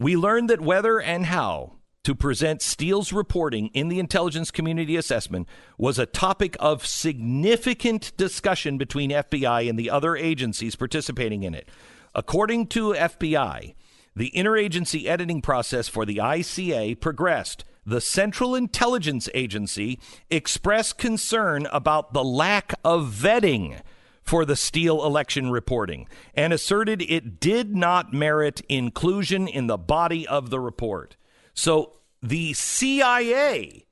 We 0.00 0.16
learned 0.16 0.50
that 0.50 0.60
whether 0.60 1.00
and 1.00 1.26
how 1.26 1.74
to 2.02 2.16
present 2.16 2.60
Steele's 2.60 3.12
reporting 3.12 3.68
in 3.68 3.86
the 3.86 4.00
intelligence 4.00 4.50
community 4.50 4.96
assessment 4.96 5.46
was 5.78 6.00
a 6.00 6.06
topic 6.06 6.56
of 6.58 6.84
significant 6.84 8.12
discussion 8.16 8.78
between 8.78 9.10
FBI 9.10 9.70
and 9.70 9.78
the 9.78 9.90
other 9.90 10.16
agencies 10.16 10.74
participating 10.74 11.44
in 11.44 11.54
it. 11.54 11.68
According 12.16 12.66
to 12.68 12.94
FBI, 12.94 13.74
the 14.14 14.32
interagency 14.34 15.06
editing 15.06 15.42
process 15.42 15.88
for 15.88 16.04
the 16.04 16.16
ICA 16.16 16.98
progressed. 17.00 17.64
The 17.84 18.00
Central 18.00 18.54
Intelligence 18.54 19.28
Agency 19.34 19.98
expressed 20.30 20.98
concern 20.98 21.66
about 21.72 22.12
the 22.12 22.22
lack 22.22 22.74
of 22.84 23.12
vetting 23.12 23.80
for 24.22 24.44
the 24.44 24.54
Steele 24.54 25.04
election 25.04 25.50
reporting 25.50 26.06
and 26.34 26.52
asserted 26.52 27.02
it 27.02 27.40
did 27.40 27.74
not 27.74 28.12
merit 28.12 28.60
inclusion 28.68 29.48
in 29.48 29.66
the 29.66 29.78
body 29.78 30.26
of 30.28 30.50
the 30.50 30.60
report. 30.60 31.16
So 31.54 31.94
the 32.22 32.52
CIA 32.52 33.86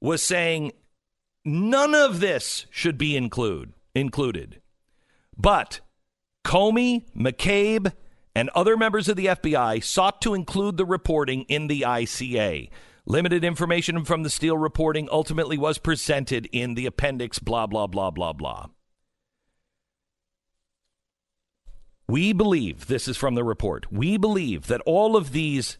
was 0.00 0.22
saying 0.22 0.72
none 1.44 1.94
of 1.94 2.18
this 2.18 2.66
should 2.70 2.98
be 2.98 3.16
include, 3.16 3.72
included. 3.94 4.60
But 5.36 5.80
Comey, 6.44 7.04
McCabe, 7.14 7.92
and 8.36 8.50
other 8.50 8.76
members 8.76 9.08
of 9.08 9.16
the 9.16 9.26
FBI 9.28 9.82
sought 9.82 10.20
to 10.20 10.34
include 10.34 10.76
the 10.76 10.84
reporting 10.84 11.44
in 11.44 11.68
the 11.68 11.80
ICA. 11.80 12.68
Limited 13.06 13.42
information 13.42 14.04
from 14.04 14.24
the 14.24 14.28
Steele 14.28 14.58
reporting 14.58 15.08
ultimately 15.10 15.56
was 15.56 15.78
presented 15.78 16.46
in 16.52 16.74
the 16.74 16.84
appendix, 16.84 17.38
blah, 17.38 17.66
blah, 17.66 17.86
blah, 17.86 18.10
blah, 18.10 18.34
blah. 18.34 18.66
We 22.06 22.34
believe, 22.34 22.88
this 22.88 23.08
is 23.08 23.16
from 23.16 23.36
the 23.36 23.42
report, 23.42 23.90
we 23.90 24.18
believe 24.18 24.66
that 24.66 24.82
all 24.84 25.16
of 25.16 25.32
these 25.32 25.78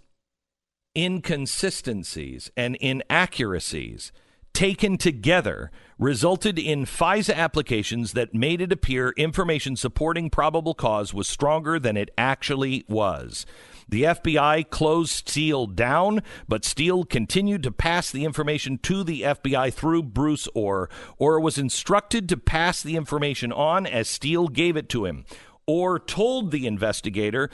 inconsistencies 0.97 2.51
and 2.57 2.77
inaccuracies 2.77 4.13
taken 4.57 4.97
together 4.97 5.71
resulted 5.99 6.59
in 6.59 6.87
FISA 6.87 7.35
applications 7.35 8.15
that 8.15 8.33
made 8.33 8.63
it 8.63 8.73
appear 8.73 9.11
information 9.19 9.77
supporting 9.77 10.31
probable 10.31 10.73
cause 10.73 11.13
was 11.13 11.29
stronger 11.29 11.79
than 11.79 11.95
it 11.95 12.09
actually 12.17 12.83
was. 12.89 13.45
The 13.87 14.05
FBI 14.05 14.71
closed 14.71 15.29
Steele 15.29 15.67
down, 15.67 16.23
but 16.49 16.65
Steele 16.65 17.05
continued 17.05 17.65
to 17.65 17.71
pass 17.71 18.11
the 18.11 18.25
information 18.25 18.79
to 18.79 19.05
the 19.05 19.21
FBI 19.21 19.75
through 19.75 20.05
Bruce 20.05 20.49
Orr. 20.55 20.89
Ohr 21.21 21.39
was 21.39 21.59
instructed 21.59 22.27
to 22.31 22.39
pass 22.39 22.83
the 22.83 22.97
information 22.97 23.53
on 23.53 23.85
as 23.87 24.09
Steele 24.09 24.49
gave 24.49 24.75
it 24.79 24.89
to 24.89 25.05
him. 25.05 25.27
Ohr 25.67 25.99
told 25.99 26.51
the 26.51 26.67
investigator 26.67 27.51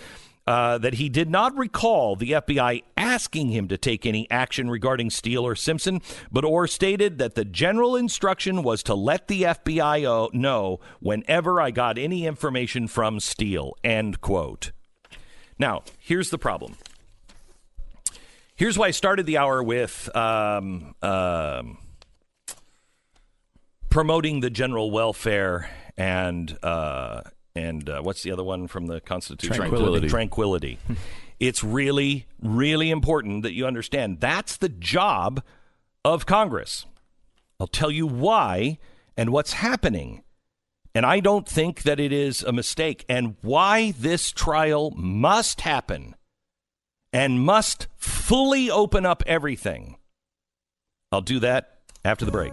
uh, 0.47 0.79
that 0.79 0.95
he 0.95 1.09
did 1.09 1.31
not 1.31 1.57
recall 1.57 2.17
the 2.17 2.33
FBI 2.33 2.83
asking 2.97 3.51
him 3.51 3.69
to 3.69 3.79
take 3.79 4.05
any 4.05 4.29
action 4.31 4.69
regarding 4.69 5.11
Steele 5.11 5.47
or 5.47 5.55
Simpson, 5.55 6.01
but 6.31 6.45
Ohr 6.45 6.67
stated 6.67 7.19
that 7.19 7.35
the 7.35 7.45
general 7.45 7.97
instruction 7.97 8.63
was 8.63 8.83
to 8.85 8.95
let 8.95 9.29
the 9.29 9.43
FBI 9.43 10.33
know 10.35 10.81
whenever 11.01 11.61
I 11.61 11.71
got 11.71 11.99
any 11.99 12.27
information 12.27 12.89
from 12.89 13.21
Steele. 13.21 13.75
End 13.85 14.21
quote. 14.21 14.73
Now, 15.59 15.83
here's 15.99 16.31
the 16.31 16.39
problem. 16.39 16.77
Here's 18.57 18.79
why 18.79 18.89
I 18.89 18.91
started 18.91 19.27
the 19.27 19.39
hour 19.39 19.63
with 19.63 20.15
um, 20.17 20.95
um, 21.03 21.79
promoting 23.91 24.41
the 24.41 24.51
general 24.51 24.91
welfare 24.91 25.71
and 25.97 26.57
uh, 26.63 27.23
and 27.55 27.89
uh, 27.89 28.01
what's 28.01 28.23
the 28.23 28.33
other 28.33 28.45
one 28.45 28.67
from 28.67 28.87
the 28.87 29.01
Constitution? 29.01 29.57
Tranquility. 29.57 30.09
Tranquility. 30.09 30.79
it's 31.41 31.63
really, 31.63 32.27
really 32.41 32.91
important 32.91 33.43
that 33.43 33.53
you 33.53 33.67
understand 33.67 34.21
that's 34.21 34.57
the 34.57 34.69
job 34.69 35.43
of 36.05 36.27
Congress. 36.27 36.87
I'll 37.61 37.67
tell 37.67 37.91
you 37.91 38.07
why 38.07 38.79
and 39.17 39.31
what's 39.31 39.55
happening. 39.55 40.25
And 40.95 41.07
I 41.07 41.21
don't 41.21 41.49
think 41.49 41.85
that 41.85 41.99
it 41.99 42.13
is 42.13 42.43
a 42.43 42.53
mistake, 42.53 43.07
and 43.09 43.37
why 43.41 43.93
this 43.99 44.31
trial 44.31 44.91
must 44.91 45.63
happen 45.63 46.15
and 47.15 47.41
must 47.41 47.87
fully 47.97 48.71
open 48.71 49.07
up 49.07 49.23
everything. 49.27 49.97
I'll 51.11 51.23
do 51.23 51.39
that 51.41 51.79
after 52.05 52.27
the 52.27 52.31
break. 52.31 52.53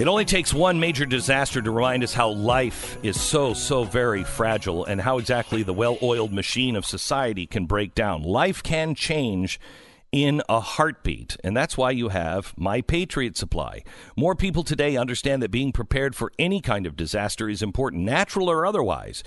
It 0.00 0.08
only 0.08 0.24
takes 0.24 0.54
one 0.54 0.80
major 0.80 1.04
disaster 1.04 1.60
to 1.60 1.70
remind 1.70 2.02
us 2.02 2.14
how 2.14 2.30
life 2.30 2.96
is 3.02 3.20
so, 3.20 3.52
so 3.52 3.84
very 3.84 4.24
fragile 4.24 4.86
and 4.86 4.98
how 4.98 5.18
exactly 5.18 5.62
the 5.62 5.74
well 5.74 5.98
oiled 6.00 6.32
machine 6.32 6.74
of 6.74 6.86
society 6.86 7.46
can 7.46 7.66
break 7.66 7.94
down. 7.94 8.22
Life 8.22 8.62
can 8.62 8.94
change 8.94 9.60
in 10.10 10.40
a 10.48 10.58
heartbeat, 10.58 11.36
and 11.44 11.54
that's 11.54 11.76
why 11.76 11.90
you 11.90 12.08
have 12.08 12.54
My 12.56 12.80
Patriot 12.80 13.36
Supply. 13.36 13.84
More 14.16 14.34
people 14.34 14.64
today 14.64 14.96
understand 14.96 15.42
that 15.42 15.50
being 15.50 15.70
prepared 15.70 16.16
for 16.16 16.32
any 16.38 16.62
kind 16.62 16.86
of 16.86 16.96
disaster 16.96 17.46
is 17.50 17.60
important, 17.60 18.02
natural 18.02 18.48
or 18.48 18.64
otherwise 18.64 19.22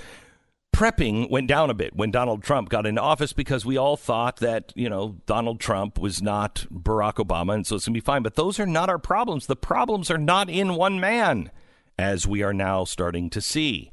prepping 0.73 1.29
went 1.29 1.47
down 1.47 1.69
a 1.69 1.73
bit 1.73 1.95
when 1.95 2.11
Donald 2.11 2.43
Trump 2.43 2.67
got 2.67 2.85
into 2.85 2.99
office 2.99 3.31
because 3.31 3.65
we 3.65 3.77
all 3.77 3.95
thought 3.95 4.37
that, 4.37 4.73
you 4.75 4.89
know, 4.89 5.17
Donald 5.25 5.59
Trump 5.59 5.99
was 5.99 6.21
not 6.21 6.65
Barack 6.73 7.15
Obama 7.15 7.53
and 7.53 7.65
so 7.65 7.75
it's 7.75 7.85
going 7.85 7.93
to 7.93 8.01
be 8.01 8.03
fine. 8.03 8.23
But 8.23 8.35
those 8.35 8.59
are 8.59 8.65
not 8.65 8.89
our 8.89 8.99
problems. 8.99 9.45
The 9.45 9.55
problems 9.55 10.09
are 10.11 10.17
not 10.17 10.49
in 10.49 10.75
one 10.75 10.99
man, 10.99 11.51
as 11.97 12.27
we 12.27 12.41
are 12.41 12.53
now 12.53 12.83
starting 12.83 13.29
to 13.29 13.39
see. 13.39 13.91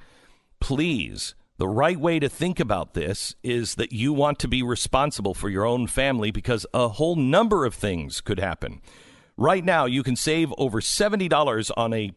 Please, 0.59 1.35
the 1.59 1.69
right 1.69 2.01
way 2.01 2.19
to 2.19 2.29
think 2.29 2.59
about 2.59 2.95
this 2.95 3.35
is 3.43 3.75
that 3.75 3.93
you 3.93 4.15
want 4.15 4.39
to 4.39 4.49
be 4.49 4.63
responsible 4.63 5.35
for 5.35 5.51
your 5.51 5.67
own 5.67 5.87
family 5.87 6.31
because 6.31 6.65
a 6.73 6.89
whole 6.89 7.17
number 7.17 7.67
of 7.67 7.75
things 7.75 8.23
could 8.23 8.41
happen. 8.41 8.81
Right 9.37 9.65
now, 9.65 9.85
you 9.85 10.03
can 10.03 10.17
save 10.17 10.53
over 10.57 10.81
$70 10.81 11.71
on 11.77 11.93
a 11.93 12.13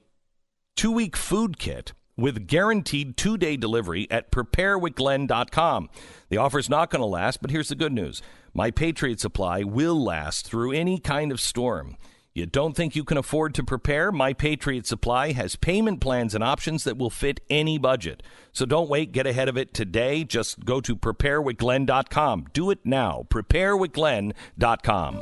two 0.75 0.91
week 0.91 1.17
food 1.17 1.59
kit 1.59 1.91
with 2.17 2.47
guaranteed 2.47 3.17
two 3.17 3.37
day 3.37 3.57
delivery 3.57 4.07
at 4.11 4.31
preparewithglenn.com. 4.31 5.89
The 6.29 6.37
offer 6.37 6.59
is 6.59 6.69
not 6.69 6.89
going 6.89 7.01
to 7.01 7.05
last, 7.05 7.41
but 7.41 7.51
here's 7.51 7.69
the 7.69 7.75
good 7.75 7.93
news 7.93 8.21
My 8.53 8.71
Patriot 8.71 9.19
Supply 9.19 9.63
will 9.63 10.01
last 10.01 10.45
through 10.45 10.71
any 10.71 10.99
kind 10.99 11.31
of 11.31 11.39
storm. 11.39 11.97
You 12.35 12.47
don't 12.47 12.75
think 12.75 12.95
you 12.95 13.03
can 13.03 13.17
afford 13.17 13.53
to 13.55 13.63
prepare? 13.63 14.11
My 14.11 14.33
Patriot 14.33 14.87
Supply 14.87 15.33
has 15.33 15.55
payment 15.55 16.01
plans 16.01 16.33
and 16.33 16.43
options 16.43 16.83
that 16.83 16.97
will 16.97 17.11
fit 17.11 17.41
any 17.47 17.77
budget. 17.77 18.23
So 18.51 18.65
don't 18.65 18.89
wait, 18.89 19.11
get 19.11 19.27
ahead 19.27 19.49
of 19.49 19.55
it 19.55 19.71
today. 19.71 20.23
Just 20.23 20.65
go 20.65 20.81
to 20.81 20.95
preparewithglenn.com. 20.95 22.47
Do 22.51 22.71
it 22.71 22.79
now. 22.83 23.27
preparewithglenn.com. 23.29 25.15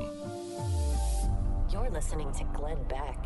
You're 1.70 1.90
listening 1.90 2.32
to 2.32 2.46
Glenn 2.54 2.82
Beck. 2.88 3.20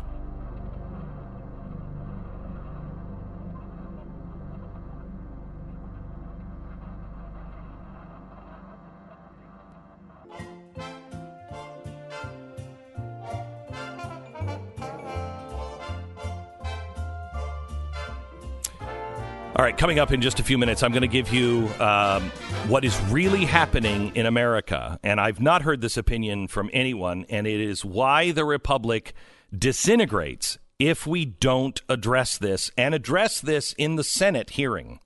All 19.58 19.64
right, 19.64 19.76
coming 19.76 19.98
up 19.98 20.12
in 20.12 20.20
just 20.20 20.38
a 20.38 20.42
few 20.42 20.58
minutes, 20.58 20.82
I'm 20.82 20.92
going 20.92 21.00
to 21.00 21.08
give 21.08 21.32
you 21.32 21.70
um, 21.80 22.24
what 22.68 22.84
is 22.84 23.00
really 23.04 23.46
happening 23.46 24.14
in 24.14 24.26
America. 24.26 25.00
And 25.02 25.18
I've 25.18 25.40
not 25.40 25.62
heard 25.62 25.80
this 25.80 25.96
opinion 25.96 26.48
from 26.48 26.68
anyone, 26.74 27.24
and 27.30 27.46
it 27.46 27.58
is 27.58 27.82
why 27.82 28.32
the 28.32 28.44
Republic 28.44 29.14
disintegrates 29.56 30.58
if 30.78 31.06
we 31.06 31.24
don't 31.24 31.80
address 31.88 32.36
this 32.36 32.70
and 32.76 32.94
address 32.94 33.40
this 33.40 33.72
in 33.78 33.96
the 33.96 34.04
Senate 34.04 34.50
hearing. 34.50 35.00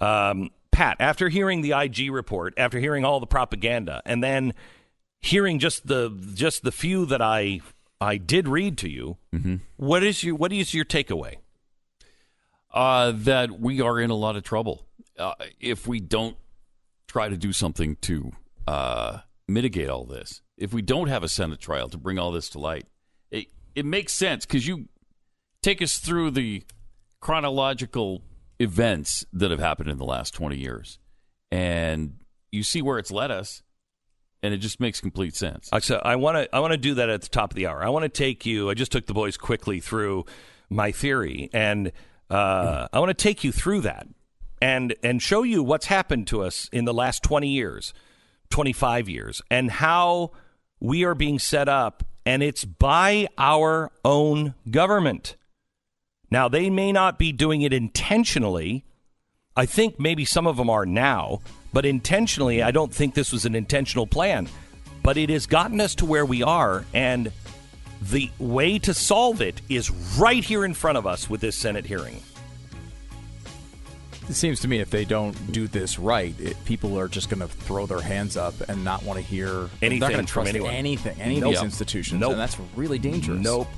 Um, 0.00 0.50
Pat, 0.70 0.96
after 1.00 1.28
hearing 1.28 1.62
the 1.62 1.72
IG 1.72 2.12
report, 2.12 2.54
after 2.56 2.78
hearing 2.78 3.04
all 3.04 3.18
the 3.18 3.26
propaganda, 3.26 4.02
and 4.06 4.22
then 4.22 4.54
hearing 5.20 5.58
just 5.58 5.88
the 5.88 6.16
just 6.34 6.62
the 6.62 6.70
few 6.72 7.06
that 7.06 7.20
I 7.20 7.60
I 8.00 8.18
did 8.18 8.46
read 8.46 8.78
to 8.78 8.88
you, 8.88 9.16
Mm-hmm. 9.34 9.56
what 9.76 10.04
is 10.04 10.22
your 10.22 10.36
what 10.36 10.52
is 10.52 10.74
your 10.74 10.84
takeaway? 10.84 11.38
Uh, 12.74 13.12
that 13.14 13.58
we 13.58 13.80
are 13.80 13.98
in 14.00 14.10
a 14.10 14.14
lot 14.14 14.36
of 14.36 14.42
trouble 14.42 14.84
uh, 15.18 15.34
if 15.60 15.86
we 15.86 16.00
don't 16.00 16.36
try 17.06 17.28
to 17.28 17.36
do 17.36 17.52
something 17.52 17.96
to 18.02 18.32
uh, 18.66 19.18
mitigate 19.46 19.88
all 19.88 20.04
this. 20.04 20.42
If 20.58 20.74
we 20.74 20.82
don't 20.82 21.08
have 21.08 21.22
a 21.22 21.28
Senate 21.28 21.60
trial 21.60 21.88
to 21.88 21.96
bring 21.96 22.18
all 22.18 22.32
this 22.32 22.48
to 22.50 22.58
light, 22.58 22.86
it, 23.30 23.46
it 23.74 23.86
makes 23.86 24.12
sense 24.12 24.44
because 24.44 24.66
you 24.66 24.88
take 25.62 25.80
us 25.80 25.98
through 25.98 26.32
the 26.32 26.64
chronological 27.20 28.22
events 28.58 29.24
that 29.32 29.50
have 29.52 29.60
happened 29.60 29.88
in 29.88 29.98
the 29.98 30.04
last 30.04 30.34
20 30.34 30.56
years, 30.58 30.98
and 31.52 32.14
you 32.50 32.64
see 32.64 32.82
where 32.82 32.98
it's 32.98 33.10
led 33.12 33.30
us, 33.30 33.62
and 34.42 34.52
it 34.52 34.58
just 34.58 34.80
makes 34.80 35.00
complete 35.00 35.36
sense. 35.36 35.68
I 36.04 36.16
want 36.16 36.36
to 36.36 36.54
I 36.54 36.60
want 36.60 36.72
to 36.72 36.76
do 36.76 36.94
that 36.94 37.08
at 37.08 37.22
the 37.22 37.28
top 37.28 37.52
of 37.52 37.56
the 37.56 37.66
hour. 37.66 37.82
I 37.84 37.88
want 37.88 38.02
to 38.02 38.08
take 38.08 38.44
you. 38.44 38.68
I 38.68 38.74
just 38.74 38.92
took 38.92 39.06
the 39.06 39.14
boys 39.14 39.36
quickly 39.36 39.80
through 39.80 40.24
my 40.68 40.92
theory, 40.92 41.50
and 41.52 41.92
uh, 42.34 42.88
I 42.92 42.98
want 42.98 43.10
to 43.10 43.14
take 43.14 43.44
you 43.44 43.52
through 43.52 43.82
that 43.82 44.08
and 44.60 44.94
and 45.04 45.22
show 45.22 45.44
you 45.44 45.62
what's 45.62 45.86
happened 45.86 46.26
to 46.28 46.42
us 46.42 46.68
in 46.72 46.84
the 46.84 46.92
last 46.92 47.22
twenty 47.22 47.48
years, 47.48 47.94
twenty 48.50 48.72
five 48.72 49.08
years, 49.08 49.40
and 49.50 49.70
how 49.70 50.32
we 50.80 51.04
are 51.04 51.14
being 51.14 51.38
set 51.38 51.68
up, 51.68 52.02
and 52.26 52.42
it's 52.42 52.64
by 52.64 53.28
our 53.38 53.92
own 54.04 54.54
government. 54.68 55.36
Now 56.30 56.48
they 56.48 56.70
may 56.70 56.90
not 56.90 57.18
be 57.18 57.30
doing 57.30 57.62
it 57.62 57.72
intentionally. 57.72 58.84
I 59.56 59.66
think 59.66 60.00
maybe 60.00 60.24
some 60.24 60.48
of 60.48 60.56
them 60.56 60.68
are 60.68 60.84
now, 60.84 61.38
but 61.72 61.86
intentionally, 61.86 62.60
I 62.60 62.72
don't 62.72 62.92
think 62.92 63.14
this 63.14 63.30
was 63.30 63.44
an 63.44 63.54
intentional 63.54 64.08
plan. 64.08 64.48
But 65.04 65.16
it 65.16 65.30
has 65.30 65.46
gotten 65.46 65.80
us 65.80 65.94
to 65.96 66.06
where 66.06 66.24
we 66.26 66.42
are, 66.42 66.84
and 66.92 67.30
the 68.02 68.30
way 68.38 68.78
to 68.80 68.92
solve 68.94 69.40
it 69.40 69.60
is 69.68 69.90
right 70.18 70.44
here 70.44 70.64
in 70.64 70.74
front 70.74 70.98
of 70.98 71.06
us 71.06 71.28
with 71.30 71.40
this 71.40 71.56
Senate 71.56 71.86
hearing. 71.86 72.20
It 74.28 74.34
seems 74.34 74.60
to 74.60 74.68
me 74.68 74.78
if 74.78 74.88
they 74.90 75.04
don't 75.04 75.52
do 75.52 75.68
this 75.68 75.98
right, 75.98 76.34
it, 76.40 76.56
people 76.64 76.98
are 76.98 77.08
just 77.08 77.28
going 77.28 77.40
to 77.40 77.48
throw 77.48 77.84
their 77.84 78.00
hands 78.00 78.36
up 78.38 78.54
and 78.68 78.82
not 78.82 79.02
want 79.02 79.18
to 79.18 79.24
hear 79.24 79.48
they're 79.50 79.68
Anything 79.82 80.00
not 80.00 80.10
gonna 80.10 80.22
from 80.22 80.26
trust 80.26 80.48
anyone. 80.50 80.72
anything, 80.72 81.20
any 81.20 81.40
Nope. 81.40 81.48
of 81.48 81.50
these 81.60 81.64
institutions, 81.64 82.20
Nope. 82.20 82.32
and 82.32 82.40
that's 82.40 82.56
really 82.74 82.98
dangerous. 82.98 83.38
Nope. 83.40 83.68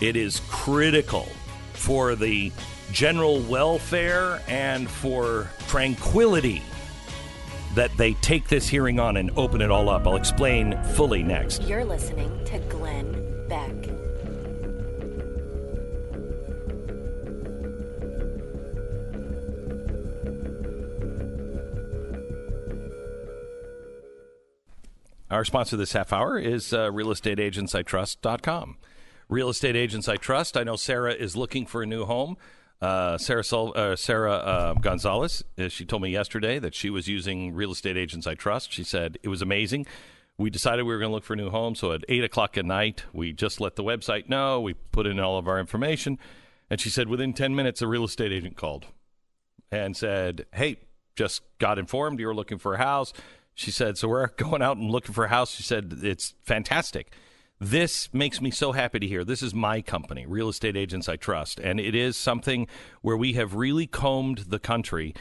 It 0.00 0.16
is 0.16 0.40
critical 0.48 1.28
for 1.74 2.16
the 2.16 2.50
general 2.90 3.40
welfare 3.42 4.42
and 4.48 4.90
for 4.90 5.50
tranquility 5.68 6.62
that 7.76 7.96
they 7.96 8.14
take 8.14 8.48
this 8.48 8.68
hearing 8.68 8.98
on 8.98 9.16
and 9.18 9.30
open 9.36 9.60
it 9.60 9.70
all 9.70 9.88
up. 9.88 10.06
I'll 10.06 10.16
explain 10.16 10.76
fully 10.94 11.22
next. 11.22 11.62
You're 11.62 11.84
listening 11.84 12.44
to 12.46 12.58
Glenn 12.70 13.25
Beck. 13.48 13.72
Our 25.28 25.44
sponsor 25.44 25.76
this 25.76 25.92
half 25.92 26.12
hour 26.12 26.38
is 26.38 26.72
uh, 26.72 26.90
realestateagentsitrust.com. 26.90 28.76
Real 29.28 29.48
Estate 29.48 29.74
Agents 29.74 30.08
I 30.08 30.16
Trust. 30.16 30.56
I 30.56 30.62
know 30.62 30.76
Sarah 30.76 31.12
is 31.12 31.36
looking 31.36 31.66
for 31.66 31.82
a 31.82 31.86
new 31.86 32.04
home. 32.04 32.36
Uh, 32.80 33.18
Sarah 33.18 33.42
Sol- 33.42 33.72
uh, 33.74 33.96
Sarah 33.96 34.34
uh, 34.34 34.74
Gonzalez, 34.74 35.42
uh, 35.58 35.68
she 35.68 35.84
told 35.84 36.02
me 36.02 36.10
yesterday 36.10 36.58
that 36.58 36.74
she 36.74 36.90
was 36.90 37.08
using 37.08 37.54
Real 37.54 37.72
Estate 37.72 37.96
Agents 37.96 38.26
I 38.26 38.34
Trust. 38.34 38.72
She 38.72 38.84
said 38.84 39.18
it 39.22 39.28
was 39.28 39.42
amazing. 39.42 39.86
We 40.38 40.50
decided 40.50 40.82
we 40.82 40.92
were 40.92 40.98
going 40.98 41.10
to 41.10 41.14
look 41.14 41.24
for 41.24 41.32
a 41.32 41.36
new 41.36 41.50
home. 41.50 41.74
So 41.74 41.92
at 41.92 42.04
8 42.08 42.24
o'clock 42.24 42.58
at 42.58 42.64
night, 42.64 43.04
we 43.12 43.32
just 43.32 43.60
let 43.60 43.76
the 43.76 43.84
website 43.84 44.28
know. 44.28 44.60
We 44.60 44.74
put 44.74 45.06
in 45.06 45.18
all 45.18 45.38
of 45.38 45.48
our 45.48 45.58
information. 45.58 46.18
And 46.68 46.80
she 46.80 46.90
said 46.90 47.08
within 47.08 47.32
10 47.32 47.54
minutes, 47.54 47.80
a 47.80 47.86
real 47.86 48.04
estate 48.04 48.32
agent 48.32 48.56
called 48.56 48.86
and 49.70 49.96
said, 49.96 50.46
Hey, 50.52 50.78
just 51.14 51.42
got 51.58 51.78
informed 51.78 52.20
you 52.20 52.26
were 52.26 52.34
looking 52.34 52.58
for 52.58 52.74
a 52.74 52.78
house. 52.78 53.12
She 53.54 53.70
said, 53.70 53.96
So 53.96 54.08
we're 54.08 54.26
going 54.36 54.62
out 54.62 54.76
and 54.76 54.90
looking 54.90 55.14
for 55.14 55.24
a 55.24 55.28
house. 55.28 55.54
She 55.54 55.62
said, 55.62 56.00
It's 56.02 56.34
fantastic. 56.42 57.12
This 57.58 58.12
makes 58.12 58.42
me 58.42 58.50
so 58.50 58.72
happy 58.72 58.98
to 58.98 59.06
hear. 59.06 59.24
This 59.24 59.42
is 59.42 59.54
my 59.54 59.80
company, 59.80 60.26
Real 60.26 60.50
Estate 60.50 60.76
Agents 60.76 61.08
I 61.08 61.16
Trust. 61.16 61.58
And 61.58 61.80
it 61.80 61.94
is 61.94 62.14
something 62.14 62.68
where 63.00 63.16
we 63.16 63.32
have 63.32 63.54
really 63.54 63.86
combed 63.86 64.38
the 64.48 64.58
country. 64.58 65.14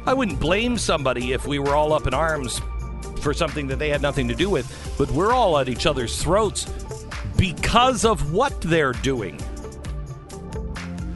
I 0.07 0.14
wouldn't 0.14 0.40
blame 0.40 0.77
somebody 0.77 1.34
if 1.34 1.48
we 1.48 1.57
were 1.57 1.76
all 1.76 1.91
up 1.91 2.06
in 2.06 2.14
arms 2.14 2.61
for 3.22 3.34
something 3.34 3.68
that 3.68 3.80
they 3.80 3.90
had 3.90 4.03
nothing 4.03 4.27
to 4.27 4.36
do 4.36 4.49
with, 4.49 4.95
but 4.99 5.10
we're 5.11 5.34
all 5.34 5.57
at 5.57 5.68
each 5.68 5.88
other's 5.88 6.22
throats 6.22 6.65
because 7.38 8.06
of 8.06 8.32
what 8.32 8.60
they're 8.61 8.94
doing. 8.94 9.40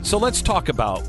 So 0.02 0.18
let's 0.18 0.42
talk 0.42 0.70
about 0.70 1.02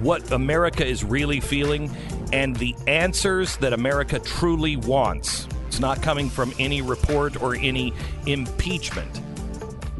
what 0.00 0.32
America 0.32 0.84
is 0.84 1.04
really 1.04 1.38
feeling 1.38 1.94
and 2.32 2.56
the 2.56 2.74
answers 2.88 3.56
that 3.58 3.72
America 3.72 4.18
truly 4.18 4.76
wants. 4.76 5.46
It's 5.68 5.78
not 5.78 6.02
coming 6.02 6.28
from 6.28 6.52
any 6.58 6.82
report 6.82 7.40
or 7.40 7.54
any 7.54 7.92
impeachment. 8.26 9.18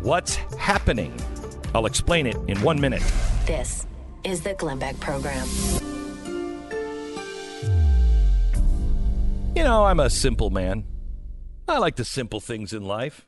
What's 0.01 0.35
happening? 0.59 1.15
I'll 1.77 1.86
explain 1.86 2.27
it 2.27 2.36
in 2.48 2.61
one 2.62 2.81
minute. 2.81 3.02
This 3.47 3.86
is 4.24 4.40
the 4.40 4.55
Glenn 4.55 4.81
Beck 4.81 4.98
Program. 4.98 5.47
You 9.61 9.65
know, 9.66 9.85
I'm 9.85 10.01
a 10.01 10.09
simple 10.09 10.49
man. 10.49 10.87
I 11.69 11.77
like 11.77 11.97
the 11.97 12.05
simple 12.07 12.41
things 12.41 12.73
in 12.73 12.82
life. 12.82 13.27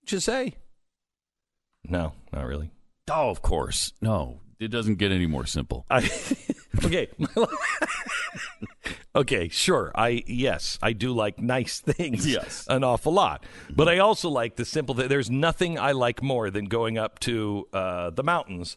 What'd 0.00 0.10
you 0.10 0.18
say? 0.18 0.56
No, 1.84 2.14
not 2.32 2.46
really. 2.46 2.72
Oh, 3.08 3.30
of 3.30 3.42
course. 3.42 3.92
No, 4.00 4.40
it 4.58 4.72
doesn't 4.72 4.96
get 4.96 5.12
any 5.12 5.26
more 5.26 5.46
simple. 5.46 5.86
I, 5.88 6.10
okay. 6.84 7.06
okay, 9.14 9.48
sure. 9.50 9.92
I 9.94 10.24
yes, 10.26 10.80
I 10.82 10.94
do 10.94 11.12
like 11.12 11.38
nice 11.38 11.78
things. 11.78 12.26
Yes. 12.26 12.66
an 12.68 12.82
awful 12.82 13.12
lot. 13.12 13.44
But 13.70 13.88
I 13.88 13.98
also 13.98 14.28
like 14.30 14.56
the 14.56 14.64
simple. 14.64 14.96
Th- 14.96 15.08
There's 15.08 15.30
nothing 15.30 15.78
I 15.78 15.92
like 15.92 16.24
more 16.24 16.50
than 16.50 16.64
going 16.64 16.98
up 16.98 17.20
to 17.20 17.68
uh, 17.72 18.10
the 18.10 18.24
mountains 18.24 18.76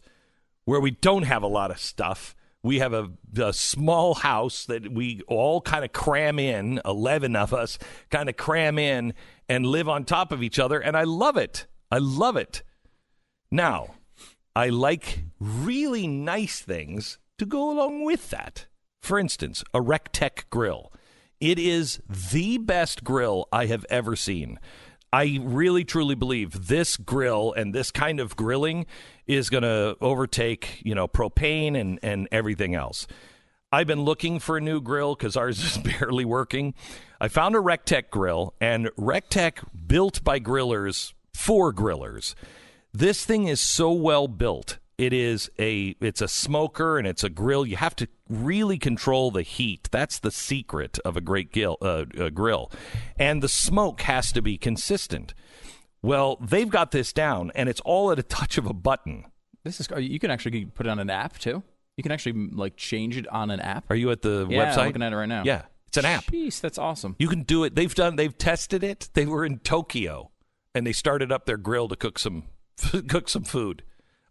where 0.66 0.78
we 0.78 0.92
don't 0.92 1.24
have 1.24 1.42
a 1.42 1.48
lot 1.48 1.72
of 1.72 1.80
stuff. 1.80 2.36
We 2.62 2.78
have 2.78 2.92
a, 2.92 3.10
a 3.40 3.52
small 3.52 4.14
house 4.14 4.66
that 4.66 4.92
we 4.92 5.20
all 5.26 5.60
kind 5.60 5.84
of 5.84 5.92
cram 5.92 6.38
in. 6.38 6.80
Eleven 6.84 7.34
of 7.34 7.52
us 7.52 7.78
kind 8.10 8.28
of 8.28 8.36
cram 8.36 8.78
in 8.78 9.14
and 9.48 9.66
live 9.66 9.88
on 9.88 10.04
top 10.04 10.30
of 10.30 10.42
each 10.42 10.58
other, 10.58 10.78
and 10.78 10.96
I 10.96 11.02
love 11.04 11.36
it. 11.36 11.66
I 11.90 11.98
love 11.98 12.36
it. 12.36 12.62
Now, 13.50 13.96
I 14.54 14.68
like 14.68 15.24
really 15.40 16.06
nice 16.06 16.60
things 16.60 17.18
to 17.38 17.46
go 17.46 17.70
along 17.70 18.04
with 18.04 18.30
that. 18.30 18.66
For 19.00 19.18
instance, 19.18 19.64
a 19.74 19.80
RecTec 19.80 20.44
grill. 20.48 20.92
It 21.40 21.58
is 21.58 22.00
the 22.08 22.58
best 22.58 23.02
grill 23.02 23.48
I 23.50 23.66
have 23.66 23.84
ever 23.90 24.14
seen. 24.14 24.60
I 25.12 25.38
really 25.42 25.84
truly 25.84 26.14
believe 26.14 26.68
this 26.68 26.96
grill 26.96 27.52
and 27.52 27.74
this 27.74 27.90
kind 27.90 28.18
of 28.18 28.34
grilling 28.34 28.86
is 29.26 29.50
going 29.50 29.62
to 29.62 29.96
overtake, 30.00 30.80
you 30.84 30.94
know, 30.94 31.06
propane 31.06 31.78
and, 31.78 31.98
and 32.02 32.28
everything 32.32 32.74
else. 32.74 33.06
I've 33.70 33.86
been 33.86 34.02
looking 34.02 34.38
for 34.38 34.56
a 34.56 34.60
new 34.60 34.80
grill 34.80 35.14
because 35.14 35.36
ours 35.36 35.62
is 35.64 35.78
barely 35.78 36.24
working. 36.24 36.74
I 37.20 37.28
found 37.28 37.54
a 37.54 37.58
RecTec 37.58 38.10
grill, 38.10 38.54
and 38.60 38.86
RecTec 38.98 39.58
built 39.86 40.24
by 40.24 40.40
grillers 40.40 41.12
for 41.34 41.72
grillers. 41.72 42.34
This 42.92 43.24
thing 43.24 43.48
is 43.48 43.60
so 43.60 43.92
well 43.92 44.28
built. 44.28 44.78
It 44.98 45.12
is 45.12 45.50
a 45.58 45.96
it's 46.00 46.20
a 46.20 46.28
smoker 46.28 46.98
and 46.98 47.06
it's 47.08 47.24
a 47.24 47.28
grill. 47.30 47.66
You 47.66 47.76
have 47.76 47.96
to 47.96 48.08
really 48.28 48.78
control 48.78 49.30
the 49.30 49.42
heat. 49.42 49.88
That's 49.90 50.18
the 50.18 50.30
secret 50.30 50.98
of 51.04 51.16
a 51.16 51.20
great 51.20 51.52
grill, 51.52 51.76
uh, 51.80 52.04
uh, 52.18 52.28
grill. 52.28 52.70
And 53.16 53.42
the 53.42 53.48
smoke 53.48 54.02
has 54.02 54.32
to 54.32 54.42
be 54.42 54.58
consistent. 54.58 55.34
Well, 56.02 56.36
they've 56.40 56.68
got 56.68 56.90
this 56.90 57.12
down, 57.12 57.52
and 57.54 57.68
it's 57.68 57.80
all 57.80 58.10
at 58.10 58.18
a 58.18 58.22
touch 58.22 58.58
of 58.58 58.66
a 58.66 58.72
button. 58.72 59.24
This 59.64 59.80
is 59.80 59.88
you 59.98 60.18
can 60.18 60.30
actually 60.30 60.64
put 60.66 60.86
it 60.86 60.90
on 60.90 60.98
an 60.98 61.10
app 61.10 61.38
too. 61.38 61.62
You 61.96 62.02
can 62.02 62.12
actually 62.12 62.48
like 62.52 62.76
change 62.76 63.16
it 63.16 63.28
on 63.28 63.50
an 63.50 63.60
app. 63.60 63.84
Are 63.90 63.96
you 63.96 64.10
at 64.10 64.22
the 64.22 64.46
Yeah, 64.48 64.66
website? 64.66 64.78
I'm 64.78 64.86
looking 64.88 65.02
at 65.02 65.12
it 65.12 65.16
right 65.16 65.28
now. 65.28 65.42
Yeah, 65.44 65.62
It's 65.88 65.96
an 65.96 66.04
app. 66.04 66.24
Jeez, 66.24 66.60
that's 66.60 66.78
awesome. 66.78 67.16
You 67.18 67.28
can 67.28 67.42
do 67.42 67.64
it. 67.64 67.74
They've 67.74 67.94
done. 67.94 68.16
They've 68.16 68.36
tested 68.36 68.82
it. 68.82 69.08
They 69.14 69.26
were 69.26 69.44
in 69.44 69.58
Tokyo, 69.60 70.30
and 70.74 70.86
they 70.86 70.92
started 70.92 71.30
up 71.30 71.46
their 71.46 71.56
grill 71.56 71.88
to 71.88 71.96
cook 71.96 72.18
some 72.18 72.44
cook 73.08 73.28
some 73.28 73.44
food. 73.44 73.82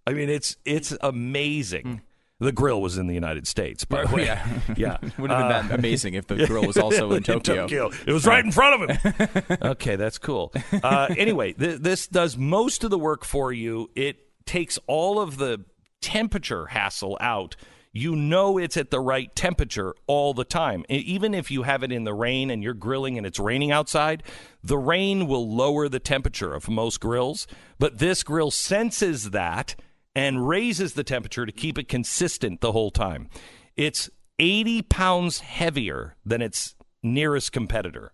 I 0.08 0.14
mean, 0.14 0.30
it's 0.30 0.58
it's 0.66 0.96
amazing. 1.02 2.02
The 2.40 2.52
grill 2.52 2.82
was 2.82 2.98
in 2.98 3.06
the 3.06 3.14
United 3.14 3.46
States, 3.46 3.86
by 3.86 4.04
the 4.04 4.16
way. 4.16 4.26
Yeah. 4.26 4.60
yeah. 4.76 4.98
Would 5.20 5.30
have 5.30 5.40
been 5.40 5.68
that 5.68 5.80
amazing 5.80 6.16
if 6.16 6.26
the 6.26 6.36
grill 6.48 6.66
was 6.66 6.76
also 6.76 7.12
in 7.12 7.22
Tokyo. 7.22 7.92
It 8.08 8.12
was 8.12 8.26
right 8.26 8.44
in 8.44 8.52
front 8.52 8.90
of 8.90 8.90
him. 8.90 9.58
okay, 9.62 9.96
that's 9.96 10.18
cool. 10.18 10.52
Uh, 10.84 11.14
anyway, 11.16 11.54
th- 11.54 11.82
this 11.82 12.08
does 12.08 12.38
most 12.38 12.84
of 12.84 12.90
the 12.90 12.98
work 12.98 13.26
for 13.26 13.54
you. 13.54 13.92
It 13.96 14.18
takes 14.46 14.80
all 14.88 15.20
of 15.20 15.38
the 15.38 15.66
temperature 16.02 16.66
hassle 16.66 17.16
out. 17.22 17.56
You 17.94 18.16
know 18.16 18.58
it's 18.58 18.78
at 18.78 18.90
the 18.90 19.02
right 19.02 19.36
temperature 19.36 19.94
all 20.08 20.34
the 20.34 20.46
time. 20.46 20.84
Even 20.90 21.36
if 21.36 21.52
you 21.52 21.64
have 21.64 21.84
it 21.84 21.92
in 21.92 22.06
the 22.06 22.14
rain 22.14 22.50
and 22.50 22.64
you're 22.64 22.74
grilling 22.74 23.18
and 23.18 23.28
it's 23.28 23.38
raining 23.38 23.72
outside, 23.72 24.24
the 24.64 24.78
rain 24.78 25.28
will 25.28 25.54
lower 25.54 25.90
the 25.90 26.00
temperature 26.00 26.54
of 26.56 26.70
most 26.70 27.00
grills. 27.02 27.46
But 27.78 28.00
this 28.00 28.24
grill 28.24 28.50
senses 28.50 29.32
that 29.32 29.76
and 30.16 30.48
raises 30.48 30.94
the 30.94 31.04
temperature 31.04 31.46
to 31.46 31.52
keep 31.52 31.78
it 31.78 31.88
consistent 31.88 32.62
the 32.62 32.72
whole 32.72 32.92
time. 32.92 33.30
It's 33.76 34.10
80 34.40 34.84
pounds 34.84 35.40
heavier 35.40 36.16
than 36.26 36.42
its 36.42 36.76
nearest 37.04 37.52
competitor 37.52 38.14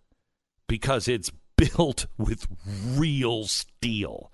because 0.68 1.08
it's 1.08 1.32
built 1.58 2.06
with 2.18 2.48
real 2.96 3.46
steel. 3.46 4.32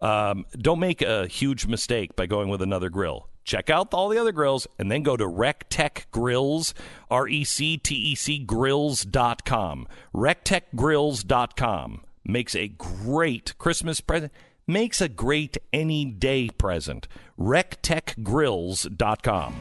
Um, 0.00 0.44
don't 0.56 0.78
make 0.78 1.02
a 1.02 1.26
huge 1.26 1.66
mistake 1.66 2.14
by 2.14 2.26
going 2.26 2.48
with 2.48 2.62
another 2.62 2.90
grill. 2.90 3.28
Check 3.44 3.70
out 3.70 3.94
all 3.94 4.10
the 4.10 4.18
other 4.18 4.32
grills 4.32 4.66
and 4.78 4.92
then 4.92 5.02
go 5.02 5.16
to 5.16 5.24
RecTec 5.24 6.10
Grills, 6.10 6.74
R 7.10 7.26
E 7.26 7.44
C 7.44 7.78
T 7.78 7.94
E 7.94 8.14
C 8.14 8.38
Grills.com. 8.38 9.88
RecTecGrills.com 10.14 12.04
makes 12.26 12.54
a 12.54 12.68
great 12.68 13.56
Christmas 13.56 14.02
present, 14.02 14.32
makes 14.68 15.00
a 15.00 15.08
great 15.08 15.58
any 15.72 16.04
day 16.04 16.50
present. 16.50 17.08
RecTecGrills.com. 17.38 19.54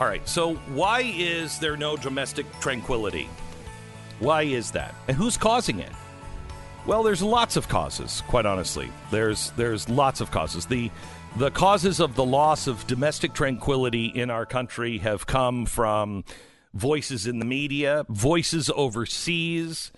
All 0.00 0.08
right, 0.08 0.26
so 0.28 0.54
why 0.74 1.02
is 1.02 1.60
there 1.60 1.76
no 1.76 1.96
domestic 1.96 2.44
tranquility? 2.58 3.30
Why 4.18 4.42
is 4.42 4.72
that? 4.72 4.96
And 5.06 5.16
who's 5.16 5.36
causing 5.36 5.78
it? 5.78 5.92
Well, 6.86 7.04
there's 7.04 7.22
lots 7.22 7.56
of 7.56 7.68
causes, 7.68 8.24
quite 8.26 8.44
honestly. 8.44 8.90
There's 9.12 9.52
there's 9.52 9.88
lots 9.88 10.20
of 10.20 10.32
causes. 10.32 10.66
The 10.66 10.90
the 11.36 11.52
causes 11.52 12.00
of 12.00 12.16
the 12.16 12.24
loss 12.24 12.66
of 12.66 12.84
domestic 12.88 13.32
tranquility 13.32 14.06
in 14.06 14.28
our 14.28 14.44
country 14.44 14.98
have 14.98 15.24
come 15.26 15.66
from 15.66 16.24
voices 16.74 17.26
in 17.26 17.38
the 17.38 17.44
media, 17.44 18.04
voices 18.08 18.70
overseas, 18.74 19.92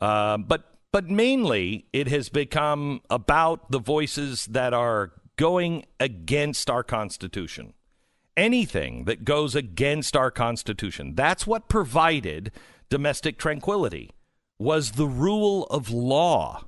uh, 0.00 0.38
but 0.38 0.66
but 0.92 1.08
mainly 1.08 1.86
it 1.92 2.08
has 2.08 2.28
become 2.28 3.00
about 3.10 3.70
the 3.70 3.78
voices 3.78 4.46
that 4.46 4.74
are 4.74 5.12
going 5.36 5.84
against 6.00 6.68
our 6.68 6.82
Constitution. 6.82 7.74
Anything 8.36 9.04
that 9.04 9.24
goes 9.24 9.54
against 9.54 10.16
our 10.16 10.30
constitution. 10.30 11.14
That's 11.14 11.46
what 11.46 11.68
provided 11.68 12.52
domestic 12.88 13.38
tranquility 13.38 14.10
was 14.58 14.92
the 14.92 15.06
rule 15.06 15.64
of 15.64 15.90
law. 15.90 16.64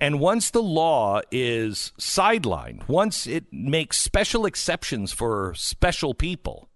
And 0.00 0.18
once 0.18 0.50
the 0.50 0.62
law 0.62 1.20
is 1.30 1.92
sidelined 1.98 2.88
once 2.88 3.26
it 3.26 3.52
makes 3.52 3.98
special 3.98 4.46
exceptions 4.46 5.12
for 5.12 5.52
special 5.54 6.14
people 6.14 6.69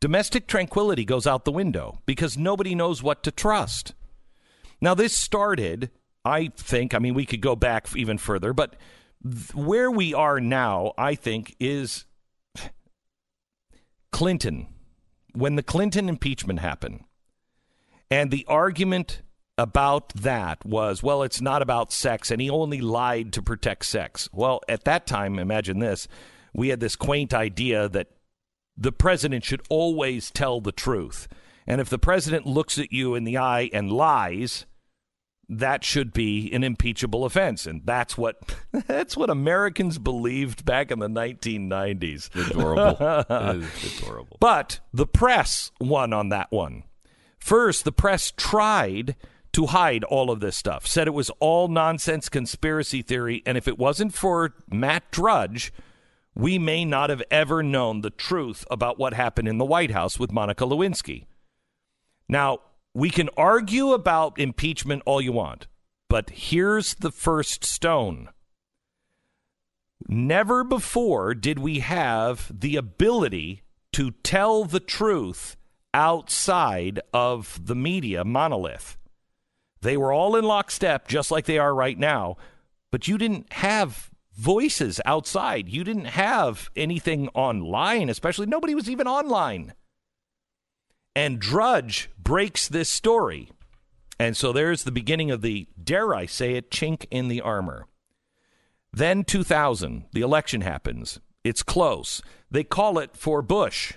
domestic 0.00 0.46
tranquility 0.46 1.04
goes 1.04 1.26
out 1.26 1.44
the 1.44 1.52
window 1.52 2.00
because 2.06 2.36
nobody 2.36 2.74
knows 2.74 3.02
what 3.02 3.22
to 3.22 3.30
trust 3.30 3.94
now 4.80 4.94
this 4.94 5.16
started 5.16 5.90
i 6.24 6.50
think 6.56 6.94
i 6.94 6.98
mean 6.98 7.14
we 7.14 7.26
could 7.26 7.40
go 7.40 7.56
back 7.56 7.88
even 7.96 8.18
further 8.18 8.52
but 8.52 8.76
th- 9.22 9.54
where 9.54 9.90
we 9.90 10.12
are 10.12 10.40
now 10.40 10.92
i 10.98 11.14
think 11.14 11.54
is 11.58 12.04
Clinton, 14.16 14.68
when 15.34 15.56
the 15.56 15.62
Clinton 15.62 16.08
impeachment 16.08 16.60
happened, 16.60 17.04
and 18.10 18.30
the 18.30 18.46
argument 18.48 19.20
about 19.58 20.08
that 20.14 20.64
was, 20.64 21.02
well, 21.02 21.22
it's 21.22 21.42
not 21.42 21.60
about 21.60 21.92
sex, 21.92 22.30
and 22.30 22.40
he 22.40 22.48
only 22.48 22.80
lied 22.80 23.30
to 23.34 23.42
protect 23.42 23.84
sex. 23.84 24.26
Well, 24.32 24.60
at 24.70 24.84
that 24.84 25.06
time, 25.06 25.38
imagine 25.38 25.80
this 25.80 26.08
we 26.54 26.68
had 26.68 26.80
this 26.80 26.96
quaint 26.96 27.34
idea 27.34 27.90
that 27.90 28.08
the 28.76 28.92
president 28.92 29.44
should 29.44 29.62
always 29.68 30.30
tell 30.30 30.60
the 30.60 30.72
truth. 30.72 31.28
And 31.66 31.80
if 31.80 31.88
the 31.88 31.98
president 31.98 32.46
looks 32.46 32.78
at 32.78 32.92
you 32.92 33.14
in 33.14 33.24
the 33.24 33.38
eye 33.38 33.70
and 33.72 33.90
lies, 33.90 34.66
that 35.48 35.84
should 35.84 36.12
be 36.12 36.52
an 36.52 36.64
impeachable 36.64 37.24
offense 37.24 37.66
and 37.66 37.82
that's 37.84 38.18
what 38.18 38.36
that's 38.86 39.16
what 39.16 39.30
Americans 39.30 39.98
believed 39.98 40.64
back 40.64 40.90
in 40.90 40.98
the 40.98 41.08
1990s 41.08 42.34
Adorable. 42.50 43.24
Adorable. 44.00 44.36
but 44.40 44.80
the 44.92 45.06
press 45.06 45.70
won 45.80 46.12
on 46.12 46.30
that 46.30 46.50
one 46.50 46.82
first 47.38 47.84
the 47.84 47.92
press 47.92 48.32
tried 48.36 49.14
to 49.52 49.66
hide 49.66 50.02
all 50.04 50.30
of 50.30 50.40
this 50.40 50.56
stuff 50.56 50.84
said 50.86 51.06
it 51.06 51.14
was 51.14 51.30
all 51.38 51.68
nonsense 51.68 52.28
conspiracy 52.28 53.00
theory 53.00 53.42
and 53.46 53.56
if 53.56 53.68
it 53.68 53.78
wasn't 53.78 54.12
for 54.12 54.52
Matt 54.68 55.10
Drudge 55.12 55.72
we 56.36 56.58
may 56.58 56.84
not 56.84 57.10
have 57.10 57.22
ever 57.30 57.62
known 57.62 58.02
the 58.02 58.10
truth 58.10 58.64
about 58.70 58.98
what 58.98 59.14
happened 59.14 59.48
in 59.48 59.58
the 59.58 59.64
White 59.64 59.90
House 59.90 60.18
with 60.18 60.30
Monica 60.30 60.64
Lewinsky 60.64 61.24
now, 62.28 62.60
we 62.94 63.10
can 63.10 63.28
argue 63.36 63.92
about 63.92 64.38
impeachment 64.38 65.02
all 65.06 65.20
you 65.20 65.32
want, 65.32 65.66
but 66.08 66.30
here's 66.30 66.94
the 66.94 67.12
first 67.12 67.64
stone. 67.64 68.30
Never 70.08 70.64
before 70.64 71.34
did 71.34 71.58
we 71.58 71.80
have 71.80 72.50
the 72.52 72.76
ability 72.76 73.62
to 73.92 74.10
tell 74.22 74.64
the 74.64 74.80
truth 74.80 75.56
outside 75.94 77.00
of 77.12 77.58
the 77.64 77.74
media 77.74 78.24
monolith. 78.24 78.96
They 79.80 79.96
were 79.96 80.12
all 80.12 80.36
in 80.36 80.44
lockstep, 80.44 81.08
just 81.08 81.30
like 81.30 81.46
they 81.46 81.58
are 81.58 81.74
right 81.74 81.98
now, 81.98 82.36
but 82.90 83.08
you 83.08 83.18
didn't 83.18 83.52
have 83.54 84.10
voices 84.36 85.00
outside. 85.04 85.68
You 85.68 85.82
didn't 85.82 86.06
have 86.06 86.70
anything 86.76 87.28
online, 87.34 88.08
especially 88.08 88.46
nobody 88.46 88.74
was 88.74 88.88
even 88.88 89.06
online. 89.06 89.72
And 91.14 91.38
Drudge 91.38 92.10
breaks 92.18 92.68
this 92.68 92.90
story. 92.90 93.50
And 94.18 94.36
so 94.36 94.52
there's 94.52 94.84
the 94.84 94.92
beginning 94.92 95.30
of 95.30 95.42
the, 95.42 95.68
dare 95.82 96.14
I 96.14 96.26
say 96.26 96.54
it, 96.54 96.70
chink 96.70 97.06
in 97.10 97.28
the 97.28 97.40
armor. 97.40 97.86
Then 98.92 99.24
2000, 99.24 100.06
the 100.12 100.20
election 100.20 100.60
happens. 100.60 101.20
It's 101.42 101.62
close. 101.62 102.22
They 102.50 102.64
call 102.64 102.98
it 102.98 103.16
for 103.16 103.42
Bush. 103.42 103.94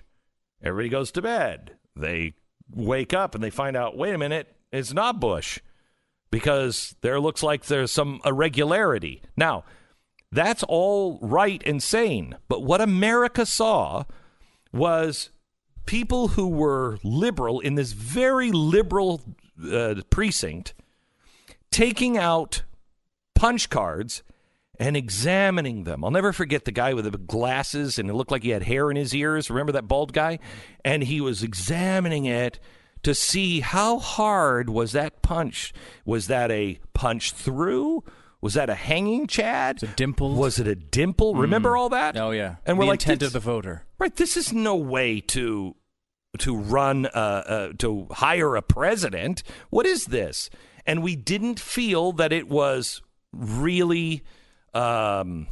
Everybody 0.62 0.90
goes 0.90 1.12
to 1.12 1.22
bed. 1.22 1.78
They 1.96 2.34
wake 2.74 3.14
up 3.14 3.36
and 3.36 3.44
they 3.44 3.50
find 3.50 3.76
out, 3.76 3.98
wait 3.98 4.14
a 4.14 4.18
minute, 4.18 4.56
it's 4.72 4.94
not 4.94 5.20
Bush 5.20 5.60
because 6.32 6.96
there 7.02 7.20
looks 7.20 7.42
like 7.42 7.66
there's 7.66 7.92
some 7.92 8.22
irregularity. 8.26 9.22
Now, 9.36 9.64
that's 10.32 10.64
all 10.64 11.20
right 11.22 11.62
and 11.66 11.82
sane. 11.82 12.38
But 12.48 12.64
what 12.64 12.82
America 12.82 13.46
saw 13.46 14.04
was 14.72 15.32
people 15.86 16.30
who 16.30 16.48
were 16.48 17.00
liberal 17.04 17.60
in 17.60 17.76
this 17.76 17.94
very 17.94 18.52
liberal 18.52 19.22
uh, 19.72 19.96
precinct 20.10 20.74
taking 21.72 22.18
out 22.18 22.64
punch 23.34 23.70
cards 23.70 24.24
and 24.80 24.96
examining 24.96 25.84
them. 25.84 26.06
I'll 26.06 26.12
never 26.12 26.32
forget 26.32 26.66
the 26.66 26.72
guy 26.72 26.94
with 26.94 27.12
the 27.12 27.18
glasses 27.18 28.00
and 28.00 28.10
it 28.10 28.14
looked 28.14 28.32
like 28.32 28.44
he 28.44 28.50
had 28.50 28.64
hair 28.64 28.90
in 28.90 28.98
his 28.98 29.14
ears. 29.14 29.50
Remember 29.50 29.74
that 29.74 29.88
bald 29.88 30.14
guy? 30.14 30.40
And 30.86 31.04
he 31.04 31.20
was 31.20 31.44
examining 31.44 32.26
it 32.26 32.60
to 33.04 33.14
see 33.14 33.60
how 33.60 34.00
hard 34.00 34.70
was 34.70 34.92
that 34.94 35.22
punch? 35.22 35.74
Was 36.06 36.28
that 36.28 36.52
a 36.52 36.80
punch 36.94 37.32
through? 37.32 38.04
Was 38.42 38.54
that 38.54 38.70
a 38.70 38.76
hanging 38.76 39.28
Chad? 39.28 39.82
Was 39.82 39.90
it 39.90 39.98
dimpled? 39.98 40.38
Was 40.38 40.60
it 40.60 40.68
a 40.68 40.76
dimple? 40.76 41.36
Remember 41.36 41.76
all 41.76 41.90
that? 41.90 42.16
Oh 42.16 42.32
yeah. 42.32 42.56
And 42.66 42.78
we're 42.78 42.86
the 42.86 42.92
like, 42.92 43.02
intent 43.02 43.24
of 43.24 43.34
the 43.34 43.40
voter. 43.40 43.86
Right. 43.98 44.16
This 44.16 44.38
is 44.38 44.54
no 44.54 44.76
way 44.76 45.20
to 45.22 45.76
to 46.38 46.56
run 46.56 47.06
uh, 47.08 47.10
uh, 47.10 47.74
to 47.80 48.08
hire 48.12 48.56
a 48.56 48.62
president. 48.62 49.44
What 49.70 49.86
is 49.86 50.06
this? 50.06 50.50
And 50.86 51.04
we 51.04 51.16
didn't 51.16 51.60
feel 51.60 52.12
that 52.14 52.32
it 52.32 52.48
was 52.48 53.02
really. 53.34 54.24
Um, 54.74 55.48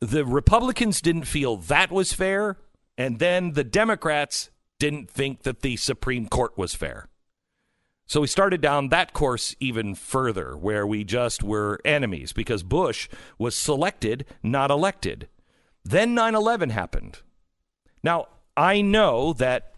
the 0.00 0.24
Republicans 0.24 1.00
didn't 1.00 1.26
feel 1.26 1.58
that 1.58 1.92
was 1.92 2.12
fair, 2.12 2.56
and 2.98 3.20
then 3.20 3.52
the 3.52 3.62
Democrats 3.62 4.50
didn't 4.80 5.08
think 5.08 5.42
that 5.44 5.60
the 5.60 5.76
Supreme 5.76 6.26
Court 6.26 6.58
was 6.58 6.74
fair. 6.74 7.08
So 8.06 8.20
we 8.20 8.26
started 8.26 8.60
down 8.60 8.88
that 8.88 9.12
course 9.12 9.54
even 9.60 9.94
further, 9.94 10.56
where 10.56 10.86
we 10.86 11.04
just 11.04 11.42
were 11.42 11.80
enemies 11.84 12.32
because 12.32 12.62
Bush 12.62 13.08
was 13.38 13.54
selected, 13.56 14.26
not 14.42 14.70
elected. 14.70 15.28
Then 15.84 16.14
9 16.14 16.34
11 16.34 16.70
happened. 16.70 17.20
Now, 18.02 18.28
I 18.56 18.82
know 18.82 19.32
that 19.34 19.74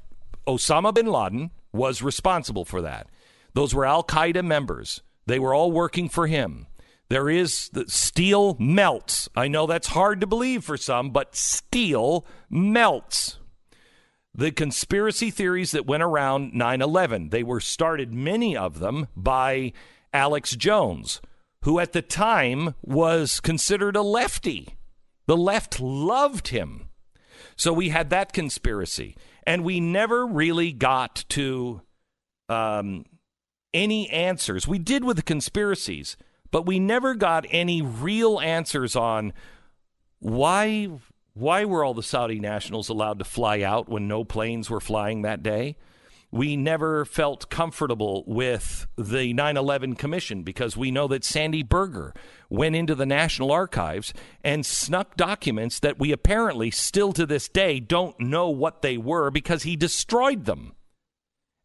Osama 0.47 0.93
bin 0.93 1.07
Laden 1.07 1.51
was 1.73 2.03
responsible 2.03 2.65
for 2.65 2.83
that. 2.83 3.09
Those 3.55 3.75
were 3.75 3.85
Al 3.85 4.03
Qaeda 4.03 4.45
members. 4.45 5.03
They 5.27 5.39
were 5.39 5.55
all 5.55 5.71
working 5.71 6.09
for 6.09 6.27
him. 6.27 6.67
There 7.09 7.29
is 7.29 7.69
the 7.71 7.85
steel 7.89 8.57
melts. 8.59 9.29
I 9.37 9.49
know 9.49 9.67
that's 9.67 9.89
hard 9.89 10.21
to 10.21 10.27
believe 10.27 10.65
for 10.65 10.77
some, 10.77 11.11
but 11.11 11.37
steel 11.37 12.27
melts. 12.51 13.39
The 14.35 14.51
conspiracy 14.51 15.31
theories 15.31 15.71
that 15.71 15.87
went 15.87 16.03
around 16.03 16.55
9 16.55 16.83
11, 16.83 17.29
they 17.29 17.43
were 17.43 17.61
started, 17.61 18.13
many 18.13 18.57
of 18.57 18.81
them, 18.81 19.07
by 19.17 19.73
Alex 20.13 20.57
Jones, 20.57 21.21
who 21.63 21.79
at 21.79 21.93
the 21.93 22.03
time 22.03 22.75
was 22.83 23.39
considered 23.41 23.95
a 23.95 24.03
lefty. 24.03 24.77
The 25.27 25.37
left 25.37 25.81
loved 25.81 26.49
him. 26.49 26.89
So 27.57 27.73
we 27.73 27.91
had 27.91 28.11
that 28.11 28.33
conspiracy. 28.33 29.17
And 29.47 29.65
we 29.65 29.79
never 29.79 30.27
really 30.27 30.73
got 30.73 31.25
to 31.31 31.83
um, 32.49 33.05
any 33.73 34.09
answers. 34.11 34.67
We 34.67 34.79
did 34.79 35.05
with 35.05 35.17
the 35.17 35.23
conspiracies, 35.23 36.17
but 36.51 36.67
we 36.67 36.79
never 36.79 37.15
got 37.15 37.47
any 37.51 37.83
real 37.83 38.41
answers 38.41 38.97
on 38.97 39.33
why 40.19 40.89
why 41.35 41.65
were 41.65 41.85
all 41.85 41.95
the 41.95 42.03
Saudi 42.03 42.39
nationals 42.39 42.89
allowed 42.89 43.19
to 43.19 43.25
fly 43.25 43.61
out 43.61 43.89
when 43.89 44.07
no 44.07 44.23
planes 44.25 44.71
were 44.71 44.81
flying 44.81 45.23
that 45.23 45.43
day? 45.43 45.77
We 46.31 46.57
never 46.57 47.05
felt 47.05 47.51
comfortable 47.51 48.25
with 48.27 48.87
the 48.97 49.33
9 49.33 49.57
11 49.57 49.97
Commission 49.97 50.43
because 50.45 50.77
we 50.77 50.93
know 50.93 51.09
that 51.09 51.25
Sandy 51.25 51.63
Berger 51.63 52.15
went 52.49 52.77
into 52.77 52.95
the 52.95 53.07
National 53.07 53.51
Archives 53.51 54.15
and 54.43 54.65
snuck 54.65 55.17
documents 55.17 55.81
that 55.81 55.99
we 55.99 56.13
apparently 56.13 56.71
still 56.71 57.13
to 57.13 57.27
this 57.27 57.49
day 57.49 57.81
don't 57.81 58.19
know 58.21 58.49
what 58.49 58.83
they 58.83 58.97
were 58.97 59.31
because 59.31 59.65
he 59.65 59.77
destroyed 59.77 60.45
them. 60.45 60.75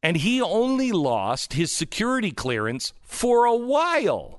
And 0.02 0.18
he 0.18 0.42
only 0.42 0.92
lost 0.92 1.54
his 1.54 1.72
security 1.72 2.32
clearance 2.32 2.94
for 3.02 3.46
a 3.46 3.56
while. 3.56 4.39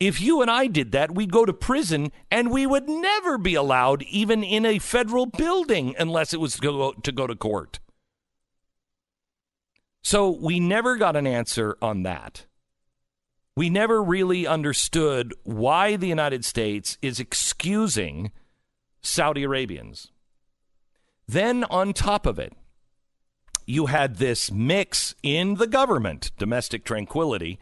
If 0.00 0.18
you 0.18 0.40
and 0.40 0.50
I 0.50 0.66
did 0.66 0.92
that, 0.92 1.14
we'd 1.14 1.30
go 1.30 1.44
to 1.44 1.52
prison 1.52 2.10
and 2.30 2.50
we 2.50 2.66
would 2.66 2.88
never 2.88 3.36
be 3.36 3.54
allowed 3.54 4.02
even 4.04 4.42
in 4.42 4.64
a 4.64 4.78
federal 4.78 5.26
building 5.26 5.94
unless 5.98 6.32
it 6.32 6.40
was 6.40 6.54
to 6.54 6.60
go 6.62 6.92
to, 6.92 7.12
go 7.12 7.26
to 7.26 7.36
court. 7.36 7.80
So 10.02 10.30
we 10.30 10.58
never 10.58 10.96
got 10.96 11.16
an 11.16 11.26
answer 11.26 11.76
on 11.82 12.02
that. 12.04 12.46
We 13.54 13.68
never 13.68 14.02
really 14.02 14.46
understood 14.46 15.34
why 15.42 15.96
the 15.96 16.08
United 16.08 16.46
States 16.46 16.96
is 17.02 17.20
excusing 17.20 18.32
Saudi 19.02 19.42
Arabians. 19.42 20.10
Then, 21.28 21.64
on 21.64 21.92
top 21.92 22.24
of 22.24 22.38
it, 22.38 22.54
you 23.66 23.86
had 23.86 24.16
this 24.16 24.50
mix 24.50 25.14
in 25.22 25.56
the 25.56 25.66
government, 25.66 26.32
domestic 26.38 26.84
tranquility, 26.84 27.58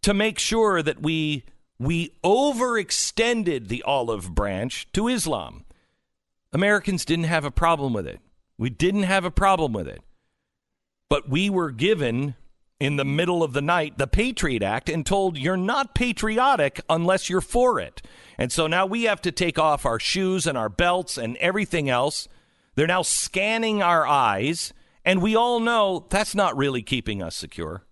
to 0.00 0.14
make 0.14 0.38
sure 0.38 0.82
that 0.82 1.02
we 1.02 1.44
we 1.78 2.14
overextended 2.24 3.68
the 3.68 3.82
olive 3.82 4.34
branch 4.34 4.88
to 4.92 5.08
Islam. 5.08 5.64
Americans 6.52 7.04
didn't 7.04 7.24
have 7.24 7.44
a 7.44 7.50
problem 7.50 7.92
with 7.92 8.06
it. 8.06 8.20
We 8.58 8.70
didn't 8.70 9.02
have 9.02 9.24
a 9.24 9.30
problem 9.30 9.72
with 9.72 9.88
it. 9.88 10.02
But 11.08 11.28
we 11.28 11.50
were 11.50 11.70
given 11.70 12.34
in 12.78 12.96
the 12.96 13.04
middle 13.04 13.42
of 13.42 13.52
the 13.52 13.62
night 13.62 13.98
the 13.98 14.06
Patriot 14.06 14.62
Act 14.62 14.88
and 14.88 15.04
told 15.04 15.38
you're 15.38 15.56
not 15.56 15.94
patriotic 15.94 16.80
unless 16.88 17.30
you're 17.30 17.40
for 17.40 17.80
it. 17.80 18.02
And 18.38 18.52
so 18.52 18.66
now 18.66 18.86
we 18.86 19.04
have 19.04 19.20
to 19.22 19.32
take 19.32 19.58
off 19.58 19.86
our 19.86 19.98
shoes 19.98 20.46
and 20.46 20.58
our 20.58 20.68
belts 20.68 21.16
and 21.16 21.36
everything 21.38 21.88
else. 21.88 22.28
They're 22.74 22.86
now 22.86 23.02
scanning 23.02 23.82
our 23.82 24.06
eyes, 24.06 24.74
and 25.04 25.22
we 25.22 25.34
all 25.34 25.60
know 25.60 26.06
that's 26.10 26.34
not 26.34 26.56
really 26.56 26.82
keeping 26.82 27.22
us 27.22 27.34
secure. 27.34 27.86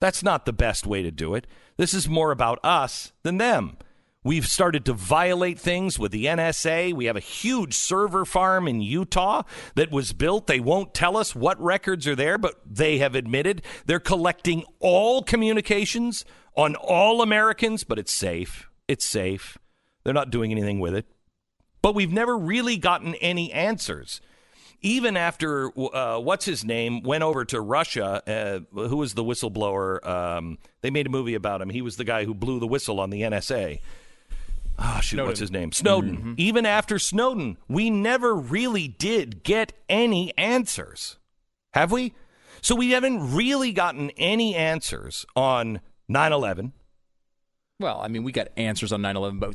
That's 0.00 0.22
not 0.22 0.46
the 0.46 0.52
best 0.52 0.86
way 0.86 1.02
to 1.02 1.10
do 1.10 1.34
it. 1.34 1.46
This 1.80 1.94
is 1.94 2.10
more 2.10 2.30
about 2.30 2.58
us 2.62 3.14
than 3.22 3.38
them. 3.38 3.78
We've 4.22 4.46
started 4.46 4.84
to 4.84 4.92
violate 4.92 5.58
things 5.58 5.98
with 5.98 6.12
the 6.12 6.26
NSA. 6.26 6.92
We 6.92 7.06
have 7.06 7.16
a 7.16 7.20
huge 7.20 7.72
server 7.72 8.26
farm 8.26 8.68
in 8.68 8.82
Utah 8.82 9.44
that 9.76 9.90
was 9.90 10.12
built. 10.12 10.46
They 10.46 10.60
won't 10.60 10.92
tell 10.92 11.16
us 11.16 11.34
what 11.34 11.58
records 11.58 12.06
are 12.06 12.14
there, 12.14 12.36
but 12.36 12.60
they 12.66 12.98
have 12.98 13.14
admitted 13.14 13.62
they're 13.86 13.98
collecting 13.98 14.62
all 14.78 15.22
communications 15.22 16.26
on 16.54 16.76
all 16.76 17.22
Americans, 17.22 17.82
but 17.82 17.98
it's 17.98 18.12
safe. 18.12 18.68
It's 18.86 19.06
safe. 19.06 19.56
They're 20.04 20.12
not 20.12 20.28
doing 20.28 20.50
anything 20.50 20.80
with 20.80 20.94
it. 20.94 21.06
But 21.80 21.94
we've 21.94 22.12
never 22.12 22.36
really 22.36 22.76
gotten 22.76 23.14
any 23.14 23.50
answers 23.52 24.20
even 24.82 25.16
after 25.16 25.70
uh, 25.78 26.18
what's 26.18 26.44
his 26.44 26.64
name 26.64 27.02
went 27.02 27.22
over 27.22 27.44
to 27.46 27.60
Russia, 27.60 28.22
uh, 28.74 28.86
who 28.88 28.96
was 28.96 29.14
the 29.14 29.24
whistleblower? 29.24 30.04
Um, 30.06 30.58
they 30.80 30.90
made 30.90 31.06
a 31.06 31.10
movie 31.10 31.34
about 31.34 31.60
him. 31.60 31.70
He 31.70 31.82
was 31.82 31.96
the 31.96 32.04
guy 32.04 32.24
who 32.24 32.34
blew 32.34 32.58
the 32.60 32.66
whistle 32.66 33.00
on 33.00 33.10
the 33.10 33.22
NSA. 33.22 33.80
Ah, 34.78 34.96
oh, 34.96 35.00
shoot, 35.00 35.16
Snowden. 35.16 35.26
what's 35.28 35.40
his 35.40 35.50
name? 35.50 35.72
Snowden. 35.72 36.16
Mm-hmm. 36.16 36.34
Even 36.38 36.64
after 36.64 36.98
Snowden, 36.98 37.58
we 37.68 37.90
never 37.90 38.34
really 38.34 38.88
did 38.88 39.42
get 39.42 39.72
any 39.90 40.36
answers. 40.38 41.18
Have 41.74 41.92
we? 41.92 42.14
So 42.62 42.74
we 42.74 42.90
haven't 42.90 43.34
really 43.34 43.72
gotten 43.72 44.10
any 44.16 44.54
answers 44.54 45.26
on 45.36 45.80
9 46.08 46.32
11. 46.32 46.72
Well, 47.78 48.00
I 48.02 48.08
mean, 48.08 48.24
we 48.24 48.32
got 48.32 48.48
answers 48.56 48.92
on 48.92 49.02
9 49.02 49.16
11, 49.16 49.38
but 49.38 49.54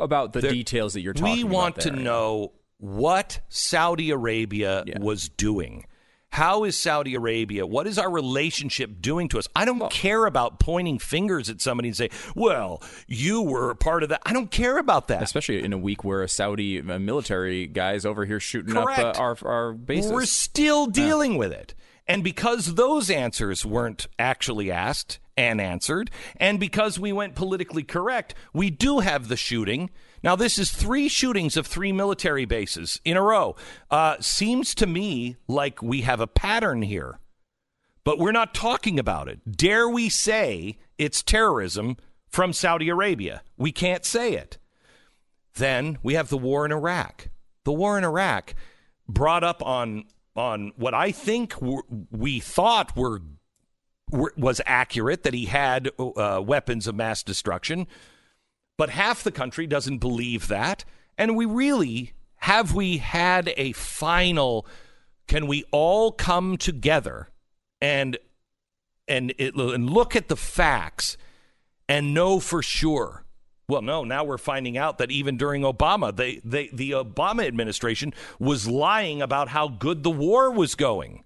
about 0.00 0.32
the 0.32 0.40
There- 0.40 0.50
details 0.50 0.94
that 0.94 1.00
you're 1.02 1.12
talking 1.14 1.26
about. 1.26 1.36
We 1.36 1.42
about. 1.42 1.52
want 1.54 1.80
to 1.80 1.90
know 1.90 2.52
what 2.84 3.40
Saudi 3.48 4.10
Arabia 4.10 4.84
Yeah. 4.86 4.98
was 5.00 5.30
doing. 5.30 5.86
How 6.28 6.64
is 6.64 6.76
Saudi 6.76 7.14
Arabia? 7.14 7.64
What 7.64 7.86
is 7.86 7.96
our 7.96 8.10
relationship 8.10 9.00
doing 9.00 9.28
to 9.28 9.38
us? 9.38 9.46
I 9.54 9.64
don't 9.64 9.88
care 9.90 10.26
about 10.26 10.58
pointing 10.58 10.98
fingers 10.98 11.48
at 11.48 11.60
somebody 11.62 11.88
and 11.88 11.96
say, 11.96 12.10
"Well, 12.34 12.82
you 13.06 13.40
were 13.40 13.70
a 13.70 13.76
part 13.76 14.02
of 14.02 14.08
that." 14.08 14.20
I 14.26 14.32
don't 14.32 14.50
care 14.50 14.76
about 14.78 15.08
that. 15.08 15.22
Especially 15.22 15.62
in 15.62 15.72
a 15.72 15.78
week 15.78 16.02
where 16.04 16.22
a 16.22 16.28
Saudi 16.28 16.80
uh, 16.80 16.98
military 16.98 17.66
guy's 17.68 18.04
over 18.04 18.26
here 18.26 18.40
shooting 18.40 18.74
Correct. 18.74 18.98
up 18.98 19.16
uh, 19.16 19.20
our, 19.22 19.38
our 19.44 19.72
bases. 19.72 20.10
We're 20.12 20.24
still 20.26 20.86
dealing 20.86 21.36
with 21.36 21.52
it. 21.52 21.74
And 22.06 22.22
because 22.22 22.74
those 22.74 23.08
answers 23.10 23.64
weren't 23.64 24.08
actually 24.18 24.70
asked 24.70 25.20
and 25.38 25.60
answered, 25.60 26.10
and 26.36 26.60
because 26.60 26.98
we 26.98 27.12
went 27.12 27.34
politically 27.34 27.82
correct, 27.84 28.34
we 28.52 28.68
do 28.70 28.98
have 28.98 29.28
the 29.28 29.36
shooting. 29.36 29.88
Now, 30.24 30.36
this 30.36 30.58
is 30.58 30.72
three 30.72 31.08
shootings 31.08 31.54
of 31.58 31.66
three 31.66 31.92
military 31.92 32.46
bases 32.46 32.98
in 33.04 33.18
a 33.18 33.22
row. 33.22 33.56
Uh, 33.90 34.16
seems 34.20 34.74
to 34.76 34.86
me 34.86 35.36
like 35.46 35.82
we 35.82 36.00
have 36.00 36.18
a 36.18 36.26
pattern 36.26 36.80
here, 36.80 37.18
but 38.04 38.18
we're 38.18 38.32
not 38.32 38.54
talking 38.54 38.98
about 38.98 39.28
it. 39.28 39.40
Dare 39.54 39.86
we 39.86 40.08
say 40.08 40.78
it's 40.96 41.22
terrorism 41.22 41.98
from 42.26 42.54
Saudi 42.54 42.88
Arabia? 42.88 43.42
We 43.58 43.70
can't 43.70 44.06
say 44.06 44.32
it. 44.32 44.56
Then 45.56 45.98
we 46.02 46.14
have 46.14 46.30
the 46.30 46.38
war 46.38 46.64
in 46.64 46.72
Iraq. 46.72 47.28
The 47.64 47.74
war 47.74 47.98
in 47.98 48.04
Iraq 48.04 48.54
brought 49.06 49.44
up 49.44 49.62
on 49.62 50.04
on 50.34 50.72
what 50.76 50.94
I 50.94 51.12
think 51.12 51.54
we 52.10 52.40
thought 52.40 52.96
were, 52.96 53.20
were 54.10 54.32
was 54.38 54.62
accurate 54.64 55.22
that 55.22 55.34
he 55.34 55.44
had 55.44 55.90
uh, 55.98 56.42
weapons 56.44 56.86
of 56.86 56.94
mass 56.94 57.22
destruction, 57.22 57.86
but 58.76 58.90
half 58.90 59.22
the 59.22 59.32
country 59.32 59.66
doesn't 59.66 59.98
believe 59.98 60.48
that, 60.48 60.84
and 61.16 61.36
we 61.36 61.44
really 61.44 62.12
have 62.36 62.74
we 62.74 62.98
had 62.98 63.52
a 63.56 63.72
final. 63.72 64.66
Can 65.26 65.46
we 65.46 65.64
all 65.70 66.12
come 66.12 66.56
together 66.56 67.28
and 67.80 68.18
and 69.08 69.32
it, 69.38 69.54
and 69.54 69.88
look 69.88 70.14
at 70.14 70.28
the 70.28 70.36
facts 70.36 71.16
and 71.88 72.14
know 72.14 72.40
for 72.40 72.62
sure? 72.62 73.24
Well, 73.68 73.82
no. 73.82 74.04
Now 74.04 74.24
we're 74.24 74.38
finding 74.38 74.76
out 74.76 74.98
that 74.98 75.10
even 75.10 75.36
during 75.36 75.62
Obama, 75.62 76.14
they, 76.14 76.40
they, 76.44 76.68
the 76.68 76.90
Obama 76.92 77.46
administration 77.46 78.12
was 78.38 78.68
lying 78.68 79.22
about 79.22 79.48
how 79.48 79.68
good 79.68 80.02
the 80.02 80.10
war 80.10 80.50
was 80.50 80.74
going. 80.74 81.24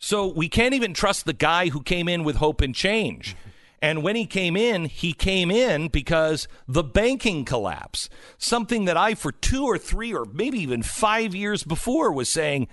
So 0.00 0.26
we 0.26 0.48
can't 0.48 0.74
even 0.74 0.94
trust 0.94 1.24
the 1.24 1.32
guy 1.32 1.68
who 1.68 1.82
came 1.82 2.08
in 2.08 2.24
with 2.24 2.36
hope 2.36 2.60
and 2.60 2.74
change. 2.74 3.36
And 3.80 4.02
when 4.02 4.16
he 4.16 4.26
came 4.26 4.56
in, 4.56 4.86
he 4.86 5.12
came 5.12 5.50
in 5.50 5.88
because 5.88 6.48
the 6.66 6.82
banking 6.82 7.44
collapse, 7.44 8.08
something 8.36 8.86
that 8.86 8.96
I, 8.96 9.14
for 9.14 9.30
two 9.30 9.64
or 9.64 9.78
three 9.78 10.12
or 10.12 10.24
maybe 10.24 10.58
even 10.58 10.82
five 10.82 11.34
years 11.34 11.62
before, 11.62 12.12
was 12.12 12.28
saying 12.28 12.68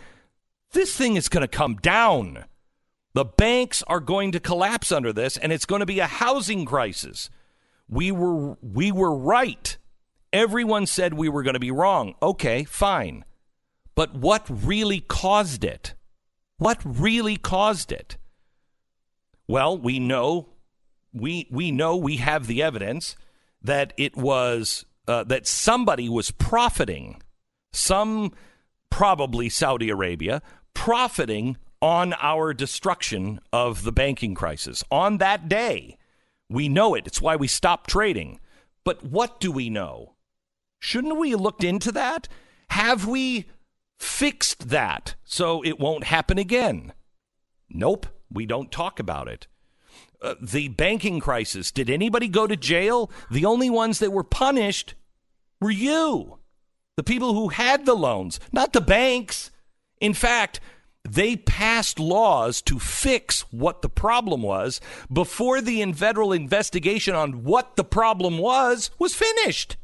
this 0.72 0.96
thing 0.96 1.16
is 1.16 1.30
going 1.30 1.42
to 1.42 1.48
come 1.48 1.76
down. 1.76 2.46
The 3.14 3.26
banks 3.26 3.84
are 3.88 4.00
going 4.00 4.32
to 4.34 4.40
collapse 4.40 4.92
under 4.92 5.14
this, 5.14 5.38
and 5.38 5.54
it's 5.54 5.66
going 5.66 5.80
to 5.80 5.86
be 5.86 6.00
a 6.00 6.08
housing 6.08 6.66
crisis. 6.66 7.30
We 7.88 8.12
were 8.12 8.58
we 8.62 8.92
were 8.92 9.16
right. 9.16 9.78
Everyone 10.34 10.86
said 10.86 11.14
we 11.14 11.30
were 11.30 11.44
going 11.44 11.54
to 11.54 11.60
be 11.60 11.72
wrong. 11.72 12.16
Okay, 12.22 12.64
fine. 12.64 13.24
But 13.94 14.16
what 14.16 14.46
really 14.50 15.00
caused 15.00 15.64
it? 15.64 15.94
What 16.58 16.82
really 16.84 17.38
caused 17.38 17.92
it? 17.92 18.18
Well, 19.48 19.78
we 19.78 20.00
know 20.00 20.50
we 21.16 21.48
we 21.50 21.72
know 21.72 21.96
we 21.96 22.18
have 22.18 22.46
the 22.46 22.62
evidence 22.62 23.16
that 23.62 23.94
it 23.98 24.16
was 24.16 24.86
uh, 25.08 25.24
that 25.24 25.48
somebody 25.48 26.10
was 26.10 26.32
profiting, 26.32 27.22
some 27.72 28.34
probably 28.90 29.50
Saudi 29.50 29.90
Arabia, 29.90 30.42
profiting 30.74 31.58
on 31.82 32.14
our 32.22 32.54
destruction 32.54 33.40
of 33.54 33.84
the 33.84 33.92
banking 33.92 34.36
crisis. 34.36 34.84
On 34.92 35.18
that 35.18 35.48
day, 35.48 35.98
we 36.50 36.68
know 36.68 36.96
it. 36.96 37.08
It's 37.08 37.22
why 37.22 37.36
we 37.36 37.48
stopped 37.48 37.90
trading. 37.90 38.40
But 38.84 39.04
what 39.04 39.40
do 39.40 39.52
we 39.52 39.70
know? 39.70 40.14
Shouldn't 40.80 41.18
we 41.18 41.32
have 41.32 41.42
looked 41.42 41.64
into 41.64 41.92
that? 41.94 42.28
Have 42.70 43.08
we 43.08 43.46
fixed 43.98 44.70
that 44.70 45.16
so 45.24 45.64
it 45.64 45.80
won't 45.80 46.06
happen 46.06 46.38
again? 46.38 46.94
Nope, 47.70 48.08
we 48.32 48.46
don't 48.46 48.72
talk 48.72 49.00
about 49.00 49.28
it. 49.28 49.48
Uh, 50.22 50.36
the 50.42 50.70
banking 50.70 51.20
crisis, 51.20 51.72
did 51.72 51.90
anybody 51.90 52.28
go 52.28 52.48
to 52.48 52.56
jail? 52.56 53.12
The 53.30 53.46
only 53.46 53.70
ones 53.70 54.00
that 54.00 54.12
were 54.12 54.24
punished 54.24 54.96
were 55.62 55.72
you, 55.72 56.40
the 56.98 57.04
people 57.04 57.34
who 57.34 57.50
had 57.50 57.86
the 57.86 57.96
loans, 57.96 58.40
not 58.52 58.74
the 58.74 58.82
banks. 58.82 59.52
In 60.00 60.14
fact, 60.14 60.60
they 61.08 61.36
passed 61.36 62.00
laws 62.00 62.62
to 62.64 62.80
fix 62.80 63.42
what 63.52 63.82
the 63.82 63.90
problem 63.90 64.42
was 64.42 64.82
before 65.12 65.62
the 65.62 65.84
federal 65.94 66.34
investigation 66.34 67.14
on 67.14 67.44
what 67.44 67.76
the 67.76 67.84
problem 67.84 68.38
was 68.38 68.90
was 68.98 69.14
finished. 69.14 69.78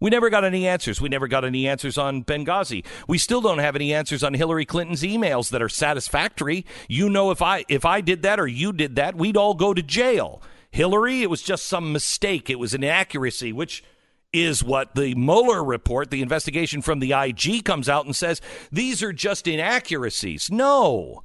We 0.00 0.10
never 0.10 0.30
got 0.30 0.44
any 0.44 0.66
answers. 0.66 1.00
We 1.00 1.10
never 1.10 1.28
got 1.28 1.44
any 1.44 1.68
answers 1.68 1.98
on 1.98 2.24
Benghazi. 2.24 2.84
We 3.06 3.18
still 3.18 3.42
don't 3.42 3.58
have 3.58 3.76
any 3.76 3.92
answers 3.92 4.24
on 4.24 4.34
Hillary 4.34 4.64
Clinton's 4.64 5.02
emails 5.02 5.50
that 5.50 5.62
are 5.62 5.68
satisfactory. 5.68 6.64
You 6.88 7.10
know 7.10 7.30
if 7.30 7.42
I 7.42 7.64
if 7.68 7.84
I 7.84 8.00
did 8.00 8.22
that 8.22 8.40
or 8.40 8.46
you 8.46 8.72
did 8.72 8.96
that, 8.96 9.14
we'd 9.14 9.36
all 9.36 9.54
go 9.54 9.74
to 9.74 9.82
jail. 9.82 10.42
Hillary, 10.70 11.22
it 11.22 11.30
was 11.30 11.42
just 11.42 11.66
some 11.66 11.92
mistake. 11.92 12.48
It 12.48 12.58
was 12.58 12.74
an 12.74 12.82
inaccuracy, 12.82 13.52
which 13.52 13.84
is 14.32 14.62
what 14.62 14.94
the 14.94 15.14
Mueller 15.16 15.62
report, 15.62 16.10
the 16.10 16.22
investigation 16.22 16.82
from 16.82 17.00
the 17.00 17.12
IG 17.12 17.64
comes 17.64 17.88
out 17.88 18.06
and 18.06 18.14
says 18.14 18.40
these 18.70 19.02
are 19.02 19.12
just 19.12 19.46
inaccuracies. 19.46 20.50
No. 20.50 21.24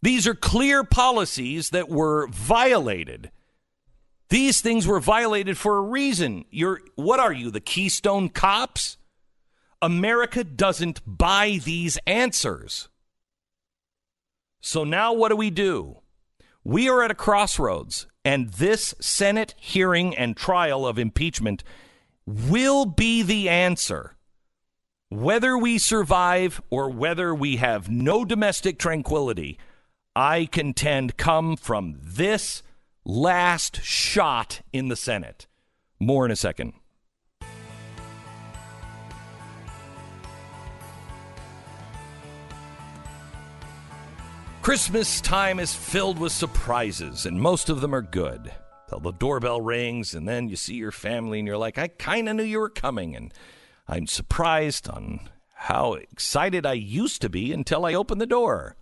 These 0.00 0.28
are 0.28 0.34
clear 0.34 0.84
policies 0.84 1.70
that 1.70 1.88
were 1.88 2.28
violated. 2.28 3.32
These 4.28 4.60
things 4.60 4.86
were 4.86 5.00
violated 5.00 5.56
for 5.56 5.78
a 5.78 5.82
reason. 5.82 6.44
You're 6.50 6.80
what 6.96 7.20
are 7.20 7.32
you, 7.32 7.50
the 7.50 7.60
Keystone 7.60 8.28
cops? 8.28 8.98
America 9.80 10.44
doesn't 10.44 11.00
buy 11.06 11.60
these 11.64 11.98
answers. 12.06 12.88
So 14.60 14.84
now 14.84 15.12
what 15.12 15.30
do 15.30 15.36
we 15.36 15.50
do? 15.50 15.98
We 16.64 16.88
are 16.88 17.02
at 17.02 17.10
a 17.10 17.14
crossroads, 17.14 18.06
and 18.24 18.50
this 18.50 18.94
Senate 19.00 19.54
hearing 19.56 20.16
and 20.16 20.36
trial 20.36 20.86
of 20.86 20.98
impeachment 20.98 21.62
will 22.26 22.84
be 22.84 23.22
the 23.22 23.48
answer. 23.48 24.16
Whether 25.08 25.56
we 25.56 25.78
survive 25.78 26.60
or 26.68 26.90
whether 26.90 27.34
we 27.34 27.56
have 27.56 27.88
no 27.88 28.24
domestic 28.26 28.78
tranquility, 28.78 29.58
I 30.14 30.46
contend 30.46 31.16
come 31.16 31.56
from 31.56 31.98
this 32.02 32.62
last 33.08 33.82
shot 33.82 34.60
in 34.70 34.88
the 34.88 34.94
Senate. 34.94 35.46
More 35.98 36.26
in 36.26 36.30
a 36.30 36.36
second. 36.36 36.74
Christmas 44.60 45.22
time 45.22 45.58
is 45.58 45.74
filled 45.74 46.18
with 46.18 46.32
surprises, 46.32 47.24
and 47.24 47.40
most 47.40 47.70
of 47.70 47.80
them 47.80 47.94
are 47.94 48.02
good. 48.02 48.52
Till 48.90 49.00
the 49.00 49.12
doorbell 49.12 49.62
rings, 49.62 50.14
and 50.14 50.28
then 50.28 50.50
you 50.50 50.56
see 50.56 50.74
your 50.74 50.92
family, 50.92 51.38
and 51.38 51.48
you're 51.48 51.56
like, 51.56 51.78
I 51.78 51.88
kind 51.88 52.28
of 52.28 52.36
knew 52.36 52.42
you 52.42 52.58
were 52.58 52.68
coming. 52.68 53.16
And 53.16 53.32
I'm 53.88 54.06
surprised 54.06 54.86
on 54.86 55.20
how 55.54 55.94
excited 55.94 56.66
I 56.66 56.74
used 56.74 57.22
to 57.22 57.30
be 57.30 57.54
until 57.54 57.86
I 57.86 57.94
opened 57.94 58.20
the 58.20 58.26
door. 58.26 58.76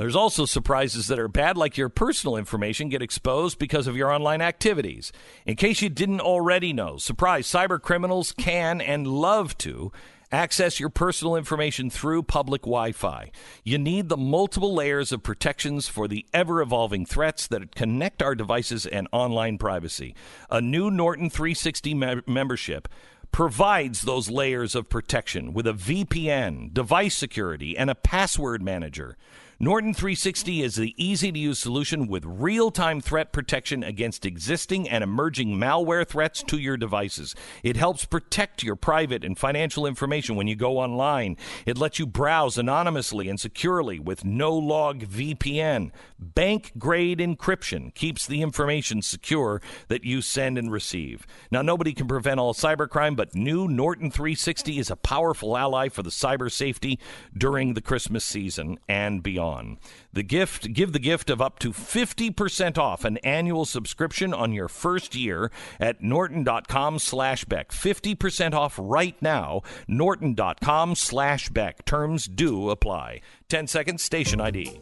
There's 0.00 0.16
also 0.16 0.46
surprises 0.46 1.08
that 1.08 1.18
are 1.18 1.28
bad, 1.28 1.58
like 1.58 1.76
your 1.76 1.90
personal 1.90 2.38
information 2.38 2.88
get 2.88 3.02
exposed 3.02 3.58
because 3.58 3.86
of 3.86 3.98
your 3.98 4.10
online 4.10 4.40
activities. 4.40 5.12
In 5.44 5.56
case 5.56 5.82
you 5.82 5.90
didn't 5.90 6.22
already 6.22 6.72
know, 6.72 6.96
surprise, 6.96 7.46
cyber 7.46 7.78
criminals 7.78 8.32
can 8.32 8.80
and 8.80 9.06
love 9.06 9.58
to 9.58 9.92
access 10.32 10.80
your 10.80 10.88
personal 10.88 11.36
information 11.36 11.90
through 11.90 12.22
public 12.22 12.62
Wi 12.62 12.92
Fi. 12.92 13.30
You 13.62 13.76
need 13.76 14.08
the 14.08 14.16
multiple 14.16 14.72
layers 14.72 15.12
of 15.12 15.22
protections 15.22 15.86
for 15.86 16.08
the 16.08 16.24
ever 16.32 16.62
evolving 16.62 17.04
threats 17.04 17.46
that 17.48 17.74
connect 17.76 18.22
our 18.22 18.34
devices 18.34 18.86
and 18.86 19.06
online 19.12 19.58
privacy. 19.58 20.14
A 20.50 20.62
new 20.62 20.90
Norton 20.90 21.28
360 21.28 21.92
me- 21.92 22.22
membership 22.26 22.88
provides 23.32 24.00
those 24.00 24.30
layers 24.30 24.74
of 24.74 24.88
protection 24.88 25.52
with 25.52 25.66
a 25.66 25.74
VPN, 25.74 26.72
device 26.72 27.14
security, 27.14 27.76
and 27.76 27.90
a 27.90 27.94
password 27.94 28.62
manager. 28.62 29.18
Norton 29.62 29.92
360 29.92 30.62
is 30.62 30.76
the 30.76 30.94
easy 30.96 31.30
to 31.30 31.38
use 31.38 31.58
solution 31.58 32.06
with 32.06 32.24
real 32.24 32.70
time 32.70 32.98
threat 32.98 33.30
protection 33.30 33.84
against 33.84 34.24
existing 34.24 34.88
and 34.88 35.04
emerging 35.04 35.58
malware 35.58 36.08
threats 36.08 36.42
to 36.44 36.56
your 36.56 36.78
devices. 36.78 37.34
It 37.62 37.76
helps 37.76 38.06
protect 38.06 38.62
your 38.62 38.74
private 38.74 39.22
and 39.22 39.36
financial 39.36 39.84
information 39.84 40.34
when 40.34 40.46
you 40.46 40.56
go 40.56 40.78
online. 40.78 41.36
It 41.66 41.76
lets 41.76 41.98
you 41.98 42.06
browse 42.06 42.56
anonymously 42.56 43.28
and 43.28 43.38
securely 43.38 43.98
with 43.98 44.24
no 44.24 44.54
log 44.54 45.02
VPN. 45.02 45.90
Bank 46.18 46.72
grade 46.78 47.18
encryption 47.18 47.92
keeps 47.92 48.26
the 48.26 48.40
information 48.40 49.02
secure 49.02 49.60
that 49.88 50.04
you 50.04 50.22
send 50.22 50.56
and 50.56 50.72
receive. 50.72 51.26
Now, 51.50 51.60
nobody 51.60 51.92
can 51.92 52.08
prevent 52.08 52.40
all 52.40 52.54
cybercrime, 52.54 53.14
but 53.14 53.34
new 53.34 53.68
Norton 53.68 54.10
360 54.10 54.78
is 54.78 54.90
a 54.90 54.96
powerful 54.96 55.54
ally 55.54 55.90
for 55.90 56.02
the 56.02 56.08
cyber 56.08 56.50
safety 56.50 56.98
during 57.36 57.74
the 57.74 57.82
Christmas 57.82 58.24
season 58.24 58.78
and 58.88 59.22
beyond 59.22 59.49
on. 59.50 59.78
The 60.12 60.22
gift, 60.22 60.72
give 60.72 60.92
the 60.92 60.98
gift 60.98 61.28
of 61.28 61.42
up 61.42 61.58
to 61.58 61.72
50% 61.72 62.78
off 62.78 63.04
an 63.04 63.16
annual 63.18 63.64
subscription 63.64 64.32
on 64.32 64.52
your 64.52 64.68
first 64.68 65.14
year 65.14 65.50
at 65.78 66.02
norton.com 66.02 66.98
slash 66.98 67.44
Beck. 67.44 67.70
50% 67.70 68.54
off 68.54 68.78
right 68.80 69.20
now, 69.20 69.62
norton.com 69.88 70.94
slash 70.94 71.48
Beck. 71.48 71.84
Terms 71.84 72.26
do 72.26 72.70
apply. 72.70 73.20
10 73.48 73.66
seconds, 73.66 74.02
station 74.02 74.40
ID. 74.40 74.80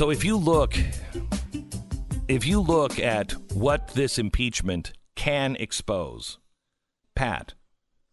So 0.00 0.08
if 0.08 0.24
you 0.24 0.38
look 0.38 0.78
if 2.26 2.46
you 2.46 2.60
look 2.60 2.98
at 3.00 3.32
what 3.52 3.88
this 3.88 4.18
impeachment 4.18 4.92
can 5.20 5.54
expose. 5.56 6.38
Pat, 7.14 7.52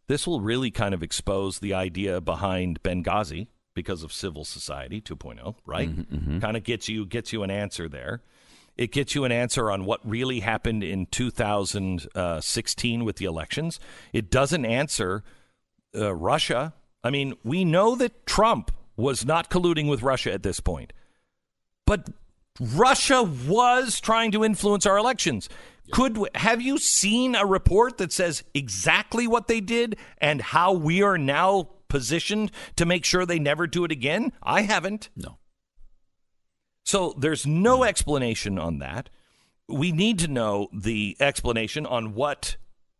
this 0.07 0.27
will 0.27 0.41
really 0.41 0.71
kind 0.71 0.93
of 0.93 1.01
expose 1.01 1.59
the 1.59 1.73
idea 1.73 2.19
behind 2.19 2.83
Benghazi 2.83 3.47
because 3.73 4.03
of 4.03 4.11
civil 4.11 4.43
society 4.43 4.99
2.0, 4.99 5.55
right? 5.65 5.89
Mm-hmm, 5.89 6.15
mm-hmm. 6.15 6.39
Kind 6.39 6.57
of 6.57 6.65
gets 6.65 6.89
you 6.89 7.05
gets 7.05 7.31
you 7.31 7.43
an 7.43 7.49
answer 7.49 7.87
there. 7.87 8.21
It 8.75 8.91
gets 8.91 9.15
you 9.15 9.23
an 9.23 9.31
answer 9.31 9.71
on 9.71 9.85
what 9.85 10.01
really 10.03 10.41
happened 10.41 10.83
in 10.83 11.05
2016 11.05 13.05
with 13.05 13.15
the 13.15 13.25
elections. 13.25 13.79
It 14.11 14.29
doesn't 14.29 14.65
answer 14.65 15.23
uh, 15.95 16.13
Russia. 16.13 16.73
I 17.05 17.09
mean, 17.09 17.35
we 17.41 17.63
know 17.63 17.95
that 17.95 18.25
Trump 18.25 18.69
was 18.97 19.25
not 19.25 19.49
colluding 19.49 19.89
with 19.89 20.03
Russia 20.03 20.33
at 20.33 20.43
this 20.43 20.59
point. 20.59 20.91
But 21.85 22.09
Russia 22.59 23.23
was 23.23 23.99
trying 23.99 24.31
to 24.31 24.43
influence 24.43 24.85
our 24.85 24.97
elections. 24.97 25.49
Could 25.91 26.17
have 26.35 26.61
you 26.61 26.77
seen 26.77 27.35
a 27.35 27.45
report 27.45 27.97
that 27.97 28.11
says 28.11 28.43
exactly 28.53 29.25
what 29.27 29.47
they 29.47 29.61
did 29.61 29.97
and 30.17 30.41
how 30.41 30.73
we 30.73 31.01
are 31.01 31.17
now 31.17 31.69
positioned 31.87 32.51
to 32.75 32.85
make 32.85 33.05
sure 33.05 33.25
they 33.25 33.39
never 33.39 33.67
do 33.67 33.85
it 33.85 33.91
again? 33.91 34.33
I 34.43 34.63
haven't. 34.63 35.09
No. 35.15 35.37
So 36.83 37.13
there's 37.17 37.45
no 37.45 37.83
explanation 37.83 38.57
on 38.57 38.79
that. 38.79 39.09
We 39.69 39.91
need 39.91 40.19
to 40.19 40.27
know 40.27 40.69
the 40.73 41.17
explanation 41.19 41.85
on 41.85 42.13
what 42.13 42.57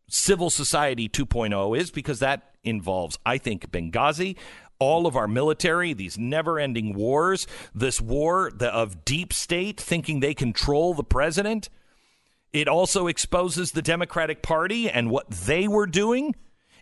civil 0.09 0.49
society 0.49 1.09
2.0 1.09 1.77
is 1.77 1.91
because 1.91 2.19
that 2.19 2.55
involves, 2.63 3.17
I 3.25 3.37
think, 3.37 3.69
Benghazi, 3.71 4.35
all 4.79 5.07
of 5.07 5.15
our 5.15 5.27
military, 5.27 5.93
these 5.93 6.17
never 6.17 6.59
ending 6.59 6.93
wars, 6.93 7.47
this 7.73 7.99
war 7.99 8.51
of 8.59 9.05
deep 9.05 9.33
state 9.33 9.79
thinking 9.79 10.19
they 10.19 10.33
control 10.33 10.93
the 10.93 11.03
president. 11.03 11.69
It 12.53 12.67
also 12.67 13.07
exposes 13.07 13.71
the 13.71 13.81
Democratic 13.81 14.41
Party 14.41 14.89
and 14.89 15.09
what 15.09 15.29
they 15.29 15.67
were 15.67 15.87
doing. 15.87 16.35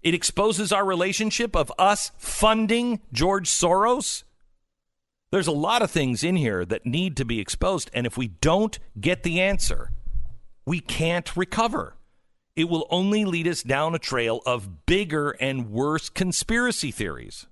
It 0.03 0.13
exposes 0.13 0.71
our 0.71 0.85
relationship 0.85 1.55
of 1.55 1.71
us 1.79 2.11
funding 2.17 3.01
George 3.11 3.49
Soros. 3.49 4.23
There's 5.31 5.47
a 5.47 5.51
lot 5.51 5.81
of 5.81 5.91
things 5.91 6.23
in 6.23 6.35
here 6.35 6.63
that 6.65 6.85
need 6.85 7.17
to 7.17 7.25
be 7.25 7.39
exposed. 7.39 7.89
And 7.93 8.05
if 8.05 8.17
we 8.17 8.27
don't 8.27 8.77
get 8.99 9.23
the 9.23 9.41
answer, 9.41 9.91
we 10.65 10.79
can't 10.79 11.35
recover. 11.35 11.95
It 12.55 12.69
will 12.69 12.87
only 12.89 13.25
lead 13.25 13.47
us 13.47 13.63
down 13.63 13.95
a 13.95 13.99
trail 13.99 14.41
of 14.45 14.85
bigger 14.85 15.31
and 15.31 15.71
worse 15.71 16.09
conspiracy 16.09 16.91
theories. 16.91 17.47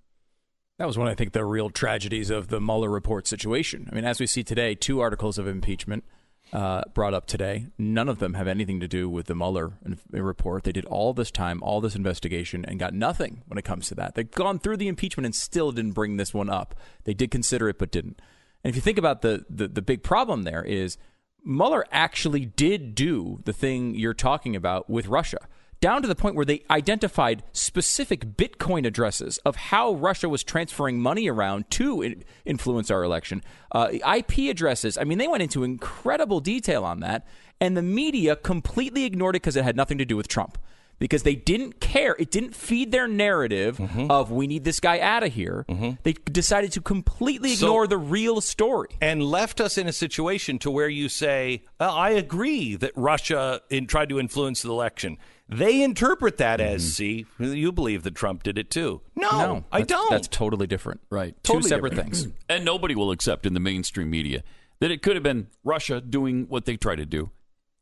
That 0.84 0.88
was 0.88 0.98
one, 0.98 1.08
I 1.08 1.16
think, 1.16 1.32
the 1.32 1.46
real 1.46 1.70
tragedies 1.70 2.30
of 2.30 2.50
the 2.50 2.60
Mueller 2.60 2.90
report 2.90 3.26
situation. 3.26 3.88
I 3.90 3.96
mean, 3.96 4.04
as 4.04 4.20
we 4.20 4.28
see 4.28 4.44
today, 4.44 4.76
two 4.76 5.00
articles 5.00 5.38
of 5.38 5.48
impeachment 5.48 6.04
uh, 6.52 6.82
brought 6.94 7.14
up 7.14 7.26
today. 7.26 7.68
None 7.78 8.10
of 8.10 8.20
them 8.20 8.34
have 8.34 8.50
anything 8.50 8.82
to 8.82 8.88
do 8.90 9.08
with 9.08 9.28
the 9.28 9.34
Mueller 9.34 9.78
report. 10.12 10.66
They 10.66 10.74
did 10.74 10.84
all 10.84 11.14
this 11.14 11.32
time, 11.32 11.64
all 11.64 11.80
this 11.80 11.96
investigation, 11.96 12.66
and 12.66 12.80
got 12.80 12.94
nothing 12.94 13.44
when 13.48 13.58
it 13.58 13.64
comes 13.64 13.88
to 13.88 13.96
that. 13.96 14.16
They've 14.16 14.30
gone 14.30 14.60
through 14.60 14.76
the 14.76 14.90
impeachment 14.90 15.24
and 15.24 15.34
still 15.34 15.72
didn't 15.72 15.94
bring 15.94 16.18
this 16.18 16.34
one 16.34 16.50
up. 16.50 16.76
They 17.06 17.14
did 17.14 17.32
consider 17.32 17.70
it, 17.70 17.80
but 17.80 17.90
didn't. 17.90 18.22
And 18.62 18.70
if 18.70 18.76
you 18.76 18.82
think 18.82 18.98
about 18.98 19.22
the, 19.22 19.46
the, 19.50 19.70
the 19.70 19.82
big 19.82 20.04
problem 20.04 20.44
there 20.44 20.66
is 20.66 20.98
Mueller 21.46 21.86
actually 21.94 22.44
did 22.44 22.94
do 22.94 23.40
the 23.46 23.54
thing 23.54 23.96
you're 23.96 24.14
talking 24.14 24.54
about 24.54 24.90
with 24.90 25.08
Russia 25.08 25.48
down 25.84 26.02
to 26.02 26.08
the 26.08 26.16
point 26.16 26.34
where 26.34 26.46
they 26.46 26.64
identified 26.70 27.44
specific 27.52 28.38
Bitcoin 28.38 28.88
addresses 28.88 29.38
of 29.40 29.58
how 29.58 29.94
Russia 29.96 30.30
was 30.30 30.42
transferring 30.42 31.02
money 31.02 31.28
around 31.28 31.70
to 31.72 32.24
influence 32.46 32.90
our 32.90 33.04
election, 33.04 33.44
uh, 33.74 33.90
IP 33.92 34.50
addresses. 34.50 34.98
I 34.98 35.04
mean, 35.04 35.18
they 35.18 35.28
went 35.28 35.44
into 35.44 35.62
incredible 35.66 36.40
detail 36.40 36.86
on 36.86 37.02
that, 37.02 37.28
and 37.60 37.76
the 37.76 37.82
media 37.82 38.38
completely 38.38 39.04
ignored 39.04 39.36
it 39.36 39.42
because 39.42 39.58
it 39.58 39.66
had 39.66 39.76
nothing 39.76 39.98
to 39.98 40.06
do 40.06 40.16
with 40.16 40.30
Trump. 40.30 40.58
Because 41.00 41.24
they 41.24 41.36
didn't 41.36 41.82
care. 41.82 42.16
It 42.18 42.32
didn't 42.32 42.56
feed 42.56 42.94
their 42.94 43.10
narrative 43.10 43.78
mm-hmm. 43.78 44.10
of 44.10 44.32
we 44.32 44.48
need 44.48 44.64
this 44.64 44.80
guy 44.80 45.02
out 45.02 45.24
of 45.24 45.34
here. 45.34 45.66
Mm-hmm. 45.68 45.96
They 46.04 46.14
decided 46.14 46.72
to 46.74 46.82
completely 46.82 47.54
ignore 47.54 47.86
so, 47.86 47.88
the 47.88 47.98
real 47.98 48.40
story. 48.40 48.90
And 49.02 49.22
left 49.22 49.60
us 49.60 49.78
in 49.78 49.88
a 49.88 49.92
situation 49.92 50.60
to 50.60 50.72
where 50.72 50.88
you 50.88 51.10
say, 51.10 51.66
I 51.78 52.12
agree 52.12 52.78
that 52.78 52.94
Russia 52.96 53.60
in, 53.70 53.88
tried 53.88 54.10
to 54.10 54.20
influence 54.20 54.62
the 54.62 54.70
election. 54.70 55.18
They 55.50 55.84
interpret 55.84 56.38
that 56.38 56.60
mm-hmm. 56.60 56.76
as, 56.76 56.94
see, 56.94 57.26
you 57.38 57.72
believe 57.72 58.04
that 58.04 58.16
Trump 58.16 58.44
did 58.44 58.58
it 58.58 58.70
too. 58.70 59.02
No, 59.16 59.30
no 59.32 59.66
I 59.72 59.82
don't. 59.82 60.10
That's 60.10 60.28
totally 60.28 60.68
different. 60.68 61.02
Right. 61.10 61.36
Totally 61.44 61.64
Two 61.64 61.70
separate 61.70 61.90
different. 61.92 62.16
things. 62.16 62.34
and 62.50 62.66
nobody 62.66 62.96
will 62.96 63.12
accept 63.12 63.46
in 63.46 63.54
the 63.54 63.60
mainstream 63.60 64.10
media 64.10 64.44
that 64.80 64.92
it 64.92 65.02
could 65.02 65.16
have 65.16 65.24
been 65.24 65.48
Russia 65.64 66.02
doing 66.02 66.46
what 66.50 66.66
they 66.66 66.78
try 66.78 66.96
to 66.96 67.06
do 67.06 67.32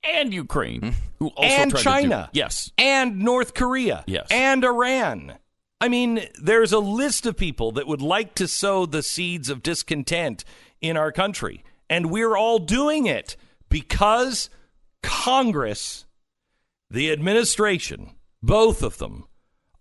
and 0.04 0.34
Ukraine, 0.34 0.82
mm-hmm. 0.82 1.00
who 1.20 1.28
also 1.30 1.56
and 1.56 1.78
China, 1.78 2.30
do, 2.32 2.40
yes, 2.40 2.72
and 2.78 3.20
North 3.20 3.54
Korea, 3.54 4.04
yes, 4.08 4.28
and 4.32 4.64
Iran. 4.64 5.38
I 5.80 5.90
mean, 5.90 6.28
there's 6.42 6.74
a 6.74 6.80
list 6.80 7.26
of 7.26 7.38
people 7.38 7.72
that 7.74 7.88
would 7.88 8.02
like 8.02 8.36
to 8.36 8.48
sow 8.48 8.86
the 8.86 9.02
seeds 9.02 9.50
of 9.50 9.64
discontent 9.64 10.44
in 10.80 10.98
our 10.98 11.12
country, 11.12 11.64
and 11.90 12.12
we're 12.12 12.36
all 12.36 12.60
doing 12.60 13.06
it 13.06 13.36
because 13.70 14.50
Congress 15.02 16.06
the 16.92 17.12
administration, 17.12 18.12
both 18.44 18.84
of 18.84 18.98
them, 18.98 19.26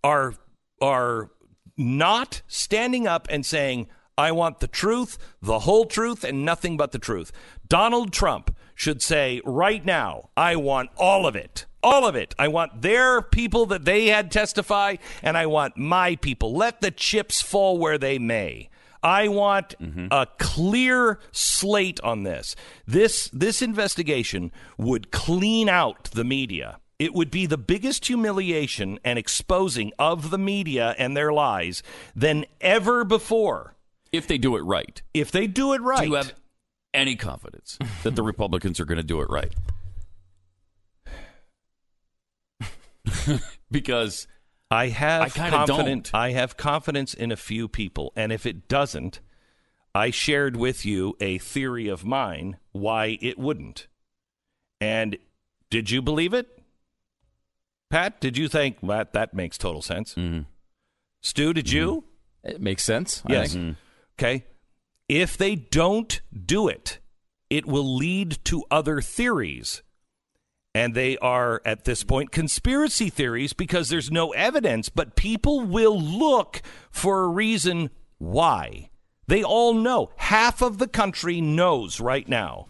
are 0.03 0.35
are 0.81 1.31
not 1.77 2.43
standing 2.47 3.07
up 3.07 3.27
and 3.29 3.45
saying, 3.45 3.89
I 4.17 4.33
want 4.33 4.61
the 4.61 4.69
truth, 4.69 5.19
the 5.43 5.61
whole 5.61 5.87
truth, 5.87 6.25
and 6.25 6.45
nothing 6.45 6.77
but 6.77 6.93
the 6.93 6.99
truth. 6.99 7.33
Donald 7.67 8.13
Trump 8.13 8.55
should 8.75 9.03
say 9.03 9.41
right 9.45 9.85
now, 9.85 10.31
I 10.37 10.57
want 10.57 10.91
all 10.97 11.27
of 11.27 11.35
it. 11.35 11.67
All 11.83 12.07
of 12.07 12.15
it. 12.15 12.35
I 12.39 12.49
want 12.49 12.83
their 12.83 13.23
people 13.23 13.67
that 13.67 13.85
they 13.85 14.07
had 14.07 14.31
testify, 14.31 14.97
and 15.23 15.37
I 15.37 15.47
want 15.47 15.77
my 15.77 16.17
people. 16.17 16.55
Let 16.55 16.81
the 16.81 16.91
chips 16.91 17.41
fall 17.41 17.79
where 17.79 17.99
they 17.99 18.19
may. 18.19 18.69
I 19.03 19.29
want 19.29 19.75
mm-hmm. 19.81 20.09
a 20.11 20.27
clear 20.39 21.19
slate 21.33 22.01
on 22.01 22.23
this. 22.23 22.55
This 22.87 23.31
this 23.33 23.63
investigation 23.63 24.53
would 24.77 25.11
clean 25.11 25.71
out 25.71 26.11
the 26.11 26.25
media 26.25 26.79
it 27.01 27.15
would 27.15 27.31
be 27.31 27.47
the 27.47 27.57
biggest 27.57 28.07
humiliation 28.07 29.01
and 29.03 29.19
exposing 29.19 29.91
of 29.99 30.31
the 30.31 30.37
media 30.37 30.95
and 30.99 31.17
their 31.17 31.33
lies 31.33 31.83
than 32.15 32.45
ever 32.61 33.05
before. 33.05 33.75
If 34.13 34.29
they 34.29 34.37
do 34.37 34.55
it 34.57 34.61
right. 34.61 35.01
If 35.15 35.31
they 35.31 35.47
do 35.47 35.73
it 35.73 35.81
right. 35.81 36.03
Do 36.03 36.09
you 36.09 36.15
have 36.15 36.35
any 36.93 37.17
confidence 37.17 37.79
that 38.03 38.17
the 38.17 38.23
Republicans 38.23 38.79
are 38.81 38.85
going 38.85 38.99
to 38.99 39.03
do 39.03 39.23
it 39.23 39.31
right? 39.31 39.55
because 43.71 44.27
I 44.71 44.89
have 44.89 45.23
I 45.23 45.29
confidence. 45.51 46.11
I 46.13 46.33
have 46.33 46.59
confidence 46.59 47.15
in 47.15 47.33
a 47.33 47.37
few 47.37 47.67
people, 47.67 48.13
and 48.15 48.31
if 48.31 48.45
it 48.45 48.69
doesn't, 48.69 49.21
I 49.95 50.11
shared 50.11 50.55
with 50.55 50.85
you 50.85 51.17
a 51.19 51.39
theory 51.39 51.89
of 51.89 52.05
mine 52.05 52.59
why 52.73 53.17
it 53.23 53.39
wouldn't. 53.39 53.87
And 54.83 55.17
did 55.71 55.91
you 55.91 56.03
believe 56.03 56.35
it? 56.35 56.60
Pat, 57.91 58.21
did 58.21 58.39
you 58.39 58.49
think 58.49 58.79
that 58.83 59.13
that 59.13 59.35
makes 59.35 59.59
total 59.59 59.83
sense? 59.83 60.15
Mm-hmm. 60.15 60.43
Stu, 61.21 61.53
did 61.53 61.67
mm-hmm. 61.67 61.77
you? 61.77 62.05
It 62.45 62.61
makes 62.61 62.85
sense. 62.85 63.23
Yes. 63.29 63.55
Mm-hmm. 63.55 63.73
Okay. 64.19 64.47
If 65.09 65.37
they 65.37 65.57
don't 65.57 66.21
do 66.33 66.69
it, 66.69 67.01
it 67.51 67.67
will 67.67 67.97
lead 67.97 68.39
to 68.45 68.65
other 68.71 69.01
theories. 69.01 69.83
And 70.73 70.95
they 70.95 71.19
are, 71.19 71.61
at 71.65 71.85
this 71.85 72.05
point, 72.05 72.31
conspiracy 72.31 73.11
theories 73.11 73.53
because 73.53 73.89
there's 73.89 74.11
no 74.11 74.31
evidence, 74.31 74.89
but 74.89 75.17
people 75.17 75.63
will 75.63 76.01
look 76.01 76.63
for 76.93 77.25
a 77.25 77.29
reason 77.29 77.91
why. 78.19 78.91
They 79.27 79.43
all 79.43 79.75
know. 79.75 80.13
Half 80.17 80.63
of 80.63 80.79
the 80.79 80.87
country 80.87 81.41
knows 81.41 81.99
right 81.99 82.29
now 82.29 82.69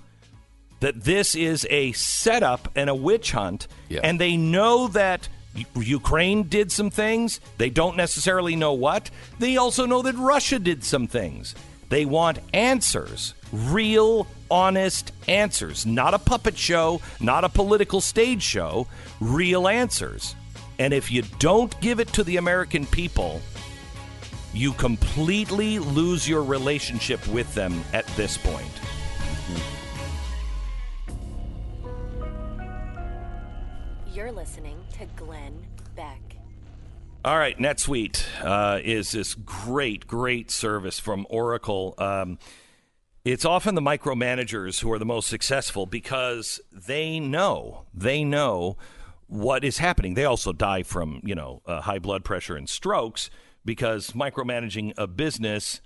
that 0.81 1.05
this 1.05 1.35
is 1.35 1.67
a 1.71 1.93
setup 1.93 2.71
and 2.75 2.91
a 2.91 2.95
witch 2.95 3.33
hunt, 3.33 3.69
yeah. 3.89 4.01
and 4.03 4.21
they 4.21 4.37
know 4.37 4.89
that 4.89 5.29
Ukraine 5.77 6.45
did 6.45 6.73
some 6.73 6.91
things. 6.91 7.41
They 7.59 7.71
don't 7.71 7.97
necessarily 7.97 8.57
know 8.57 8.73
what. 8.73 9.11
They 9.39 9.57
also 9.57 9.87
know 9.87 10.03
that 10.03 10.15
Russia 10.17 10.59
did 10.59 10.85
some 10.85 11.07
things. 11.07 11.55
They 11.89 12.05
want 12.05 12.39
answers, 12.55 13.35
real, 13.53 14.27
honest 14.51 15.13
answers, 15.27 15.85
not 15.85 16.15
a 16.15 16.19
puppet 16.19 16.57
show, 16.57 17.01
not 17.19 17.45
a 17.45 17.49
political 17.49 18.01
stage 18.01 18.43
show, 18.43 18.87
real 19.21 19.67
answers. 19.67 20.37
And 20.79 20.95
if 20.95 21.11
you 21.11 21.23
don't 21.39 21.79
give 21.81 22.01
it 22.01 22.09
to 22.15 22.25
the 22.25 22.37
American 22.37 22.87
people, 22.87 23.41
you 24.55 24.73
completely 24.73 25.79
lose 25.79 26.29
your 26.29 26.43
relationship 26.43 27.27
with 27.29 27.53
them 27.55 27.85
at 27.93 28.07
this 28.09 28.39
point. 28.39 28.71
You're 34.13 34.33
listening 34.33 34.85
to 34.99 35.07
Glenn 35.15 35.65
Beck. 35.95 36.21
All 37.25 37.39
right, 37.39 37.57
NetSuite 37.57 38.25
uh, 38.43 38.81
is 38.83 39.13
this 39.13 39.35
great, 39.35 40.09
great 40.09 40.51
service 40.51 40.99
from 40.99 41.29
Oracle. 41.31 41.95
Um, 41.97 42.39
it's 43.25 43.45
often 43.45 43.77
the 43.77 43.81
micromanagers 43.81 44.81
who 44.81 44.91
are 44.91 44.99
the 44.99 45.05
most 45.05 45.29
successful 45.29 45.87
because 45.87 46.61
they 46.73 47.21
know, 47.21 47.85
they 47.95 48.25
know 48.25 48.77
what 49.29 49.63
is 49.63 49.79
happening. 49.79 50.15
They 50.15 50.25
also 50.25 50.53
die 50.53 50.83
from, 50.83 51.21
you 51.23 51.37
know, 51.37 51.63
uh, 51.65 51.83
high 51.83 52.01
blood 52.01 52.25
pressure 52.25 52.57
and 52.57 52.69
strokes 52.69 53.31
because 53.65 54.11
micromanaging 54.11 54.93
a 54.97 55.07
business, 55.07 55.81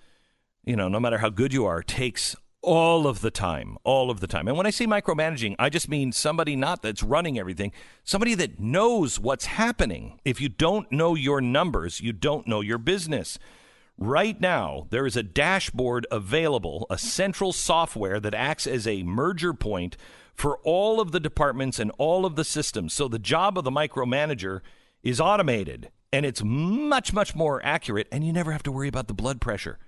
you 0.64 0.76
know, 0.76 0.88
no 0.88 0.98
matter 0.98 1.18
how 1.18 1.28
good 1.28 1.52
you 1.52 1.66
are, 1.66 1.82
takes 1.82 2.36
all 2.64 3.06
of 3.06 3.20
the 3.20 3.30
time, 3.30 3.76
all 3.84 4.10
of 4.10 4.20
the 4.20 4.26
time. 4.26 4.48
And 4.48 4.56
when 4.56 4.66
I 4.66 4.70
say 4.70 4.86
micromanaging, 4.86 5.54
I 5.58 5.68
just 5.68 5.88
mean 5.88 6.12
somebody 6.12 6.56
not 6.56 6.82
that's 6.82 7.02
running 7.02 7.38
everything, 7.38 7.72
somebody 8.02 8.34
that 8.34 8.58
knows 8.58 9.20
what's 9.20 9.44
happening. 9.44 10.18
If 10.24 10.40
you 10.40 10.48
don't 10.48 10.90
know 10.90 11.14
your 11.14 11.40
numbers, 11.40 12.00
you 12.00 12.12
don't 12.12 12.48
know 12.48 12.60
your 12.60 12.78
business. 12.78 13.38
Right 13.98 14.40
now, 14.40 14.86
there 14.90 15.06
is 15.06 15.16
a 15.16 15.22
dashboard 15.22 16.06
available, 16.10 16.86
a 16.90 16.98
central 16.98 17.52
software 17.52 18.18
that 18.18 18.34
acts 18.34 18.66
as 18.66 18.86
a 18.86 19.04
merger 19.04 19.54
point 19.54 19.96
for 20.34 20.58
all 20.64 21.00
of 21.00 21.12
the 21.12 21.20
departments 21.20 21.78
and 21.78 21.92
all 21.98 22.26
of 22.26 22.34
the 22.34 22.44
systems. 22.44 22.92
So 22.92 23.06
the 23.06 23.18
job 23.18 23.56
of 23.56 23.64
the 23.64 23.70
micromanager 23.70 24.62
is 25.02 25.20
automated 25.20 25.90
and 26.12 26.24
it's 26.24 26.42
much, 26.44 27.12
much 27.12 27.34
more 27.34 27.60
accurate, 27.64 28.06
and 28.12 28.24
you 28.24 28.32
never 28.32 28.52
have 28.52 28.62
to 28.62 28.72
worry 28.72 28.86
about 28.86 29.08
the 29.08 29.14
blood 29.14 29.40
pressure. 29.40 29.78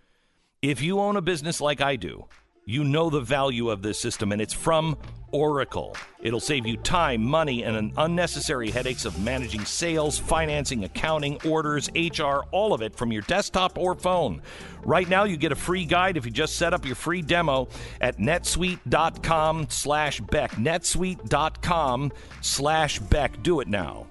If 0.61 0.83
you 0.83 0.99
own 0.99 1.17
a 1.17 1.23
business 1.23 1.61
like 1.61 1.81
I 1.81 1.95
do, 1.95 2.27
you 2.69 2.83
know 2.83 3.09
the 3.09 3.21
value 3.21 3.71
of 3.71 3.81
this 3.81 3.97
system, 3.97 4.33
and 4.33 4.43
it's 4.43 4.53
from 4.53 4.99
Oracle. 5.31 5.97
It'll 6.21 6.41
save 6.41 6.67
you 6.67 6.77
time, 6.77 7.23
money, 7.23 7.63
and 7.63 7.77
an 7.77 7.93
unnecessary 7.97 8.73
headaches 8.73 9.05
of 9.05 9.23
managing 9.23 9.65
sales, 9.65 10.19
financing, 10.19 10.83
accounting, 10.83 11.39
orders, 11.45 11.89
HR, 11.95 12.41
all 12.51 12.75
of 12.75 12.83
it 12.83 12.97
from 12.97 13.13
your 13.13 13.23
desktop 13.23 13.79
or 13.79 13.95
phone. 13.95 14.43
Right 14.83 15.09
now, 15.09 15.23
you 15.23 15.37
get 15.37 15.53
a 15.53 15.57
free 15.57 15.85
guide 15.85 16.17
if 16.17 16.27
you 16.27 16.33
just 16.33 16.57
set 16.57 16.75
up 16.75 16.85
your 16.85 16.97
free 16.97 17.23
demo 17.23 17.69
at 18.01 18.19
netsuite.com 18.19 19.69
slash 19.71 20.21
Beck. 20.21 20.51
netsuite.com 20.53 22.13
slash 22.41 22.99
Beck. 22.99 23.43
Do 23.45 23.61
it 23.61 23.69
now. 23.69 24.07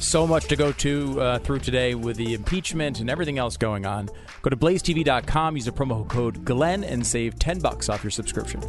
So 0.00 0.26
much 0.26 0.46
to 0.46 0.56
go 0.56 0.72
to 0.72 1.20
uh, 1.20 1.38
through 1.40 1.58
today 1.58 1.94
with 1.94 2.16
the 2.16 2.32
impeachment 2.32 3.00
and 3.00 3.10
everything 3.10 3.36
else 3.36 3.58
going 3.58 3.84
on. 3.84 4.08
Go 4.42 4.50
to 4.50 4.56
blazetv.com, 4.56 5.56
use 5.56 5.64
the 5.66 5.72
promo 5.72 6.08
code 6.08 6.44
Glenn, 6.44 6.84
and 6.84 7.06
save 7.06 7.38
10 7.38 7.60
bucks 7.60 7.88
off 7.88 8.02
your 8.02 8.10
subscription. 8.10 8.62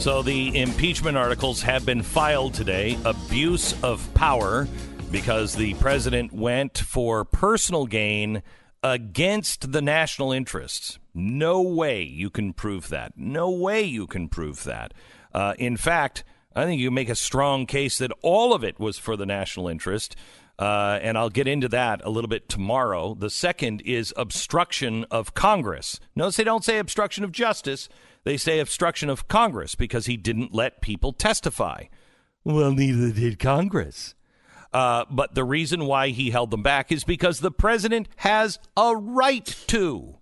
So 0.00 0.22
the 0.22 0.58
impeachment 0.58 1.18
articles 1.18 1.60
have 1.60 1.84
been 1.84 2.02
filed 2.02 2.54
today. 2.54 2.96
Abuse 3.04 3.74
of 3.82 4.12
power 4.14 4.66
because 5.10 5.54
the 5.54 5.74
president 5.74 6.32
went 6.32 6.78
for 6.78 7.22
personal 7.26 7.84
gain 7.84 8.42
against 8.82 9.72
the 9.72 9.82
national 9.82 10.32
interests. 10.32 10.98
No 11.12 11.60
way 11.60 12.02
you 12.02 12.30
can 12.30 12.54
prove 12.54 12.88
that. 12.88 13.12
No 13.18 13.50
way 13.50 13.82
you 13.82 14.06
can 14.06 14.30
prove 14.30 14.64
that. 14.64 14.94
Uh, 15.34 15.52
in 15.58 15.76
fact, 15.76 16.24
I 16.56 16.64
think 16.64 16.80
you 16.80 16.90
make 16.90 17.10
a 17.10 17.14
strong 17.14 17.66
case 17.66 17.98
that 17.98 18.10
all 18.22 18.54
of 18.54 18.64
it 18.64 18.80
was 18.80 18.96
for 18.96 19.18
the 19.18 19.26
national 19.26 19.68
interest. 19.68 20.16
Uh, 20.58 20.98
and 21.02 21.18
I'll 21.18 21.30
get 21.30 21.46
into 21.46 21.68
that 21.68 22.00
a 22.04 22.10
little 22.10 22.28
bit 22.28 22.48
tomorrow. 22.48 23.14
The 23.14 23.30
second 23.30 23.82
is 23.82 24.14
obstruction 24.16 25.04
of 25.10 25.34
Congress. 25.34 26.00
Notice 26.16 26.36
they 26.36 26.44
don't 26.44 26.64
say 26.64 26.78
obstruction 26.78 27.22
of 27.24 27.32
justice, 27.32 27.90
they 28.24 28.36
say 28.36 28.58
obstruction 28.58 29.08
of 29.08 29.28
Congress 29.28 29.74
because 29.74 30.06
he 30.06 30.16
didn't 30.16 30.54
let 30.54 30.82
people 30.82 31.12
testify. 31.12 31.84
Well, 32.44 32.72
neither 32.72 33.10
did 33.12 33.38
Congress. 33.38 34.14
Uh, 34.72 35.04
but 35.10 35.34
the 35.34 35.44
reason 35.44 35.86
why 35.86 36.08
he 36.08 36.30
held 36.30 36.50
them 36.50 36.62
back 36.62 36.92
is 36.92 37.04
because 37.04 37.40
the 37.40 37.50
president 37.50 38.08
has 38.16 38.58
a 38.76 38.94
right 38.94 39.46
to. 39.66 40.18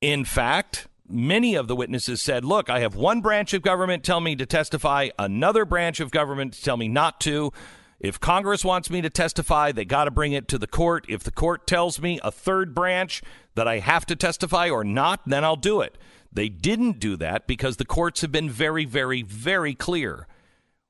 In 0.00 0.24
fact, 0.24 0.86
many 1.08 1.54
of 1.54 1.66
the 1.66 1.74
witnesses 1.74 2.22
said, 2.22 2.44
Look, 2.44 2.70
I 2.70 2.80
have 2.80 2.94
one 2.94 3.20
branch 3.20 3.52
of 3.54 3.62
government 3.62 4.04
tell 4.04 4.20
me 4.20 4.36
to 4.36 4.46
testify, 4.46 5.08
another 5.18 5.64
branch 5.64 6.00
of 6.00 6.10
government 6.10 6.60
tell 6.62 6.76
me 6.76 6.88
not 6.88 7.20
to. 7.22 7.52
If 7.98 8.20
Congress 8.20 8.64
wants 8.64 8.90
me 8.90 9.00
to 9.00 9.10
testify, 9.10 9.72
they 9.72 9.84
got 9.84 10.04
to 10.04 10.10
bring 10.10 10.32
it 10.32 10.46
to 10.48 10.58
the 10.58 10.66
court. 10.66 11.06
If 11.08 11.22
the 11.22 11.30
court 11.30 11.66
tells 11.66 12.00
me 12.00 12.20
a 12.22 12.30
third 12.30 12.74
branch 12.74 13.22
that 13.54 13.66
I 13.66 13.78
have 13.78 14.04
to 14.06 14.16
testify 14.16 14.68
or 14.68 14.84
not, 14.84 15.20
then 15.26 15.42
I'll 15.42 15.56
do 15.56 15.80
it. 15.80 15.96
They 16.34 16.48
didn't 16.48 16.98
do 16.98 17.16
that 17.16 17.46
because 17.46 17.76
the 17.76 17.84
courts 17.84 18.20
have 18.20 18.32
been 18.32 18.50
very, 18.50 18.84
very, 18.84 19.22
very 19.22 19.74
clear. 19.74 20.26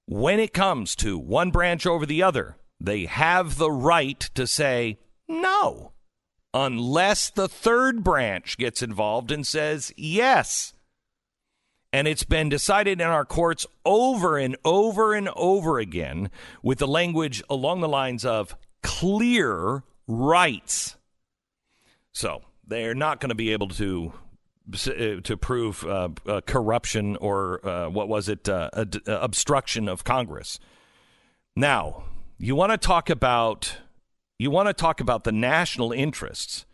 When 0.07 0.41
it 0.41 0.55
comes 0.55 0.97
to 0.97 1.19
one 1.19 1.51
branch 1.51 1.87
over 1.87 2.07
the 2.07 2.23
other, 2.23 2.57
they 2.81 3.05
have 3.05 3.57
the 3.57 3.71
right 3.71 4.21
to 4.35 4.47
say 4.47 4.99
no, 5.29 5.93
unless 6.53 7.31
the 7.31 7.49
third 7.49 8.03
branch 8.03 8.59
gets 8.59 8.83
involved 8.83 9.31
and 9.31 9.47
says 9.47 9.93
yes. 9.97 10.73
And 11.93 12.09
it's 12.09 12.25
been 12.25 12.49
decided 12.49 13.01
in 13.01 13.07
our 13.07 13.25
courts 13.25 13.67
over 13.85 14.37
and 14.37 14.57
over 14.65 15.15
and 15.15 15.29
over 15.37 15.79
again 15.79 16.31
with 16.63 16.79
the 16.79 16.89
language 16.89 17.43
along 17.49 17.81
the 17.81 17.89
lines 17.89 18.25
of 18.25 18.57
clear 18.83 19.85
rights. 20.09 20.97
So 22.13 22.43
they're 22.67 22.95
not 22.95 23.21
going 23.21 23.29
to 23.29 23.35
be 23.35 23.53
able 23.53 23.69
to 23.69 24.13
to 24.73 25.37
prove 25.37 25.85
uh, 25.85 26.09
uh, 26.27 26.41
corruption 26.47 27.17
or 27.17 27.67
uh, 27.67 27.89
what 27.89 28.09
was 28.09 28.29
it 28.29 28.49
uh, 28.49 28.71
obstruction 29.07 29.89
of 29.89 30.05
Congress. 30.05 30.59
Now, 31.55 32.05
you 32.39 32.57
want 32.57 32.73
to 32.73 32.79
talk 32.79 33.11
about 33.11 33.77
you 34.39 34.51
want 34.51 34.69
to 34.69 34.75
talk 34.75 35.01
about 35.01 35.25
the 35.25 35.33
national 35.33 35.93
interests. 35.93 36.67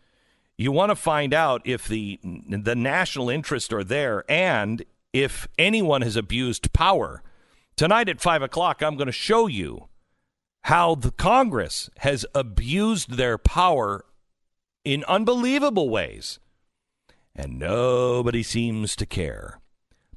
You 0.57 0.71
want 0.71 0.89
to 0.89 0.95
find 0.95 1.33
out 1.33 1.61
if 1.65 1.87
the 1.87 2.19
the 2.23 2.75
national 2.75 3.29
interests 3.29 3.73
are 3.73 3.83
there 3.83 4.23
and 4.29 4.83
if 5.13 5.47
anyone 5.57 6.01
has 6.01 6.15
abused 6.15 6.71
power. 6.73 7.21
Tonight 7.75 8.09
at 8.09 8.21
five 8.21 8.41
o'clock, 8.41 8.81
I'm 8.81 8.95
going 8.95 9.07
to 9.07 9.11
show 9.11 9.47
you 9.47 9.89
how 10.65 10.95
the 10.95 11.11
Congress 11.11 11.89
has 11.99 12.25
abused 12.33 13.17
their 13.17 13.37
power 13.37 14.05
in 14.85 15.03
unbelievable 15.05 15.89
ways 15.89 16.39
and 17.35 17.59
nobody 17.59 18.43
seems 18.43 18.95
to 18.97 19.05
care. 19.05 19.59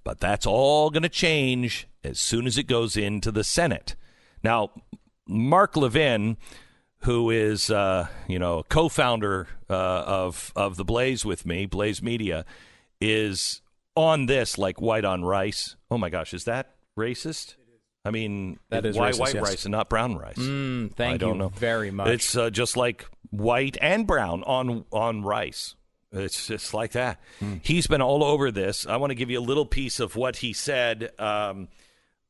But 0.03 0.21
that's 0.21 0.47
all 0.47 0.91
going 0.91 1.03
to 1.03 1.09
change 1.09 1.89
as 2.03 2.21
soon 2.21 2.47
as 2.47 2.59
it 2.59 2.65
goes 2.65 2.97
into 2.97 3.33
the 3.33 3.45
Senate. 3.45 3.97
Now, 4.43 4.71
Mark 5.27 5.77
Levin, 5.77 6.37
who 6.99 7.31
is 7.31 7.71
uh, 7.71 8.09
you 8.29 8.39
know 8.39 8.65
co-founder 8.69 9.49
uh, 9.71 9.73
of 9.73 10.53
of 10.55 10.77
the 10.77 10.85
Blaze 10.85 11.25
with 11.25 11.47
me, 11.47 11.67
Blaze 11.67 12.03
Media, 12.03 12.45
is 13.01 13.63
on 13.97 14.27
this 14.27 14.59
like 14.59 14.81
white 14.81 15.05
on 15.05 15.25
rice. 15.25 15.77
Oh 15.91 15.99
my 15.99 16.11
gosh, 16.11 16.35
is 16.35 16.45
that 16.45 16.75
racist? 16.99 17.55
I 18.07 18.11
mean, 18.11 18.59
that 18.69 18.85
is 18.85 18.97
why 18.99 19.11
racist, 19.11 19.19
white 19.21 19.35
yes. 19.35 19.43
rice 19.43 19.65
and 19.65 19.73
not 19.73 19.89
brown 19.89 20.19
rice? 20.19 20.37
Mm, 20.37 20.93
thank 20.93 21.15
I 21.15 21.17
don't 21.17 21.37
you 21.37 21.39
know. 21.39 21.49
very 21.49 21.91
much. 21.91 22.09
It's 22.09 22.37
uh, 22.37 22.51
just 22.51 22.77
like 22.77 23.07
white 23.31 23.79
and 23.81 24.07
brown 24.07 24.43
on 24.43 24.85
on 24.93 25.23
rice. 25.23 25.75
It's 26.15 26.47
just 26.47 26.73
like 26.73 26.93
that. 26.93 27.21
He's 27.63 27.87
been 27.87 28.01
all 28.01 28.23
over 28.23 28.51
this. 28.51 28.87
I 28.87 28.97
want 28.97 29.11
to 29.11 29.15
give 29.15 29.31
you 29.31 29.39
a 29.39 29.43
little 29.43 29.67
piece 29.67 30.01
of 30.01 30.17
what 30.17 30.37
he 30.37 30.53
said 30.53 31.11
um, 31.19 31.69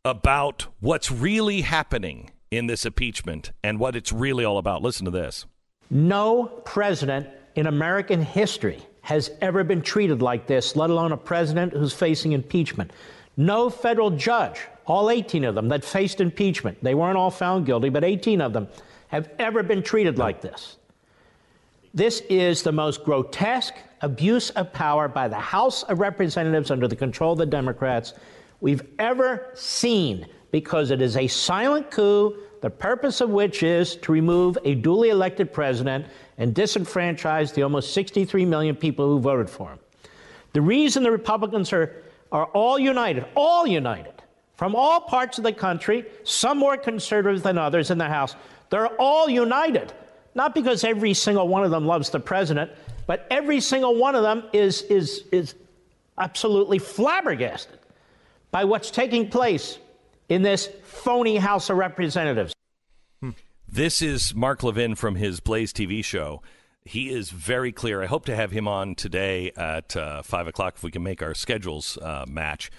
about 0.04 0.66
what's 0.80 1.10
really 1.10 1.60
happening 1.60 2.30
in 2.50 2.66
this 2.66 2.86
impeachment 2.86 3.52
and 3.62 3.78
what 3.78 3.94
it's 3.96 4.12
really 4.12 4.44
all 4.44 4.58
about. 4.58 4.82
Listen 4.82 5.04
to 5.04 5.10
this. 5.10 5.46
No 5.90 6.46
president 6.64 7.28
in 7.54 7.66
American 7.66 8.22
history 8.22 8.82
has 9.02 9.30
ever 9.40 9.62
been 9.64 9.82
treated 9.82 10.22
like 10.22 10.46
this, 10.46 10.76
let 10.76 10.90
alone 10.90 11.12
a 11.12 11.16
president 11.16 11.72
who's 11.74 11.92
facing 11.92 12.32
impeachment. 12.32 12.90
No 13.36 13.68
federal 13.68 14.10
judge, 14.10 14.60
all 14.86 15.10
18 15.10 15.44
of 15.44 15.54
them 15.54 15.68
that 15.68 15.84
faced 15.84 16.20
impeachment, 16.20 16.82
they 16.82 16.94
weren't 16.94 17.18
all 17.18 17.30
found 17.30 17.66
guilty, 17.66 17.90
but 17.90 18.02
18 18.02 18.40
of 18.40 18.52
them 18.52 18.68
have 19.08 19.28
ever 19.38 19.62
been 19.62 19.82
treated 19.82 20.18
like 20.18 20.40
this. 20.40 20.78
This 21.94 22.22
is 22.28 22.64
the 22.64 22.72
most 22.72 23.04
grotesque 23.04 23.76
abuse 24.00 24.50
of 24.50 24.72
power 24.72 25.06
by 25.06 25.28
the 25.28 25.38
House 25.38 25.84
of 25.84 26.00
Representatives 26.00 26.72
under 26.72 26.88
the 26.88 26.96
control 26.96 27.34
of 27.34 27.38
the 27.38 27.46
Democrats 27.46 28.14
we've 28.60 28.82
ever 28.98 29.52
seen 29.54 30.26
because 30.50 30.90
it 30.90 31.00
is 31.00 31.16
a 31.16 31.28
silent 31.28 31.92
coup, 31.92 32.36
the 32.62 32.70
purpose 32.70 33.20
of 33.20 33.30
which 33.30 33.62
is 33.62 33.94
to 33.94 34.10
remove 34.10 34.58
a 34.64 34.74
duly 34.74 35.10
elected 35.10 35.52
president 35.52 36.06
and 36.36 36.52
disenfranchise 36.52 37.54
the 37.54 37.62
almost 37.62 37.94
63 37.94 38.44
million 38.44 38.74
people 38.74 39.08
who 39.08 39.20
voted 39.20 39.48
for 39.48 39.70
him. 39.70 39.78
The 40.52 40.62
reason 40.62 41.04
the 41.04 41.12
Republicans 41.12 41.72
are, 41.72 42.02
are 42.32 42.46
all 42.46 42.76
united, 42.76 43.24
all 43.36 43.68
united, 43.68 44.20
from 44.56 44.74
all 44.74 45.00
parts 45.00 45.38
of 45.38 45.44
the 45.44 45.52
country, 45.52 46.06
some 46.24 46.58
more 46.58 46.76
conservative 46.76 47.44
than 47.44 47.56
others 47.56 47.92
in 47.92 47.98
the 47.98 48.08
House, 48.08 48.34
they're 48.70 48.88
all 49.00 49.30
united 49.30 49.92
not 50.34 50.54
because 50.54 50.84
every 50.84 51.14
single 51.14 51.48
one 51.48 51.64
of 51.64 51.70
them 51.70 51.86
loves 51.86 52.10
the 52.10 52.20
president, 52.20 52.70
but 53.06 53.26
every 53.30 53.60
single 53.60 53.96
one 53.96 54.14
of 54.14 54.22
them 54.22 54.44
is, 54.52 54.82
is, 54.82 55.24
is 55.30 55.54
absolutely 56.18 56.78
flabbergasted 56.78 57.78
by 58.50 58.64
what's 58.64 58.90
taking 58.90 59.28
place 59.28 59.78
in 60.28 60.42
this 60.42 60.68
phony 60.84 61.36
House 61.36 61.70
of 61.70 61.76
Representatives. 61.76 62.54
This 63.68 64.02
is 64.02 64.34
Mark 64.36 64.62
Levin 64.62 64.94
from 64.94 65.16
his 65.16 65.40
Blaze 65.40 65.72
TV 65.72 66.04
show. 66.04 66.42
He 66.84 67.08
is 67.08 67.30
very 67.30 67.72
clear. 67.72 68.02
I 68.02 68.06
hope 68.06 68.26
to 68.26 68.36
have 68.36 68.52
him 68.52 68.68
on 68.68 68.94
today 68.94 69.50
at 69.56 69.96
uh, 69.96 70.22
5 70.22 70.46
o'clock 70.46 70.74
if 70.76 70.84
we 70.84 70.92
can 70.92 71.02
make 71.02 71.22
our 71.22 71.34
schedules 71.34 71.98
uh, 71.98 72.24
match. 72.28 72.70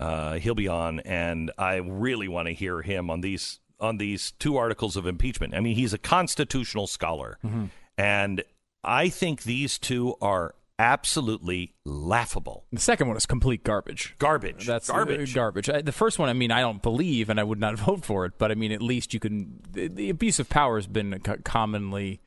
Uh, 0.00 0.34
he'll 0.34 0.56
be 0.56 0.66
on, 0.66 0.98
and 1.00 1.52
I 1.56 1.76
really 1.76 2.26
want 2.26 2.48
to 2.48 2.54
hear 2.54 2.82
him 2.82 3.10
on 3.10 3.20
these 3.20 3.60
on 3.80 3.98
these 3.98 4.32
two 4.32 4.56
articles 4.56 4.96
of 4.96 5.06
impeachment. 5.06 5.54
I 5.54 5.60
mean, 5.60 5.76
he's 5.76 5.92
a 5.92 5.98
constitutional 5.98 6.86
scholar, 6.86 7.38
and 7.96 8.44
I 8.84 9.08
think 9.08 9.42
these 9.42 9.78
two 9.78 10.16
are 10.20 10.54
absolutely 10.78 11.74
laughable. 11.84 12.64
the 12.72 12.80
second 12.80 13.06
one 13.06 13.16
is 13.16 13.26
complete 13.26 13.62
garbage. 13.62 14.14
Garbage. 14.18 14.66
That's 14.66 14.88
uh, 14.88 14.94
garbage. 14.94 15.34
garbage. 15.34 15.66
The 15.66 15.92
first 15.92 16.18
one, 16.18 16.30
I 16.30 16.32
mean, 16.32 16.50
I 16.50 16.62
don't 16.62 16.82
believe, 16.82 17.28
and 17.28 17.38
I 17.38 17.44
would 17.44 17.60
not 17.60 17.78
vote 17.78 18.04
for 18.04 18.24
it. 18.24 18.32
But 18.38 18.50
I 18.50 18.54
mean, 18.54 18.72
at 18.72 18.80
least 18.82 19.12
you 19.12 19.20
can. 19.20 19.60
The, 19.70 19.88
the 19.88 20.10
abuse 20.10 20.38
of 20.38 20.48
power 20.48 20.76
has 20.76 20.86
been 20.86 21.12
a 21.12 21.18
commonly 21.18 22.20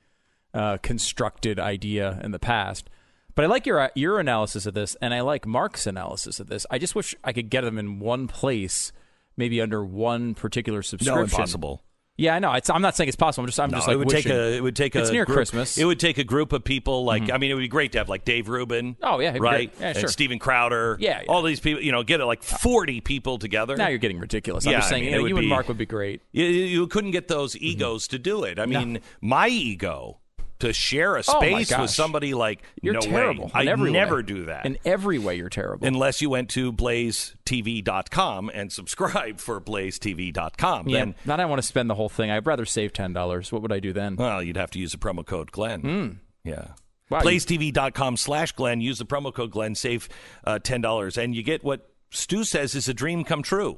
uh, 0.54 0.78
constructed 0.78 1.60
idea 1.60 2.20
in 2.24 2.32
the 2.32 2.40
past. 2.40 2.90
But 3.36 3.46
I 3.46 3.48
like 3.48 3.66
your 3.66 3.90
your 3.96 4.20
analysis 4.20 4.68
of 4.68 4.76
this, 4.76 4.96
and 5.02 5.14
I 5.14 5.22
like 5.22 5.48
Mark's 5.48 5.88
analysis 5.88 6.40
of 6.40 6.48
this. 6.48 6.66
I 6.70 6.78
just 6.78 6.94
wish 6.94 7.16
I 7.24 7.34
could 7.34 7.50
get 7.50 7.62
them 7.62 7.80
in 7.80 8.00
one 8.00 8.28
place, 8.28 8.92
maybe 9.38 9.62
under 9.62 9.84
one 9.84 10.34
particular 10.36 10.82
subscription. 10.82 11.16
No, 11.16 11.24
impossible. 11.24 11.84
Yeah, 12.16 12.36
I 12.36 12.40
know. 12.40 12.54
It's, 12.54 12.70
I'm 12.70 12.84
not 12.84 12.96
saying 12.96 13.08
it's 13.08 13.16
possible. 13.16 13.44
I'm 13.44 13.48
just 13.48 13.60
I'm 13.60 13.72
No, 13.72 13.78
just 13.78 13.88
like 13.88 13.96
it 13.96 13.98
would 13.98 14.08
wishing. 14.08 14.24
take 14.24 14.32
a 14.32 14.54
it 14.58 14.62
would 14.62 14.76
take 14.76 14.94
a 14.94 15.02
It's 15.02 15.10
near 15.10 15.26
group- 15.26 15.36
Christmas. 15.36 15.80
It 15.80 15.86
would 15.86 16.00
take 16.00 16.20
a 16.20 16.24
group 16.24 16.54
of 16.54 16.64
people 16.64 17.06
like 17.06 17.24
mm-hmm. 17.24 17.32
I 17.32 17.38
mean 17.40 17.50
it 17.50 17.56
would 17.56 17.62
be 17.62 17.68
great 17.68 17.94
to 17.94 17.98
have 17.98 18.08
like 18.08 18.24
Dave 18.24 18.50
Rubin. 18.50 18.98
Oh, 19.02 19.20
yeah, 19.20 19.36
right. 19.40 19.74
Yeah, 19.80 19.88
And 19.88 19.98
sure. 19.98 20.10
Steven 20.10 20.38
Crowder. 20.38 20.98
Yeah, 21.00 21.22
yeah. 21.24 21.32
all 21.32 21.42
these 21.42 21.60
people. 21.60 21.82
You 21.82 21.92
know, 21.92 22.04
get 22.04 22.20
it 22.22 22.26
like 22.26 22.44
forty 22.44 23.02
people 23.02 23.40
together. 23.40 23.76
now 23.76 23.88
you're 23.88 23.98
getting 23.98 24.20
ridiculous. 24.20 24.68
I'm 24.68 24.74
Yeah, 24.74 24.78
just 24.78 24.90
I 24.90 24.90
saying 24.92 25.04
mean, 25.06 25.14
you, 25.14 25.20
know, 25.22 25.26
you 25.26 25.38
and 25.38 25.48
Mark 25.48 25.68
would 25.68 25.78
be 25.80 25.88
great. 25.88 26.22
You, 26.32 26.46
you 26.46 26.86
couldn't 26.88 27.12
get 27.12 27.30
those 27.30 27.56
mm-hmm. 27.56 27.66
egos 27.66 28.08
to 28.10 28.20
do 28.20 28.44
it. 28.44 28.60
I 28.60 28.68
mean, 28.68 29.00
my 29.20 29.48
ego 29.48 30.20
to 30.64 30.74
share 30.74 31.16
a 31.16 31.20
Oh, 31.28 31.40
space 31.40 31.78
with 31.78 31.90
somebody 31.90 32.34
like 32.34 32.62
You're 32.82 32.94
no 32.96 33.00
terrible. 33.02 33.46
way. 33.46 33.52
I 33.54 33.64
never 33.64 34.16
way. 34.16 34.22
do 34.24 34.46
that. 34.46 34.66
In 34.66 34.78
every 34.86 35.20
way, 35.20 35.36
you're 35.36 35.50
terrible. 35.50 35.86
Unless 35.88 36.22
you 36.22 36.30
went 36.30 36.50
to 36.52 36.72
blazetv.com 36.74 38.52
and 38.54 38.72
subscribe 38.72 39.40
for 39.40 39.60
blazetv.com. 39.62 40.88
yeah, 40.88 41.00
Then, 41.00 41.16
then 41.26 41.40
I 41.40 41.46
want 41.46 41.62
to 41.62 41.68
spend 41.68 41.90
the 41.90 41.96
whole 41.96 42.10
thing. 42.10 42.32
I'd 42.32 42.46
rather 42.48 42.66
save 42.66 42.94
ten 42.94 43.14
dollars. 43.14 43.52
What 43.52 43.62
would 43.62 43.72
I 43.72 43.80
do 43.80 43.94
then? 43.94 44.16
well, 44.16 44.42
you'd 44.42 44.58
have 44.58 44.72
to 44.72 44.80
use 44.80 44.92
the 44.92 44.98
promo 44.98 45.26
code 45.26 45.52
Glenn. 45.52 46.20
Yeah. 46.44 46.56
Hmm. 46.56 46.72
Wow, 47.10 47.20
BlazeTV.com 47.22 48.18
slash 48.18 48.54
Glenn. 48.54 48.82
Use 48.82 48.98
the 48.98 49.06
promo 49.06 49.32
code 49.34 49.52
Glenn. 49.52 49.76
Save 49.76 50.10
uh, 50.46 50.58
$10. 50.64 51.22
And 51.22 51.36
you 51.36 51.44
get 51.44 51.64
what 51.64 51.93
Stu 52.14 52.44
says 52.44 52.76
is 52.76 52.88
a 52.88 52.94
dream 52.94 53.24
come 53.24 53.44
true, 53.44 53.78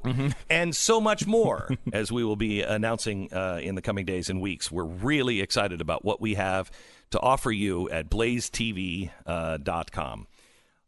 and 0.50 0.76
so 0.76 1.00
much 1.02 1.26
more 1.26 1.70
as 1.94 2.12
we 2.12 2.24
will 2.24 2.36
be 2.36 2.62
announcing 2.62 3.34
uh, 3.34 3.60
in 3.62 3.76
the 3.76 3.82
coming 3.82 4.06
days 4.06 4.30
and 4.30 4.42
weeks. 4.42 4.72
We're 4.72 4.84
really 4.84 5.42
excited 5.42 5.82
about 5.82 6.06
what 6.06 6.22
we 6.22 6.36
have 6.36 6.72
to 7.12 7.20
offer 7.20 7.52
you 7.52 7.90
at 7.90 8.10
blazetv.com. 8.10 9.08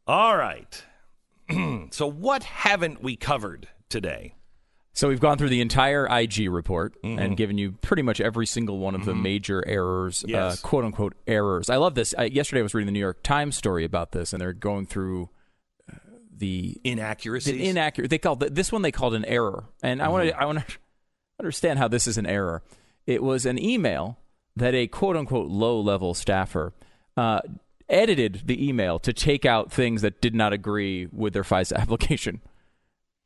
All 0.08 0.38
right. 0.38 0.84
so, 1.92 2.08
what 2.10 2.44
haven't 2.44 3.02
we 3.02 3.16
covered 3.16 3.68
today? 3.90 4.34
So 4.94 5.10
we've 5.10 5.20
gone 5.20 5.38
through 5.38 5.50
the 5.50 5.62
entire 5.62 6.08
IG 6.10 6.50
report 6.50 7.00
Mm-hmm. 7.04 7.20
and 7.20 7.38
given 7.38 7.60
you 7.60 7.74
pretty 7.84 8.02
much 8.02 8.20
every 8.20 8.48
single 8.48 8.80
one 8.80 8.96
of 8.96 9.06
the 9.06 9.14
major 9.14 9.64
errors, 9.68 10.26
Yes. 10.28 10.64
uh, 10.64 10.68
quote 10.68 10.86
unquote 10.86 11.14
errors. 11.28 11.70
I 11.70 11.76
love 11.76 11.94
this. 11.94 12.16
I, 12.18 12.24
yesterday 12.26 12.62
I 12.62 12.64
was 12.64 12.74
reading 12.74 12.88
the 12.88 12.94
New 12.94 13.00
York 13.00 13.22
Times 13.22 13.56
story 13.56 13.86
about 13.86 14.12
this, 14.12 14.34
and 14.34 14.42
they're 14.42 14.54
going 14.54 14.88
through 14.88 15.26
uh, 15.26 15.28
the 16.38 16.80
Inaccuracies? 16.84 17.54
the 17.54 17.68
inaccurate. 17.68 18.10
They 18.10 18.18
called 18.18 18.40
this 18.40 18.72
one 18.72 18.82
they 18.82 18.92
called 18.92 19.14
an 19.16 19.26
error, 19.26 19.66
and 19.84 20.02
I 20.02 20.08
want 20.10 20.30
to 20.30 20.40
I 20.40 20.46
want 20.46 20.60
to 20.60 20.66
understand 21.40 21.80
how 21.80 21.88
this 21.88 22.08
is 22.08 22.18
an 22.18 22.26
error. 22.26 22.64
It 23.06 23.24
was 23.24 23.46
an 23.46 23.58
email 23.64 24.18
that 24.56 24.74
a 24.76 24.88
quote 24.88 25.16
unquote 25.16 25.50
low 25.50 25.80
level 25.80 26.14
staffer 26.14 26.74
uh, 27.16 27.40
edited 27.90 28.44
the 28.46 28.68
email 28.68 29.00
to 29.00 29.14
take 29.14 29.46
out 29.46 29.72
things 29.72 30.02
that 30.02 30.20
did 30.22 30.36
not 30.36 30.52
agree 30.54 31.08
with 31.12 31.34
their 31.34 31.44
FISA 31.44 31.76
application. 31.78 32.42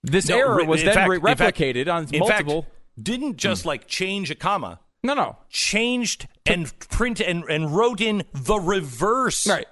This 0.04 0.30
No, 0.30 0.38
error 0.38 0.64
was 0.66 0.84
then 0.84 0.94
fact- 0.94 1.10
re- 1.10 1.18
in 1.18 1.38
fact- 1.38 1.58
replicated 1.58 1.88
on 1.94 2.08
multiple. 2.18 2.62
Fact, 2.64 2.76
didn't 3.02 3.38
just 3.38 3.66
like 3.66 3.88
change 3.88 4.30
a 4.32 4.36
comma. 4.36 4.80
no, 5.04 5.14
no. 5.14 5.38
Changed 5.50 6.28
and 6.46 6.72
print 6.90 7.20
and, 7.22 7.44
and 7.46 7.76
wrote 7.76 8.02
in 8.02 8.24
the 8.34 8.56
reverse 8.60 9.48
Right. 9.48 9.66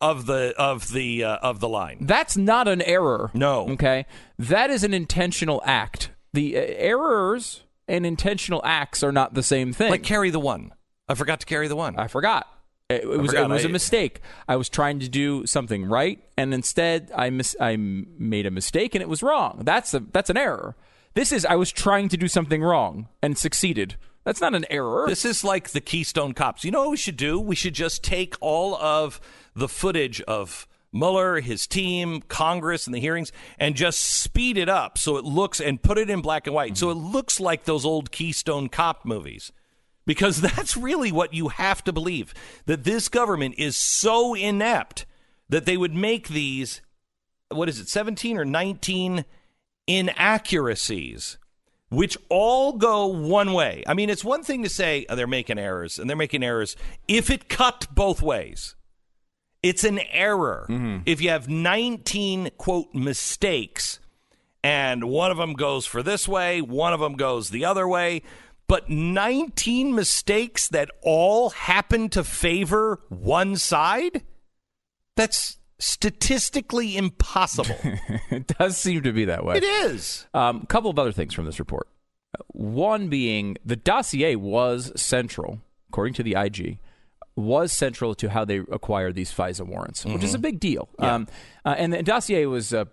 Of 0.00 0.26
the 0.26 0.54
of 0.58 0.92
the 0.92 1.24
uh, 1.24 1.36
of 1.36 1.60
the 1.60 1.68
line. 1.68 1.98
That's 2.02 2.36
not 2.36 2.68
an 2.68 2.82
error. 2.82 3.30
No. 3.34 3.68
Okay. 3.70 4.06
That 4.38 4.70
is 4.70 4.84
an 4.84 4.92
intentional 4.94 5.62
act. 5.64 6.10
The 6.32 6.56
uh, 6.56 6.60
errors 6.60 7.62
and 7.88 8.04
intentional 8.04 8.60
acts 8.64 9.02
are 9.02 9.12
not 9.12 9.34
the 9.34 9.42
same 9.42 9.72
thing. 9.72 9.90
Like 9.90 10.02
carry 10.02 10.30
the 10.30 10.40
one. 10.40 10.72
I 11.08 11.14
forgot 11.14 11.40
to 11.40 11.46
carry 11.46 11.68
the 11.68 11.76
one. 11.76 11.96
I 11.98 12.08
forgot. 12.08 12.46
It, 12.88 13.02
it 13.02 13.06
was 13.08 13.30
forgot. 13.30 13.50
it 13.50 13.54
was 13.54 13.64
a 13.64 13.68
I- 13.68 13.72
mistake. 13.72 14.20
I 14.48 14.56
was 14.56 14.68
trying 14.68 15.00
to 15.00 15.08
do 15.08 15.46
something 15.46 15.86
right, 15.86 16.22
and 16.36 16.52
instead 16.54 17.10
I 17.14 17.30
mis- 17.30 17.56
I 17.60 17.76
made 17.76 18.46
a 18.46 18.50
mistake, 18.50 18.94
and 18.94 19.02
it 19.02 19.08
was 19.08 19.22
wrong. 19.22 19.62
That's 19.64 19.94
a 19.94 20.00
that's 20.00 20.30
an 20.30 20.36
error. 20.36 20.76
This 21.14 21.32
is 21.32 21.46
I 21.46 21.56
was 21.56 21.72
trying 21.72 22.08
to 22.10 22.16
do 22.16 22.28
something 22.28 22.62
wrong 22.62 23.08
and 23.22 23.38
succeeded. 23.38 23.96
That's 24.24 24.40
not 24.40 24.54
an 24.54 24.66
error. 24.70 25.06
This 25.08 25.24
is 25.24 25.44
like 25.44 25.70
the 25.70 25.80
Keystone 25.80 26.34
Cops. 26.34 26.64
You 26.64 26.72
know 26.72 26.80
what 26.80 26.90
we 26.90 26.96
should 26.96 27.16
do? 27.16 27.40
We 27.40 27.54
should 27.54 27.74
just 27.74 28.02
take 28.02 28.34
all 28.40 28.74
of 28.74 29.20
the 29.56 29.68
footage 29.68 30.20
of 30.22 30.68
Mueller, 30.92 31.40
his 31.40 31.66
team, 31.66 32.22
Congress, 32.22 32.86
and 32.86 32.94
the 32.94 33.00
hearings, 33.00 33.32
and 33.58 33.74
just 33.74 34.00
speed 34.00 34.56
it 34.56 34.68
up 34.68 34.98
so 34.98 35.16
it 35.16 35.24
looks 35.24 35.60
and 35.60 35.82
put 35.82 35.98
it 35.98 36.10
in 36.10 36.20
black 36.20 36.46
and 36.46 36.54
white 36.54 36.76
so 36.76 36.90
it 36.90 36.94
looks 36.94 37.40
like 37.40 37.64
those 37.64 37.84
old 37.84 38.10
Keystone 38.10 38.68
Cop 38.68 39.04
movies. 39.04 39.52
Because 40.06 40.40
that's 40.40 40.76
really 40.76 41.10
what 41.10 41.34
you 41.34 41.48
have 41.48 41.82
to 41.84 41.92
believe 41.92 42.32
that 42.66 42.84
this 42.84 43.08
government 43.08 43.56
is 43.58 43.76
so 43.76 44.34
inept 44.34 45.06
that 45.48 45.64
they 45.64 45.76
would 45.76 45.94
make 45.94 46.28
these, 46.28 46.80
what 47.48 47.68
is 47.68 47.80
it, 47.80 47.88
17 47.88 48.38
or 48.38 48.44
19 48.44 49.24
inaccuracies 49.86 51.38
which 51.88 52.18
all 52.28 52.72
go 52.72 53.06
one 53.06 53.52
way. 53.52 53.84
I 53.86 53.94
mean, 53.94 54.10
it's 54.10 54.24
one 54.24 54.42
thing 54.42 54.64
to 54.64 54.68
say 54.68 55.06
oh, 55.08 55.14
they're 55.14 55.28
making 55.28 55.58
errors, 55.58 55.98
and 55.98 56.08
they're 56.08 56.16
making 56.16 56.42
errors 56.42 56.76
if 57.06 57.30
it 57.30 57.48
cut 57.48 57.86
both 57.94 58.20
ways. 58.20 58.74
It's 59.68 59.84
an 59.84 60.00
error. 60.10 60.66
If 61.06 61.20
you 61.20 61.30
have 61.30 61.48
19, 61.48 62.50
quote, 62.56 62.94
mistakes, 62.94 63.98
and 64.62 65.04
one 65.04 65.30
of 65.30 65.36
them 65.36 65.54
goes 65.54 65.86
for 65.86 66.02
this 66.02 66.28
way, 66.28 66.60
one 66.60 66.92
of 66.92 67.00
them 67.00 67.14
goes 67.14 67.50
the 67.50 67.64
other 67.64 67.86
way, 67.88 68.22
but 68.68 68.90
19 68.90 69.94
mistakes 69.94 70.68
that 70.68 70.90
all 71.02 71.50
happen 71.50 72.08
to 72.10 72.24
favor 72.24 73.00
one 73.08 73.56
side? 73.56 74.22
That's 75.16 75.58
statistically 75.78 76.96
impossible. 76.96 77.76
it 78.30 78.46
does 78.58 78.76
seem 78.76 79.02
to 79.02 79.12
be 79.12 79.24
that 79.26 79.44
way. 79.44 79.56
it 79.56 79.64
is. 79.64 80.26
A 80.34 80.38
um, 80.38 80.66
couple 80.66 80.90
of 80.90 80.98
other 80.98 81.12
things 81.12 81.34
from 81.34 81.44
this 81.44 81.58
report. 81.58 81.88
One 82.48 83.08
being 83.08 83.56
the 83.64 83.76
dossier 83.76 84.36
was 84.36 84.92
central, 85.00 85.60
according 85.88 86.14
to 86.14 86.22
the 86.22 86.34
IG, 86.36 86.78
was 87.36 87.70
central 87.72 88.14
to 88.16 88.30
how 88.30 88.44
they 88.44 88.56
acquired 88.58 89.14
these 89.14 89.30
FISA 89.32 89.66
warrants, 89.66 90.04
which 90.06 90.24
is 90.24 90.34
a 90.34 90.38
big 90.38 90.58
deal. 90.58 90.88
Um, 90.98 91.26
uh, 91.64 91.74
and 91.76 91.92
the 91.92 92.02
dossier 92.02 92.46
was 92.46 92.72
uh, 92.72 92.86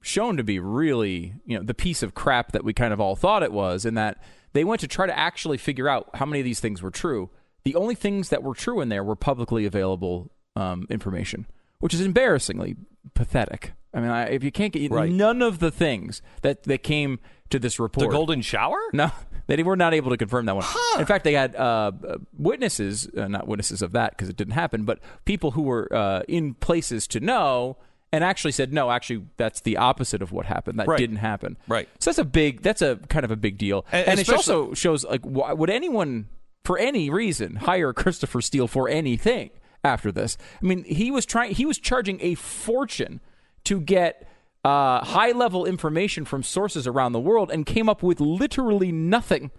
shown 0.00 0.36
to 0.36 0.44
be 0.44 0.60
really, 0.60 1.34
you 1.44 1.58
know, 1.58 1.64
the 1.64 1.74
piece 1.74 2.02
of 2.02 2.14
crap 2.14 2.52
that 2.52 2.62
we 2.64 2.72
kind 2.72 2.92
of 2.92 3.00
all 3.00 3.16
thought 3.16 3.42
it 3.42 3.52
was, 3.52 3.84
in 3.84 3.94
that 3.94 4.22
they 4.52 4.62
went 4.64 4.80
to 4.82 4.88
try 4.88 5.06
to 5.06 5.18
actually 5.18 5.58
figure 5.58 5.88
out 5.88 6.08
how 6.14 6.24
many 6.26 6.38
of 6.40 6.44
these 6.44 6.60
things 6.60 6.80
were 6.80 6.90
true. 6.92 7.28
The 7.64 7.74
only 7.74 7.96
things 7.96 8.28
that 8.28 8.42
were 8.42 8.54
true 8.54 8.80
in 8.80 8.88
there 8.88 9.02
were 9.02 9.16
publicly 9.16 9.66
available 9.66 10.30
um, 10.54 10.86
information, 10.88 11.46
which 11.80 11.92
is 11.92 12.00
embarrassingly 12.00 12.76
pathetic. 13.14 13.72
I 13.92 14.00
mean, 14.00 14.10
I, 14.10 14.26
if 14.28 14.44
you 14.44 14.52
can't 14.52 14.72
get 14.72 14.90
Right. 14.92 15.10
none 15.10 15.42
of 15.42 15.58
the 15.58 15.70
things 15.70 16.22
that 16.42 16.62
that 16.64 16.82
came 16.82 17.18
to 17.50 17.58
this 17.58 17.80
report, 17.80 18.06
The 18.08 18.12
golden 18.12 18.42
shower? 18.42 18.78
no, 18.92 19.10
they 19.56 19.62
were 19.62 19.76
not 19.76 19.94
able 19.94 20.10
to 20.10 20.16
confirm 20.16 20.46
that 20.46 20.54
one. 20.54 20.64
In 20.98 21.06
fact, 21.06 21.24
they 21.24 21.32
had 21.32 21.56
uh, 21.56 21.90
witnesses, 22.36 23.08
uh, 23.16 23.26
not 23.28 23.48
witnesses 23.48 23.82
of 23.82 23.92
that 23.92 24.10
because 24.12 24.28
it 24.28 24.36
didn't 24.36 24.52
happen, 24.54 24.84
but 24.84 25.00
people 25.24 25.52
who 25.52 25.62
were 25.62 25.92
uh, 25.94 26.22
in 26.28 26.54
places 26.54 27.06
to 27.08 27.20
know 27.20 27.76
and 28.12 28.24
actually 28.24 28.52
said, 28.52 28.72
no, 28.72 28.90
actually, 28.90 29.24
that's 29.36 29.60
the 29.60 29.76
opposite 29.76 30.22
of 30.22 30.32
what 30.32 30.46
happened. 30.46 30.78
That 30.78 30.86
Right. 30.88 30.98
didn't 30.98 31.16
happen. 31.16 31.58
Right. 31.66 31.88
So 31.98 32.10
that's 32.10 32.18
a 32.18 32.24
big, 32.24 32.62
that's 32.62 32.80
a 32.80 32.96
kind 33.08 33.24
of 33.24 33.30
a 33.30 33.36
big 33.36 33.58
deal. 33.58 33.84
And 33.92 34.08
And, 34.08 34.20
it 34.20 34.30
also 34.30 34.72
shows, 34.72 35.04
like, 35.04 35.22
why, 35.22 35.52
would 35.52 35.68
anyone, 35.68 36.28
for 36.64 36.78
any 36.78 37.10
reason, 37.10 37.56
hire 37.56 37.92
Christopher 37.92 38.40
Steele 38.40 38.66
for 38.66 38.88
anything 38.88 39.50
after 39.84 40.10
this? 40.10 40.38
I 40.62 40.64
mean, 40.66 40.84
he 40.84 41.10
was 41.10 41.26
trying, 41.26 41.54
he 41.54 41.66
was 41.66 41.78
charging 41.78 42.18
a 42.22 42.34
fortune 42.34 43.20
to 43.64 43.78
get 43.80 44.26
uh, 44.64 45.04
high 45.04 45.32
level 45.32 45.64
information 45.64 46.24
from 46.24 46.42
sources 46.42 46.86
around 46.86 47.12
the 47.12 47.20
world 47.20 47.50
and 47.50 47.64
came 47.64 47.88
up 47.88 48.02
with 48.02 48.20
literally 48.20 48.90
nothing 48.92 49.50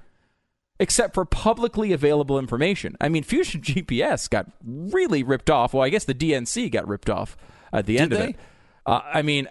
except 0.79 1.13
for 1.13 1.25
publicly 1.25 1.91
available 1.91 2.39
information. 2.39 2.95
I 3.01 3.09
mean, 3.09 3.23
Fusion 3.23 3.61
GPS 3.63 4.29
got 4.29 4.47
really 4.63 5.23
ripped 5.23 5.49
off. 5.49 5.73
Well, 5.73 5.83
I 5.83 5.89
guess 5.89 6.05
the 6.05 6.13
DNC 6.15 6.71
got 6.71 6.87
ripped 6.87 7.09
off 7.09 7.35
at 7.73 7.85
the 7.85 7.99
end 7.99 8.13
of 8.13 8.19
they? 8.19 8.29
it. 8.29 8.35
Uh, 8.85 9.01
I 9.13 9.21
mean, 9.21 9.47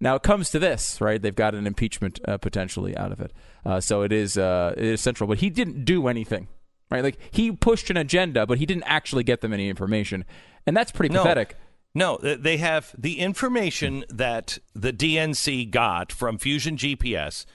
now 0.00 0.16
it 0.16 0.22
comes 0.22 0.50
to 0.50 0.58
this, 0.58 1.00
right? 1.00 1.20
They've 1.22 1.34
got 1.34 1.54
an 1.54 1.66
impeachment 1.66 2.20
uh, 2.26 2.36
potentially 2.38 2.96
out 2.96 3.12
of 3.12 3.20
it, 3.20 3.32
uh, 3.64 3.80
so 3.80 4.02
it 4.02 4.12
is 4.12 4.36
uh, 4.36 4.74
it 4.76 4.84
is 4.84 5.00
central. 5.00 5.26
But 5.28 5.38
he 5.38 5.48
didn't 5.50 5.84
do 5.84 6.08
anything, 6.08 6.48
right? 6.90 7.02
Like 7.02 7.18
he 7.30 7.50
pushed 7.52 7.88
an 7.88 7.96
agenda, 7.96 8.44
but 8.46 8.58
he 8.58 8.66
didn't 8.66 8.82
actually 8.84 9.24
get 9.24 9.40
them 9.40 9.52
any 9.54 9.70
information, 9.70 10.24
and 10.66 10.76
that's 10.76 10.92
pretty 10.92 11.14
No. 11.14 11.22
pathetic. 11.22 11.56
No, 11.96 12.18
they 12.18 12.58
have 12.58 12.94
the 12.98 13.20
information 13.20 14.04
that 14.10 14.58
the 14.74 14.92
DNC 14.92 15.70
got 15.70 16.12
from 16.12 16.36
Fusion 16.36 16.76
GPS. 16.76 17.46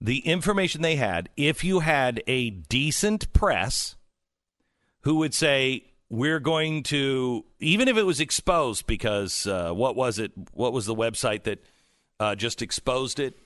The 0.00 0.18
information 0.26 0.82
they 0.82 0.96
had, 0.96 1.28
if 1.36 1.62
you 1.62 1.78
had 1.78 2.20
a 2.26 2.50
decent 2.50 3.32
press 3.32 3.94
who 5.02 5.14
would 5.18 5.34
say, 5.34 5.84
we're 6.10 6.40
going 6.40 6.82
to, 6.82 7.44
even 7.60 7.86
if 7.86 7.96
it 7.96 8.02
was 8.02 8.18
exposed, 8.18 8.88
because 8.88 9.46
uh, 9.46 9.70
what 9.70 9.94
was 9.94 10.18
it? 10.18 10.32
What 10.52 10.72
was 10.72 10.86
the 10.86 10.94
website 10.96 11.44
that 11.44 11.64
uh, 12.18 12.34
just 12.34 12.62
exposed 12.62 13.20
it 13.20 13.38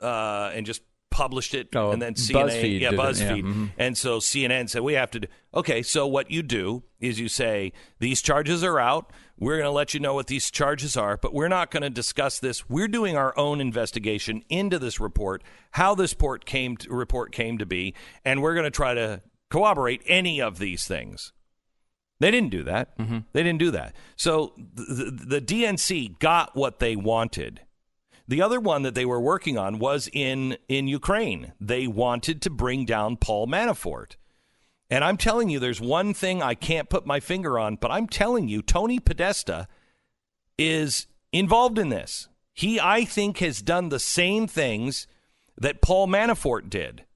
uh, 0.00 0.52
and 0.54 0.64
just 0.64 0.82
published 1.10 1.54
it? 1.54 1.74
Oh, 1.74 1.90
and 1.90 2.00
then 2.00 2.14
CNN, 2.14 2.50
BuzzFeed 2.50 2.80
yeah, 2.80 2.90
BuzzFeed. 2.92 3.36
yeah, 3.38 3.42
mhm. 3.42 3.70
And 3.76 3.98
so 3.98 4.18
CNN 4.18 4.70
said, 4.70 4.82
we 4.82 4.92
have 4.92 5.10
to 5.10 5.20
do. 5.20 5.28
Okay, 5.52 5.82
so 5.82 6.06
what 6.06 6.30
you 6.30 6.44
do 6.44 6.84
is 7.00 7.18
you 7.18 7.26
say, 7.26 7.72
these 7.98 8.22
charges 8.22 8.62
are 8.62 8.78
out. 8.78 9.12
We're 9.38 9.56
going 9.56 9.64
to 9.64 9.70
let 9.70 9.94
you 9.94 10.00
know 10.00 10.14
what 10.14 10.28
these 10.28 10.50
charges 10.50 10.96
are, 10.96 11.16
but 11.16 11.34
we're 11.34 11.48
not 11.48 11.70
going 11.70 11.82
to 11.82 11.90
discuss 11.90 12.38
this. 12.38 12.68
We're 12.68 12.88
doing 12.88 13.16
our 13.16 13.36
own 13.36 13.60
investigation 13.60 14.44
into 14.48 14.78
this 14.78 15.00
report, 15.00 15.42
how 15.72 15.94
this 15.94 16.12
report 16.12 16.44
came 16.44 16.76
to, 16.78 16.90
report 16.90 17.32
came 17.32 17.58
to 17.58 17.66
be, 17.66 17.94
and 18.24 18.42
we're 18.42 18.54
going 18.54 18.64
to 18.64 18.70
try 18.70 18.94
to 18.94 19.22
corroborate 19.50 20.02
any 20.06 20.40
of 20.40 20.58
these 20.58 20.86
things. 20.86 21.32
They 22.20 22.30
didn't 22.30 22.50
do 22.50 22.62
that. 22.62 22.96
Mm-hmm. 22.98 23.18
They 23.32 23.42
didn't 23.42 23.58
do 23.58 23.72
that. 23.72 23.96
So 24.14 24.52
the, 24.56 25.10
the, 25.10 25.40
the 25.40 25.40
DNC 25.40 26.20
got 26.20 26.54
what 26.54 26.78
they 26.78 26.94
wanted. 26.94 27.62
The 28.28 28.40
other 28.40 28.60
one 28.60 28.82
that 28.82 28.94
they 28.94 29.04
were 29.04 29.20
working 29.20 29.58
on 29.58 29.80
was 29.80 30.08
in 30.12 30.56
in 30.68 30.86
Ukraine. 30.86 31.52
They 31.60 31.88
wanted 31.88 32.40
to 32.42 32.50
bring 32.50 32.84
down 32.84 33.16
Paul 33.16 33.48
Manafort. 33.48 34.12
And 34.92 35.02
I'm 35.02 35.16
telling 35.16 35.48
you, 35.48 35.58
there's 35.58 35.80
one 35.80 36.12
thing 36.12 36.42
I 36.42 36.52
can't 36.52 36.90
put 36.90 37.06
my 37.06 37.18
finger 37.18 37.58
on, 37.58 37.76
but 37.76 37.90
I'm 37.90 38.06
telling 38.06 38.46
you, 38.48 38.60
Tony 38.60 38.98
Podesta 38.98 39.66
is 40.58 41.06
involved 41.32 41.78
in 41.78 41.88
this. 41.88 42.28
He, 42.52 42.78
I 42.78 43.06
think, 43.06 43.38
has 43.38 43.62
done 43.62 43.88
the 43.88 43.98
same 43.98 44.46
things 44.46 45.06
that 45.56 45.80
Paul 45.80 46.08
Manafort 46.08 46.68
did. 46.68 47.06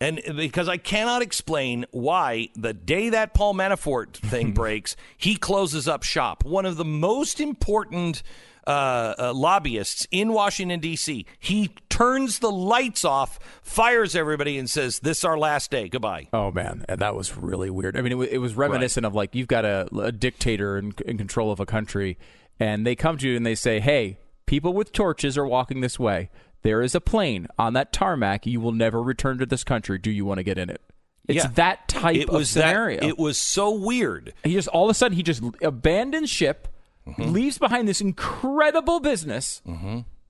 And 0.00 0.22
because 0.36 0.68
I 0.68 0.76
cannot 0.76 1.20
explain 1.20 1.84
why 1.90 2.50
the 2.54 2.72
day 2.72 3.08
that 3.08 3.34
Paul 3.34 3.54
Manafort 3.54 4.12
thing 4.12 4.52
breaks, 4.54 4.94
he 5.16 5.34
closes 5.34 5.88
up 5.88 6.04
shop. 6.04 6.44
One 6.44 6.64
of 6.64 6.76
the 6.76 6.84
most 6.84 7.40
important 7.40 8.22
uh, 8.66 9.14
uh, 9.18 9.32
lobbyists 9.34 10.06
in 10.10 10.32
Washington, 10.32 10.80
D.C. 10.80 11.26
He 11.38 11.70
turns 11.88 12.38
the 12.40 12.50
lights 12.50 13.04
off, 13.04 13.38
fires 13.62 14.16
everybody, 14.16 14.58
and 14.58 14.68
says, 14.68 14.98
This 15.00 15.18
is 15.18 15.24
our 15.24 15.38
last 15.38 15.70
day. 15.70 15.88
Goodbye. 15.88 16.28
Oh 16.32 16.50
man, 16.50 16.84
that 16.88 17.14
was 17.14 17.36
really 17.36 17.70
weird. 17.70 17.96
I 17.96 18.02
mean, 18.02 18.20
it, 18.20 18.32
it 18.32 18.38
was 18.38 18.54
reminiscent 18.54 19.04
of 19.06 19.14
like 19.14 19.34
you've 19.34 19.48
got 19.48 19.64
a, 19.64 19.88
a 19.96 20.12
dictator 20.12 20.78
in, 20.78 20.94
in 21.06 21.18
control 21.18 21.50
of 21.52 21.60
a 21.60 21.66
country, 21.66 22.18
and 22.58 22.86
they 22.86 22.94
come 22.96 23.18
to 23.18 23.28
you 23.28 23.36
and 23.36 23.44
they 23.46 23.54
say, 23.54 23.80
"Hey, 23.80 24.18
people 24.46 24.72
with 24.72 24.92
torches 24.92 25.36
are 25.38 25.46
walking 25.46 25.80
this 25.80 25.98
way. 25.98 26.30
There 26.62 26.80
is 26.80 26.94
a 26.94 27.00
plane 27.00 27.46
on 27.58 27.74
that 27.74 27.92
tarmac. 27.92 28.46
You 28.46 28.60
will 28.60 28.72
never 28.72 29.02
return 29.02 29.38
to 29.38 29.46
this 29.46 29.64
country. 29.64 29.98
Do 29.98 30.10
you 30.10 30.24
want 30.24 30.38
to 30.38 30.44
get 30.44 30.58
in 30.58 30.70
it?" 30.70 30.80
It's 31.26 31.44
Yeah. 31.44 31.50
that 31.54 31.88
type 31.88 32.16
it 32.16 32.28
of 32.28 32.34
was 32.34 32.52
that- 32.54 32.60
scenario. 32.68 33.02
it 33.06 33.18
was 33.18 33.38
so 33.38 33.70
weird. 33.70 34.34
he 34.44 34.52
just 34.52 34.68
all 34.68 34.84
of 34.84 34.90
a 34.90 34.94
sudden 34.94 35.16
he 35.16 35.22
just 35.22 35.42
abandons 35.62 36.28
ship, 36.28 36.68
Mm-hmm. 37.06 37.32
leaves 37.32 37.58
behind 37.58 37.86
this 37.86 38.00
incredible 38.00 38.98
business, 38.98 39.60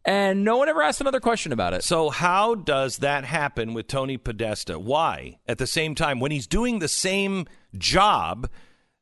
and 0.04 0.44
no 0.44 0.56
one 0.56 0.68
ever 0.68 0.82
asked 0.82 1.00
another 1.00 1.20
question 1.20 1.52
about 1.52 1.72
it. 1.72 1.84
So 1.84 2.10
how 2.10 2.56
does 2.56 2.98
that 2.98 3.24
happen 3.24 3.74
with 3.74 3.86
Tony 3.86 4.16
Podesta? 4.16 4.78
Why? 4.78 5.38
At 5.46 5.58
the 5.58 5.68
same 5.68 5.94
time, 5.94 6.18
when 6.18 6.32
he's 6.32 6.48
doing 6.48 6.80
the 6.80 6.88
same 6.88 7.46
job 7.78 8.50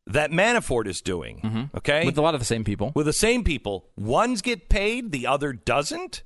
that 0.06 0.30
Manafort 0.30 0.86
is 0.86 1.00
doing, 1.00 1.70
okay, 1.76 2.00
Mm-hmm. 2.00 2.06
With 2.06 2.18
a 2.18 2.22
lot 2.22 2.34
of 2.34 2.40
the 2.40 2.44
same 2.46 2.62
people. 2.64 2.92
with 2.94 3.06
the 3.06 3.12
same 3.12 3.42
people, 3.42 3.88
one's 3.96 4.42
get 4.42 4.68
paid, 4.68 5.10
the 5.12 5.26
other 5.26 5.52
doesn't. 5.54 6.24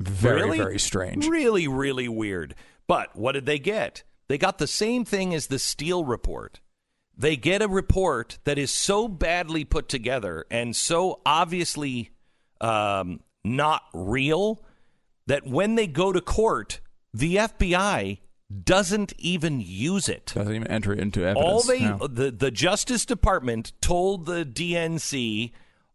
Very, 0.00 0.42
really? 0.42 0.58
very 0.58 0.78
strange. 0.80 1.26
Really, 1.28 1.68
really 1.68 2.08
weird. 2.08 2.54
But 2.88 3.14
what 3.14 3.32
did 3.32 3.46
they 3.46 3.58
get? 3.60 4.02
They 4.28 4.38
got 4.38 4.58
the 4.58 4.66
same 4.66 5.04
thing 5.04 5.32
as 5.32 5.46
the 5.46 5.58
Steele 5.58 6.04
report. 6.04 6.60
They 7.16 7.36
get 7.36 7.62
a 7.62 7.68
report 7.68 8.38
that 8.44 8.58
is 8.58 8.72
so 8.72 9.06
badly 9.08 9.64
put 9.64 9.88
together 9.88 10.46
and 10.50 10.74
so 10.74 11.20
obviously 11.24 12.10
um, 12.60 13.20
not 13.44 13.82
real 13.92 14.62
that 15.26 15.46
when 15.46 15.74
they 15.74 15.86
go 15.86 16.12
to 16.12 16.20
court, 16.20 16.80
the 17.12 17.36
FBI 17.36 18.18
doesn't 18.64 19.14
even 19.18 19.60
use 19.60 20.08
it. 20.08 20.32
Doesn't 20.34 20.54
even 20.54 20.68
enter 20.68 20.92
it 20.92 20.98
into 21.00 21.20
evidence. 21.24 21.44
All 21.44 21.62
they 21.62 21.80
No. 21.80 22.06
the 22.06 22.30
the 22.30 22.50
Justice 22.50 23.04
Department 23.04 23.72
told 23.80 24.26
the 24.26 24.44
DNC 24.44 25.52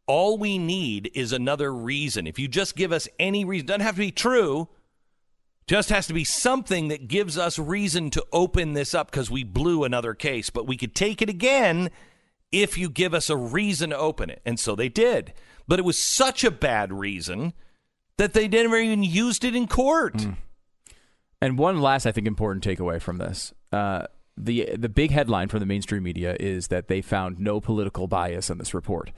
all 0.08 0.38
we 0.38 0.58
need 0.58 1.12
is 1.14 1.32
another 1.32 1.74
reason. 1.74 2.26
If 2.26 2.40
you 2.40 2.48
just 2.48 2.76
give 2.76 2.92
us 2.92 3.08
any 3.20 3.46
reason, 3.46 3.68
doesn't 3.68 3.82
have 3.82 3.96
to 3.96 4.00
be 4.00 4.12
true. 4.12 4.68
Just 5.70 5.90
has 5.90 6.08
to 6.08 6.14
be 6.14 6.24
something 6.24 6.88
that 6.88 7.08
gives 7.08 7.38
us 7.38 7.60
reason 7.60 8.10
to 8.10 8.26
open 8.34 8.74
this 8.74 8.96
up 8.96 9.12
because 9.12 9.30
we 9.30 9.44
blew 9.44 9.84
another 9.84 10.16
case, 10.16 10.50
but 10.50 10.66
we 10.66 10.76
could 10.76 10.96
take 10.96 11.22
it 11.22 11.30
again 11.30 11.92
if 12.52 12.76
you 12.76 12.90
give 12.90 13.14
us 13.14 13.30
a 13.30 13.38
reason 13.38 13.92
to 13.92 13.98
open 14.00 14.32
it. 14.32 14.42
And 14.48 14.60
so 14.60 14.76
they 14.76 14.90
did. 14.90 15.32
But 15.68 15.78
it 15.78 15.86
was 15.86 16.00
such 16.00 16.44
a 16.44 16.50
bad 16.50 16.92
reason 16.92 17.54
that 18.18 18.34
they 18.34 18.48
never 18.48 18.78
even 18.78 19.04
used 19.04 19.44
it 19.44 19.56
in 19.56 19.68
court. 19.68 20.26
And 21.40 21.60
one 21.60 21.80
last, 21.80 22.08
I 22.08 22.12
think, 22.14 22.26
important 22.26 22.64
takeaway 22.66 23.00
from 23.00 23.20
this: 23.20 23.54
uh, 23.72 24.08
the 24.36 24.76
the 24.76 24.90
big 24.90 25.12
headline 25.12 25.50
from 25.50 25.60
the 25.60 25.68
mainstream 25.68 26.02
media 26.02 26.36
is 26.40 26.70
that 26.70 26.88
they 26.88 27.04
found 27.04 27.40
no 27.40 27.62
political 27.62 28.08
bias 28.08 28.50
in 28.50 28.58
this 28.58 28.74
report. 28.74 29.12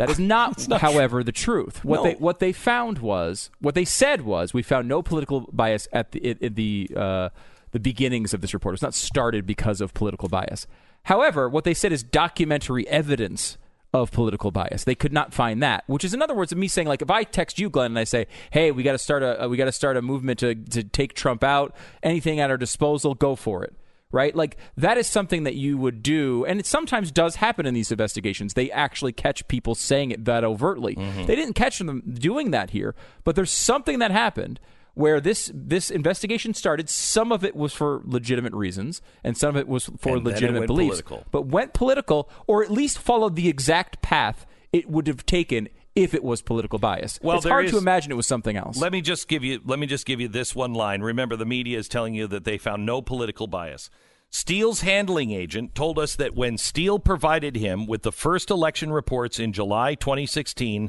That 0.00 0.10
is 0.10 0.18
not, 0.36 0.66
however, 0.80 1.22
the 1.22 1.32
truth. 1.32 1.84
What 1.84 1.96
No. 1.98 2.02
they 2.04 2.14
what 2.14 2.38
they 2.40 2.52
found 2.52 2.98
was 2.98 3.50
what 3.60 3.74
they 3.74 3.84
said 3.84 4.22
was 4.22 4.52
we 4.52 4.62
found 4.62 4.88
no 4.88 5.02
political 5.02 5.48
bias 5.52 5.86
at 5.92 6.12
the 6.12 6.36
at 6.42 6.56
the 6.56 6.90
uh, 6.96 7.28
the 7.72 7.80
beginnings 7.80 8.34
of 8.34 8.40
this 8.40 8.52
report. 8.54 8.74
It's 8.74 8.82
not 8.82 8.94
started 8.94 9.46
because 9.46 9.80
of 9.80 9.94
political 9.94 10.28
bias. 10.28 10.66
However, 11.04 11.48
what 11.48 11.64
they 11.64 11.74
said 11.74 11.92
is 11.92 12.02
documentary 12.02 12.86
evidence 12.88 13.56
of 13.92 14.12
political 14.12 14.50
bias. 14.50 14.84
They 14.84 14.94
could 14.94 15.12
not 15.12 15.34
find 15.34 15.62
that, 15.62 15.82
which 15.88 16.04
is 16.04 16.14
in 16.14 16.22
other 16.22 16.34
words 16.34 16.54
me 16.54 16.68
saying 16.68 16.86
like 16.88 17.02
if 17.02 17.10
I 17.10 17.24
text 17.24 17.58
you 17.58 17.68
Glenn 17.70 17.92
and 17.92 17.98
I 17.98 18.04
say, 18.04 18.26
"Hey, 18.50 18.70
we 18.70 18.82
got 18.82 18.92
to 18.92 18.98
start 18.98 19.22
a 19.22 19.48
we 19.48 19.56
got 19.56 19.64
to 19.64 19.72
start 19.72 19.96
a 19.96 20.02
movement 20.02 20.38
to 20.40 20.54
to 20.54 20.84
take 20.84 21.14
Trump 21.14 21.42
out. 21.42 21.74
Anything 22.02 22.38
at 22.40 22.50
our 22.50 22.56
disposal, 22.56 23.14
go 23.14 23.34
for 23.36 23.64
it." 23.64 23.74
Right? 24.12 24.34
Like 24.34 24.56
that 24.76 24.98
is 24.98 25.06
something 25.06 25.44
that 25.44 25.54
you 25.54 25.78
would 25.78 26.02
do 26.02 26.44
and 26.44 26.58
it 26.58 26.66
sometimes 26.66 27.12
does 27.12 27.36
happen 27.36 27.64
in 27.64 27.74
these 27.74 27.92
investigations. 27.92 28.54
They 28.54 28.70
actually 28.70 29.12
catch 29.12 29.46
people 29.46 29.74
saying 29.76 30.10
it 30.10 30.24
that 30.24 30.42
overtly. 30.42 30.96
Mm-hmm. 30.96 31.26
They 31.26 31.36
didn't 31.36 31.54
catch 31.54 31.78
them 31.78 32.02
doing 32.14 32.50
that 32.50 32.70
here, 32.70 32.96
but 33.22 33.36
there's 33.36 33.52
something 33.52 34.00
that 34.00 34.10
happened 34.10 34.58
where 34.94 35.20
this 35.20 35.50
this 35.54 35.90
investigation 35.90 36.54
started. 36.54 36.88
Some 36.90 37.32
of 37.32 37.44
it 37.44 37.54
was 37.54 37.72
for 37.72 38.02
legitimate 38.04 38.52
reasons, 38.52 39.00
and 39.22 39.36
some 39.36 39.50
of 39.50 39.56
it 39.56 39.68
was 39.68 39.90
for 39.98 40.16
And 40.16 40.24
legitimate 40.24 40.66
beliefs. 40.66 41.02
political. 41.02 41.26
But 41.30 41.46
went 41.46 41.72
political, 41.72 42.28
or 42.46 42.62
at 42.62 42.70
least 42.70 42.98
followed 42.98 43.36
the 43.36 43.48
exact 43.48 44.02
path 44.02 44.46
it 44.72 44.88
would 44.88 45.06
have 45.06 45.26
taken 45.26 45.68
if 45.94 46.14
it 46.14 46.22
was 46.22 46.42
political 46.42 46.78
bias. 46.78 47.18
Well, 47.22 47.36
it's 47.36 47.46
hard 47.46 47.68
to 47.68 47.78
imagine 47.78 48.12
it 48.12 48.16
was 48.16 48.26
something 48.26 48.56
else. 48.56 48.78
Let 48.78 48.92
me 48.92 49.00
just 49.00 49.28
give 49.28 49.44
you 49.44 49.60
let 49.64 49.78
me 49.78 49.86
just 49.86 50.06
give 50.06 50.20
you 50.20 50.28
this 50.28 50.54
one 50.54 50.74
line. 50.74 51.02
Remember 51.02 51.36
the 51.36 51.46
media 51.46 51.78
is 51.78 51.88
telling 51.88 52.14
you 52.14 52.26
that 52.28 52.44
they 52.44 52.58
found 52.58 52.86
no 52.86 53.02
political 53.02 53.46
bias. 53.46 53.90
Steele's 54.30 54.82
handling 54.82 55.32
agent 55.32 55.74
told 55.74 55.98
us 55.98 56.14
that 56.14 56.36
when 56.36 56.56
Steele 56.56 57.00
provided 57.00 57.56
him 57.56 57.86
with 57.86 58.02
the 58.02 58.12
first 58.12 58.48
election 58.48 58.92
reports 58.92 59.40
in 59.40 59.52
July 59.52 59.96
2016 59.96 60.88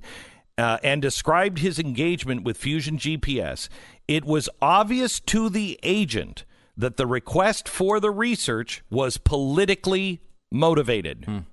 uh, 0.60 0.78
and 0.84 1.02
described 1.02 1.57
his 1.57 1.80
engagement 1.80 2.44
with 2.44 2.56
Fusion 2.56 2.98
GPS, 2.98 3.68
it 4.07 4.26
was 4.26 4.48
obvious 4.61 5.19
to 5.22 5.49
the 5.49 5.80
agent 5.82 6.45
that 6.78 6.98
the 6.98 7.07
request 7.07 7.68
for 7.68 7.99
the 7.99 8.11
research 8.11 8.84
was 8.91 9.18
politically 9.18 10.22
motivated. 10.52 11.45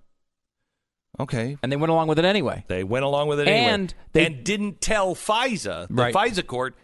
Okay. 1.21 1.57
and 1.63 1.71
they 1.73 1.77
went 1.77 1.91
along 1.91 2.09
with 2.09 2.19
it 2.19 2.25
anyway. 2.25 2.65
They 2.69 2.85
went 2.85 3.05
along 3.05 3.29
with 3.29 3.41
it 3.41 3.49
anyway. 3.49 3.73
And 3.73 3.95
they- 4.13 4.27
and 4.27 4.45
didn't 4.45 4.81
tell 4.81 5.15
FISA, 5.15 5.89
the 5.89 5.95
Right. 5.95 6.15
FISA 6.15 6.47
court, 6.47 6.75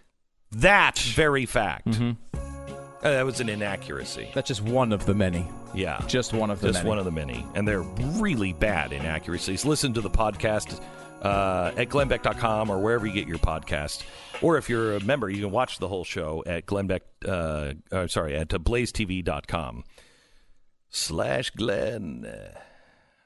that 0.53 0.99
very 0.99 1.47
fact. 1.47 1.89
Uh, 1.89 2.15
that 3.03 3.25
was 3.27 3.41
an 3.41 3.49
inaccuracy. 3.51 4.31
That's 4.35 4.49
just 4.49 4.63
one 4.63 4.91
of 4.93 5.05
the 5.05 5.15
many. 5.15 5.47
Yeah. 5.75 6.01
Just 6.07 6.33
one 6.33 6.51
of 6.51 6.61
the 6.61 6.69
Just 6.69 6.79
many. 6.81 6.89
one 6.89 6.99
of 6.99 7.05
the 7.05 7.11
many. 7.11 7.45
And 7.55 7.69
they're 7.69 7.83
really 7.83 8.53
bad 8.55 8.93
inaccuracies. 8.93 9.65
Listen 9.67 9.93
to 9.95 10.01
the 10.01 10.09
podcast 10.11 10.81
uh, 11.23 11.73
at 11.77 11.89
glennbeck.com 11.89 12.71
or 12.71 12.79
wherever 12.81 13.07
you 13.07 13.13
get 13.13 13.27
your 13.29 13.39
podcast. 13.39 14.03
Or 14.43 14.57
if 14.59 14.69
you're 14.71 14.97
a 14.97 15.01
member, 15.01 15.29
you 15.31 15.43
can 15.43 15.51
watch 15.51 15.79
the 15.79 15.89
whole 15.89 16.05
show 16.05 16.43
at 16.47 16.67
Glennbeck, 16.67 17.01
uh, 17.27 17.75
uh, 17.95 18.07
sorry, 18.09 18.37
at 18.37 18.49
blazetv.com 18.49 19.85
slash 20.91 21.51
Glenn. 21.51 22.27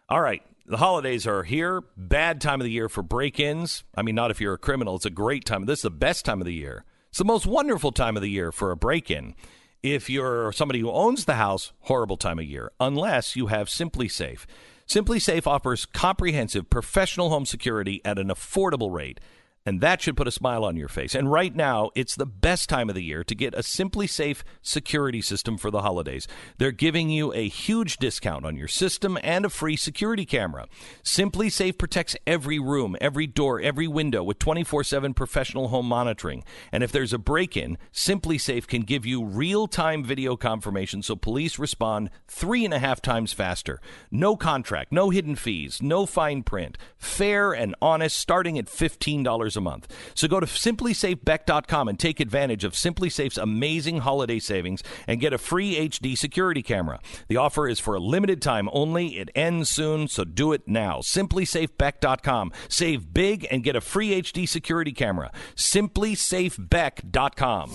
All 0.08 0.20
right. 0.20 0.42
The 0.68 0.76
holidays 0.76 1.26
are 1.26 1.44
here. 1.44 1.82
Bad 1.96 2.42
time 2.42 2.60
of 2.60 2.66
the 2.66 2.70
year 2.70 2.90
for 2.90 3.02
break 3.02 3.40
ins. 3.40 3.84
I 3.94 4.02
mean, 4.02 4.14
not 4.14 4.30
if 4.30 4.38
you're 4.38 4.52
a 4.52 4.58
criminal. 4.58 4.96
It's 4.96 5.06
a 5.06 5.10
great 5.10 5.46
time. 5.46 5.64
This 5.64 5.78
is 5.78 5.84
the 5.84 5.90
best 5.90 6.26
time 6.26 6.42
of 6.42 6.44
the 6.44 6.52
year. 6.52 6.84
It's 7.08 7.16
the 7.16 7.24
most 7.24 7.46
wonderful 7.46 7.90
time 7.90 8.16
of 8.16 8.22
the 8.22 8.28
year 8.28 8.52
for 8.52 8.70
a 8.70 8.76
break 8.76 9.10
in. 9.10 9.34
If 9.82 10.10
you're 10.10 10.52
somebody 10.52 10.80
who 10.80 10.90
owns 10.90 11.24
the 11.24 11.36
house, 11.36 11.72
horrible 11.84 12.18
time 12.18 12.38
of 12.38 12.44
year, 12.44 12.70
unless 12.78 13.34
you 13.34 13.46
have 13.46 13.68
SimpliSafe. 13.68 14.44
Simply 14.84 15.18
Safe 15.18 15.46
offers 15.46 15.86
comprehensive 15.86 16.68
professional 16.68 17.30
home 17.30 17.46
security 17.46 18.02
at 18.04 18.18
an 18.18 18.28
affordable 18.28 18.92
rate. 18.92 19.20
And 19.68 19.82
that 19.82 20.00
should 20.00 20.16
put 20.16 20.26
a 20.26 20.30
smile 20.30 20.64
on 20.64 20.76
your 20.76 20.88
face. 20.88 21.14
And 21.14 21.30
right 21.30 21.54
now, 21.54 21.90
it's 21.94 22.16
the 22.16 22.24
best 22.24 22.70
time 22.70 22.88
of 22.88 22.94
the 22.94 23.04
year 23.04 23.22
to 23.22 23.34
get 23.34 23.52
a 23.52 23.58
SimpliSafe 23.58 24.38
security 24.62 25.20
system 25.20 25.58
for 25.58 25.70
the 25.70 25.82
holidays. 25.82 26.26
They're 26.56 26.72
giving 26.72 27.10
you 27.10 27.34
a 27.34 27.48
huge 27.48 27.98
discount 27.98 28.46
on 28.46 28.56
your 28.56 28.66
system 28.66 29.18
and 29.22 29.44
a 29.44 29.50
free 29.50 29.76
security 29.76 30.24
camera. 30.24 30.68
SimpliSafe 31.04 31.76
protects 31.76 32.16
every 32.26 32.58
room, 32.58 32.96
every 32.98 33.26
door, 33.26 33.60
every 33.60 33.86
window 33.86 34.22
with 34.22 34.38
24 34.38 34.84
7 34.84 35.12
professional 35.12 35.68
home 35.68 35.86
monitoring. 35.86 36.44
And 36.72 36.82
if 36.82 36.90
there's 36.90 37.12
a 37.12 37.18
break 37.18 37.54
in, 37.54 37.76
SimpliSafe 37.92 38.66
can 38.66 38.80
give 38.80 39.04
you 39.04 39.22
real 39.22 39.66
time 39.66 40.02
video 40.02 40.34
confirmation 40.34 41.02
so 41.02 41.14
police 41.14 41.58
respond 41.58 42.08
three 42.26 42.64
and 42.64 42.72
a 42.72 42.78
half 42.78 43.02
times 43.02 43.34
faster. 43.34 43.82
No 44.10 44.34
contract, 44.34 44.92
no 44.92 45.10
hidden 45.10 45.36
fees, 45.36 45.82
no 45.82 46.06
fine 46.06 46.42
print. 46.42 46.78
Fair 46.96 47.52
and 47.52 47.74
honest, 47.82 48.16
starting 48.16 48.58
at 48.58 48.64
$15 48.64 49.57
a 49.58 49.60
month. 49.60 49.86
So 50.14 50.28
go 50.28 50.40
to 50.40 50.46
simplisafebeck.com 50.46 51.88
and 51.88 51.98
take 51.98 52.20
advantage 52.20 52.64
of 52.64 52.72
SimpliSafe's 52.72 53.36
amazing 53.36 53.98
holiday 53.98 54.38
savings 54.38 54.82
and 55.06 55.20
get 55.20 55.34
a 55.34 55.38
free 55.38 55.76
HD 55.88 56.16
security 56.16 56.62
camera. 56.62 57.00
The 57.28 57.36
offer 57.36 57.68
is 57.68 57.78
for 57.80 57.94
a 57.94 58.00
limited 58.00 58.40
time 58.40 58.70
only. 58.72 59.18
It 59.18 59.28
ends 59.34 59.68
soon, 59.68 60.08
so 60.08 60.24
do 60.24 60.52
it 60.52 60.66
now. 60.66 61.00
Simplisafebeck.com. 61.00 62.52
Save 62.68 63.12
big 63.12 63.46
and 63.50 63.62
get 63.64 63.76
a 63.76 63.80
free 63.80 64.22
HD 64.22 64.48
security 64.48 64.92
camera. 64.92 65.32
Simplisafebeck.com. 65.56 67.70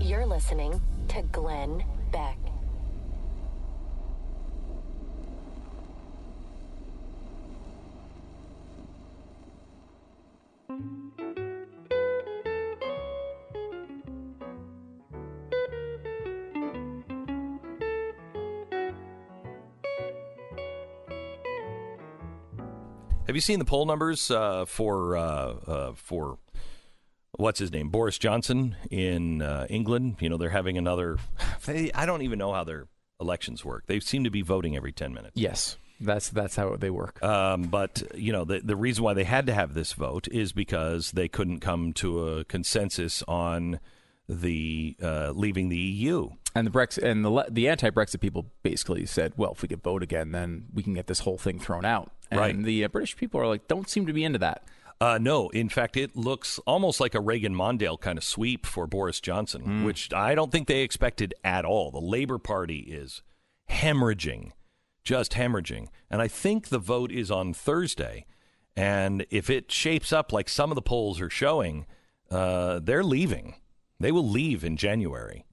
You're 0.00 0.26
listening 0.26 0.80
to 1.08 1.22
Glenn 1.30 1.84
Beck. 2.10 2.39
Have 23.30 23.36
you 23.36 23.40
seen 23.40 23.60
the 23.60 23.64
poll 23.64 23.86
numbers 23.86 24.28
uh, 24.28 24.64
for 24.64 25.16
uh, 25.16 25.22
uh, 25.22 25.92
for 25.94 26.38
what's 27.30 27.60
his 27.60 27.70
name 27.70 27.88
Boris 27.88 28.18
Johnson 28.18 28.74
in 28.90 29.40
uh, 29.40 29.68
England? 29.70 30.16
You 30.18 30.28
know 30.28 30.36
they're 30.36 30.50
having 30.50 30.76
another. 30.76 31.18
They, 31.64 31.92
I 31.92 32.06
don't 32.06 32.22
even 32.22 32.40
know 32.40 32.52
how 32.52 32.64
their 32.64 32.88
elections 33.20 33.64
work. 33.64 33.84
They 33.86 34.00
seem 34.00 34.24
to 34.24 34.30
be 34.30 34.42
voting 34.42 34.74
every 34.76 34.90
ten 34.90 35.14
minutes. 35.14 35.34
Yes 35.36 35.76
that's 36.00 36.30
that's 36.30 36.56
how 36.56 36.76
they 36.76 36.90
work. 36.90 37.22
Um, 37.22 37.62
but 37.64 38.02
you 38.14 38.32
know, 38.32 38.44
the 38.44 38.60
the 38.60 38.76
reason 38.76 39.04
why 39.04 39.14
they 39.14 39.24
had 39.24 39.46
to 39.46 39.54
have 39.54 39.74
this 39.74 39.92
vote 39.92 40.28
is 40.28 40.52
because 40.52 41.12
they 41.12 41.28
couldn't 41.28 41.60
come 41.60 41.92
to 41.94 42.28
a 42.28 42.44
consensus 42.44 43.22
on 43.28 43.80
the 44.28 44.96
uh, 45.02 45.32
leaving 45.34 45.68
the 45.68 45.76
EU. 45.76 46.30
And 46.54 46.66
the 46.66 46.70
Brexit 46.70 47.02
and 47.04 47.24
the 47.24 47.46
the 47.50 47.68
anti-Brexit 47.68 48.20
people 48.20 48.46
basically 48.62 49.06
said, 49.06 49.34
"Well, 49.36 49.52
if 49.52 49.62
we 49.62 49.68
could 49.68 49.82
vote 49.82 50.02
again, 50.02 50.32
then 50.32 50.66
we 50.72 50.82
can 50.82 50.94
get 50.94 51.06
this 51.06 51.20
whole 51.20 51.38
thing 51.38 51.58
thrown 51.58 51.84
out." 51.84 52.10
And 52.30 52.40
Right. 52.40 52.62
the 52.62 52.84
uh, 52.84 52.88
British 52.88 53.16
people 53.16 53.40
are 53.40 53.46
like, 53.48 53.66
don't 53.66 53.88
seem 53.88 54.06
to 54.06 54.12
be 54.12 54.22
into 54.22 54.38
that. 54.38 54.62
Uh, 55.00 55.18
no, 55.20 55.48
in 55.48 55.68
fact, 55.68 55.96
it 55.96 56.14
looks 56.14 56.58
almost 56.66 57.00
like 57.00 57.14
a 57.14 57.20
Reagan 57.20 57.54
Mondale 57.54 57.98
kind 57.98 58.16
of 58.18 58.22
sweep 58.22 58.66
for 58.66 58.86
Boris 58.86 59.18
Johnson, 59.20 59.82
which 59.82 60.12
I 60.12 60.34
don't 60.36 60.52
think 60.52 60.68
they 60.68 60.82
expected 60.82 61.34
at 61.42 61.64
all. 61.64 61.90
The 61.90 62.00
Labor 62.00 62.38
Party 62.38 62.80
is 62.80 63.22
hemorrhaging, 63.68 64.52
just 65.10 65.32
hemorrhaging. 65.32 65.88
And 66.08 66.22
I 66.22 66.28
think 66.28 66.68
the 66.68 66.78
vote 66.78 67.10
is 67.10 67.32
on 67.32 67.52
Thursday. 67.52 68.26
And 68.76 69.26
if 69.28 69.50
it 69.50 69.72
shapes 69.72 70.12
up 70.12 70.32
like 70.32 70.48
some 70.48 70.70
of 70.70 70.76
the 70.76 70.82
polls 70.82 71.20
are 71.20 71.28
showing, 71.28 71.84
uh, 72.30 72.78
they're 72.78 73.02
leaving. 73.02 73.56
They 73.98 74.12
will 74.12 74.28
leave 74.28 74.62
in 74.62 74.76
January. 74.76 75.44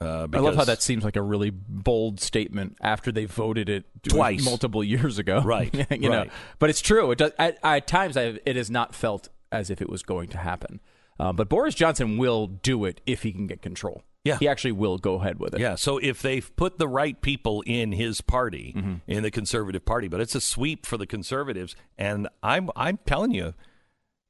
Uh, 0.00 0.28
I 0.32 0.38
love 0.38 0.56
how 0.56 0.64
that 0.64 0.80
seems 0.82 1.04
like 1.04 1.16
a 1.16 1.22
really 1.22 1.50
bold 1.50 2.20
statement 2.20 2.78
after 2.80 3.12
they 3.12 3.26
voted 3.26 3.68
it 3.68 3.84
Twice. 4.08 4.42
multiple 4.42 4.82
years 4.82 5.18
ago. 5.18 5.42
Right, 5.44 5.72
you 5.90 6.08
know, 6.08 6.24
but 6.58 6.70
it's 6.70 6.80
true. 6.80 7.10
It 7.10 7.18
does 7.18 7.32
at, 7.38 7.58
at 7.62 7.86
times. 7.86 8.16
I, 8.16 8.38
it 8.46 8.56
has 8.56 8.70
not 8.70 8.94
felt 8.94 9.28
as 9.52 9.68
if 9.68 9.82
it 9.82 9.90
was 9.90 10.02
going 10.02 10.30
to 10.30 10.38
happen. 10.38 10.80
Uh, 11.20 11.34
but 11.34 11.50
Boris 11.50 11.74
Johnson 11.74 12.16
will 12.16 12.46
do 12.46 12.86
it 12.86 13.02
if 13.04 13.22
he 13.24 13.30
can 13.30 13.46
get 13.46 13.60
control. 13.60 14.02
Yeah. 14.24 14.38
he 14.38 14.46
actually 14.46 14.72
will 14.72 14.98
go 14.98 15.14
ahead 15.16 15.40
with 15.40 15.54
it. 15.54 15.60
Yeah, 15.60 15.74
so 15.74 15.98
if 15.98 16.22
they've 16.22 16.54
put 16.56 16.78
the 16.78 16.86
right 16.86 17.20
people 17.20 17.62
in 17.66 17.90
his 17.92 18.20
party, 18.20 18.72
Mm-hmm. 18.76 18.94
in 19.06 19.22
the 19.24 19.30
Conservative 19.32 19.84
Party, 19.84 20.06
but 20.08 20.20
it's 20.20 20.34
a 20.36 20.40
sweep 20.40 20.86
for 20.86 20.96
the 20.96 21.06
Conservatives, 21.06 21.74
and 21.98 22.28
I'm 22.42 22.70
I'm 22.76 22.98
telling 23.06 23.32
you, 23.32 23.54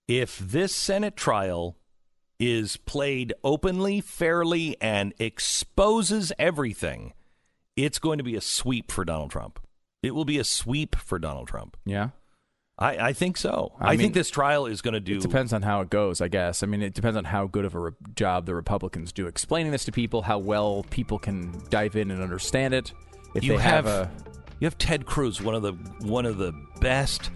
if 0.09 0.39
this 0.39 0.75
Senate 0.75 1.17
trial 1.17 1.77
is 2.41 2.77
played 2.77 3.33
openly, 3.45 4.01
fairly, 4.01 4.77
and 4.81 5.13
exposes 5.19 6.33
everything, 6.39 7.13
it's 7.77 7.99
going 7.99 8.19
to 8.19 8.25
be 8.25 8.35
a 8.35 8.41
sweep 8.41 8.91
for 8.91 9.05
Donald 9.05 9.31
Trump. 9.31 9.61
It 10.03 10.15
will 10.15 10.25
be 10.25 10.39
a 10.39 10.45
sweep 10.45 10.97
for 10.97 11.19
Donald 11.19 11.49
Trump. 11.49 11.77
yeah. 11.85 12.09
I, 12.83 13.09
I 13.09 13.13
think 13.13 13.37
so. 13.37 13.73
I 13.79 13.89
I, 13.89 13.91
mean, 13.91 13.99
think 13.99 14.15
this 14.15 14.29
trial 14.29 14.67
is 14.67 14.83
going 14.83 14.95
to 14.95 15.01
do. 15.01 15.17
It 15.17 15.23
depends 15.23 15.53
on 15.53 15.63
how 15.63 15.81
it 15.83 15.91
goes, 15.91 16.21
I 16.21 16.29
guess. 16.29 16.63
I 16.63 16.67
mean, 16.67 16.83
it 16.83 16.95
depends 16.95 17.17
on 17.17 17.25
how 17.25 17.47
good 17.47 17.65
of 17.65 17.75
a 17.75 17.79
re- 17.79 17.93
job 18.17 18.47
the 18.47 18.55
Republicans 18.55 19.13
do 19.13 19.27
explaining 19.27 19.71
this 19.71 19.85
to 19.85 19.93
people, 19.93 20.23
how 20.23 20.39
well 20.39 20.85
people 20.91 21.19
can 21.19 21.63
dive 21.71 21.95
in 21.95 22.11
and 22.11 22.21
understand 22.23 22.75
it. 22.75 22.93
If 23.35 23.45
you 23.45 23.57
they 23.57 23.63
have, 23.63 23.87
a 23.87 24.11
you 24.59 24.67
have 24.67 24.77
Ted 24.79 25.07
Cruz, 25.07 25.41
one 25.41 25.55
of 25.55 25.63
the 25.63 25.73
one 26.07 26.27
of 26.27 26.39
the 26.39 26.53
best 26.81 27.31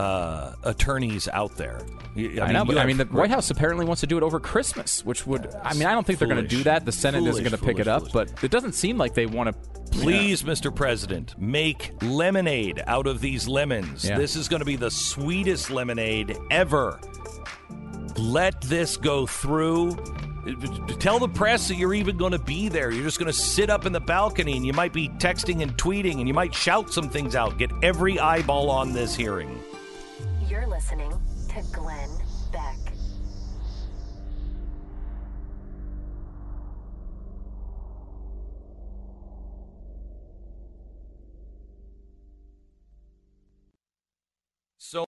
uh, 0.00 0.54
attorneys 0.64 1.28
out 1.28 1.56
there. 1.56 1.80
You- 2.14 2.40
I, 2.42 2.52
know, 2.52 2.64
but 2.64 2.78
I 2.78 2.86
mean, 2.86 2.96
the 2.96 3.04
White 3.04 3.30
House 3.30 3.50
apparently 3.50 3.84
wants 3.84 4.00
to 4.00 4.06
do 4.06 4.16
it 4.16 4.22
over 4.22 4.40
Christmas, 4.40 5.04
which 5.04 5.26
would, 5.26 5.54
I 5.62 5.74
mean, 5.74 5.86
I 5.86 5.92
don't 5.92 6.06
think 6.06 6.18
they're 6.18 6.28
going 6.28 6.42
to 6.42 6.48
do 6.48 6.64
that. 6.64 6.84
The 6.84 6.92
Senate 6.92 7.24
isn't 7.26 7.44
going 7.44 7.56
to 7.56 7.64
pick 7.64 7.78
it 7.78 7.86
up, 7.88 8.08
foolish. 8.08 8.12
but 8.32 8.44
it 8.44 8.50
doesn't 8.50 8.72
seem 8.72 8.96
like 8.98 9.14
they 9.14 9.26
want 9.26 9.54
to. 9.54 9.70
Please, 9.90 10.44
Mr. 10.44 10.74
President, 10.74 11.34
make 11.38 11.92
lemonade 12.00 12.82
out 12.86 13.06
of 13.08 13.20
these 13.20 13.48
lemons. 13.48 14.08
Yeah. 14.08 14.16
This 14.16 14.36
is 14.36 14.48
going 14.48 14.60
to 14.60 14.66
be 14.66 14.76
the 14.76 14.90
sweetest 14.90 15.70
lemonade 15.70 16.36
ever. 16.50 17.00
Let 18.16 18.60
this 18.62 18.96
go 18.96 19.26
through. 19.26 19.96
Tell 21.00 21.18
the 21.18 21.28
press 21.28 21.68
that 21.68 21.74
you're 21.76 21.94
even 21.94 22.16
going 22.16 22.32
to 22.32 22.38
be 22.38 22.68
there. 22.68 22.90
You're 22.90 23.04
just 23.04 23.18
going 23.18 23.30
to 23.30 23.38
sit 23.38 23.68
up 23.68 23.84
in 23.84 23.92
the 23.92 24.00
balcony 24.00 24.56
and 24.56 24.64
you 24.64 24.72
might 24.72 24.92
be 24.92 25.08
texting 25.08 25.62
and 25.62 25.76
tweeting 25.76 26.18
and 26.18 26.26
you 26.28 26.34
might 26.34 26.54
shout 26.54 26.92
some 26.92 27.08
things 27.08 27.34
out. 27.36 27.58
Get 27.58 27.70
every 27.82 28.18
eyeball 28.18 28.70
on 28.70 28.92
this 28.92 29.14
hearing. 29.14 29.60
Listening 30.80 31.12
to 31.50 31.62
Glenn 31.74 32.08
Beck. 32.50 32.78
So 44.78 45.04